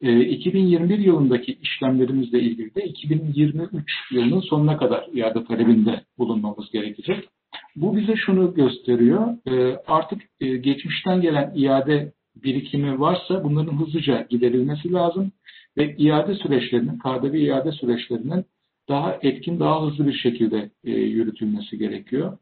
E, 0.00 0.20
2021 0.20 0.98
yılındaki 0.98 1.52
işlemlerimizle 1.52 2.40
ilgili 2.40 2.74
de 2.74 2.84
2023 2.84 3.84
yılının 4.12 4.40
sonuna 4.40 4.76
kadar 4.76 5.08
iade 5.12 5.44
talebinde 5.44 6.04
bulunmamız 6.18 6.70
gerekecek. 6.70 7.28
Bu 7.76 7.96
bize 7.96 8.16
şunu 8.16 8.54
gösteriyor. 8.54 9.36
E, 9.46 9.82
artık 9.86 10.22
e, 10.40 10.56
geçmişten 10.56 11.20
gelen 11.20 11.52
iade 11.54 12.12
birikimi 12.36 13.00
varsa 13.00 13.44
bunların 13.44 13.80
hızlıca 13.80 14.26
giderilmesi 14.30 14.92
lazım 14.92 15.32
ve 15.76 15.96
iade 15.96 16.34
süreçlerinin, 16.34 16.98
KDV 16.98 17.34
iade 17.34 17.72
süreçlerinin 17.72 18.44
daha 18.88 19.18
etkin, 19.22 19.60
daha 19.60 19.86
hızlı 19.86 20.06
bir 20.06 20.12
şekilde 20.12 20.70
e, 20.84 20.90
yürütülmesi 20.90 21.78
gerekiyor. 21.78 22.38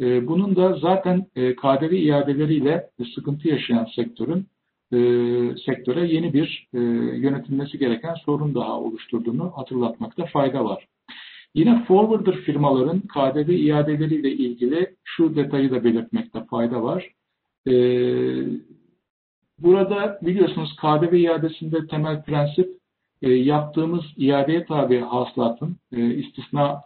E, 0.00 0.26
bunun 0.26 0.56
da 0.56 0.78
zaten 0.78 1.26
e, 1.36 1.56
KDV 1.56 1.92
iadeleriyle 1.92 2.90
sıkıntı 3.14 3.48
yaşayan 3.48 3.86
sektörün 3.96 4.46
e, 4.92 4.98
sektöre 5.66 6.06
yeni 6.06 6.34
bir 6.34 6.68
e, 6.74 6.78
yönetilmesi 7.18 7.78
gereken 7.78 8.14
sorun 8.14 8.54
daha 8.54 8.80
oluşturduğunu 8.80 9.52
hatırlatmakta 9.56 10.26
fayda 10.26 10.64
var. 10.64 10.86
Yine 11.54 11.84
forwarder 11.84 12.34
firmaların 12.34 13.00
KDV 13.00 13.50
iadeleriyle 13.50 14.32
ilgili 14.32 14.96
şu 15.04 15.36
detayı 15.36 15.70
da 15.70 15.84
belirtmekte 15.84 16.44
fayda 16.44 16.82
var. 16.82 17.10
Ee, 17.68 18.44
burada 19.58 20.18
biliyorsunuz 20.22 20.76
KDV 20.76 21.14
iadesinde 21.14 21.86
temel 21.86 22.22
prensip 22.22 22.68
e, 23.22 23.30
yaptığımız 23.32 24.04
iadeye 24.16 24.64
tabi 24.64 25.00
hasılatın, 25.00 25.76
e, 25.92 26.14
istisnaya 26.14 26.82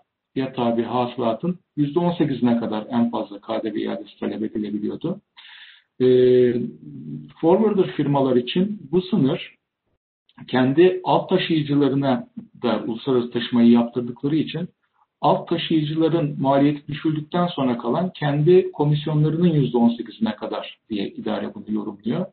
tabi 0.56 0.82
hasılatın 0.82 1.58
%18'ine 1.76 2.60
kadar 2.60 2.86
en 2.90 3.10
fazla 3.10 3.40
KDV 3.40 3.76
iadesi 3.76 4.18
talep 4.20 4.42
edilebiliyordu. 4.42 5.20
E, 6.02 6.06
forwarder 7.40 7.86
firmalar 7.96 8.36
için 8.36 8.88
bu 8.92 9.02
sınır 9.02 9.54
kendi 10.48 11.00
alt 11.04 11.28
taşıyıcılarına 11.28 12.28
da 12.62 12.84
uluslararası 12.86 13.30
taşımayı 13.30 13.70
yaptırdıkları 13.70 14.36
için 14.36 14.68
alt 15.20 15.48
taşıyıcıların 15.48 16.40
maliyeti 16.40 16.88
düşürdükten 16.88 17.46
sonra 17.46 17.78
kalan 17.78 18.10
kendi 18.10 18.72
komisyonlarının 18.72 19.48
%18'ine 19.48 20.36
kadar 20.36 20.78
diye 20.90 21.08
idare 21.08 21.54
bunu 21.54 21.64
yorumluyor. 21.68 22.26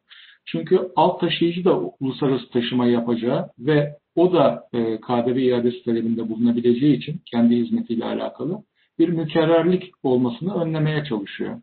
Çünkü 0.45 0.91
alt 0.95 1.19
taşıyıcı 1.19 1.65
da 1.65 1.79
uluslararası 1.99 2.49
taşıma 2.49 2.85
yapacağı 2.85 3.49
ve 3.59 3.97
o 4.15 4.33
da 4.33 4.67
e, 4.73 4.97
KDV 4.97 5.37
iadesi 5.37 5.83
talebinde 5.83 6.29
bulunabileceği 6.29 6.97
için 6.97 7.21
kendi 7.25 7.55
hizmetiyle 7.55 8.05
alakalı 8.05 8.63
bir 8.99 9.09
mükerrerlik 9.09 9.91
olmasını 10.03 10.53
önlemeye 10.53 11.03
çalışıyor. 11.03 11.61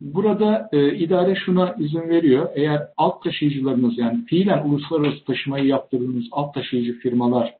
Burada 0.00 0.68
e, 0.72 0.94
idare 0.94 1.34
şuna 1.34 1.74
izin 1.78 2.08
veriyor. 2.08 2.48
Eğer 2.54 2.88
alt 2.96 3.22
taşıyıcılarınız 3.22 3.98
yani 3.98 4.24
fiilen 4.24 4.64
uluslararası 4.64 5.24
taşımayı 5.24 5.66
yaptırdığınız 5.66 6.24
alt 6.32 6.54
taşıyıcı 6.54 6.98
firmalar 6.98 7.54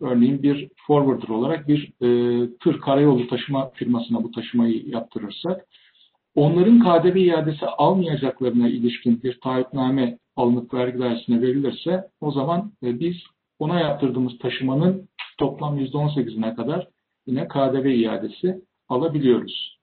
örneğin 0.00 0.42
bir 0.42 0.68
forwarder 0.86 1.28
olarak 1.28 1.68
bir 1.68 1.92
e, 2.02 2.08
tır 2.60 2.80
karayolu 2.80 3.28
taşıma 3.28 3.70
firmasına 3.70 4.24
bu 4.24 4.30
taşımayı 4.30 4.88
yaptırırsak 4.88 5.66
onların 6.34 6.80
KDV 6.80 7.16
iadesi 7.16 7.66
almayacaklarına 7.66 8.68
ilişkin 8.68 9.22
bir 9.22 9.40
taahhütname 9.40 10.18
alınıp 10.36 10.74
vergi 10.74 10.98
dairesine 10.98 11.42
verilirse 11.42 12.08
o 12.20 12.30
zaman 12.30 12.72
e, 12.82 13.00
biz 13.00 13.16
ona 13.58 13.80
yaptırdığımız 13.80 14.38
taşımanın 14.38 15.08
toplam 15.38 15.78
%18'ine 15.78 16.54
kadar 16.56 16.88
yine 17.26 17.48
KDV 17.48 17.86
iadesi 17.86 18.60
alabiliyoruz. 18.88 19.75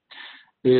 E, 0.66 0.72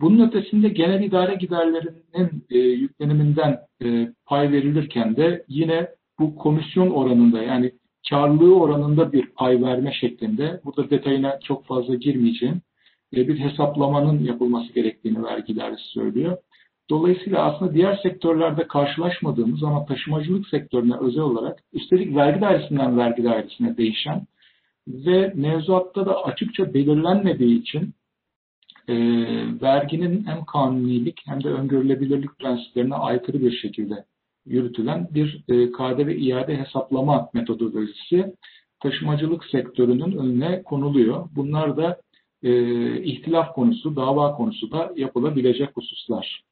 bunun 0.00 0.28
ötesinde 0.28 0.68
genel 0.68 1.02
idare 1.02 1.34
giderlerinin 1.34 2.44
e, 2.50 2.58
yükleniminden 2.58 3.58
e, 3.84 4.08
pay 4.26 4.52
verilirken 4.52 5.16
de 5.16 5.44
yine 5.48 5.88
bu 6.18 6.36
komisyon 6.36 6.90
oranında 6.90 7.42
yani 7.42 7.72
karlılığı 8.10 8.60
oranında 8.60 9.12
bir 9.12 9.26
pay 9.26 9.62
verme 9.62 9.92
şeklinde, 9.92 10.60
burada 10.64 10.90
detayına 10.90 11.38
çok 11.40 11.66
fazla 11.66 11.94
girmeyeceğim, 11.94 12.60
e, 13.16 13.28
bir 13.28 13.38
hesaplamanın 13.38 14.24
yapılması 14.24 14.72
gerektiğini 14.72 15.24
vergi 15.24 15.52
idaresi 15.52 15.84
söylüyor. 15.84 16.36
Dolayısıyla 16.90 17.44
aslında 17.44 17.74
diğer 17.74 17.96
sektörlerde 17.96 18.66
karşılaşmadığımız 18.66 19.62
ama 19.62 19.84
taşımacılık 19.84 20.48
sektörüne 20.48 20.96
özel 21.00 21.22
olarak 21.22 21.58
üstelik 21.72 22.16
vergi 22.16 22.40
dairesinden 22.40 22.98
vergi 22.98 23.24
dairesine 23.24 23.76
değişen 23.76 24.26
ve 24.88 25.32
mevzuatta 25.34 26.06
da 26.06 26.24
açıkça 26.24 26.74
belirlenmediği 26.74 27.60
için 27.60 27.94
e, 28.90 28.96
verginin 29.62 30.26
hem 30.26 30.44
kanunilik 30.44 31.20
hem 31.26 31.44
de 31.44 31.48
öngörülebilirlik 31.48 32.38
prensiplerine 32.38 32.94
aykırı 32.94 33.40
bir 33.40 33.52
şekilde 33.52 34.04
yürütülen 34.46 35.08
bir 35.10 35.44
e, 35.48 35.72
KDV 35.72 36.08
iade 36.08 36.58
hesaplama 36.58 37.30
metodolojisi 37.34 38.34
taşımacılık 38.80 39.44
sektörünün 39.44 40.16
önüne 40.16 40.62
konuluyor. 40.62 41.28
Bunlar 41.36 41.76
da 41.76 42.00
e, 42.42 42.52
ihtilaf 43.02 43.54
konusu, 43.54 43.96
dava 43.96 44.36
konusu 44.36 44.70
da 44.70 44.92
yapılabilecek 44.96 45.76
hususlar. 45.76 46.42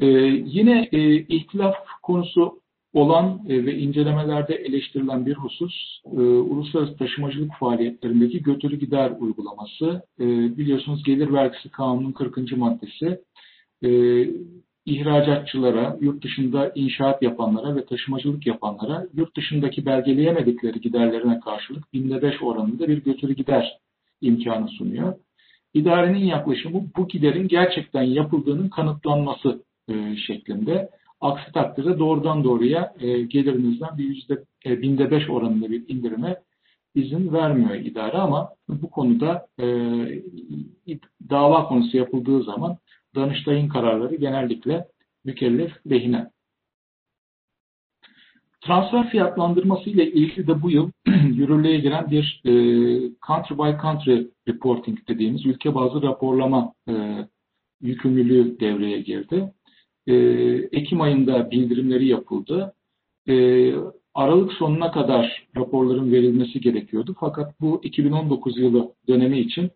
E, 0.00 0.06
yine 0.46 0.88
e, 0.92 1.14
ihtilaf 1.14 1.76
konusu 2.02 2.60
olan 2.96 3.40
e, 3.48 3.66
ve 3.66 3.78
incelemelerde 3.78 4.54
eleştirilen 4.54 5.26
bir 5.26 5.34
husus 5.34 6.00
e, 6.04 6.20
uluslararası 6.20 6.96
taşımacılık 6.96 7.52
faaliyetlerindeki 7.60 8.42
götürü 8.42 8.78
gider 8.78 9.12
uygulaması. 9.20 10.02
E, 10.20 10.24
biliyorsunuz 10.56 11.02
gelir 11.02 11.32
vergisi 11.32 11.68
kanunun 11.68 12.12
40. 12.12 12.56
maddesi 12.56 13.20
ihracatçılara, 14.86 15.96
yurt 16.00 16.24
dışında 16.24 16.72
inşaat 16.74 17.22
yapanlara 17.22 17.76
ve 17.76 17.84
taşımacılık 17.84 18.46
yapanlara 18.46 19.06
yurt 19.14 19.36
dışındaki 19.36 19.86
belgeleyemedikleri 19.86 20.80
giderlerine 20.80 21.40
karşılık 21.40 21.92
binde 21.92 22.22
beş 22.22 22.42
oranında 22.42 22.88
bir 22.88 23.04
götürü 23.04 23.34
gider 23.34 23.78
imkanı 24.20 24.68
sunuyor. 24.68 25.14
İdarenin 25.74 26.24
yaklaşımı 26.24 26.84
bu 26.96 27.08
giderin 27.08 27.48
gerçekten 27.48 28.02
yapıldığının 28.02 28.68
kanıtlanması 28.68 29.62
şeklinde. 30.26 30.88
Aksi 31.20 31.52
takdirde 31.52 31.98
doğrudan 31.98 32.44
doğruya 32.44 32.94
e, 33.00 33.22
gelirinizden 33.22 33.98
bir 33.98 34.04
yüzde 34.04 34.44
e, 34.66 34.82
binde 34.82 35.10
beş 35.10 35.30
oranında 35.30 35.70
bir 35.70 35.88
indirime 35.88 36.36
izin 36.94 37.32
vermiyor 37.32 37.74
idare 37.74 38.16
ama 38.16 38.52
bu 38.68 38.90
konuda 38.90 39.46
e, 39.60 39.66
dava 41.30 41.68
konusu 41.68 41.96
yapıldığı 41.96 42.42
zaman 42.42 42.78
Danıştay'ın 43.14 43.68
kararları 43.68 44.14
genellikle 44.14 44.88
mükellef 45.24 45.72
lehine. 45.90 46.30
Transfer 48.60 49.10
fiyatlandırması 49.10 49.90
ile 49.90 50.12
ilgili 50.12 50.46
de 50.46 50.62
bu 50.62 50.70
yıl 50.70 50.90
yürürlüğe 51.06 51.78
giren 51.78 52.10
bir 52.10 52.42
e, 52.44 52.52
country 53.26 53.54
by 53.58 53.82
country 53.82 54.26
reporting 54.48 54.98
dediğimiz 55.08 55.46
ülke 55.46 55.74
bazı 55.74 56.02
raporlama 56.02 56.72
e, 56.88 56.92
yükümlülüğü 57.80 58.60
devreye 58.60 59.00
girdi. 59.00 59.52
E, 60.06 60.14
Ekim 60.72 61.00
ayında 61.00 61.50
bildirimleri 61.50 62.06
yapıldı. 62.06 62.74
E, 63.28 63.34
Aralık 64.14 64.52
sonuna 64.52 64.90
kadar 64.90 65.46
raporların 65.56 66.12
verilmesi 66.12 66.60
gerekiyordu. 66.60 67.16
Fakat 67.20 67.60
bu 67.60 67.80
2019 67.82 68.58
yılı 68.58 68.92
dönemi 69.08 69.38
için 69.38 69.70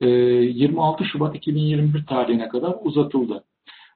26 0.00 1.04
Şubat 1.04 1.36
2021 1.36 2.06
tarihine 2.06 2.48
kadar 2.48 2.76
uzatıldı. 2.82 3.44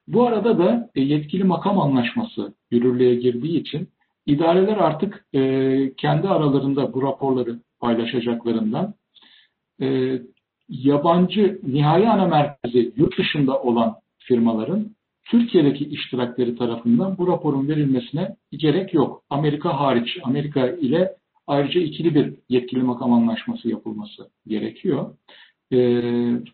Bu 0.06 0.26
arada 0.26 0.58
da 0.58 0.90
e, 0.94 1.00
yetkili 1.00 1.44
makam 1.44 1.80
anlaşması 1.80 2.54
yürürlüğe 2.70 3.14
girdiği 3.14 3.60
için 3.60 3.88
idareler 4.26 4.76
artık 4.76 5.26
e, 5.34 5.40
kendi 5.96 6.28
aralarında 6.28 6.92
bu 6.92 7.02
raporları 7.02 7.60
paylaşacaklarından 7.80 8.94
e, 9.80 10.18
yabancı 10.68 11.60
nihai 11.62 12.08
ana 12.08 12.26
merkezi 12.26 12.92
yurt 12.96 13.18
dışında 13.18 13.62
olan 13.62 13.94
firmaların 14.18 14.96
Türkiye'deki 15.24 15.84
iştirakleri 15.84 16.56
tarafından 16.56 17.18
bu 17.18 17.28
raporun 17.28 17.68
verilmesine 17.68 18.36
gerek 18.52 18.94
yok. 18.94 19.22
Amerika 19.30 19.80
hariç, 19.80 20.18
Amerika 20.22 20.68
ile 20.68 21.14
ayrıca 21.46 21.80
ikili 21.80 22.14
bir 22.14 22.34
yetkili 22.48 22.82
makam 22.82 23.12
anlaşması 23.12 23.68
yapılması 23.68 24.30
gerekiyor. 24.46 25.16
E, 25.72 26.00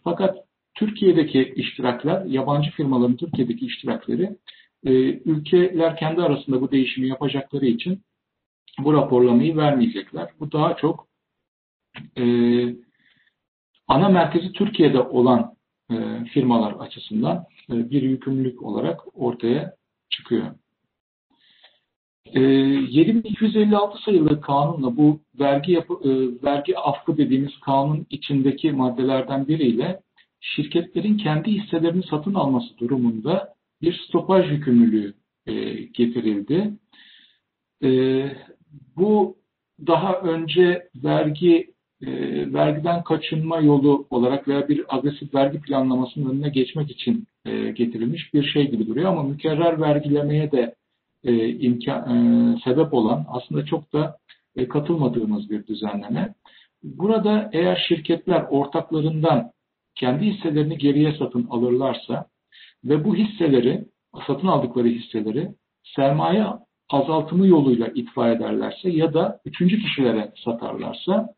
fakat 0.05 0.37
Türkiye'deki 0.75 1.53
iştirakler, 1.57 2.25
yabancı 2.25 2.71
firmaların 2.71 3.17
Türkiye'deki 3.17 3.67
iştirakleri 3.67 4.37
e, 4.85 4.91
ülkeler 5.25 5.97
kendi 5.97 6.23
arasında 6.23 6.61
bu 6.61 6.71
değişimi 6.71 7.09
yapacakları 7.09 7.67
için 7.67 8.03
bu 8.79 8.93
raporlamayı 8.93 9.57
vermeyecekler. 9.57 10.31
Bu 10.41 10.53
daha 10.53 10.77
çok 10.77 11.07
e, 12.19 12.25
ana 13.89 14.09
merkezi 14.09 14.53
Türkiye'de 14.53 15.01
olan 15.01 15.55
firmalar 16.33 16.73
açısından 16.73 17.45
e, 17.73 17.91
bir 17.91 18.03
yükümlülük 18.03 18.63
olarak 18.63 19.01
ortaya 19.15 19.75
çıkıyor. 20.11 20.47
E, 22.27 22.41
7256 22.41 23.99
sayılı 24.03 24.41
kanunla 24.41 24.97
bu 24.97 25.21
vergi 25.41 25.73
yapı, 25.73 25.95
e, 25.95 26.11
vergi 26.45 26.79
affı 26.79 27.17
dediğimiz 27.17 27.61
kanun 27.61 28.07
içindeki 28.11 28.73
maddelerden 28.73 29.49
biriyle 29.49 30.01
şirketlerin 30.41 31.17
kendi 31.17 31.51
hisselerini 31.51 32.03
satın 32.03 32.35
alması 32.35 32.79
durumunda 32.79 33.55
bir 33.83 34.05
stopaj 34.09 34.51
yükümlülüğü 34.51 35.15
e, 35.47 35.73
getirildi. 35.75 36.73
E, 37.83 37.91
bu 38.97 39.37
daha 39.87 40.15
önce 40.15 40.89
vergi 41.05 41.75
e, 42.07 42.09
vergiden 42.53 43.03
kaçınma 43.03 43.61
yolu 43.61 44.07
olarak 44.11 44.49
veya 44.49 44.69
bir 44.69 44.97
agresif 44.97 45.35
vergi 45.35 45.61
planlamasının 45.61 46.31
önüne 46.31 46.49
geçmek 46.49 46.91
için 46.91 47.27
e, 47.45 47.71
getirilmiş 47.71 48.35
bir 48.35 48.45
şey 48.45 48.71
gibi 48.71 48.87
duruyor 48.87 49.13
ama 49.13 49.23
mükerrer 49.23 49.81
vergilemeye 49.81 50.53
de 50.53 50.75
e, 51.25 51.49
imkan, 51.49 52.01
e, 52.11 52.59
sebep 52.65 52.95
olan 52.95 53.27
aslında 53.29 53.65
çok 53.65 53.93
da 53.93 54.17
e, 54.57 54.69
katılmadığımız 54.69 55.51
bir 55.51 55.67
düzenleme. 55.67 56.35
Burada 56.83 57.51
eğer 57.53 57.85
şirketler 57.89 58.45
ortaklarından 58.51 59.51
kendi 59.95 60.25
hisselerini 60.25 60.79
geriye 60.79 61.13
satın 61.19 61.47
alırlarsa 61.51 62.27
ve 62.85 63.05
bu 63.05 63.17
hisseleri, 63.17 63.85
satın 64.27 64.47
aldıkları 64.47 64.89
hisseleri 64.89 65.49
sermaye 65.97 66.47
azaltımı 66.91 67.47
yoluyla 67.47 67.89
itfa 67.95 68.31
ederlerse 68.31 68.91
ya 68.91 69.15
da 69.15 69.41
üçüncü 69.45 69.79
kişilere 69.79 70.33
satarlarsa 70.45 71.35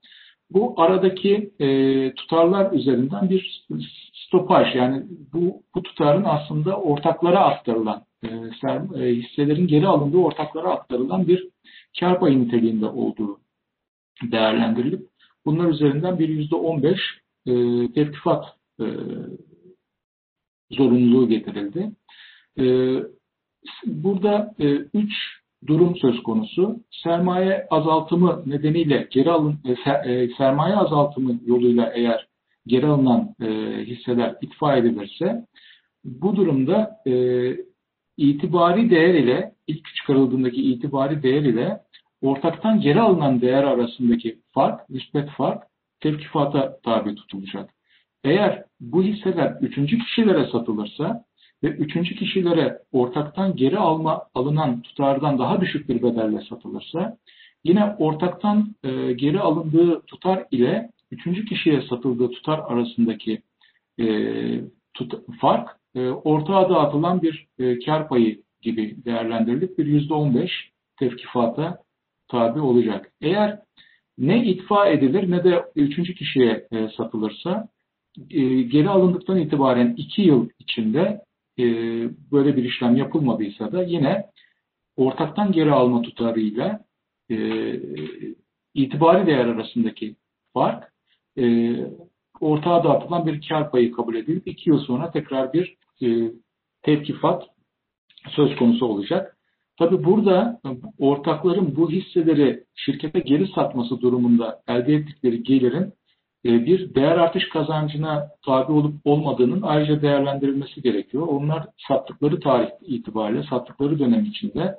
bu 0.54 0.74
aradaki 0.76 1.52
e, 1.60 1.68
tutarlar 2.14 2.72
üzerinden 2.72 3.30
bir 3.30 3.66
stopaj 4.14 4.74
yani 4.74 5.02
bu, 5.32 5.62
bu 5.74 5.82
tutarın 5.82 6.24
aslında 6.24 6.76
ortaklara 6.76 7.40
aktarılan 7.40 8.04
e, 8.22 8.28
e, 8.96 9.14
hisselerin 9.14 9.66
geri 9.66 9.86
alındığı 9.86 10.18
ortaklara 10.18 10.70
aktarılan 10.70 11.28
bir 11.28 11.48
kar 12.00 12.20
payı 12.20 12.40
niteliğinde 12.40 12.86
olduğu 12.86 13.40
değerlendirilip 14.22 15.08
bunlar 15.46 15.68
üzerinden 15.68 16.18
bir 16.18 16.28
yüzde 16.28 16.54
on 16.54 16.82
beş 16.82 17.00
e, 17.46 17.52
tevkifat 17.92 18.44
e, 18.80 18.86
zorunluluğu 20.70 21.28
getirildi. 21.28 21.90
E, 22.58 22.64
burada 23.86 24.54
e, 24.58 24.66
üç 24.94 25.12
durum 25.66 25.96
söz 25.96 26.22
konusu. 26.22 26.76
Sermaye 26.90 27.66
azaltımı 27.70 28.42
nedeniyle 28.46 29.08
geri 29.10 29.30
alın 29.30 29.58
e, 29.64 29.90
e 30.12 30.28
sermaye 30.38 30.76
azaltımı 30.76 31.40
yoluyla 31.46 31.92
eğer 31.94 32.26
geri 32.66 32.86
alınan 32.86 33.34
e, 33.40 33.46
hisseler 33.84 34.34
itfa 34.42 34.76
edilirse 34.76 35.46
bu 36.04 36.36
durumda 36.36 36.96
e, 37.06 37.12
itibari 38.16 38.90
değer 38.90 39.14
ile 39.14 39.52
ilk 39.66 39.94
çıkarıldığındaki 39.94 40.72
itibari 40.72 41.22
değer 41.22 41.42
ile 41.42 41.78
ortaktan 42.22 42.80
geri 42.80 43.00
alınan 43.00 43.40
değer 43.40 43.64
arasındaki 43.64 44.38
fark, 44.52 44.90
nispet 44.90 45.30
fark 45.30 45.62
tevkifata 46.00 46.80
tabi 46.84 47.14
tutulacak. 47.14 47.70
Eğer 48.24 48.64
bu 48.80 49.02
hisseler 49.02 49.56
üçüncü 49.60 49.98
kişilere 49.98 50.46
satılırsa 50.52 51.24
ve 51.62 51.68
üçüncü 51.68 52.14
kişilere 52.14 52.78
ortaktan 52.92 53.56
geri 53.56 53.78
alma 53.78 54.22
alınan 54.34 54.82
tutardan 54.82 55.38
daha 55.38 55.60
düşük 55.60 55.88
bir 55.88 56.02
bedelle 56.02 56.40
satılırsa 56.48 57.16
yine 57.64 57.94
ortaktan 57.98 58.74
e, 58.84 59.12
geri 59.12 59.40
alındığı 59.40 60.00
tutar 60.00 60.44
ile 60.50 60.90
üçüncü 61.10 61.44
kişiye 61.44 61.82
satıldığı 61.82 62.30
tutar 62.30 62.58
arasındaki 62.58 63.42
e, 64.00 64.06
tut, 64.94 65.14
fark 65.40 65.68
e, 65.94 66.08
ortağa 66.08 66.70
dağıtılan 66.70 67.22
bir 67.22 67.46
e, 67.58 67.78
kar 67.78 68.08
payı 68.08 68.42
gibi 68.62 68.96
değerlendirilip 69.04 69.78
bir 69.78 69.86
yüzde 69.86 70.14
on 70.14 70.34
beş 70.34 70.50
tevkifata 70.98 71.78
tabi 72.28 72.60
olacak. 72.60 73.12
Eğer 73.20 73.58
ne 74.18 74.44
itfa 74.44 74.88
edilir 74.88 75.30
ne 75.30 75.44
de 75.44 75.64
üçüncü 75.76 76.14
kişiye 76.14 76.66
e, 76.72 76.88
satılırsa 76.96 77.68
e, 78.30 78.62
geri 78.62 78.88
alındıktan 78.88 79.38
itibaren 79.38 79.94
iki 79.96 80.22
yıl 80.22 80.48
içinde 80.58 81.20
e, 81.58 81.64
böyle 82.32 82.56
bir 82.56 82.64
işlem 82.64 82.96
yapılmadıysa 82.96 83.72
da 83.72 83.82
yine 83.82 84.26
ortaktan 84.96 85.52
geri 85.52 85.72
alma 85.72 86.02
tutarıyla 86.02 86.84
e, 87.30 87.36
itibari 88.74 89.26
değer 89.26 89.46
arasındaki 89.46 90.16
fark 90.54 90.92
e, 91.38 91.74
ortağa 92.40 92.84
dağıtılan 92.84 93.26
bir 93.26 93.48
kar 93.48 93.70
payı 93.70 93.92
kabul 93.92 94.14
edilip 94.14 94.46
iki 94.46 94.70
yıl 94.70 94.78
sonra 94.78 95.10
tekrar 95.10 95.52
bir 95.52 95.76
e, 96.02 96.32
tevkifat 96.82 97.42
söz 98.28 98.56
konusu 98.56 98.86
olacak. 98.86 99.36
Tabi 99.78 100.04
burada 100.04 100.60
ortakların 100.98 101.76
bu 101.76 101.90
hisseleri 101.90 102.64
şirkete 102.74 103.20
geri 103.20 103.48
satması 103.48 104.00
durumunda 104.00 104.62
elde 104.68 104.94
ettikleri 104.94 105.42
gelirin 105.42 105.82
e, 105.82 105.92
bir 106.44 106.94
değer 106.94 107.16
artış 107.16 107.48
kazancına 107.48 108.28
tabi 108.44 108.72
olup 108.72 108.94
olmadığının 109.04 109.62
ayrıca 109.62 110.02
değerlendirilmesi 110.02 110.82
gerekiyor. 110.82 111.26
Onlar 111.26 111.66
sattıkları 111.88 112.40
tarih 112.40 112.68
itibariyle, 112.80 113.42
sattıkları 113.42 113.98
dönem 113.98 114.24
içinde 114.24 114.78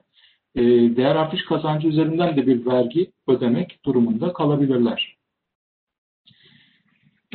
e, 0.56 0.62
değer 0.96 1.16
artış 1.16 1.46
kazancı 1.46 1.88
üzerinden 1.88 2.38
de 2.38 2.48
bir 2.48 2.66
vergi 2.66 3.12
ödemek 3.28 3.80
durumunda 3.86 4.34
kalabilirler. 4.34 5.16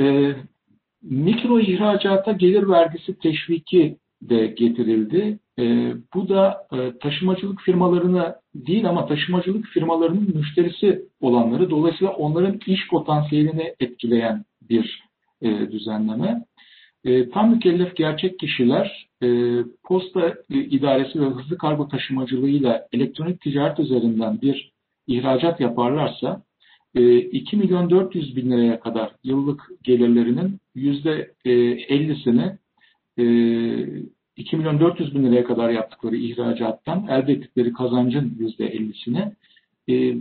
E, 0.01 0.35
mikro 1.03 1.61
ihracata 1.61 2.33
gelir 2.33 2.69
vergisi 2.69 3.19
teşviki 3.19 3.97
de 4.23 4.47
getirildi. 4.47 5.39
E, 5.59 5.95
bu 6.15 6.29
da 6.29 6.67
e, 6.73 6.99
taşımacılık 6.99 7.61
firmalarına 7.61 8.41
değil 8.67 8.89
ama 8.89 9.07
taşımacılık 9.07 9.67
firmalarının 9.67 10.37
müşterisi 10.37 11.03
olanları 11.21 11.71
dolayısıyla 11.71 12.13
onların 12.13 12.61
iş 12.67 12.89
potansiyelini 12.91 13.75
etkileyen 13.81 14.45
bir 14.71 15.03
e, 15.43 15.73
düzenleme. 15.73 16.45
E, 17.05 17.31
tam 17.31 17.51
mükellef 17.51 17.97
gerçek 17.97 18.39
kişiler 18.39 19.09
e, 19.23 19.29
posta 19.85 20.35
e, 20.51 20.55
idaresi 20.55 21.21
ve 21.21 21.25
hızlı 21.25 21.59
kargo 21.59 21.89
taşımacılığıyla 21.89 22.87
elektronik 22.93 23.41
ticaret 23.41 23.79
üzerinden 23.79 24.41
bir 24.41 24.73
ihracat 25.07 25.61
yaparlarsa 25.61 26.43
e, 26.95 27.19
2 27.19 27.57
milyon 27.57 27.91
400 27.91 28.37
bin 28.37 28.51
liraya 28.51 28.81
kadar 28.81 29.13
yıllık 29.25 29.63
gelirlerinin 29.83 30.61
%50'sini 30.77 32.57
e, 33.19 33.25
2 34.39 34.56
milyon 34.56 34.81
400 34.81 35.15
bin 35.15 35.24
liraya 35.24 35.44
kadar 35.44 35.70
yaptıkları 35.70 36.16
ihracattan 36.16 37.06
elde 37.09 37.32
ettikleri 37.32 37.73
kazancın 37.73 38.36
%50'sini 38.40 39.32
e, 39.89 40.16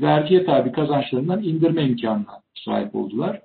vergiye 0.00 0.44
tabi 0.44 0.72
kazançlarından 0.72 1.42
indirme 1.42 1.84
imkanına 1.84 2.40
sahip 2.64 2.94
oldular. 2.94 3.40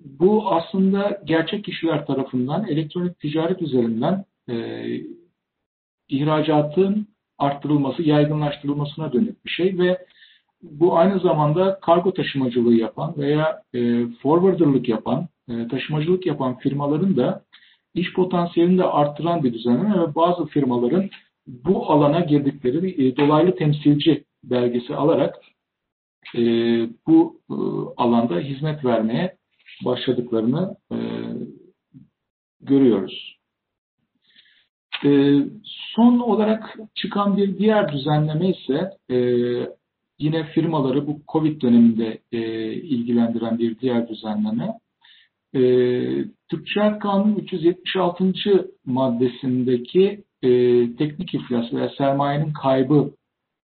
Bu 0.00 0.52
aslında 0.52 1.20
gerçek 1.24 1.64
kişiler 1.64 2.06
tarafından 2.06 2.66
elektronik 2.68 3.20
ticaret 3.20 3.62
üzerinden 3.62 4.24
e, 4.48 4.86
ihracatın 6.08 7.06
arttırılması, 7.38 8.02
yaygınlaştırılmasına 8.02 9.12
dönük 9.12 9.44
bir 9.44 9.50
şey 9.50 9.78
ve 9.78 9.98
bu 10.62 10.98
aynı 10.98 11.20
zamanda 11.20 11.78
kargo 11.82 12.12
taşımacılığı 12.12 12.74
yapan 12.74 13.14
veya 13.16 13.62
e, 13.74 14.06
forwarderlık 14.22 14.88
yapan, 14.88 15.28
e, 15.48 15.68
taşımacılık 15.68 16.26
yapan 16.26 16.58
firmaların 16.58 17.16
da 17.16 17.43
iş 17.94 18.12
potansiyelini 18.12 18.78
de 18.78 18.84
arttıran 18.84 19.42
bir 19.42 19.52
düzenleme 19.52 20.02
ve 20.02 20.14
bazı 20.14 20.46
firmaların 20.46 21.10
bu 21.46 21.92
alana 21.92 22.20
girdikleri 22.20 22.82
bir 22.82 22.98
e, 22.98 23.16
dolaylı 23.16 23.56
temsilci 23.56 24.24
belgesi 24.44 24.94
alarak 24.94 25.34
e, 26.36 26.40
bu 27.06 27.40
e, 27.50 27.54
alanda 27.96 28.38
hizmet 28.38 28.84
vermeye 28.84 29.36
başladıklarını 29.84 30.76
e, 30.92 30.98
görüyoruz. 32.60 33.38
E, 35.04 35.38
son 35.66 36.18
olarak 36.18 36.76
çıkan 36.94 37.36
bir 37.36 37.58
diğer 37.58 37.92
düzenleme 37.92 38.50
ise 38.50 38.90
e, 39.10 39.18
yine 40.18 40.44
firmaları 40.44 41.06
bu 41.06 41.20
Covid 41.28 41.62
döneminde 41.62 42.18
e, 42.32 42.72
ilgilendiren 42.72 43.58
bir 43.58 43.78
diğer 43.78 44.08
düzenleme. 44.08 44.78
E, 45.54 45.60
Türkçe 46.50 46.98
Kanunu 47.00 47.38
376. 47.38 48.32
maddesindeki 48.86 50.24
e, 50.42 50.48
teknik 50.96 51.34
iflas 51.34 51.72
veya 51.72 51.90
sermayenin 51.98 52.52
kaybı 52.52 53.10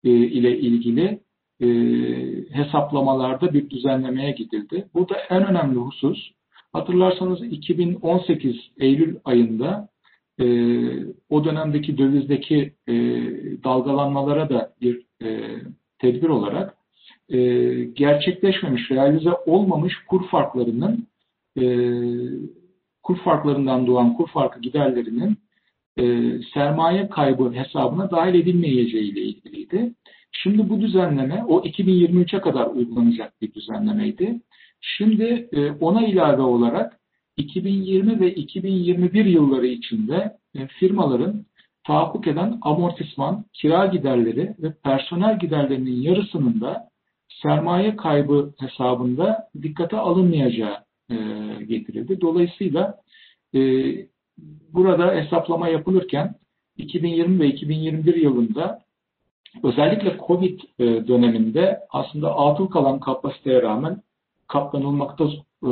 e, 0.05 0.11
ile 0.11 0.59
ilgili 0.59 1.21
e, 1.61 1.69
hesaplamalarda 2.53 3.55
bir 3.55 3.71
düzenlemeye 3.71 4.31
gidildi. 4.31 4.87
Burada 4.95 5.15
en 5.31 5.47
önemli 5.47 5.79
husus, 5.79 6.31
hatırlarsanız 6.73 7.43
2018 7.43 8.57
Eylül 8.79 9.17
ayında 9.25 9.89
e, 10.41 10.45
o 11.31 11.45
dönemdeki 11.45 11.99
dövizdeki 11.99 12.73
e, 12.89 12.95
dalgalanmalara 13.65 14.49
da 14.49 14.73
bir 14.81 15.03
e, 15.23 15.51
tedbir 15.99 16.29
olarak 16.29 16.75
e, 17.29 17.39
gerçekleşmemiş, 17.85 18.91
realize 18.91 19.31
olmamış 19.47 19.95
kur 20.09 20.29
farklarının 20.29 21.10
e, 21.57 21.65
kur 23.03 23.17
farklarından 23.17 23.87
doğan 23.87 24.17
kur 24.17 24.29
farkı 24.29 24.61
giderlerinin 24.61 25.39
e, 25.99 26.05
sermaye 26.55 27.09
kaybı 27.09 27.53
hesabına 27.53 28.11
dahil 28.11 28.35
edilmeyeceği 28.35 29.13
ile 29.13 29.21
ilgiliydi. 29.21 29.95
Şimdi 30.33 30.69
bu 30.69 30.81
düzenleme 30.81 31.45
o 31.49 31.61
2023'e 31.61 32.41
kadar 32.41 32.67
uygulanacak 32.67 33.41
bir 33.43 33.55
düzenlemeydi. 33.55 34.41
Şimdi 34.81 35.49
e, 35.53 35.71
ona 35.71 36.07
ilave 36.07 36.43
olarak 36.43 37.01
2020 37.37 38.21
ve 38.21 38.35
2021 38.35 39.25
yılları 39.25 39.67
içinde 39.67 40.37
e, 40.55 40.67
firmaların 40.67 41.47
tahakkuk 41.87 42.27
eden 42.27 42.59
amortisman, 42.63 43.45
kira 43.53 43.87
giderleri 43.87 44.55
ve 44.59 44.73
personel 44.85 45.39
giderlerinin 45.39 46.03
yarısının 46.03 46.61
da 46.61 46.89
sermaye 47.43 47.97
kaybı 47.97 48.55
hesabında 48.61 49.49
dikkate 49.63 49.97
alınmayacağı 49.97 50.77
e, 51.11 51.15
getirildi. 51.65 52.21
Dolayısıyla 52.21 53.01
e, 53.55 53.61
burada 54.73 55.15
hesaplama 55.15 55.69
yapılırken 55.69 56.35
2020 56.77 57.41
ve 57.41 57.47
2021 57.47 58.15
yılında 58.15 58.83
özellikle 59.63 60.17
Covid 60.27 60.61
e, 60.79 60.85
döneminde 61.09 61.81
aslında 61.91 62.37
atıl 62.37 62.67
kalan 62.67 63.01
kapasiteye 63.01 63.63
rağmen 63.63 64.03
katlanılmakta 64.49 65.25
e, 65.63 65.71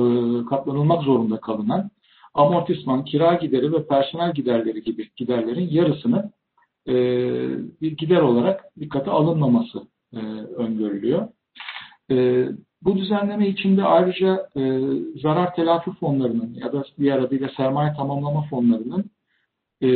katlanılmak 0.50 1.02
zorunda 1.02 1.40
kalınan 1.40 1.90
amortisman, 2.34 3.04
kira 3.04 3.34
gideri 3.34 3.72
ve 3.72 3.86
personel 3.86 4.34
giderleri 4.34 4.82
gibi 4.82 5.10
giderlerin 5.16 5.68
yarısını 5.70 6.32
bir 7.80 7.96
gider 7.96 8.20
olarak 8.20 8.64
dikkate 8.80 9.10
alınmaması 9.10 9.82
öngörülüyor. 10.56 11.28
Bu 12.82 12.96
düzenleme 12.96 13.48
içinde 13.48 13.84
ayrıca 13.84 14.48
zarar 15.22 15.54
telafi 15.54 15.90
fonlarının 15.90 16.54
ya 16.54 16.72
da 16.72 16.84
diğer 16.98 17.18
adıyla 17.18 17.48
sermaye 17.56 17.92
tamamlama 17.96 18.42
fonlarının 18.42 19.10
e, 19.80 19.88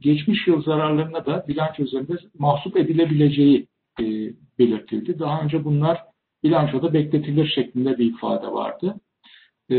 geçmiş 0.00 0.46
yıl 0.46 0.62
zararlarına 0.62 1.26
da 1.26 1.44
bilanço 1.48 1.82
üzerinde 1.82 2.12
mahsup 2.38 2.76
edilebileceği 2.76 3.66
e, 4.00 4.04
belirtildi. 4.58 5.18
Daha 5.18 5.40
önce 5.40 5.64
bunlar 5.64 5.98
bilançoda 6.44 6.92
bekletilir 6.92 7.52
şeklinde 7.54 7.98
bir 7.98 8.14
ifade 8.14 8.46
vardı. 8.46 8.94
E, 9.70 9.76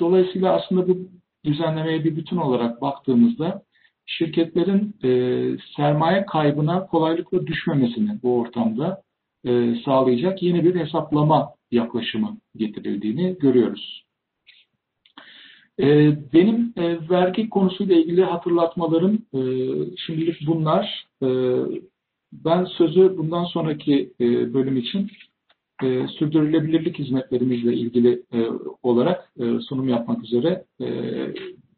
dolayısıyla 0.00 0.52
aslında 0.52 0.88
bu 0.88 0.98
düzenlemeye 1.44 2.04
bir 2.04 2.16
bütün 2.16 2.36
olarak 2.36 2.82
baktığımızda 2.82 3.62
şirketlerin 4.06 4.96
e, 5.04 5.10
sermaye 5.76 6.26
kaybına 6.26 6.86
kolaylıkla 6.86 7.46
düşmemesini 7.46 8.22
bu 8.22 8.38
ortamda 8.38 9.02
e, 9.44 9.74
sağlayacak 9.84 10.42
yeni 10.42 10.64
bir 10.64 10.74
hesaplama 10.74 11.57
yaklaşımı 11.70 12.38
getirildiğini 12.56 13.36
görüyoruz. 13.38 14.04
Ee, 15.80 16.16
benim 16.32 16.72
e, 16.76 17.10
vergi 17.10 17.50
konusuyla 17.50 17.96
ilgili 17.96 18.24
hatırlatmalarım 18.24 19.14
e, 19.34 19.40
şimdilik 19.96 20.46
bunlar. 20.46 21.06
E, 21.22 21.28
ben 22.32 22.64
sözü 22.64 23.18
bundan 23.18 23.44
sonraki 23.44 24.12
bölüm 24.54 24.76
için 24.76 25.10
sürdürülebilirlik 26.18 26.98
hizmetlerimizle 26.98 27.74
ilgili 27.74 28.22
olarak 28.82 29.32
sunum 29.60 29.88
yapmak 29.88 30.24
üzere 30.24 30.64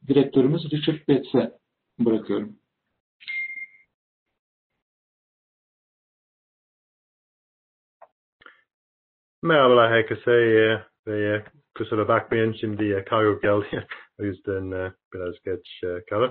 direktörümüz 0.08 0.72
Richard 0.72 1.08
Betts'e 1.08 1.52
bırakıyorum. 1.98 2.56
Merhabalar 9.42 9.90
herkese 9.90 10.30
ve 11.06 11.42
kusura 11.76 12.08
bakmayın 12.08 12.52
şimdi 12.52 13.04
Kayo 13.08 13.40
geldi. 13.40 13.86
o 14.20 14.24
yüzden 14.24 14.92
biraz 15.14 15.34
geç 15.44 15.80
kalır. 16.10 16.30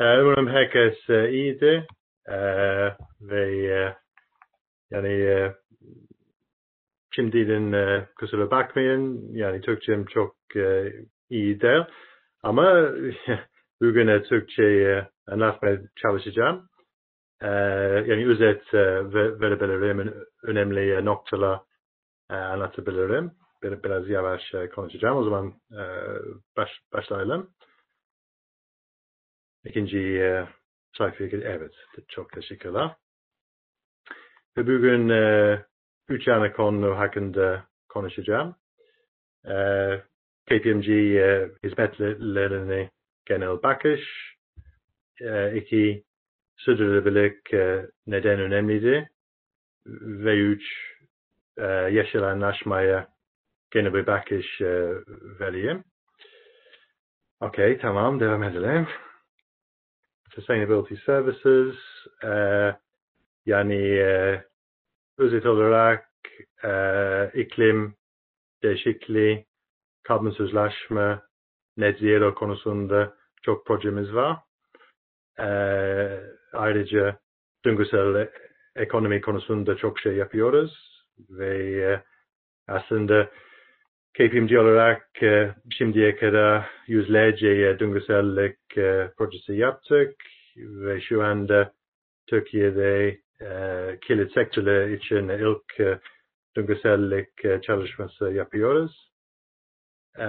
Umarım 0.00 0.48
herkes 0.48 1.08
iyiydi 1.08 1.86
e, 2.28 2.36
ve 3.20 3.94
yani 4.90 5.50
şimdiden 7.14 8.06
kusura 8.20 8.50
bakmayın 8.50 9.28
yani 9.32 9.60
Türkçem 9.60 10.04
çok 10.04 10.36
iyi 11.30 11.60
değil 11.60 11.84
ama 12.42 12.90
bugün 13.80 14.22
Türkçe 14.22 15.08
anlatmaya 15.26 15.78
çalışacağım. 15.96 16.68
Yani 17.42 18.28
özet 18.28 18.74
ve- 18.74 19.40
verebilirim 19.40 20.14
önemli 20.42 21.04
noktalar 21.04 21.60
e, 22.32 22.34
anlatabilirim. 22.34 23.32
Bir, 23.62 23.82
biraz 23.82 24.08
yavaş 24.08 24.54
e, 24.54 24.68
konuşacağım. 24.68 25.16
O 25.16 25.24
zaman 25.24 25.54
e, 25.72 25.82
baş, 26.56 26.70
başlayalım. 26.92 27.50
İkinci 29.64 29.98
e, 29.98 30.48
sayfaya 30.98 31.30
Evet, 31.30 31.72
çok 32.08 32.32
teşekkürler. 32.32 32.90
Ve 34.56 34.66
bugün 34.66 35.08
e, 35.08 35.64
üç 36.08 36.28
ana 36.28 36.52
konu 36.52 36.98
hakkında 36.98 37.66
konuşacağım. 37.88 38.56
E, 39.44 39.54
KPMG 40.46 40.88
e, 40.88 41.50
hizmetlerine 41.64 42.90
genel 43.26 43.62
bakış. 43.62 44.00
E, 45.20 45.56
iki, 45.56 46.04
sürdürülebilirlik 46.56 47.52
neden 48.06 48.40
önemlidir. 48.40 49.04
Ve 49.86 50.36
üç, 50.36 50.62
e, 51.58 51.66
yeşil 51.66 52.22
anlaşmaya 52.22 53.08
gene 53.70 53.94
bir 53.94 54.06
bakış 54.06 54.60
e, 54.60 54.94
vereyim. 55.40 55.84
Okey, 57.40 57.78
tamam, 57.78 58.20
devam 58.20 58.42
edelim. 58.42 58.88
Sustainability 60.34 60.94
Services, 60.94 61.76
e, 62.24 62.32
yani 63.46 63.98
e, 63.98 64.44
özet 65.18 65.46
olarak 65.46 66.08
e, 66.64 67.30
iklim 67.34 67.94
değişikliği, 68.62 69.46
karbonsuzlaşma, 70.02 71.22
net 71.76 71.98
zero 71.98 72.34
konusunda 72.34 73.14
çok 73.42 73.66
projemiz 73.66 74.14
var. 74.14 74.36
E, 75.38 75.46
ayrıca 76.52 77.18
döngüsel 77.64 78.28
ekonomi 78.76 79.20
konusunda 79.20 79.76
çok 79.76 80.00
şey 80.00 80.16
yapıyoruz 80.16 80.91
ve 81.30 81.80
e, 81.82 82.02
aslında 82.68 83.30
KPMG 84.14 84.58
olarak 84.58 85.22
e, 85.22 85.54
şimdiye 85.70 86.16
kadar 86.16 86.70
yüzlerce 86.86 87.48
e, 87.48 87.78
döngüsellik 87.78 88.78
e, 88.78 89.10
projesi 89.16 89.52
yaptık 89.52 90.14
ve 90.56 91.00
şu 91.00 91.22
anda 91.22 91.72
Türkiye'de 92.26 93.18
e, 93.40 93.98
kilit 94.06 94.32
sektörler 94.34 94.88
için 94.88 95.28
ilk 95.28 95.80
e, 95.80 95.98
döngüsellik 96.56 97.44
e, 97.44 97.60
çalışması 97.60 98.32
yapıyoruz. 98.32 99.10
E, 100.18 100.26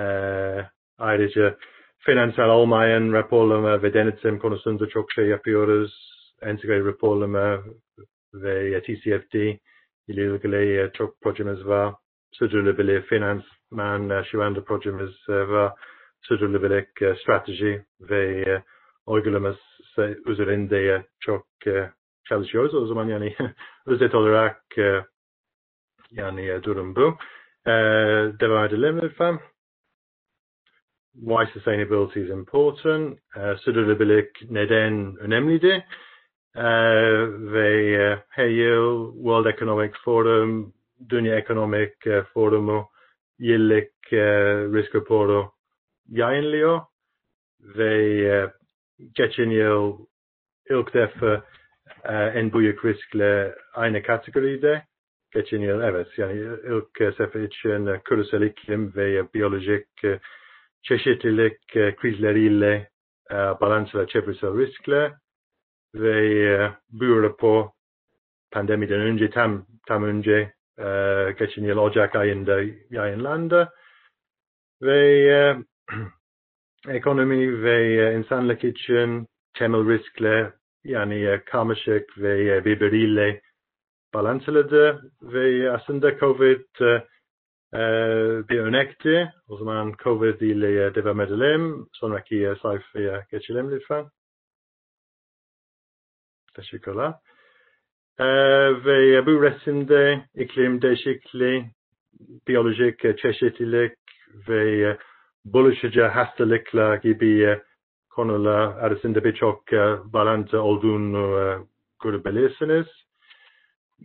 ayrıca 0.98 1.57
finansal 1.99 2.49
olmayan 2.49 3.14
raporlama 3.14 3.84
ve 3.84 3.94
denetim 3.94 4.40
konusunda 4.40 4.88
çok 4.88 5.11
şey 5.11 5.26
yapıyoruz. 5.26 6.14
Entegre 6.41 6.86
raporlama 6.86 7.64
ve 8.34 8.82
TCFD 8.82 9.36
ilgili 10.07 10.91
çok 10.93 11.21
projemiz 11.21 11.65
var. 11.65 11.93
Sürdürülebilir 12.31 13.01
finansman 13.01 14.23
şu 14.31 14.43
anda 14.43 14.63
projemiz 14.63 15.11
e, 15.30 15.34
var. 15.47 15.73
Sürdürülebilirlik 16.21 17.01
e, 17.01 17.15
strateji 17.15 17.85
ve 18.01 18.63
uygulaması 19.05 19.59
üzerinde 20.25 21.03
çok 21.19 21.47
çalışıyoruz. 22.30 22.73
O 22.75 22.85
zaman 22.85 23.07
yani 23.07 23.35
özet 23.85 24.15
olarak 24.15 24.63
yani 26.11 26.63
durum 26.63 26.95
bu. 26.95 27.17
Devam 28.39 28.65
edelim 28.65 29.01
lütfen. 29.01 29.39
Why 31.13 31.45
sustainability 31.53 32.21
is 32.23 32.30
important. 32.30 33.19
Sürdürülebilirlik 33.59 34.51
neden 34.51 35.15
önemlidir? 35.17 35.81
Ve 36.55 37.93
e, 37.93 38.23
her 38.30 38.47
yıl 38.47 39.13
World 39.13 39.45
Economic 39.45 39.91
Forum, 40.03 40.73
Dünya 41.09 41.35
Ekonomik 41.35 42.07
e, 42.07 42.23
Forumu 42.23 42.89
yıllık 43.39 44.13
e, 44.13 44.25
risk 44.73 44.95
raporu 44.95 45.51
yayınlıyor 46.09 46.81
ve 47.59 48.51
geçen 49.15 49.49
yıl 49.49 49.97
ilk 50.69 50.93
defa 50.93 51.43
en 52.34 52.53
büyük 52.53 52.85
riskle 52.85 53.55
aynı 53.73 54.03
kategoride. 54.03 54.84
Geçen 55.34 55.59
yıl 55.59 55.81
evet 55.81 56.07
yani 56.17 56.39
ilk 56.63 57.15
sefer 57.15 57.41
için 57.41 57.99
küresel 58.05 58.41
iklim 58.41 58.95
ve 58.95 59.34
biyolojik 59.34 59.88
çeşitlilik 60.84 61.67
krizleriyle 61.97 62.89
balansla 63.31 64.07
çevresel 64.07 64.57
riskler 64.57 65.13
ve 65.95 66.40
e, 66.40 66.72
bu 67.41 67.72
pandemiden 68.52 68.99
önce 68.99 69.30
tam 69.30 69.65
tam 69.88 70.03
önce 70.03 70.53
e, 70.80 70.86
geçen 71.40 71.64
yıl 71.64 71.78
Ocak 71.78 72.15
ayında 72.15 72.61
yayınlandı 72.90 73.74
ve 74.82 74.98
e, 75.30 75.57
ekonomi 76.94 77.64
ve 77.64 77.84
e, 77.84 78.18
insanlık 78.18 78.64
için 78.64 79.28
temel 79.53 79.90
riskler 79.90 80.52
yani 80.84 81.26
e, 81.26 81.44
karmaşık 81.45 82.18
ve 82.18 82.56
e, 82.56 82.65
birbiriyle 82.65 83.41
balansladı 84.14 85.11
ve 85.22 85.72
aslında 85.72 86.18
Covid 86.18 86.82
e, 86.82 87.07
e, 87.74 87.80
bir 88.49 88.60
örnekti. 88.60 89.34
O 89.48 89.57
zaman 89.57 89.94
Covid 90.03 90.41
ile 90.41 90.86
e, 90.86 90.95
devam 90.95 91.22
edelim. 91.22 91.88
Sonraki 91.94 92.48
e, 92.48 92.56
sayfaya 92.61 93.26
geçelim 93.32 93.72
lütfen. 93.72 94.06
Teşekkürler. 96.55 97.13
E, 98.19 98.25
ve 98.85 99.25
bu 99.25 99.41
resimde 99.41 100.21
iklim 100.35 100.81
değişikliği, 100.81 101.65
biyolojik 102.47 103.17
çeşitlilik 103.17 103.93
ve 104.49 104.97
bulaşıcı 105.45 106.01
hastalıklar 106.01 106.97
gibi 106.97 107.59
konular 108.09 108.77
arasında 108.77 109.23
birçok 109.23 109.71
bağlantı 110.13 110.61
olduğunu 110.61 111.39
e, 111.39 111.45
görebilirsiniz. 112.03 112.88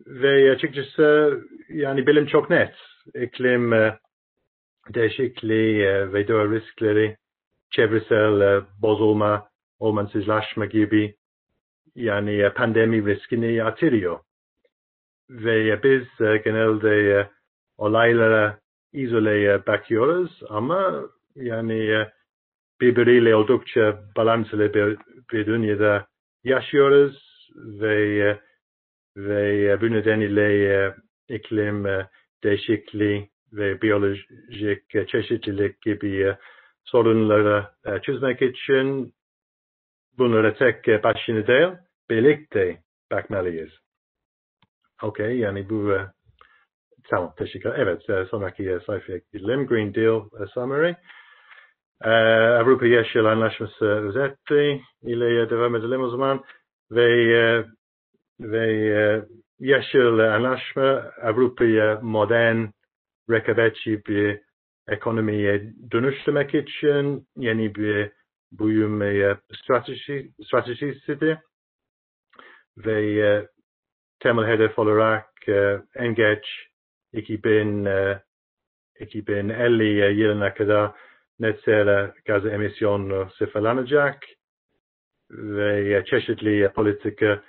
Ve 0.06 0.50
açıkçası 0.50 1.38
yani 1.68 2.06
bilim 2.06 2.26
çok 2.26 2.50
net. 2.50 2.74
İklim 3.14 3.72
e, 3.72 3.98
değişikliği 4.94 5.82
e, 5.82 6.12
ve 6.12 6.28
doğa 6.28 6.44
riskleri, 6.44 7.16
çevresel 7.70 8.62
bozulma, 8.82 9.48
ormansızlaşma 9.78 10.66
gibi 10.66 11.14
yani 11.98 12.42
e, 12.42 12.52
pandemi 12.52 13.06
riskini 13.06 13.62
artırıyor. 13.62 14.18
Ve 15.30 15.68
e, 15.68 15.82
biz 15.82 16.26
e, 16.26 16.36
genelde 16.36 17.28
olaylara 17.78 18.58
izole 18.92 19.52
e, 19.52 19.66
bakıyoruz 19.66 20.40
ama 20.48 21.04
yani 21.34 22.06
birbiriyle 22.80 23.34
oldukça 23.34 24.02
balanslı 24.16 24.74
bir, 24.74 24.96
bir 25.32 25.46
dünyada 25.46 26.06
yaşıyoruz 26.44 27.48
ve 27.56 28.38
ve 29.16 29.80
bu 29.80 29.92
nedeniyle 29.92 30.74
e, 30.74 30.94
iklim 31.28 31.84
değişikliği 32.44 33.28
ve 33.52 33.82
biyolojik 33.82 35.08
çeşitlilik 35.08 35.82
gibi 35.82 36.36
sorunları 36.84 37.66
çözmek 38.02 38.42
için 38.42 39.12
bunlara 40.18 40.54
tek 40.54 41.04
başına 41.04 41.46
değil, 41.46 41.68
birlikte 42.10 42.78
bakmalıyız. 43.12 43.70
Okey, 45.02 45.38
yani 45.38 45.70
bu 45.70 45.92
e, 45.92 46.06
tamam, 47.08 47.34
teşekkür. 47.36 47.70
Evet, 47.76 48.10
e, 48.10 48.24
sonraki 48.24 48.70
e, 48.70 48.80
sayfaya 48.80 49.18
gidelim. 49.32 49.66
Green 49.66 49.94
Deal 49.94 50.28
e, 50.42 50.46
Summary. 50.46 50.94
E, 52.04 52.10
Avrupa 52.60 52.86
Yeşil 52.86 53.24
Anlaşması 53.24 53.84
özeti 53.84 54.82
ile 55.02 55.42
e, 55.42 55.50
devam 55.50 55.76
edelim 55.76 56.02
o 56.02 56.08
zaman. 56.08 56.44
Ve 56.90 57.32
e, 57.32 57.64
ve 58.40 58.72
e, 58.72 59.22
yeşil 59.60 60.34
anlaşma 60.34 61.12
Avrupa'ya 61.22 62.00
modern 62.02 62.66
rekabetçi 63.30 64.04
bir 64.08 64.40
ekonomiye 64.88 65.72
dönüştürmek 65.92 66.54
için 66.54 67.26
yeni 67.36 67.74
bir 67.74 68.10
büyümeye 68.52 69.36
strateji, 69.54 70.30
stratejisidir. 70.44 71.38
Ve 72.86 73.20
e, 73.20 73.40
uh, 73.40 73.46
temel 74.20 74.46
hedef 74.46 74.78
olarak 74.78 75.48
e, 75.48 75.74
uh, 75.74 75.80
en 75.94 76.14
geç 76.14 76.68
2000, 77.12 77.84
uh, 77.84 77.90
e, 77.90 78.20
2050 79.00 80.20
yılına 80.20 80.54
kadar 80.54 80.90
net 81.38 81.60
zero 81.64 82.12
gaz 82.26 82.46
emisyonu 82.46 83.28
sıfırlanacak 83.38 84.18
ve 85.30 86.04
çeşitli 86.04 86.68
politika 86.74 87.42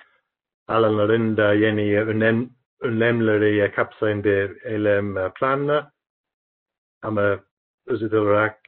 alanlarında 0.67 1.53
yeni 1.53 2.01
önlem, 2.01 2.49
önlemleri 2.81 3.71
kapsayan 3.71 4.23
bir 4.23 4.65
eylem 4.65 5.31
planı 5.39 5.91
ama 7.01 7.39
özet 7.87 8.13
olarak 8.13 8.59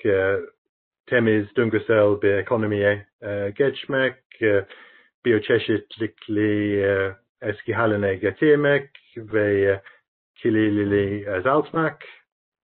temiz, 1.05 1.55
döngüsel 1.55 2.21
bir 2.21 2.33
ekonomiye 2.33 3.07
biyoçeşitlikliği 5.25 6.77
e, 6.77 7.15
eski 7.41 7.73
haline 7.73 8.15
getirmek 8.15 8.89
ve 9.17 9.71
e, 9.71 9.81
kirliliği 10.35 11.31
azaltmak 11.31 12.03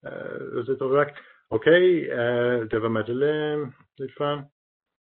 e, 0.06 0.10
özet 0.52 0.82
olarak. 0.82 1.24
Okey, 1.50 2.04
e, 2.06 2.18
devam 2.72 2.98
edelim 2.98 3.74
lütfen. 4.00 4.50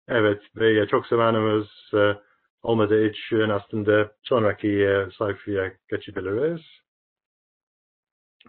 Evet 0.07 0.41
ve 0.56 0.88
çok 0.88 1.07
zamanımız 1.07 1.68
e, 1.94 2.15
olmadığı 2.64 3.06
için 3.06 3.49
aslında 3.49 4.11
sonraki 4.23 4.84
e, 4.84 5.07
sayfaya 5.18 5.73
geçebiliriz. 5.90 6.61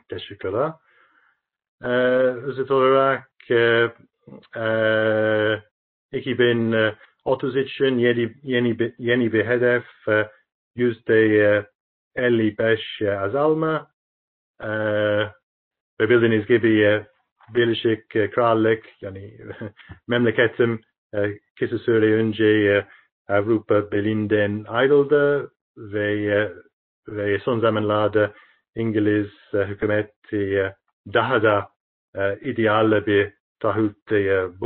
Teşekkürler. 0.09 0.73
E, 1.83 1.89
özet 2.49 2.71
olarak 2.71 3.31
e, 3.51 3.91
e, 4.57 4.67
2030 7.27 7.57
için 7.57 7.99
yeni, 7.99 8.35
yeni, 8.43 8.79
bir, 8.79 8.95
yeni 8.99 9.33
bir 9.33 9.47
hedef 9.47 9.85
e, 10.09 10.29
yüzde 10.77 11.67
55 12.17 13.03
azalma 13.03 13.91
e, 14.61 14.69
ve 16.01 16.11
bildiğiniz 16.11 16.47
gibi 16.47 16.83
e, 16.83 17.07
Birleşik 17.55 18.11
Krallık 18.11 18.85
yani 19.01 19.39
memleketim 20.09 20.81
e, 21.15 21.39
kısa 21.59 21.79
süre 21.79 22.15
önce 22.15 22.45
e, 22.45 22.87
Avrupa 23.29 23.93
Birliği'nden 23.93 24.65
ayrıldı 24.69 25.51
ve 25.77 26.13
e, 26.13 26.53
ve 27.09 27.39
son 27.39 27.61
zamanlarda 27.61 28.33
İngiliz 28.77 29.31
e, 29.55 29.59
hükümeti 29.59 30.37
e, 30.37 30.75
daha 31.15 31.43
da 31.43 31.69
e, 32.15 32.39
ideal 32.41 33.07
bir 33.07 33.33
taahhütte 33.61 34.19
e, 34.19 34.61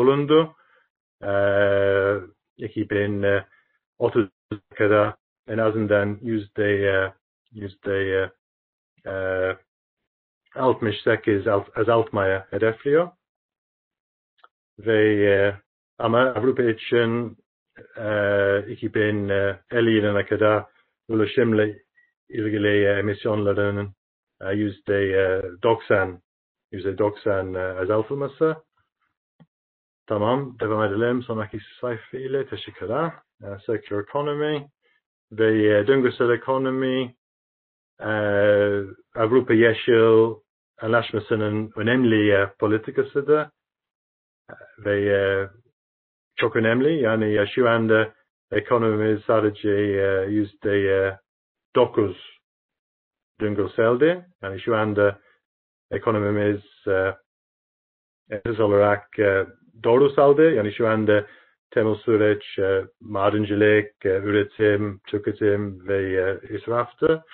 bulundu. 2.61 3.25
E, 3.27 3.45
2030 4.01 4.29
kadar 4.75 5.15
en 5.49 5.59
azından 5.59 6.19
yüzde 6.23 7.13
yüzde 7.53 8.31
e, 9.07 9.13
68 10.55 11.47
azaltmaya 11.75 12.47
hedefliyor. 12.51 13.11
Ve 14.79 15.55
ama 15.99 16.21
Avrupa 16.21 16.63
için 16.63 17.37
uh, 17.97 18.69
e, 18.69 18.73
2050 18.73 19.91
uh, 19.91 19.95
yılına 19.95 20.27
kadar 20.27 20.65
ulaşımla 21.09 21.67
ilgili 22.29 22.93
uh, 22.93 22.99
emisyonların 22.99 23.95
yüzde 24.53 25.43
90 25.63 26.21
yüzde 26.73 26.99
90 26.99 27.55
azaltılması. 27.55 28.57
Tamam, 30.11 30.57
devam 30.61 30.83
edelim. 30.85 31.23
Sonraki 31.23 31.59
sayfa 31.81 32.17
ile 32.17 32.47
teşekkürler. 32.47 33.13
Circular 33.67 34.03
economy 34.03 34.67
ve 35.33 35.81
uh, 35.83 35.87
döngüsel 35.87 36.31
ekonomi 36.31 37.15
uh, 38.01 38.85
Avrupa 39.15 39.55
Yeşil 39.55 40.35
Anlaşması'nın 40.81 41.73
önemli 41.77 42.45
uh, 42.45 42.49
politikasıdır 42.59 43.49
ve 44.79 45.51
çok 46.37 46.57
önemli. 46.57 47.01
Yani 47.03 47.49
şu 47.55 47.69
anda 47.69 48.13
ekonomimiz 48.53 49.25
sadece 49.27 49.71
yüzde 50.29 51.19
dokuz 51.77 52.39
döngüseldi. 53.41 54.27
Yani 54.43 54.61
şu 54.61 54.77
anda 54.77 55.19
ekonomimiz 55.91 56.63
uh, 56.87 58.61
olarak 58.61 59.19
doğrusaldı. 59.85 60.53
Yani 60.53 60.73
şu 60.73 60.89
anda 60.89 61.27
temel 61.71 61.95
süreç 61.95 62.59
uh, 62.59 62.87
madencilik, 63.01 63.93
uh, 64.05 64.11
üretim, 64.11 65.01
tüketim 65.07 65.89
ve 65.89 66.33
uh, 66.33 66.51
israftı. 66.51 67.25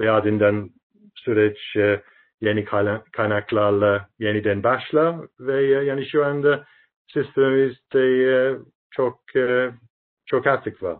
Ve 0.00 0.10
ardından 0.10 0.70
süreç 1.14 1.76
uh, 1.76 1.98
yeni 2.40 2.64
kaynaklarla 3.12 4.08
yeniden 4.18 4.62
başla 4.62 5.20
ve 5.40 5.80
uh, 5.80 5.86
yani 5.86 6.06
şu 6.06 6.24
anda 6.24 6.64
sistemimizde 7.12 8.54
uh, 8.54 8.66
çok 8.90 9.20
uh, 9.36 9.72
çok 10.26 10.46
artık 10.46 10.82
var. 10.82 10.98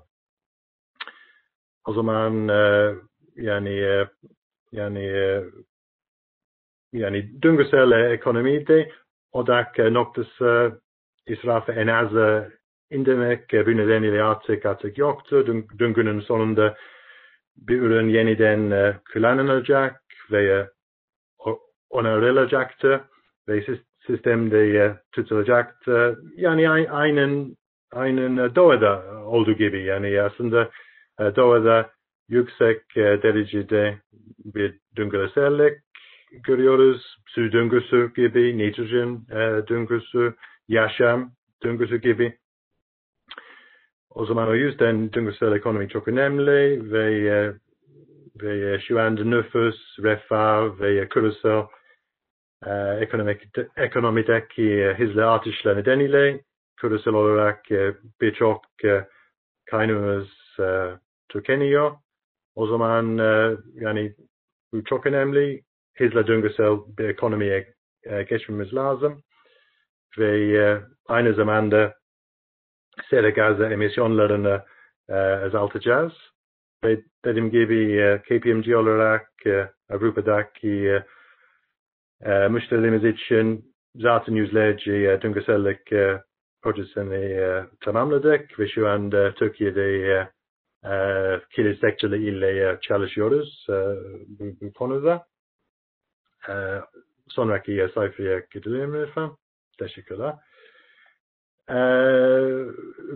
O 1.86 1.92
zaman 1.92 2.48
uh, 2.48 2.96
yani 3.36 3.70
uh, 3.70 4.08
yani 4.72 5.12
uh, 5.12 5.44
yani 6.92 7.42
döngüsel 7.42 8.10
ekonomide 8.12 8.92
odak 9.32 9.78
noktası 9.78 10.80
israfı 11.26 11.72
en 11.72 11.86
az 11.86 12.10
indirmek 12.90 13.52
bir 13.52 13.76
nedeniyle 13.76 14.22
artık 14.22 14.66
artık 14.66 14.98
yoktu. 14.98 15.64
Döngünün 15.78 16.20
sonunda 16.20 16.76
bir 17.56 17.80
ürün 17.80 18.08
yeniden 18.08 18.94
kullanılacak 19.12 20.02
ve 20.32 20.68
onarılacaktı 21.90 23.00
ve 23.48 23.64
sistemde 24.06 24.96
tutulacaktı. 25.12 26.18
Yani 26.36 26.70
aynen 26.90 27.56
aynen 27.92 28.54
doğada 28.54 29.22
olduğu 29.24 29.52
gibi 29.52 29.82
yani 29.82 30.22
aslında 30.22 30.70
doğada 31.18 31.90
yüksek 32.28 32.96
derecede 32.96 33.98
bir 34.44 34.74
döngüsellik 34.96 35.74
görüyoruz. 36.32 37.16
Su 37.28 37.52
döngüsü 37.52 38.12
gibi, 38.16 38.58
nitrojen 38.58 39.20
e, 39.30 39.68
döngüsü, 39.68 40.34
yaşam 40.68 41.32
döngüsü 41.64 41.96
gibi. 41.96 42.38
O 44.10 44.26
zaman 44.26 44.48
o 44.48 44.54
yüzden 44.54 45.12
döngüsel 45.12 45.52
ekonomi 45.52 45.88
çok 45.88 46.08
önemli 46.08 46.92
ve, 46.92 47.28
e, 47.28 47.54
ve 48.42 48.80
şu 48.80 49.00
anda 49.00 49.24
nüfus, 49.24 49.98
refah 49.98 50.80
ve 50.80 51.08
küresel 51.08 51.66
e, 52.66 52.70
ekonomik, 53.00 53.42
ekonomideki 53.76 54.94
hızlı 54.98 55.30
artışlar 55.30 55.76
nedeniyle 55.76 56.40
küresel 56.76 57.14
olarak 57.14 57.70
e, 57.70 57.94
birçok 58.20 58.64
e, 58.84 59.06
kaynağımız 59.70 60.28
e, 60.60 60.98
tükeniyor. 61.28 61.92
O 62.54 62.66
zaman 62.66 63.18
e, 63.18 63.56
yani 63.74 64.14
bu 64.72 64.84
çok 64.84 65.06
önemli 65.06 65.62
hızla 65.96 66.26
döngüsel 66.26 66.76
bir 66.98 67.08
ekonomiye 67.08 67.74
e, 68.02 68.22
geçmemiz 68.22 68.74
lazım. 68.74 69.22
Ve 70.18 70.58
e, 70.58 70.82
aynı 71.06 71.34
zamanda 71.34 71.94
sera 73.10 73.30
gazı 73.30 73.64
emisyonlarını 73.64 74.62
e, 75.08 75.14
azaltacağız. 75.14 76.12
Ve 76.84 77.00
dediğim 77.24 77.50
gibi 77.50 77.92
e, 77.92 78.22
KPMG 78.22 78.74
olarak 78.74 79.30
Avrupa'daki 79.90 81.02
müşterilerimiz 82.50 83.04
için 83.04 83.64
zaten 83.94 84.34
yüzlerce 84.34 85.20
döngüsellik 85.22 85.92
e, 85.92 86.22
projesini 86.62 87.64
tamamladık 87.80 88.60
ve 88.60 88.68
şu 88.68 88.88
anda 88.88 89.34
Türkiye'de 89.34 90.28
kilit 91.50 91.80
sektörü 91.80 92.16
ile 92.16 92.78
çalışıyoruz 92.82 93.66
bu, 94.60 94.72
konuda. 94.72 95.26
Sonraki 97.28 97.88
sayfaya 97.94 98.42
gidelim 98.52 98.94
lütfen. 98.94 99.30
Teşekkürler. 99.78 100.34
Ee, 101.70 101.74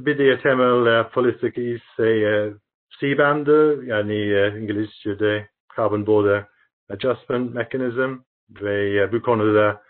bir 0.04 0.18
diğer 0.18 0.40
temel 0.42 1.08
politik 1.08 1.58
ise 1.58 2.52
C-bandı 3.00 3.84
yani 3.84 4.16
İngilizce'de 4.58 5.48
Carbon 5.76 6.06
Border 6.06 6.44
Adjustment 6.90 7.54
Mechanism 7.54 8.16
ve 8.50 9.12
bu 9.12 9.22
konuda 9.22 9.82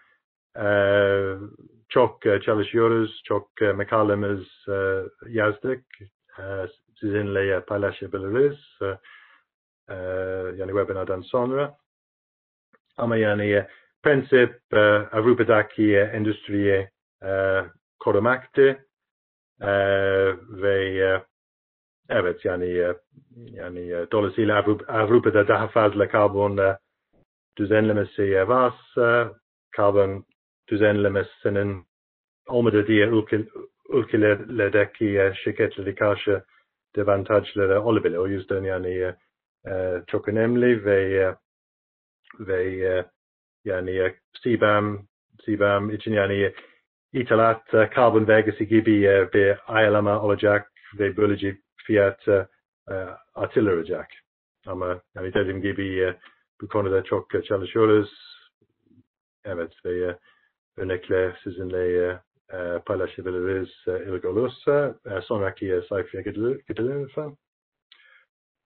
çok 1.89 2.23
çalışıyoruz, 2.43 3.23
çok 3.25 3.61
makalemiz 3.61 4.67
yazdık. 5.29 5.85
Sizinle 7.01 7.61
paylaşabiliriz. 7.61 8.59
e, 9.91 9.95
yani 10.57 10.71
webinardan 10.71 11.21
sonra. 11.21 11.77
Ama 12.97 13.17
yani 13.17 13.51
e, 13.51 13.69
prensip 14.03 14.61
e, 14.73 14.79
Avrupa'daki 15.13 15.97
e, 15.97 16.01
endüstriyi 16.01 16.89
e, 17.23 17.61
korumaktı 17.99 18.79
ve 20.51 21.23
evet 22.09 22.45
yani 22.45 22.95
yani 23.35 24.07
dolayısıyla 24.13 24.59
Avrupa, 24.59 24.93
Avrupa'da 24.93 25.49
daha 25.49 25.69
fazla 25.69 26.09
karbon 26.09 26.77
düzenlemesi 27.59 28.49
varsa 28.49 29.35
karbon 29.71 30.25
düzenlemesinin 30.69 31.85
olmadığı 32.49 32.87
diye 32.87 33.07
ülke, 33.07 33.45
ülkelerdeki 33.91 35.33
şirketlere 35.45 35.95
karşı 35.95 36.43
devantajları 36.97 37.83
olabilir. 37.83 38.17
O 38.17 38.27
yüzden 38.27 38.63
yani 38.63 39.15
çok 40.07 40.29
önemli 40.29 40.85
ve 40.85 41.35
ve 42.41 43.05
yani 43.65 43.91
e, 43.91 44.17
CBAM 44.43 45.07
CBAM 45.47 45.91
için 45.91 46.13
yani 46.13 46.53
ithalat 47.13 47.75
e, 47.75 47.91
karbon 47.91 48.29
vergisi 48.29 48.69
gibi 48.69 49.05
e, 49.05 49.33
bir 49.33 49.59
ayarlama 49.67 50.23
olacak 50.23 50.73
ve 50.99 51.17
böylece 51.17 51.57
fiyat 51.77 52.29
e, 52.29 52.47
e, 52.91 52.95
artırılacak. 53.35 54.07
Ama 54.67 55.01
yani 55.15 55.35
dediğim 55.35 55.63
gibi 55.63 56.01
e, 56.01 56.17
bu 56.61 56.69
konuda 56.69 57.05
çok 57.05 57.35
e, 57.35 57.43
çalışıyoruz. 57.43 58.41
Evet 59.45 59.73
ve 59.85 60.07
e, 60.07 60.19
örnekle 60.77 61.37
sizinle 61.45 62.07
e, 62.07 62.21
e, 62.57 62.79
paylaşabiliriz 62.87 63.69
e, 63.87 64.05
ilgi 64.05 64.27
olursa. 64.29 64.95
E, 65.07 65.21
sonraki 65.21 65.73
e, 65.73 65.83
sayfaya 65.83 66.23
gidelim. 66.23 67.09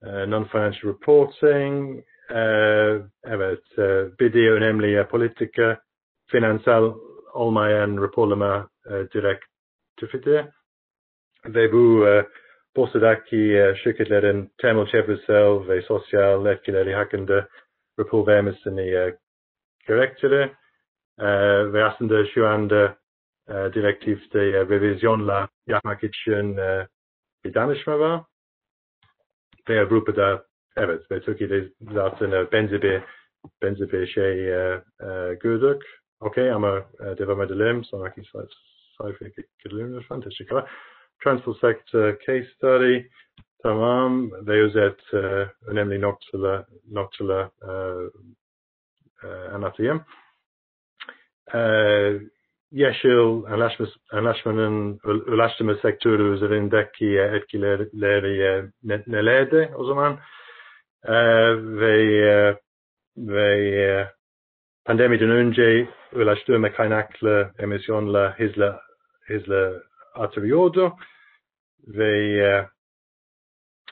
E, 0.03 0.31
Non-financial 0.31 0.89
reporting. 0.93 2.05
E, 2.31 2.41
evet, 3.25 3.79
e, 3.79 4.19
bir 4.21 4.33
diğer 4.33 4.53
önemli 4.53 5.07
politika 5.07 5.81
finansal 6.27 6.95
olmayan 7.33 8.03
raporlama 8.03 8.69
e, 8.87 8.91
direktifidir. 8.91 10.45
Ve 11.47 11.73
bu 11.73 12.09
e, 12.09 12.27
borsadaki 12.77 13.75
şirketlerin 13.83 14.53
temel 14.59 14.87
çevresel 14.87 15.69
ve 15.69 15.83
sosyal 15.83 16.47
etkileri 16.47 16.95
hakkında 16.95 17.49
rapor 17.99 18.27
vermesini 18.27 19.15
gerektirir. 19.87 20.51
Ve 21.73 21.85
aslında 21.85 22.27
şu 22.27 22.47
anda 22.47 22.97
direktifte 23.49 24.41
revizyonla 24.41 25.49
yapmak 25.67 26.05
için 26.05 26.57
bir 27.45 27.55
danışma 27.55 27.99
var. 27.99 28.23
Ve 29.69 29.81
Avrupa'da 29.81 30.45
evet 30.77 31.11
ve 31.11 31.21
Türkiye'de 31.21 31.69
zaten 31.93 32.31
e, 32.31 32.53
benzer 32.53 32.83
bir 32.83 33.03
benzer 33.63 33.93
bir 33.93 34.07
şey 34.07 34.49
e, 34.49 34.83
e, 35.01 35.35
gördük. 35.35 35.83
Okey 36.21 36.53
ama 36.53 36.79
e, 37.01 37.19
devam 37.19 37.43
edelim. 37.43 37.85
Sonraki 37.85 38.23
sayfaya 38.99 39.31
gidelim 39.65 39.99
lütfen. 39.99 40.21
Teşekkürler. 40.21 40.71
Transport 41.25 41.59
sector 41.59 42.19
case 42.19 42.49
study. 42.57 43.03
Tamam. 43.63 44.31
Ve 44.33 44.63
özet 44.63 45.15
e, 45.15 45.51
önemli 45.67 46.01
noktalar, 46.01 46.65
noktalar 46.91 47.45
e, 47.45 47.73
e, 49.23 49.29
anlatayım. 49.29 50.05
E, 51.55 51.59
yeşil 52.73 53.11
anlaşma, 53.53 53.87
anlaşmanın 54.13 55.01
ulaştırma 55.05 55.75
sektörü 55.75 56.35
üzerindeki 56.35 57.19
etkileri 57.19 57.89
nelerdi 59.07 59.73
o 59.77 59.85
zaman? 59.85 60.19
Ve 61.09 62.57
ve 63.17 64.09
pandemiden 64.85 65.31
önce 65.31 65.89
ulaştırma 66.13 66.73
kaynaklı 66.73 67.51
emisyonla 67.59 68.39
hızla 68.39 68.81
hızla 69.27 69.83
artırıyordu 70.15 70.93
ve 71.87 72.69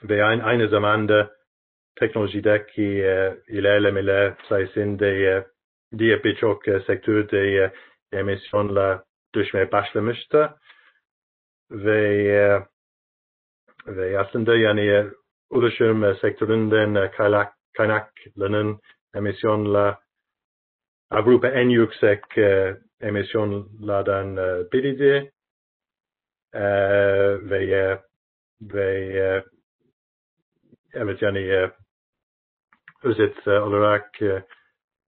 ve 0.02 0.24
aynı, 0.24 0.68
zamanda 0.68 1.30
teknolojideki 1.96 2.82
ilerlemeler 3.48 4.34
sayesinde 4.48 5.44
diğer 5.98 6.24
birçok 6.24 6.64
sektörde 6.64 7.72
emisyonla 8.12 9.04
düşmeye 9.34 9.72
başlamıştı 9.72 10.50
ve 11.70 12.62
ve 13.86 14.18
aslında 14.18 14.56
yani 14.56 15.04
ulaşım 15.52 16.16
sektöründen 16.20 17.10
kaynak, 17.10 17.52
kaynaklanan 17.76 18.78
emisyonla 19.14 20.02
Avrupa 21.12 21.48
en 21.48 21.68
yüksek 21.68 22.38
e, 22.38 22.76
emisyonlardan 23.00 24.36
e, 24.36 24.72
biriydi 24.72 25.32
e, 26.54 26.62
ve 27.50 27.98
ve 28.62 29.44
evet 30.94 31.22
yani 31.22 31.70
özet 33.02 33.48
olarak 33.48 34.18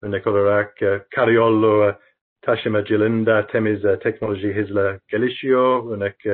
örnek 0.01 0.27
olarak 0.27 0.77
karayolu 1.15 1.95
taşımacılığında 2.41 3.47
temiz 3.47 3.81
teknoloji 3.81 4.53
hızla 4.53 4.99
gelişiyor. 5.07 5.91
Örnek 5.91 6.25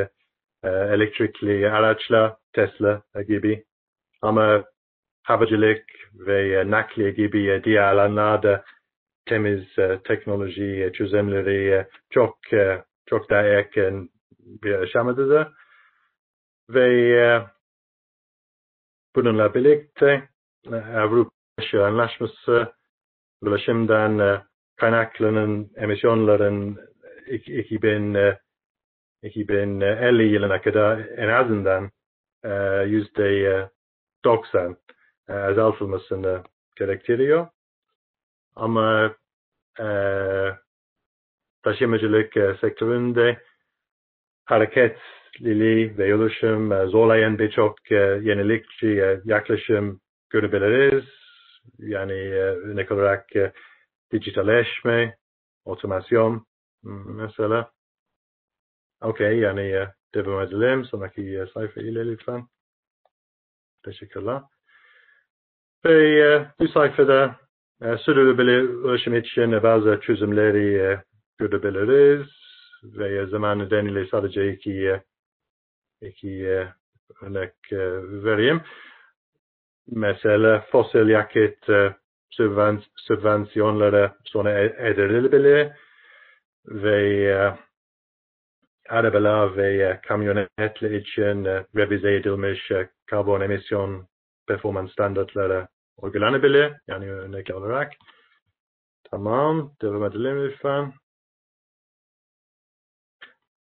elektrikli 0.64 1.70
araçlar 1.70 2.36
Tesla 2.54 3.02
gibi 3.28 3.64
ama 4.22 4.64
havacılık 5.24 5.86
ve 6.14 6.64
nakliye 6.72 7.12
gibi 7.12 7.62
diğer 7.64 7.94
alanlarda 7.94 8.64
temiz 9.26 9.76
teknoloji 10.04 10.92
çözümleri 10.94 11.88
çok 12.10 12.38
çok 13.06 13.30
daha 13.30 13.42
erken 13.42 14.10
bir 14.40 14.74
aşamadadır. 14.74 15.48
Ve 16.70 17.42
bununla 19.16 19.54
birlikte 19.54 20.30
Avrupa 20.96 21.32
Anlaşması 21.74 22.74
ulaşımdan 23.42 24.44
kaynaklanan 24.78 25.70
emisyonların 25.76 26.78
2000, 27.28 28.18
2050 29.24 30.24
yılına 30.34 30.62
kadar 30.62 31.00
en 31.18 31.28
azından 31.28 31.92
yüzde 32.86 33.70
90 34.26 34.78
azaltılmasını 35.30 36.44
gerektiriyor. 36.76 37.48
Ama 38.56 39.16
e, 39.80 39.88
taşımacılık 41.64 42.38
e, 42.38 42.58
sektöründe 42.62 43.42
hareketliliği 44.46 45.98
ve 45.98 46.16
oluşum 46.16 46.72
e, 46.72 46.86
zorlayan 46.86 47.40
birçok 47.40 47.92
e, 47.92 47.96
yenilikçi 47.96 48.88
e, 48.88 49.22
yaklaşım 49.26 50.02
görebiliriz. 50.30 51.04
Yani 51.80 52.14
e, 52.14 52.42
örnek 52.42 52.92
olarak 52.92 53.36
e, 53.36 53.52
dijitalleşme, 54.12 55.18
otomasyon 55.66 56.46
mesela. 57.06 57.72
Okey 59.02 59.40
yani 59.40 59.62
e, 59.62 59.94
devam 60.16 60.42
edelim. 60.42 60.86
Sonraki 60.86 61.22
e, 61.22 61.46
sayfa 61.54 61.82
ile 61.82 62.06
lütfen. 62.08 62.48
Teşekkürler. 63.90 64.42
Ve 65.86 66.20
e, 66.20 66.48
bu 66.60 66.68
sayfada 66.68 67.36
e, 67.82 67.98
sürdürülebilir 67.98 68.70
ulaşım 68.70 69.16
için 69.16 69.64
bazı 69.64 70.00
çözümleri 70.02 70.76
e, 70.76 71.04
görebiliriz. 71.38 72.28
Ve 72.84 73.26
zamanı 73.26 73.66
nedeniyle 73.66 74.06
sadece 74.06 74.54
iki, 74.54 74.72
e, 74.72 75.02
iki 76.02 76.46
e, 76.46 76.74
örnek 77.22 77.54
e, 77.72 77.78
vereyim. 78.24 78.62
Mesela 79.88 80.66
fosil 80.72 81.08
yakıt 81.08 81.70
e, 81.70 81.96
subvans 82.30 82.84
subvansiyonları 82.96 84.12
sona 84.26 84.50
erilebilir 84.50 85.72
ve 86.66 87.24
e, 87.24 87.69
arabalar 88.90 89.58
ve 89.58 89.74
e, 89.74 90.02
kamyonetler 90.08 90.92
için 90.92 91.46
e, 91.46 91.66
revize 91.76 92.16
edilmiş 92.16 92.72
e, 92.72 92.90
karbon 93.06 93.42
emisyon 93.42 94.08
performans 94.48 94.92
standartları 94.92 95.68
uygulanabilir. 95.98 96.74
Yani 96.88 97.12
örnek 97.12 97.56
olarak. 97.56 97.94
Tamam. 99.12 99.72
Devam 99.82 100.04
edelim 100.04 100.44
lütfen. 100.46 100.94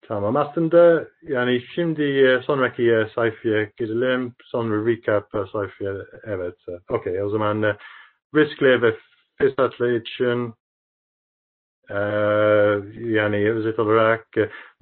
Tamam. 0.02 0.36
Aslında 0.36 1.08
yani 1.22 1.64
şimdi 1.76 2.42
sonraki 2.46 3.08
sayfaya 3.16 3.64
gidelim. 3.78 4.34
Sonra 4.44 4.86
recap 4.86 5.30
sayfaya. 5.52 5.96
Evet. 6.24 6.56
Okey. 6.90 7.24
O 7.24 7.30
zaman 7.30 7.78
riskler 8.36 8.82
ve 8.82 8.98
fırsatlar 9.38 9.92
için 9.92 10.54
yani 11.90 13.52
özet 13.52 13.80
olarak 13.80 14.28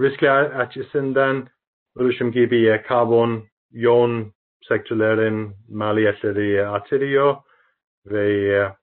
riskler 0.01 0.43
açısından 0.43 1.47
oluşum 1.95 2.31
gibi 2.31 2.81
karbon 2.87 3.43
yoğun 3.71 4.33
sektörlerin 4.67 5.55
maliyetleri 5.69 6.67
artırıyor 6.67 7.35
ve 8.05 8.55
e, 8.55 8.75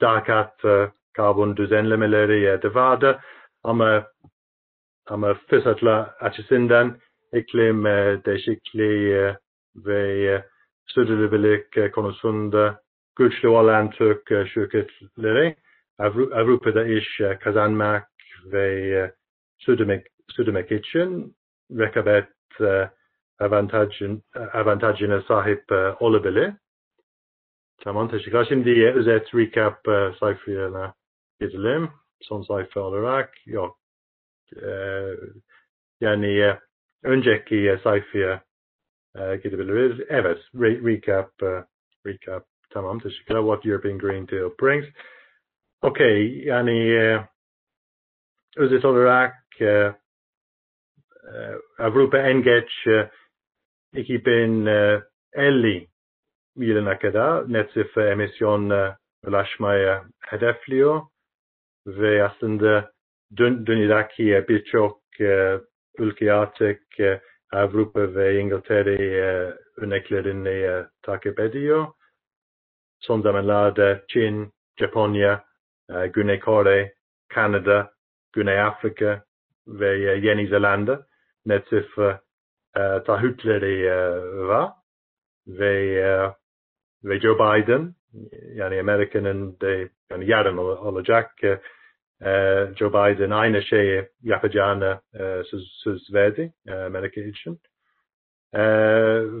daha 0.00 0.24
katı 0.24 0.92
karbon 1.12 1.56
düzenlemeleri 1.56 2.44
e, 2.46 2.62
de 2.62 2.74
vardı. 2.74 3.20
Ama 3.62 4.06
ama 5.06 5.34
fırsatlar 5.34 6.10
açısından 6.20 6.98
iklim 7.32 7.86
e, 7.86 8.20
değişikliği 8.24 9.12
e, 9.14 9.36
ve 9.76 10.26
e, 10.26 10.44
sürdürülebilirlik 10.86 11.76
e, 11.76 11.90
konusunda 11.90 12.80
güçlü 13.16 13.48
olan 13.48 13.90
Türk 13.90 14.32
e, 14.32 14.46
şirketleri 14.46 15.56
Avrupa'da 15.98 16.84
iş 16.84 17.20
e, 17.20 17.30
uh, 17.30 17.38
kazanmak 17.38 18.08
ve 18.44 18.72
e, 18.72 19.04
uh, 19.04 19.10
sürdürmek, 19.58 20.06
sürdürmek 20.30 20.72
için 20.72 21.36
rekabet 21.70 22.28
uh, 22.60 22.88
avantajın, 23.38 24.22
avantajına 24.52 25.14
er 25.14 25.20
sahip 25.28 25.72
e, 25.72 25.94
olabilir. 26.00 26.52
Tamam 27.80 28.10
teşekkürler. 28.10 28.46
Şimdi 28.48 28.92
özet 28.94 29.34
recap 29.34 29.88
e, 29.88 30.12
gidelim. 31.40 31.90
Son 32.20 32.42
sayfa 32.42 32.80
olarak 32.80 33.46
yok. 33.46 33.78
Yani 36.00 36.56
önceki 37.02 37.78
sayfaya 37.82 38.42
gidebiliriz. 39.42 40.06
Evet, 40.08 40.38
re- 40.54 40.86
recap, 40.86 41.30
recap. 42.06 42.44
Tamam 42.70 42.98
teşekkürler. 42.98 43.40
What 43.40 43.66
European 43.66 43.98
Green 43.98 44.28
Deal 44.28 44.50
brings. 44.62 44.86
Okay, 45.82 46.44
yani 46.44 46.92
e, 46.92 47.28
özet 48.56 48.84
olarak 48.84 49.34
e, 49.60 49.92
Avrupa 51.78 52.18
en 52.18 52.42
geç 52.42 52.86
e, 52.86 53.10
2050 53.92 55.88
yılına 56.56 56.98
kadar 56.98 57.52
net 57.52 57.70
sıfır 57.72 58.02
emisyon 58.02 58.70
e, 58.70 58.96
ulaşmaya 59.26 60.04
hedefliyor 60.20 61.02
ve 61.86 62.24
aslında 62.24 62.92
dün, 63.36 63.66
dünyadaki 63.66 64.44
birçok 64.48 65.00
e, 65.20 65.60
ülke 65.98 66.32
artık 66.32 67.00
e, 67.00 67.20
Avrupa 67.52 68.14
ve 68.14 68.40
İngiltere 68.40 68.94
e, 68.94 69.54
örneklerini 69.76 70.48
e, 70.48 70.86
takip 71.02 71.40
ediyor. 71.40 71.86
Son 73.00 73.22
zamanlarda 73.22 74.02
Çin, 74.08 74.52
Japonya, 74.80 75.47
Uh, 75.90 76.12
Güney 76.12 76.40
Kore, 76.40 76.92
Kanada, 77.28 77.90
Güney 78.32 78.60
Afrika 78.60 79.24
ve 79.66 79.88
e, 79.88 80.18
uh, 80.18 80.24
Yeni 80.24 80.46
Zelanda 80.48 81.06
net 81.46 81.68
sıfır 81.68 82.10
e, 82.76 82.80
uh, 82.80 83.04
taahhütleri 83.04 83.90
var 84.48 84.72
ve 85.46 86.32
ve 87.04 87.20
Joe 87.20 87.34
Biden 87.34 87.94
yani 88.54 88.80
Amerika'nın 88.80 89.60
de 89.60 89.88
yani 90.10 90.30
yarın 90.30 90.56
ol- 90.56 90.86
olacak 90.86 91.30
Joe 92.76 92.90
Biden 92.90 93.30
aynı 93.30 93.62
şeyi 93.62 94.08
yapacağını 94.22 95.00
e, 95.14 95.42
söz, 95.84 96.14
verdi 96.14 96.52
e, 96.66 96.72
Amerika 96.72 97.20
için. 97.20 97.60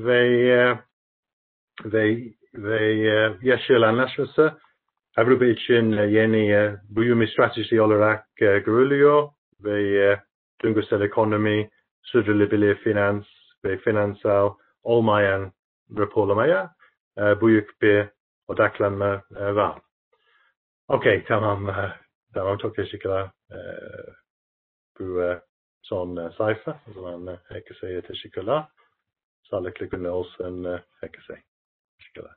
Ve 0.04 0.78
ve 1.84 2.32
ve 2.54 2.92
e, 2.92 3.36
Yeşil 3.42 3.82
Anlaşması 3.88 4.58
Avrupa 5.18 5.44
için 5.46 5.92
e, 5.92 6.06
yeni 6.06 6.52
e, 6.52 6.76
büyüme 6.88 7.26
stratejisi 7.26 7.80
olarak 7.80 8.26
e, 8.40 8.58
görülüyor 8.58 9.28
ve 9.64 10.02
e, 10.04 10.20
döngüsel 10.62 11.00
ekonomi, 11.00 11.70
sürdürülebilir 12.02 12.74
finans 12.76 13.24
ve 13.64 13.78
finansal 13.78 14.54
olmayan 14.82 15.52
raporlamaya 15.98 16.74
e, 17.18 17.40
büyük 17.40 17.82
bir 17.82 18.08
odaklanma 18.48 19.22
e, 19.36 19.54
var. 19.54 19.80
Okey, 20.88 21.24
tamam. 21.24 21.68
e, 21.70 21.94
Tamam, 22.34 22.58
çok 22.58 22.76
teşekkürler. 22.76 23.30
E, 23.50 23.58
bu 24.98 25.22
e, 25.22 25.40
son 25.82 26.16
e, 26.16 26.30
sayfa. 26.30 26.80
O 26.90 26.92
zaman 26.92 27.26
e, 27.26 27.38
herkese 27.48 28.02
teşekkürler. 28.02 28.64
Sağlıklı 29.50 29.86
günler 29.86 30.10
olsun 30.10 30.64
e, 30.64 30.82
herkese. 31.00 31.42
Teşekkürler. 31.98 32.32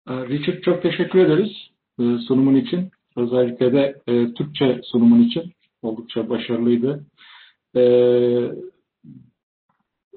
Richard 0.29 0.61
çok 0.61 0.81
teşekkür 0.81 1.19
ederiz 1.19 1.51
e, 1.99 2.03
sunumun 2.27 2.55
için. 2.55 2.91
Özellikle 3.15 3.73
de 3.73 3.95
e, 4.07 4.33
Türkçe 4.33 4.81
sunumun 4.83 5.23
için. 5.23 5.43
Oldukça 5.81 6.29
başarılıydı. 6.29 7.05
Ee, 7.75 8.51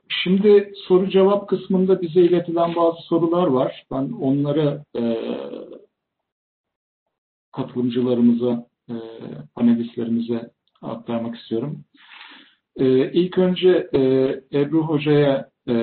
Şimdi 0.09 0.73
soru 0.87 1.11
cevap 1.11 1.49
kısmında 1.49 2.03
bize 2.03 2.21
iletilen 2.21 2.77
bazı 2.77 3.03
sorular 3.03 3.47
var. 3.47 3.87
Ben 3.91 4.11
onları 4.21 4.85
e, 4.97 5.03
katılımcılarımıza, 7.53 8.67
e, 8.89 8.95
panelistlerimize 9.55 10.51
aktarmak 10.83 11.37
istiyorum. 11.37 11.85
E, 12.77 13.13
ilk 13.13 13.39
önce 13.39 13.89
Ebru 14.53 14.83
Hoca'ya 14.83 15.51
e, 15.69 15.75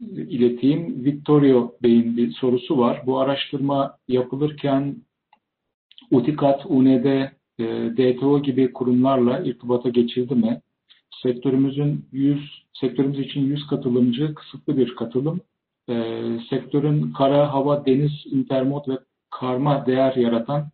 ileteyim. 0.00 1.04
Victorio 1.04 1.74
Bey'in 1.82 2.16
bir 2.16 2.32
sorusu 2.32 2.78
var. 2.78 3.02
Bu 3.06 3.18
araştırma 3.18 3.96
yapılırken 4.08 4.96
UTİKAT, 6.10 6.66
UNED, 6.66 7.04
e, 7.04 7.30
DTO 7.96 8.42
gibi 8.42 8.72
kurumlarla 8.72 9.40
irtibata 9.40 9.88
geçildi 9.88 10.34
mi? 10.34 10.60
Sektörümüzün 11.22 12.04
100, 12.12 12.64
sektörümüz 12.72 13.18
için 13.18 13.40
100 13.40 13.66
katılımcı 13.66 14.34
kısıtlı 14.34 14.76
bir 14.76 14.96
katılım. 14.96 15.40
E, 15.88 15.94
sektörün 16.50 17.12
kara, 17.12 17.52
hava, 17.52 17.86
deniz, 17.86 18.12
intermod 18.30 18.88
ve 18.88 18.98
karma 19.30 19.86
değer 19.86 20.14
yaratan 20.16 20.68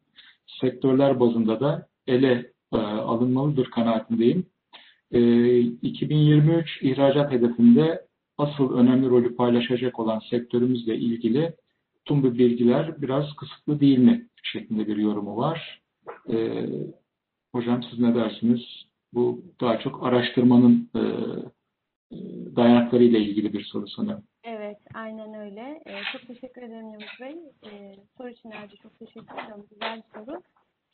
sektörler 0.61 1.21
bazında 1.21 1.61
da 1.61 1.87
ele 2.07 2.53
e, 2.73 2.77
alınmalıdır 2.77 3.71
kanaatindeyim. 3.71 4.47
E, 5.13 5.59
2023 5.61 6.83
ihracat 6.83 7.33
hedefinde 7.33 8.06
asıl 8.39 8.75
önemli 8.75 9.09
rolü 9.09 9.37
paylaşacak 9.37 10.01
olan 10.01 10.19
sektörümüzle 10.31 10.97
ilgili 10.97 11.55
tüm 12.05 12.23
bu 12.23 12.35
bilgiler 12.35 13.03
biraz 13.03 13.37
kısıtlı 13.37 13.81
değil 13.81 13.99
mi 13.99 14.29
şeklinde 14.43 14.87
bir 14.87 14.97
yorumu 14.97 15.37
var. 15.37 15.83
E, 16.31 16.67
hocam 17.53 17.83
siz 17.83 17.99
ne 17.99 18.15
dersiniz? 18.15 18.61
Bu 19.15 19.43
daha 19.61 19.79
çok 19.79 20.07
araştırmanın 20.07 20.91
e, 20.95 21.01
e, 21.01 22.17
dayanaklarıyla 22.57 23.19
ilgili 23.19 23.53
bir 23.53 23.65
soru 23.65 23.89
sanırım. 23.89 24.23
Evet, 24.45 24.79
aynen 24.95 25.35
öyle. 25.35 25.83
Ee, 25.87 26.03
çok 26.13 26.27
teşekkür 26.27 26.63
ederim 26.63 26.91
Yavuz 26.91 27.21
Bey. 27.21 27.37
Ee, 27.67 27.97
soru 28.17 28.29
için 28.29 28.51
ayrıca 28.51 28.77
çok 28.77 28.99
teşekkür 28.99 29.35
ederim. 29.35 29.67
Güzel 29.71 29.97
bir 29.97 30.21
soru. 30.21 30.43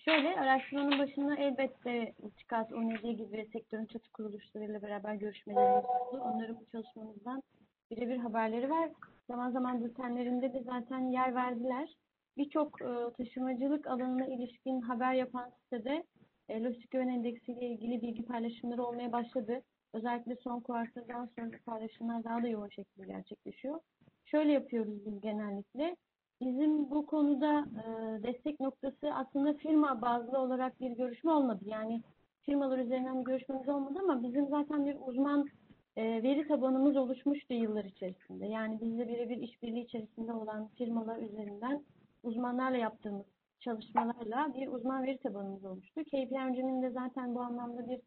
Şöyle, 0.04 0.40
araştırmanın 0.40 0.98
başında 0.98 1.36
elbette 1.36 2.12
Uçikat, 2.22 2.72
ONG 2.72 3.02
gibi 3.02 3.48
sektörün 3.52 3.86
çatı 3.86 4.12
kuruluşlarıyla 4.12 4.82
beraber 4.82 5.14
görüşmelerimiz 5.14 5.84
oldu. 5.84 6.20
Onların 6.20 6.56
bu 6.56 6.66
çalışmamızdan 6.72 7.42
birebir 7.90 8.16
haberleri 8.16 8.70
var. 8.70 8.90
Zaman 9.26 9.50
zaman 9.50 9.84
bültenlerinde 9.84 10.52
de 10.52 10.62
zaten 10.62 11.00
yer 11.00 11.34
verdiler. 11.34 11.88
Birçok 12.36 12.82
e, 12.82 13.12
taşımacılık 13.16 13.86
alanına 13.86 14.26
ilişkin 14.26 14.80
haber 14.80 15.14
yapan 15.14 15.50
sitede 15.62 16.04
e, 16.48 16.62
lojistik 16.62 16.90
güven 16.90 17.08
endeksi 17.08 17.52
ilgili 17.52 18.02
bilgi 18.02 18.24
paylaşımları 18.24 18.84
olmaya 18.84 19.12
başladı. 19.12 19.62
Özellikle 19.92 20.36
son 20.36 20.60
kuartırdan 20.60 21.30
sonra 21.38 21.56
paylaşımlar 21.66 22.24
daha 22.24 22.42
da 22.42 22.48
yoğun 22.48 22.68
şekilde 22.68 23.06
gerçekleşiyor. 23.06 23.80
Şöyle 24.24 24.52
yapıyoruz 24.52 25.06
biz 25.06 25.20
genellikle. 25.20 25.96
Bizim 26.44 26.90
bu 26.90 27.06
konuda 27.06 27.60
e, 27.60 28.22
destek 28.22 28.60
noktası 28.60 29.14
aslında 29.14 29.54
firma 29.54 30.02
bazlı 30.02 30.38
olarak 30.38 30.80
bir 30.80 30.90
görüşme 30.90 31.32
olmadı. 31.32 31.64
Yani 31.66 32.02
firmalar 32.42 32.78
üzerinden 32.78 33.20
bir 33.20 33.24
görüşmemiz 33.24 33.68
olmadı 33.68 33.98
ama 34.02 34.22
bizim 34.22 34.48
zaten 34.48 34.86
bir 34.86 34.96
uzman 35.06 35.48
e, 35.96 36.22
veri 36.22 36.48
tabanımız 36.48 36.96
oluşmuştu 36.96 37.54
yıllar 37.54 37.84
içerisinde. 37.84 38.46
Yani 38.46 38.80
bizle 38.80 39.08
birebir 39.08 39.36
işbirliği 39.36 39.84
içerisinde 39.84 40.32
olan 40.32 40.68
firmalar 40.78 41.18
üzerinden 41.18 41.84
uzmanlarla 42.22 42.76
yaptığımız 42.76 43.26
çalışmalarla 43.60 44.54
bir 44.54 44.68
uzman 44.68 45.02
veri 45.02 45.18
tabanımız 45.18 45.64
oluştu. 45.64 46.04
KPMG'nin 46.04 46.82
de 46.82 46.90
zaten 46.90 47.34
bu 47.34 47.40
anlamda 47.40 47.88
bir 47.88 48.00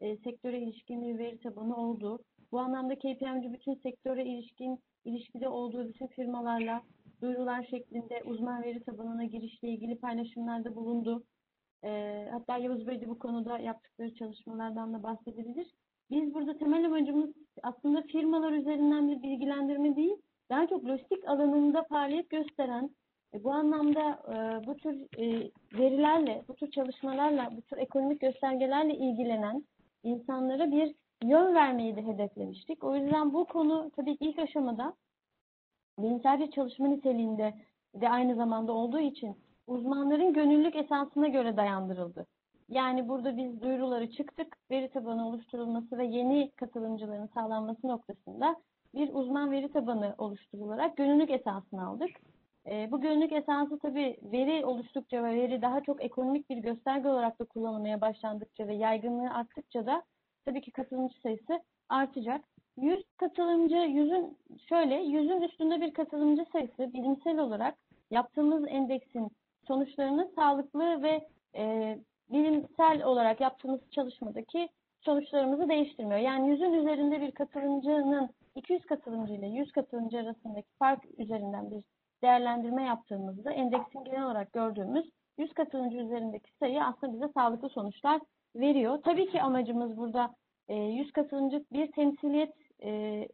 e, 0.00 0.16
sektöre 0.16 0.58
ilişkin 0.58 1.02
bir 1.02 1.18
veri 1.18 1.38
tabanı 1.38 1.76
oldu. 1.76 2.18
Bu 2.52 2.58
anlamda 2.60 2.94
KPMG 2.94 3.52
bütün 3.52 3.74
sektöre 3.74 4.24
ilişkin 4.24 4.78
ilişkide 5.04 5.48
olduğu 5.48 5.88
bütün 5.88 6.06
firmalarla 6.06 6.82
duyurular 7.22 7.66
şeklinde 7.70 8.22
uzman 8.24 8.62
veri 8.62 8.84
tabanına 8.84 9.24
girişle 9.24 9.68
ilgili 9.68 9.98
paylaşımlarda 9.98 10.74
bulundu. 10.74 11.24
E, 11.84 12.28
hatta 12.32 12.58
Yavuz 12.58 12.86
Bey 12.86 13.00
de 13.00 13.08
bu 13.08 13.18
konuda 13.18 13.58
yaptıkları 13.58 14.14
çalışmalardan 14.14 14.94
da 14.94 15.02
bahsedebilir. 15.02 15.66
Biz 16.10 16.34
burada 16.34 16.58
temel 16.58 16.86
amacımız 16.86 17.30
aslında 17.62 18.02
firmalar 18.02 18.52
üzerinden 18.52 19.10
bir 19.10 19.22
bilgilendirme 19.22 19.96
değil, 19.96 20.16
daha 20.50 20.66
çok 20.66 20.84
lojistik 20.84 21.28
alanında 21.28 21.82
faaliyet 21.82 22.30
gösteren, 22.30 22.90
e, 23.34 23.44
bu 23.44 23.52
anlamda 23.52 24.22
e, 24.28 24.66
bu 24.66 24.76
tür 24.76 24.94
e, 25.18 25.50
verilerle, 25.78 26.42
bu 26.48 26.54
tür 26.54 26.70
çalışmalarla, 26.70 27.50
bu 27.56 27.62
tür 27.62 27.76
ekonomik 27.76 28.20
göstergelerle 28.20 28.94
ilgilenen 28.94 29.64
insanlara 30.02 30.70
bir 30.70 30.94
yön 31.22 31.54
vermeyi 31.54 31.96
de 31.96 32.06
hedeflemiştik. 32.06 32.84
O 32.84 32.96
yüzden 32.96 33.32
bu 33.32 33.44
konu 33.44 33.90
tabii 33.96 34.16
ilk 34.20 34.38
aşamada 34.38 34.94
bilimsel 35.98 36.40
bir 36.40 36.50
çalışma 36.50 36.88
niteliğinde 36.88 37.54
de 37.94 38.08
aynı 38.08 38.34
zamanda 38.34 38.72
olduğu 38.72 39.00
için 39.00 39.36
uzmanların 39.66 40.32
gönüllülük 40.32 40.76
esasına 40.76 41.28
göre 41.28 41.56
dayandırıldı. 41.56 42.26
Yani 42.68 43.08
burada 43.08 43.36
biz 43.36 43.62
duyuruları 43.62 44.10
çıktık, 44.10 44.56
veri 44.70 44.90
tabanı 44.90 45.28
oluşturulması 45.28 45.98
ve 45.98 46.06
yeni 46.06 46.50
katılımcıların 46.50 47.26
sağlanması 47.26 47.88
noktasında 47.88 48.56
bir 48.94 49.14
uzman 49.14 49.50
veri 49.50 49.72
tabanı 49.72 50.14
oluşturularak 50.18 50.96
gönüllülük 50.96 51.30
esasını 51.30 51.86
aldık. 51.86 52.10
E, 52.66 52.88
bu 52.90 53.00
gönüllülük 53.00 53.32
esası 53.32 53.78
tabii 53.78 54.18
veri 54.22 54.64
oluştukça 54.64 55.24
ve 55.24 55.34
veri 55.34 55.62
daha 55.62 55.80
çok 55.80 56.04
ekonomik 56.04 56.50
bir 56.50 56.56
gösterge 56.56 57.08
olarak 57.08 57.38
da 57.38 57.44
kullanılmaya 57.44 58.00
başlandıkça 58.00 58.68
ve 58.68 58.74
yaygınlığı 58.74 59.30
arttıkça 59.30 59.86
da 59.86 60.02
tabii 60.44 60.60
ki 60.60 60.70
katılımcı 60.70 61.20
sayısı 61.20 61.62
artacak. 61.88 62.44
100 62.76 63.04
katılımcı, 63.16 63.76
yüzün 63.76 64.38
şöyle, 64.68 64.94
yüzün 64.94 65.42
üstünde 65.42 65.80
bir 65.80 65.94
katılımcı 65.94 66.44
sayısı 66.52 66.92
bilimsel 66.92 67.38
olarak 67.38 67.74
yaptığımız 68.10 68.64
endeksin 68.68 69.28
sonuçlarını 69.66 70.30
sağlıklı 70.36 71.02
ve 71.02 71.28
e, 71.56 71.98
bilimsel 72.30 73.04
olarak 73.04 73.40
yaptığımız 73.40 73.80
çalışmadaki 73.90 74.68
sonuçlarımızı 75.00 75.68
değiştirmiyor. 75.68 76.20
Yani 76.20 76.48
yüzün 76.48 76.72
üzerinde 76.72 77.20
bir 77.20 77.30
katılımcının 77.30 78.30
200 78.54 78.84
katılımcı 78.84 79.32
ile 79.32 79.46
100 79.46 79.72
katılımcı 79.72 80.18
arasındaki 80.18 80.68
fark 80.78 81.04
üzerinden 81.18 81.70
bir 81.70 81.84
değerlendirme 82.22 82.82
yaptığımızda 82.84 83.52
endeksin 83.52 84.04
genel 84.04 84.24
olarak 84.24 84.52
gördüğümüz 84.52 85.10
100 85.38 85.52
katılımcı 85.52 85.96
üzerindeki 85.96 86.50
sayı 86.58 86.84
aslında 86.84 87.12
bize 87.12 87.32
sağlıklı 87.32 87.68
sonuçlar 87.68 88.20
veriyor. 88.56 88.98
Tabii 89.04 89.30
ki 89.30 89.42
amacımız 89.42 89.96
burada 89.96 90.34
e, 90.68 90.74
100 90.74 91.12
katılımcı 91.12 91.64
bir 91.72 91.92
temsiliyet 91.92 92.61
e, 92.84 93.28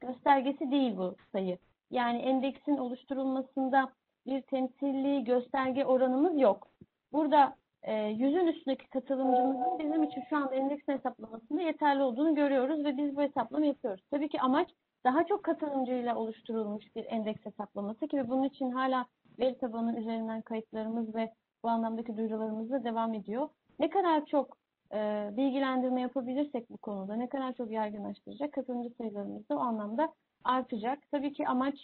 göstergesi 0.00 0.70
değil 0.70 0.96
bu 0.96 1.16
sayı. 1.32 1.58
Yani 1.90 2.18
endeksin 2.18 2.76
oluşturulmasında 2.76 3.92
bir 4.26 4.42
temsilli 4.42 5.24
gösterge 5.24 5.84
oranımız 5.84 6.40
yok. 6.40 6.68
Burada 7.12 7.56
e, 7.82 7.94
yüzün 7.94 8.46
üstündeki 8.46 8.88
katılımcımızın 8.88 9.78
bizim 9.78 10.02
için 10.02 10.22
şu 10.30 10.36
anda 10.36 10.54
endeksin 10.54 10.92
hesaplamasında 10.92 11.62
yeterli 11.62 12.02
olduğunu 12.02 12.34
görüyoruz 12.34 12.84
ve 12.84 12.96
biz 12.96 13.16
bu 13.16 13.22
hesaplama 13.22 13.66
yapıyoruz. 13.66 14.04
Tabii 14.10 14.28
ki 14.28 14.40
amaç 14.40 14.68
daha 15.04 15.26
çok 15.26 15.44
katılımcıyla 15.44 16.16
oluşturulmuş 16.16 16.96
bir 16.96 17.04
endeks 17.04 17.44
hesaplaması 17.44 18.08
ki 18.08 18.28
bunun 18.28 18.42
için 18.42 18.70
hala 18.70 19.06
veri 19.38 19.58
tabanı 19.58 19.98
üzerinden 19.98 20.42
kayıtlarımız 20.42 21.14
ve 21.14 21.32
bu 21.62 21.68
anlamdaki 21.68 22.16
duyurularımız 22.16 22.70
da 22.70 22.84
devam 22.84 23.14
ediyor. 23.14 23.48
Ne 23.78 23.90
kadar 23.90 24.26
çok 24.26 24.56
e, 24.94 25.30
bilgilendirme 25.36 26.00
yapabilirsek 26.00 26.70
bu 26.70 26.76
konuda, 26.76 27.16
ne 27.16 27.28
kadar 27.28 27.52
çok 27.52 27.70
yaygınlaştıracak 27.70 28.52
katılımcı 28.52 28.94
sayılarımız 28.98 29.48
da 29.48 29.56
o 29.56 29.60
anlamda 29.60 30.14
artacak. 30.44 30.98
Tabii 31.10 31.32
ki 31.32 31.48
amaç 31.48 31.74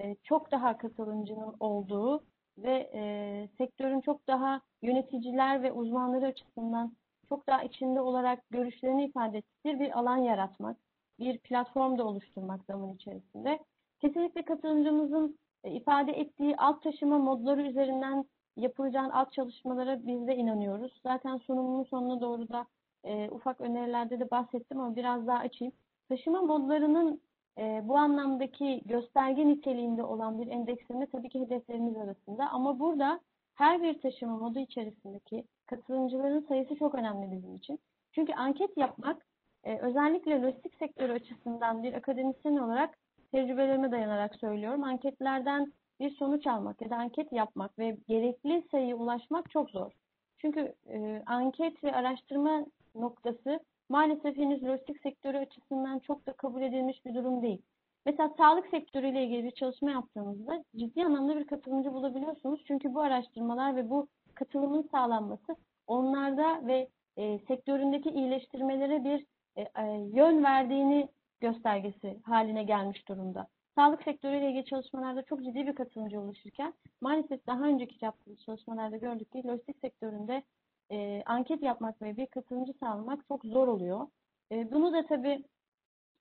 e, 0.00 0.16
çok 0.24 0.50
daha 0.50 0.78
katılımcının 0.78 1.54
olduğu 1.60 2.24
ve 2.58 2.90
e, 2.94 3.48
sektörün 3.58 4.00
çok 4.00 4.26
daha 4.26 4.60
yöneticiler 4.82 5.62
ve 5.62 5.72
uzmanları 5.72 6.26
açısından 6.26 6.96
çok 7.28 7.46
daha 7.46 7.62
içinde 7.62 8.00
olarak 8.00 8.50
görüşlerini 8.50 9.04
ifade 9.04 9.38
ettikleri 9.38 9.80
bir 9.80 9.98
alan 9.98 10.16
yaratmak, 10.16 10.76
bir 11.18 11.38
platform 11.38 11.98
da 11.98 12.04
oluşturmak 12.04 12.64
zaman 12.64 12.94
içerisinde. 12.94 13.58
Kesinlikle 14.00 14.44
katılımcımızın 14.44 15.38
e, 15.64 15.70
ifade 15.70 16.12
ettiği 16.12 16.56
alt 16.56 16.82
taşıma 16.82 17.18
modları 17.18 17.62
üzerinden 17.62 18.24
yapılacağın 18.56 19.10
alt 19.10 19.32
çalışmalara 19.32 20.06
biz 20.06 20.26
de 20.26 20.36
inanıyoruz. 20.36 21.00
Zaten 21.02 21.36
sunumun 21.36 21.84
sonuna 21.84 22.20
doğru 22.20 22.48
da 22.48 22.66
e, 23.04 23.30
ufak 23.30 23.60
önerilerde 23.60 24.20
de 24.20 24.30
bahsettim 24.30 24.80
ama 24.80 24.96
biraz 24.96 25.26
daha 25.26 25.38
açayım. 25.38 25.72
Taşıma 26.08 26.42
modlarının 26.42 27.20
e, 27.58 27.82
bu 27.84 27.96
anlamdaki 27.96 28.82
gösterge 28.84 29.46
niteliğinde 29.46 30.02
olan 30.02 30.38
bir 30.38 30.46
endeksleme 30.46 31.06
tabii 31.06 31.28
ki 31.28 31.40
hedeflerimiz 31.40 31.96
arasında. 31.96 32.50
Ama 32.50 32.78
burada 32.78 33.20
her 33.54 33.82
bir 33.82 34.00
taşıma 34.00 34.36
modu 34.36 34.58
içerisindeki 34.58 35.44
katılımcıların 35.66 36.40
sayısı 36.48 36.76
çok 36.76 36.94
önemli 36.94 37.32
bizim 37.32 37.54
için. 37.54 37.78
Çünkü 38.12 38.32
anket 38.32 38.76
yapmak 38.76 39.26
e, 39.64 39.78
özellikle 39.78 40.42
lojistik 40.42 40.74
sektörü 40.74 41.12
açısından 41.12 41.82
bir 41.82 41.94
akademisyen 41.94 42.56
olarak 42.56 42.98
tecrübelerime 43.32 43.90
dayanarak 43.90 44.36
söylüyorum. 44.36 44.84
Anketlerden 44.84 45.72
bir 46.00 46.10
sonuç 46.16 46.46
almak 46.46 46.82
ya 46.82 46.90
da 46.90 46.96
anket 46.96 47.32
yapmak 47.32 47.78
ve 47.78 47.96
gerekli 48.08 48.64
sayıya 48.70 48.96
ulaşmak 48.96 49.50
çok 49.50 49.70
zor. 49.70 49.92
Çünkü 50.38 50.74
e, 50.88 51.22
anket 51.26 51.84
ve 51.84 51.92
araştırma 51.92 52.66
noktası 52.94 53.60
maalesef 53.88 54.36
henüz 54.36 54.62
lojistik 54.62 55.00
sektörü 55.02 55.38
açısından 55.38 55.98
çok 55.98 56.26
da 56.26 56.32
kabul 56.32 56.62
edilmiş 56.62 57.04
bir 57.04 57.14
durum 57.14 57.42
değil. 57.42 57.62
Mesela 58.06 58.30
sağlık 58.36 58.66
sektörüyle 58.66 59.24
ilgili 59.24 59.44
bir 59.44 59.50
çalışma 59.50 59.90
yaptığınızda 59.90 60.64
ciddi 60.76 61.04
anlamda 61.04 61.36
bir 61.36 61.46
katılımcı 61.46 61.92
bulabiliyorsunuz. 61.92 62.64
Çünkü 62.66 62.94
bu 62.94 63.00
araştırmalar 63.00 63.76
ve 63.76 63.90
bu 63.90 64.08
katılımın 64.34 64.88
sağlanması 64.92 65.56
onlarda 65.86 66.66
ve 66.66 66.88
e, 67.16 67.38
sektöründeki 67.38 68.10
iyileştirmelere 68.10 69.04
bir 69.04 69.26
e, 69.56 69.62
e, 69.62 69.84
yön 70.12 70.44
verdiğini 70.44 71.08
göstergesi 71.40 72.20
haline 72.24 72.64
gelmiş 72.64 73.08
durumda. 73.08 73.46
Sağlık 73.74 74.02
sektörüyle 74.02 74.48
ilgili 74.50 74.64
çalışmalarda 74.64 75.22
çok 75.22 75.44
ciddi 75.44 75.66
bir 75.66 75.74
katılımcı 75.74 76.20
oluşurken 76.20 76.74
maalesef 77.00 77.46
daha 77.46 77.64
önceki 77.64 78.04
yaptığımız 78.04 78.40
çalışmalarda 78.40 78.96
gördük 78.96 79.32
ki 79.32 79.46
lojistik 79.46 79.78
sektöründe 79.78 80.42
e, 80.90 81.22
anket 81.26 81.62
yapmak 81.62 82.02
ve 82.02 82.16
bir 82.16 82.26
katılımcı 82.26 82.72
sağlamak 82.80 83.28
çok 83.28 83.44
zor 83.44 83.68
oluyor. 83.68 84.06
E, 84.52 84.72
bunu 84.72 84.92
da 84.92 85.06
tabii 85.06 85.44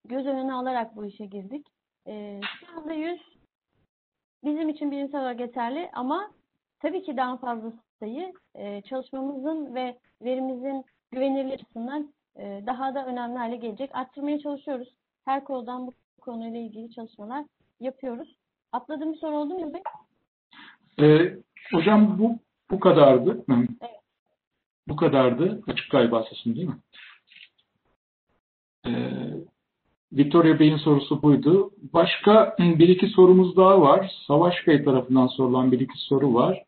göz 0.06 0.26
önüne 0.26 0.54
alarak 0.54 0.96
bu 0.96 1.06
işe 1.06 1.26
girdik. 1.26 1.68
E, 2.08 2.42
şu 2.60 2.78
anda 2.78 2.94
100 2.94 3.22
bizim 4.44 4.70
için 4.70 4.92
bilimsel 4.92 5.22
olarak 5.22 5.40
yeterli 5.40 5.90
ama 5.94 6.32
tabii 6.80 7.04
ki 7.04 7.18
daha 7.18 7.38
fazla 7.38 7.74
sayı 8.00 8.34
e, 8.56 8.82
çalışmamızın 8.82 9.76
ve 9.76 9.98
verimizin 10.22 10.86
güvenirliği 11.12 11.54
açısından 11.54 12.14
e, 12.36 12.64
daha 12.66 12.96
da 12.96 13.06
önemli 13.06 13.38
hale 13.38 13.56
gelecek. 13.56 13.96
Arttırmaya 13.96 14.40
çalışıyoruz. 14.40 14.96
Her 15.26 15.44
koldan 15.44 15.88
bu 15.88 15.92
konuyla 16.22 16.60
ilgili 16.60 16.92
çalışmalar 16.92 17.46
yapıyoruz. 17.80 18.36
Atladığım 18.72 19.14
bir 19.14 19.18
soru 19.18 19.36
oldu 19.38 19.54
mu 19.54 19.62
Yılbey? 19.62 19.82
Ee, 21.00 21.38
hocam 21.72 22.20
bu 22.20 22.40
bu 22.72 22.80
kadardı. 22.80 23.32
Hı. 23.50 23.68
Evet. 23.82 24.00
Bu 24.88 24.96
kadardı. 24.96 25.62
Açık 25.68 25.92
galiba 25.92 26.24
sesim 26.24 26.56
değil 26.56 26.68
mi? 26.68 26.78
Ee, 28.88 28.92
Victoria 30.14 30.60
Bey'in 30.60 30.78
sorusu 30.78 31.22
buydu. 31.22 31.72
Başka 31.94 32.56
bir 32.60 32.90
iki 32.90 33.08
sorumuz 33.08 33.58
daha 33.58 33.82
var. 33.82 34.12
Savaş 34.28 34.68
Bey 34.68 34.84
tarafından 34.84 35.28
sorulan 35.28 35.72
bir 35.72 35.80
iki 35.80 35.98
soru 35.98 36.34
var. 36.34 36.64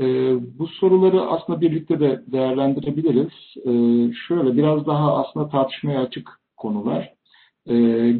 Ee, 0.00 0.34
bu 0.58 0.66
soruları 0.66 1.20
aslında 1.20 1.60
birlikte 1.60 2.00
de 2.00 2.22
değerlendirebiliriz. 2.26 3.32
Ee, 3.56 4.12
şöyle 4.28 4.56
biraz 4.56 4.86
daha 4.86 5.16
aslında 5.16 5.48
tartışmaya 5.48 6.00
açık 6.00 6.40
konular. 6.56 7.19
Ee, 7.68 8.12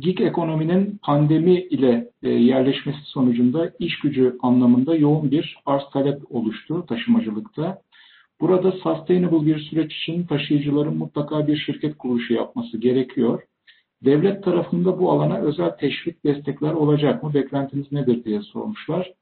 gig, 0.00 0.20
ekonominin 0.20 0.98
pandemi 1.02 1.60
ile 1.60 2.08
e, 2.22 2.28
yerleşmesi 2.28 2.98
sonucunda 3.04 3.72
iş 3.78 3.98
gücü 3.98 4.36
anlamında 4.42 4.96
yoğun 4.96 5.30
bir 5.30 5.56
arz 5.66 5.82
talep 5.92 6.22
oluştu 6.30 6.86
taşımacılıkta. 6.88 7.78
Burada 8.40 8.72
sustainable 8.72 9.46
bir 9.46 9.58
süreç 9.58 9.92
için 9.94 10.26
taşıyıcıların 10.26 10.96
mutlaka 10.96 11.46
bir 11.46 11.56
şirket 11.56 11.98
kuruluşu 11.98 12.34
yapması 12.34 12.78
gerekiyor. 12.78 13.42
Devlet 14.04 14.44
tarafında 14.44 14.98
bu 14.98 15.12
alana 15.12 15.38
özel 15.38 15.70
teşvik 15.70 16.24
destekler 16.24 16.72
olacak 16.72 17.22
mı? 17.22 17.34
Beklentiniz 17.34 17.92
nedir 17.92 18.24
diye 18.24 18.40
sormuşlar. 18.40 19.12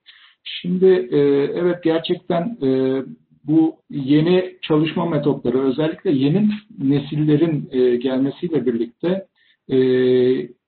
Şimdi 0.44 1.08
e, 1.10 1.18
evet 1.54 1.84
gerçekten 1.84 2.58
e, 2.62 3.02
bu 3.44 3.76
yeni 3.90 4.56
çalışma 4.62 5.06
metotları 5.06 5.60
özellikle 5.62 6.10
yeni 6.10 6.48
nesillerin 6.78 7.70
gelmesiyle 8.00 8.66
birlikte 8.66 9.26
e, 9.72 9.78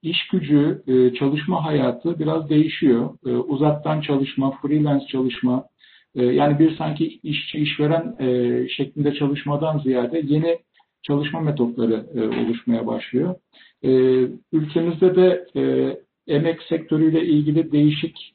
iş 0.02 0.28
gücü, 0.32 0.82
e, 0.86 1.14
çalışma 1.14 1.64
hayatı 1.64 2.18
biraz 2.18 2.51
değişiyor. 2.51 3.18
E, 3.26 3.31
uzaktan 3.31 4.01
çalışma, 4.01 4.59
freelance 4.62 5.06
çalışma, 5.06 5.64
e, 6.14 6.24
yani 6.24 6.59
bir 6.59 6.76
sanki 6.76 7.20
işçi 7.22 7.59
işveren 7.59 8.16
e, 8.20 8.68
şeklinde 8.68 9.14
çalışmadan 9.14 9.78
ziyade 9.78 10.22
yeni 10.24 10.59
çalışma 11.02 11.40
metotları 11.40 12.06
oluşmaya 12.14 12.86
başlıyor. 12.86 13.35
E, 13.82 13.90
ülkemizde 14.52 15.16
de 15.16 15.47
emek 16.26 16.62
sektörüyle 16.62 17.26
ilgili 17.26 17.72
değişik 17.72 18.35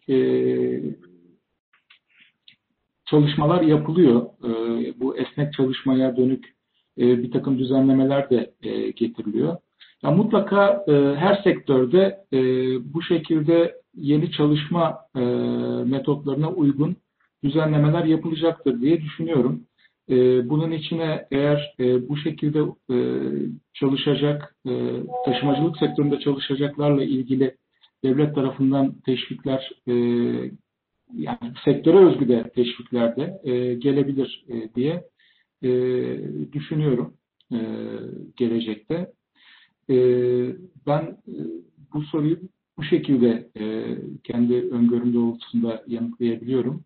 çalışmalar 3.06 3.62
yapılıyor. 3.62 4.30
Bu 5.00 5.18
esnek 5.18 5.54
çalışmaya 5.54 6.18
dönük 6.18 6.54
bir 6.98 7.32
takım 7.32 7.60
düzenlemeler 7.60 8.30
de 8.30 8.54
getiriliyor. 8.96 9.58
Ya 10.04 10.12
mutlaka 10.12 10.84
e, 10.88 10.92
her 11.16 11.36
sektörde 11.44 12.18
e, 12.34 12.40
bu 12.94 13.02
şekilde 13.02 13.76
yeni 13.96 14.32
çalışma 14.32 14.98
e, 15.16 15.20
metotlarına 15.86 16.52
uygun 16.52 16.96
düzenlemeler 17.44 18.06
yapılacaktır 18.06 18.82
diye 18.82 19.02
düşünüyorum. 19.02 19.64
E, 20.10 20.50
bunun 20.50 20.72
içine 20.72 21.28
eğer 21.32 21.76
e, 21.80 22.10
bu 22.10 22.18
şekilde 22.18 22.60
e, 22.92 22.98
çalışacak, 23.74 24.56
e, 24.68 24.72
taşımacılık 25.26 25.78
sektöründe 25.78 26.20
çalışacaklarla 26.20 27.04
ilgili 27.04 27.56
devlet 28.04 28.36
tarafından 28.36 28.94
teşvikler, 29.06 29.72
e, 29.88 29.94
yani 31.14 31.54
sektöre 31.66 31.98
özgü 31.98 32.28
de 32.28 32.52
teşvikler 32.56 33.16
de 33.16 33.40
e, 33.44 33.76
gelebilir 33.76 34.46
e, 34.50 34.76
diye 34.76 35.04
e, 35.64 35.70
düşünüyorum 36.54 37.14
e, 37.52 37.58
gelecekte. 38.38 39.08
E, 39.90 39.96
ben 40.88 41.02
e, 41.28 41.38
bu 41.94 42.02
soruyu 42.02 42.40
bu 42.78 42.84
şekilde 42.84 43.50
e, 43.60 43.96
kendi 44.24 44.54
öngörüm 44.54 45.14
doğrultusunda 45.14 45.84
yanıtlayabiliyorum. 45.88 46.84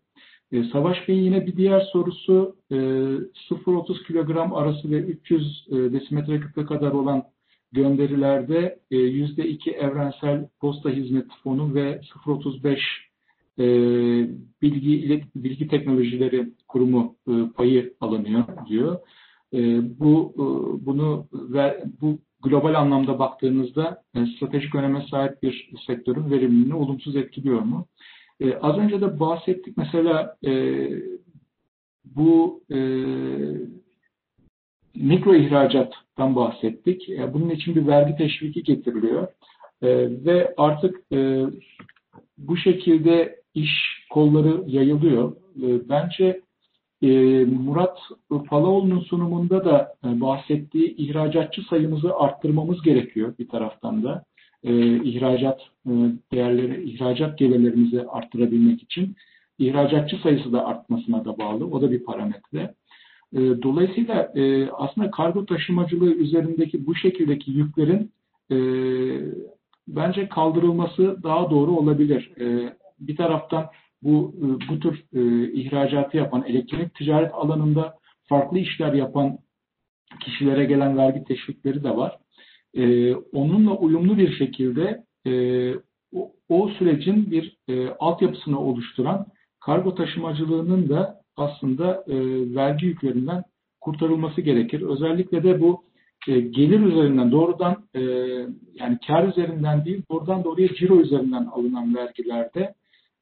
E, 0.52 0.64
Savaş 0.64 1.08
Bey'in 1.08 1.22
yine 1.22 1.46
bir 1.46 1.56
diğer 1.56 1.80
sorusu 1.80 2.56
e, 2.70 2.74
0-30 2.74 4.06
kilogram 4.06 4.54
arası 4.54 4.90
ve 4.90 4.98
300 4.98 5.66
e, 5.70 5.74
desimetre 5.74 6.40
küpe 6.40 6.64
kadar 6.64 6.90
olan 6.92 7.24
gönderilerde 7.72 8.78
e, 8.90 8.96
%2 8.96 9.70
evrensel 9.70 10.48
posta 10.60 10.90
hizmet 10.90 11.26
fonu 11.42 11.74
ve 11.74 12.00
0.35 12.24 12.78
e, 13.58 13.64
bilgi 14.62 15.24
bilgi 15.36 15.68
teknolojileri 15.68 16.48
kurumu 16.68 17.16
e, 17.28 17.32
payı 17.56 17.94
alınıyor 18.00 18.44
diyor. 18.68 18.98
E, 19.52 19.58
bu 20.00 20.32
e, 20.36 20.44
bunu 20.86 21.26
ve 21.32 21.84
bu 22.00 22.18
global 22.44 22.74
anlamda 22.74 23.18
baktığınızda 23.18 24.02
e, 24.14 24.26
stratejik 24.26 24.74
öneme 24.74 25.06
sahip 25.10 25.42
bir 25.42 25.70
sektörün 25.86 26.30
verimliliğini 26.30 26.74
olumsuz 26.74 27.16
etkiliyor 27.16 27.60
mu? 27.60 27.86
E, 28.40 28.54
az 28.54 28.78
önce 28.78 29.00
de 29.00 29.20
bahsettik 29.20 29.76
mesela 29.76 30.36
e, 30.46 30.52
bu 32.04 32.62
e, 32.70 32.78
mikro 34.94 35.34
ihracattan 35.34 36.36
bahsettik. 36.36 37.08
E, 37.08 37.34
bunun 37.34 37.50
için 37.50 37.74
bir 37.74 37.86
vergi 37.86 38.16
teşviki 38.16 38.62
getiriliyor. 38.62 39.28
E, 39.82 39.88
ve 40.24 40.54
artık 40.56 41.12
e, 41.12 41.44
bu 42.38 42.56
şekilde 42.56 43.40
iş 43.54 44.04
kolları 44.10 44.64
yayılıyor. 44.66 45.32
E, 45.62 45.88
bence 45.88 46.40
Murat 47.44 47.98
Palaoğlu'nun 48.48 49.00
sunumunda 49.00 49.64
da 49.64 49.94
e, 50.04 50.20
bahsettiği 50.20 50.96
ihracatçı 50.96 51.62
sayımızı 51.62 52.16
arttırmamız 52.16 52.82
gerekiyor 52.82 53.34
bir 53.38 53.48
taraftan 53.48 54.02
da. 54.04 54.24
E, 54.64 54.96
ihracat 54.96 55.60
e, 55.86 55.90
değerleri, 56.32 56.90
ihracat 56.90 57.38
gelirlerimizi 57.38 58.06
arttırabilmek 58.08 58.82
için 58.82 59.16
ihracatçı 59.58 60.16
sayısı 60.16 60.52
da 60.52 60.66
artmasına 60.66 61.24
da 61.24 61.38
bağlı. 61.38 61.66
O 61.66 61.82
da 61.82 61.90
bir 61.90 62.04
parametre. 62.04 62.74
E, 63.32 63.38
dolayısıyla 63.62 64.32
e, 64.34 64.70
aslında 64.70 65.10
kargo 65.10 65.46
taşımacılığı 65.46 66.14
üzerindeki 66.14 66.86
bu 66.86 66.94
şekildeki 66.94 67.50
yüklerin 67.50 68.10
bence 69.88 70.28
kaldırılması 70.28 71.22
daha 71.22 71.50
doğru 71.50 71.70
olabilir. 71.70 72.30
Bir 73.00 73.16
taraftan 73.16 73.66
bu 74.04 74.34
e, 74.38 74.68
bu 74.68 74.80
tür 74.80 75.04
e, 75.14 75.52
ihracatı 75.52 76.16
yapan 76.16 76.44
elektronik 76.46 76.94
ticaret 76.94 77.34
alanında 77.34 77.94
farklı 78.24 78.58
işler 78.58 78.92
yapan 78.92 79.38
kişilere 80.20 80.64
gelen 80.64 80.96
vergi 80.96 81.24
teşvikleri 81.24 81.84
de 81.84 81.96
var. 81.96 82.18
E, 82.74 83.14
onunla 83.14 83.76
uyumlu 83.76 84.18
bir 84.18 84.32
şekilde 84.32 85.04
o, 86.48 86.68
sürecin 86.68 87.30
bir 87.30 87.56
e, 87.68 87.88
altyapısını 87.88 88.60
oluşturan 88.60 89.26
kargo 89.60 89.94
taşımacılığının 89.94 90.88
da 90.88 91.20
aslında 91.36 92.04
vergi 92.54 92.86
yüklerinden 92.86 93.42
kurtarılması 93.80 94.40
gerekir. 94.40 94.82
Özellikle 94.82 95.42
de 95.42 95.60
bu 95.60 95.84
gelir 96.26 96.80
üzerinden 96.80 97.32
doğrudan 97.32 97.76
yani 98.74 98.98
kar 99.06 99.28
üzerinden 99.28 99.84
değil 99.84 100.02
doğrudan 100.10 100.44
doğruya 100.44 100.68
ciro 100.74 101.00
üzerinden 101.00 101.44
alınan 101.44 101.94
vergilerde 101.94 102.74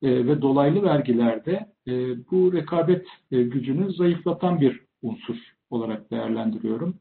e, 0.03 0.27
ve 0.27 0.43
dolaylı 0.43 0.83
vergilerde 0.83 1.73
e, 1.87 1.93
bu 2.31 2.53
rekabet 2.53 3.07
e, 3.33 3.43
gücünü 3.43 3.93
zayıflatan 3.93 4.61
bir 4.61 4.81
unsur 5.03 5.37
olarak 5.70 6.11
değerlendiriyorum. 6.11 6.95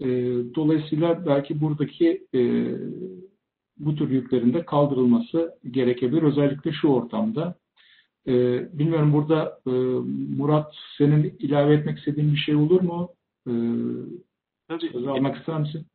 E, 0.00 0.06
dolayısıyla 0.54 1.26
belki 1.26 1.60
buradaki 1.60 2.26
e, 2.34 2.40
bu 3.78 3.94
tür 3.94 4.10
yüklerin 4.10 4.54
de 4.54 4.64
kaldırılması 4.64 5.58
gerekebilir. 5.70 6.22
Özellikle 6.22 6.72
şu 6.72 6.88
ortamda. 6.88 7.54
E, 8.26 8.32
bilmiyorum 8.78 9.12
burada 9.12 9.60
e, 9.66 9.70
Murat 10.36 10.74
senin 10.98 11.36
ilave 11.38 11.74
etmek 11.74 11.98
istediğin 11.98 12.32
bir 12.32 12.38
şey 12.38 12.54
olur 12.54 12.80
mu? 12.80 13.08
E, 13.46 13.52
Tabii. 14.68 14.92
Sözü 14.92 15.08
almak 15.08 15.36
ister 15.36 15.60
misin? 15.60 15.86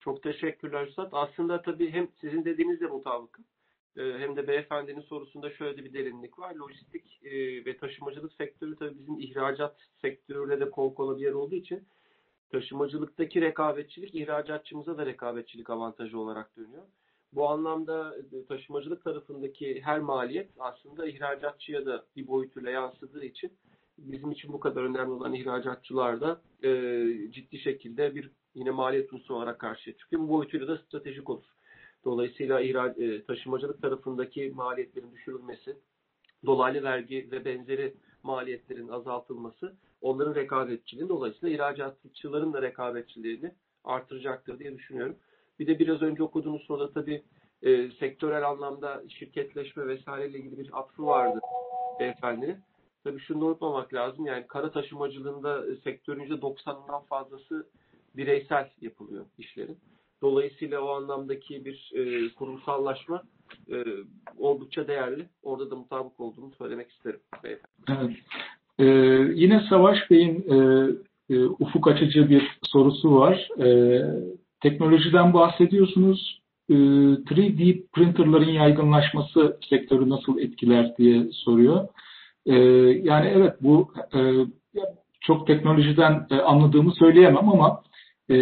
Çok 0.00 0.22
teşekkürler 0.22 0.86
Üstad. 0.86 1.08
Aslında 1.12 1.62
tabii 1.62 1.90
hem 1.90 2.08
sizin 2.20 2.44
dediğinizle 2.44 2.86
mutabıkım 2.86 3.44
e, 3.44 3.57
hem 3.96 4.36
de 4.36 4.48
beyefendinin 4.48 5.00
sorusunda 5.00 5.50
şöyle 5.50 5.84
bir 5.84 5.92
derinlik 5.92 6.38
var. 6.38 6.54
Lojistik 6.54 7.20
e, 7.24 7.64
ve 7.64 7.76
taşımacılık 7.76 8.32
sektörü 8.32 8.76
tabii 8.76 8.98
bizim 8.98 9.18
ihracat 9.18 9.76
sektörüyle 10.00 10.60
de 10.60 10.70
kol 10.70 10.94
kola 10.94 11.16
bir 11.16 11.22
yer 11.22 11.32
olduğu 11.32 11.54
için 11.54 11.88
taşımacılıktaki 12.50 13.40
rekabetçilik 13.40 14.14
ihracatçımıza 14.14 14.98
da 14.98 15.06
rekabetçilik 15.06 15.70
avantajı 15.70 16.18
olarak 16.18 16.56
dönüyor. 16.56 16.82
Bu 17.32 17.48
anlamda 17.48 18.16
e, 18.32 18.46
taşımacılık 18.46 19.04
tarafındaki 19.04 19.82
her 19.82 20.00
maliyet 20.00 20.50
aslında 20.58 21.08
ihracatçıya 21.08 21.86
da 21.86 22.04
bir 22.16 22.26
boyutuyla 22.26 22.70
yansıdığı 22.70 23.24
için 23.24 23.52
bizim 23.98 24.30
için 24.30 24.52
bu 24.52 24.60
kadar 24.60 24.82
önemli 24.82 25.10
olan 25.10 25.34
ihracatçılar 25.34 26.20
da 26.20 26.40
e, 26.62 26.70
ciddi 27.30 27.58
şekilde 27.58 28.14
bir 28.14 28.30
yine 28.54 28.70
maliyet 28.70 29.12
unsuru 29.12 29.36
olarak 29.36 29.58
karşıya 29.58 29.96
çıkıyor. 29.96 30.22
Bu 30.22 30.28
boyutuyla 30.28 30.68
da 30.68 30.78
stratejik 30.78 31.30
olur. 31.30 31.44
Dolayısıyla 32.04 32.60
ihrac, 32.60 33.02
e, 33.02 33.24
taşımacılık 33.24 33.82
tarafındaki 33.82 34.52
maliyetlerin 34.54 35.12
düşürülmesi, 35.12 35.76
dolaylı 36.46 36.82
vergi 36.82 37.28
ve 37.30 37.44
benzeri 37.44 37.94
maliyetlerin 38.22 38.88
azaltılması 38.88 39.76
onların 40.00 40.34
rekabetçiliğini 40.34 41.08
dolayısıyla 41.08 41.54
ihracatçıların 41.54 42.52
da 42.52 42.62
rekabetçiliğini 42.62 43.52
artıracaktır 43.84 44.58
diye 44.58 44.74
düşünüyorum. 44.74 45.16
Bir 45.58 45.66
de 45.66 45.78
biraz 45.78 46.02
önce 46.02 46.22
okuduğunuz 46.22 46.62
soruda 46.62 46.92
tabii 46.92 47.22
e, 47.62 47.90
sektörel 47.90 48.48
anlamda 48.48 49.02
şirketleşme 49.08 49.86
vesaireyle 49.86 50.38
ilgili 50.38 50.58
bir 50.58 50.78
atfı 50.78 51.06
vardı 51.06 51.40
beyefendinin. 52.00 52.56
Tabii 53.04 53.20
şunu 53.20 53.44
unutmamak 53.44 53.94
lazım. 53.94 54.26
Yani 54.26 54.46
kara 54.46 54.70
taşımacılığında 54.70 55.66
e, 55.66 55.76
sektörün 55.76 56.36
%90'ından 56.36 57.04
fazlası 57.04 57.66
bireysel 58.16 58.70
yapılıyor 58.80 59.26
işlerin. 59.38 59.78
Dolayısıyla 60.22 60.80
o 60.80 60.88
anlamdaki 60.88 61.64
bir 61.64 61.92
e, 61.94 62.34
kurumsallaşma 62.34 63.22
e, 63.70 63.84
oldukça 64.38 64.88
değerli. 64.88 65.26
Orada 65.42 65.70
da 65.70 65.76
mutabık 65.76 66.20
olduğumu 66.20 66.52
söylemek 66.58 66.90
isterim 66.90 67.20
beyefendi. 67.44 67.74
Evet. 67.88 68.16
Ee, 68.78 68.84
yine 69.34 69.62
Savaş 69.68 70.10
Bey'in 70.10 70.44
e, 70.50 70.88
e, 71.30 71.44
ufuk 71.44 71.88
açıcı 71.88 72.30
bir 72.30 72.58
sorusu 72.62 73.14
var. 73.14 73.48
E, 73.58 74.00
teknolojiden 74.60 75.34
bahsediyorsunuz. 75.34 76.40
E, 76.70 76.74
3D 76.74 77.82
printerların 77.92 78.50
yaygınlaşması 78.50 79.58
sektörü 79.70 80.08
nasıl 80.08 80.38
etkiler 80.38 80.96
diye 80.98 81.26
soruyor. 81.32 81.88
E, 82.46 82.54
yani 83.02 83.32
evet 83.36 83.54
bu 83.60 83.92
e, 84.14 84.18
çok 85.20 85.46
teknolojiden 85.46 86.26
e, 86.30 86.34
anladığımı 86.34 86.92
söyleyemem 86.94 87.48
ama 87.48 87.82
e, 88.30 88.36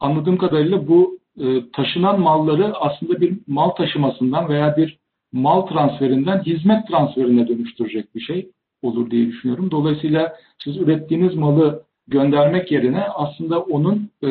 anladığım 0.00 0.38
kadarıyla 0.38 0.88
bu 0.88 1.18
e, 1.40 1.70
taşınan 1.70 2.20
malları 2.20 2.76
aslında 2.76 3.20
bir 3.20 3.38
mal 3.46 3.68
taşımasından 3.68 4.48
veya 4.48 4.76
bir 4.76 4.98
mal 5.32 5.62
transferinden 5.62 6.42
hizmet 6.42 6.88
transferine 6.88 7.48
dönüştürecek 7.48 8.14
bir 8.14 8.20
şey 8.20 8.50
olur 8.82 9.10
diye 9.10 9.26
düşünüyorum. 9.26 9.70
Dolayısıyla 9.70 10.36
siz 10.64 10.76
ürettiğiniz 10.76 11.34
malı 11.34 11.82
göndermek 12.08 12.72
yerine 12.72 13.02
aslında 13.02 13.60
onun 13.60 14.10
e, 14.22 14.30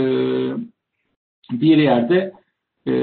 bir 1.52 1.78
yerde 1.78 2.34
e, 2.88 2.94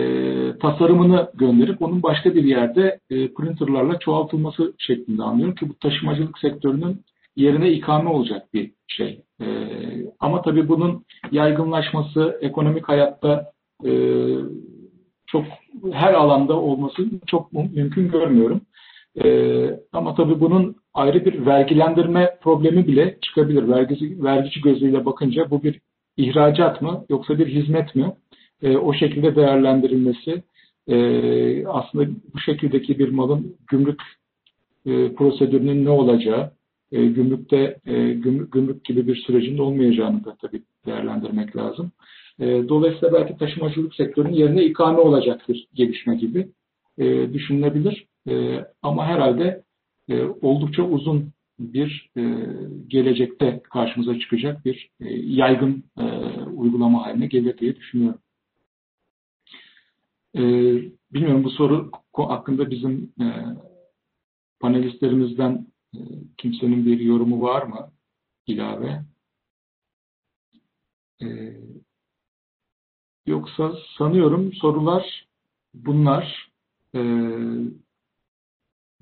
tasarımını 0.59 1.31
gönderip 1.35 1.83
onun 1.83 2.03
başka 2.03 2.35
bir 2.35 2.45
yerde 2.45 3.01
e, 3.11 3.35
printerlarla 3.35 3.99
çoğaltılması 3.99 4.75
şeklinde 4.79 5.23
anlıyorum 5.23 5.55
ki 5.55 5.69
bu 5.69 5.75
taşımacılık 5.75 6.39
sektörünün 6.39 7.01
yerine 7.37 7.71
ikame 7.71 8.11
olacak 8.11 8.55
bir 8.55 8.71
şey. 8.87 9.21
E, 9.41 9.47
ama 10.21 10.43
tabii 10.43 10.69
bunun 10.69 11.05
yaygınlaşması 11.33 12.39
ekonomik 12.41 12.89
hayatta 12.89 13.53
e, 13.85 13.91
çok 15.27 15.45
her 15.93 16.15
alanda 16.15 16.57
olması 16.57 17.03
çok 17.27 17.53
mümkün 17.53 18.09
görmüyorum. 18.09 18.61
E, 19.25 19.81
ama 19.93 20.15
tabii 20.15 20.41
bunun 20.41 20.77
ayrı 20.95 21.25
bir 21.25 21.47
vergilendirme 21.47 22.39
problemi 22.43 22.87
bile 22.87 23.19
çıkabilir. 23.21 23.69
Vergici, 23.69 24.23
vergici 24.23 24.61
gözüyle 24.61 25.05
bakınca 25.05 25.51
bu 25.51 25.63
bir 25.63 25.81
ihracat 26.17 26.83
mı 26.83 27.05
yoksa 27.09 27.39
bir 27.39 27.47
hizmet 27.47 27.95
mi? 27.95 28.13
E, 28.63 28.77
o 28.77 28.93
şekilde 28.93 29.37
değerlendirilmesi 29.37 30.43
e, 30.89 31.67
aslında 31.67 32.11
bu 32.35 32.39
şekildeki 32.39 32.99
bir 32.99 33.09
malın 33.09 33.57
gümrük 33.67 34.03
e, 34.87 35.15
prosedürünün 35.15 35.85
ne 35.85 35.91
olacağı 35.91 36.51
e, 36.93 37.07
gümrükte 37.07 37.79
e, 37.87 38.13
gümrük, 38.13 38.53
gümrük 38.53 38.85
gibi 38.85 39.07
bir 39.07 39.17
sürecin 39.17 39.59
olmayacağını 39.59 40.25
da 40.25 40.37
tabii 40.41 40.63
değerlendirmek 40.87 41.57
lazım. 41.57 41.93
E, 42.41 42.69
dolayısıyla 42.69 43.13
belki 43.13 43.37
taşımacılık 43.37 43.95
sektörünün 43.95 44.35
yerine 44.35 44.65
ikame 44.65 44.99
olacak 44.99 45.49
bir 45.49 45.69
gelişme 45.75 46.17
gibi 46.17 46.49
e, 46.99 47.33
düşünülebilir. 47.33 48.07
E, 48.29 48.65
ama 48.83 49.07
herhalde 49.07 49.63
e, 50.09 50.23
oldukça 50.23 50.83
uzun 50.83 51.33
bir 51.59 52.11
e, 52.17 52.23
gelecekte 52.89 53.61
karşımıza 53.71 54.19
çıkacak 54.19 54.65
bir 54.65 54.91
e, 55.01 55.15
yaygın 55.15 55.85
e, 55.99 56.03
uygulama 56.55 57.07
haline 57.07 57.27
gelir 57.27 57.59
diye 57.59 57.77
düşünüyorum. 57.77 58.21
E, 60.35 60.43
bilmiyorum 61.13 61.45
bu 61.45 61.51
soru 61.51 61.91
hakkında 62.13 62.71
bizim 62.71 63.13
e, 63.21 63.27
panelistlerimizden 64.61 65.67
kimsenin 66.39 66.87
bir 66.87 67.01
yorumu 67.01 67.43
var 67.43 67.63
mı 67.63 67.91
ilave? 68.47 69.03
E, 71.23 71.27
yoksa 73.27 73.73
sanıyorum 73.99 74.53
sorular 74.53 75.27
bunlar. 75.75 76.51
E, 76.95 77.01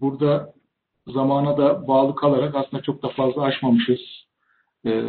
burada 0.00 0.54
zamana 1.06 1.56
da 1.56 1.88
bağlı 1.88 2.14
kalarak 2.14 2.54
aslında 2.54 2.82
çok 2.82 3.02
da 3.02 3.08
fazla 3.08 3.42
aşmamışız. 3.42 4.00
E, 4.86 5.02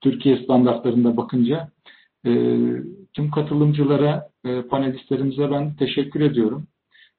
Türkiye 0.00 0.44
standartlarında 0.44 1.16
bakınca. 1.16 1.70
E, 2.26 2.30
tüm 3.12 3.30
katılımcılara, 3.30 4.30
e, 4.44 4.62
panelistlerimize 4.62 5.50
ben 5.50 5.76
teşekkür 5.76 6.20
ediyorum. 6.20 6.66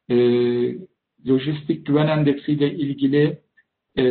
E, 0.09 0.15
lojistik 1.27 1.85
güven 1.85 2.07
endeksi 2.07 2.51
ile 2.51 2.73
ilgili 2.73 3.37
e, 3.97 4.03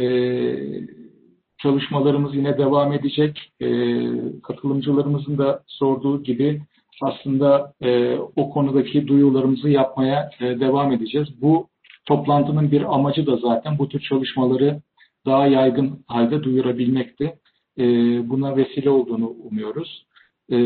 çalışmalarımız 1.59 2.35
yine 2.35 2.59
devam 2.59 2.93
edecek. 2.93 3.53
E, 3.61 3.69
katılımcılarımızın 4.43 5.39
da 5.39 5.62
sorduğu 5.66 6.23
gibi 6.23 6.61
aslında 7.03 7.73
e, 7.82 8.15
o 8.37 8.51
konudaki 8.51 9.09
duyularımızı 9.09 9.69
yapmaya 9.69 10.31
e, 10.41 10.61
devam 10.61 10.93
edeceğiz. 10.93 11.28
Bu 11.43 11.69
toplantının 12.07 12.70
bir 12.70 12.95
amacı 12.95 13.27
da 13.27 13.37
zaten 13.37 13.78
bu 13.78 13.89
tür 13.89 14.01
çalışmaları 14.01 14.81
daha 15.27 15.47
yaygın 15.47 16.05
halde 16.07 16.43
duyurabilmekti. 16.43 17.35
E, 17.78 17.85
buna 18.31 18.57
vesile 18.57 18.91
olduğunu 18.91 19.28
umuyoruz. 19.28 20.07
E, 20.53 20.57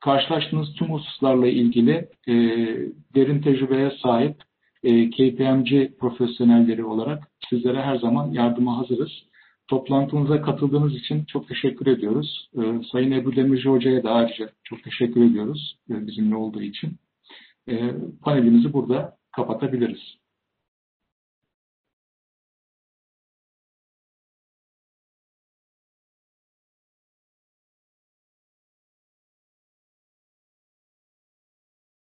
karşılaştığınız 0.00 0.74
tüm 0.74 0.88
hususlarla 0.88 1.46
ilgili 1.46 2.08
e, 2.28 2.34
derin 3.14 3.42
tecrübeye 3.42 3.92
sahip 4.02 4.36
e, 4.82 5.10
KPMG 5.10 5.98
profesyonelleri 5.98 6.84
olarak 6.84 7.28
sizlere 7.50 7.82
her 7.82 7.96
zaman 7.96 8.32
yardıma 8.32 8.78
hazırız. 8.78 9.10
Toplantımıza 9.68 10.42
katıldığınız 10.42 10.94
için 10.94 11.24
çok 11.24 11.48
teşekkür 11.48 11.86
ediyoruz. 11.86 12.50
E, 12.56 12.60
Sayın 12.92 13.10
Ebu 13.10 13.36
Demirci 13.36 13.68
Hoca'ya 13.68 14.02
da 14.02 14.10
ayrıca 14.10 14.50
çok 14.64 14.84
teşekkür 14.84 15.30
ediyoruz 15.30 15.78
e, 15.90 16.06
bizimle 16.06 16.36
olduğu 16.36 16.62
için. 16.62 16.98
Panelimizi 18.22 18.72
burada 18.72 19.16
kapatabiliriz. 19.32 20.00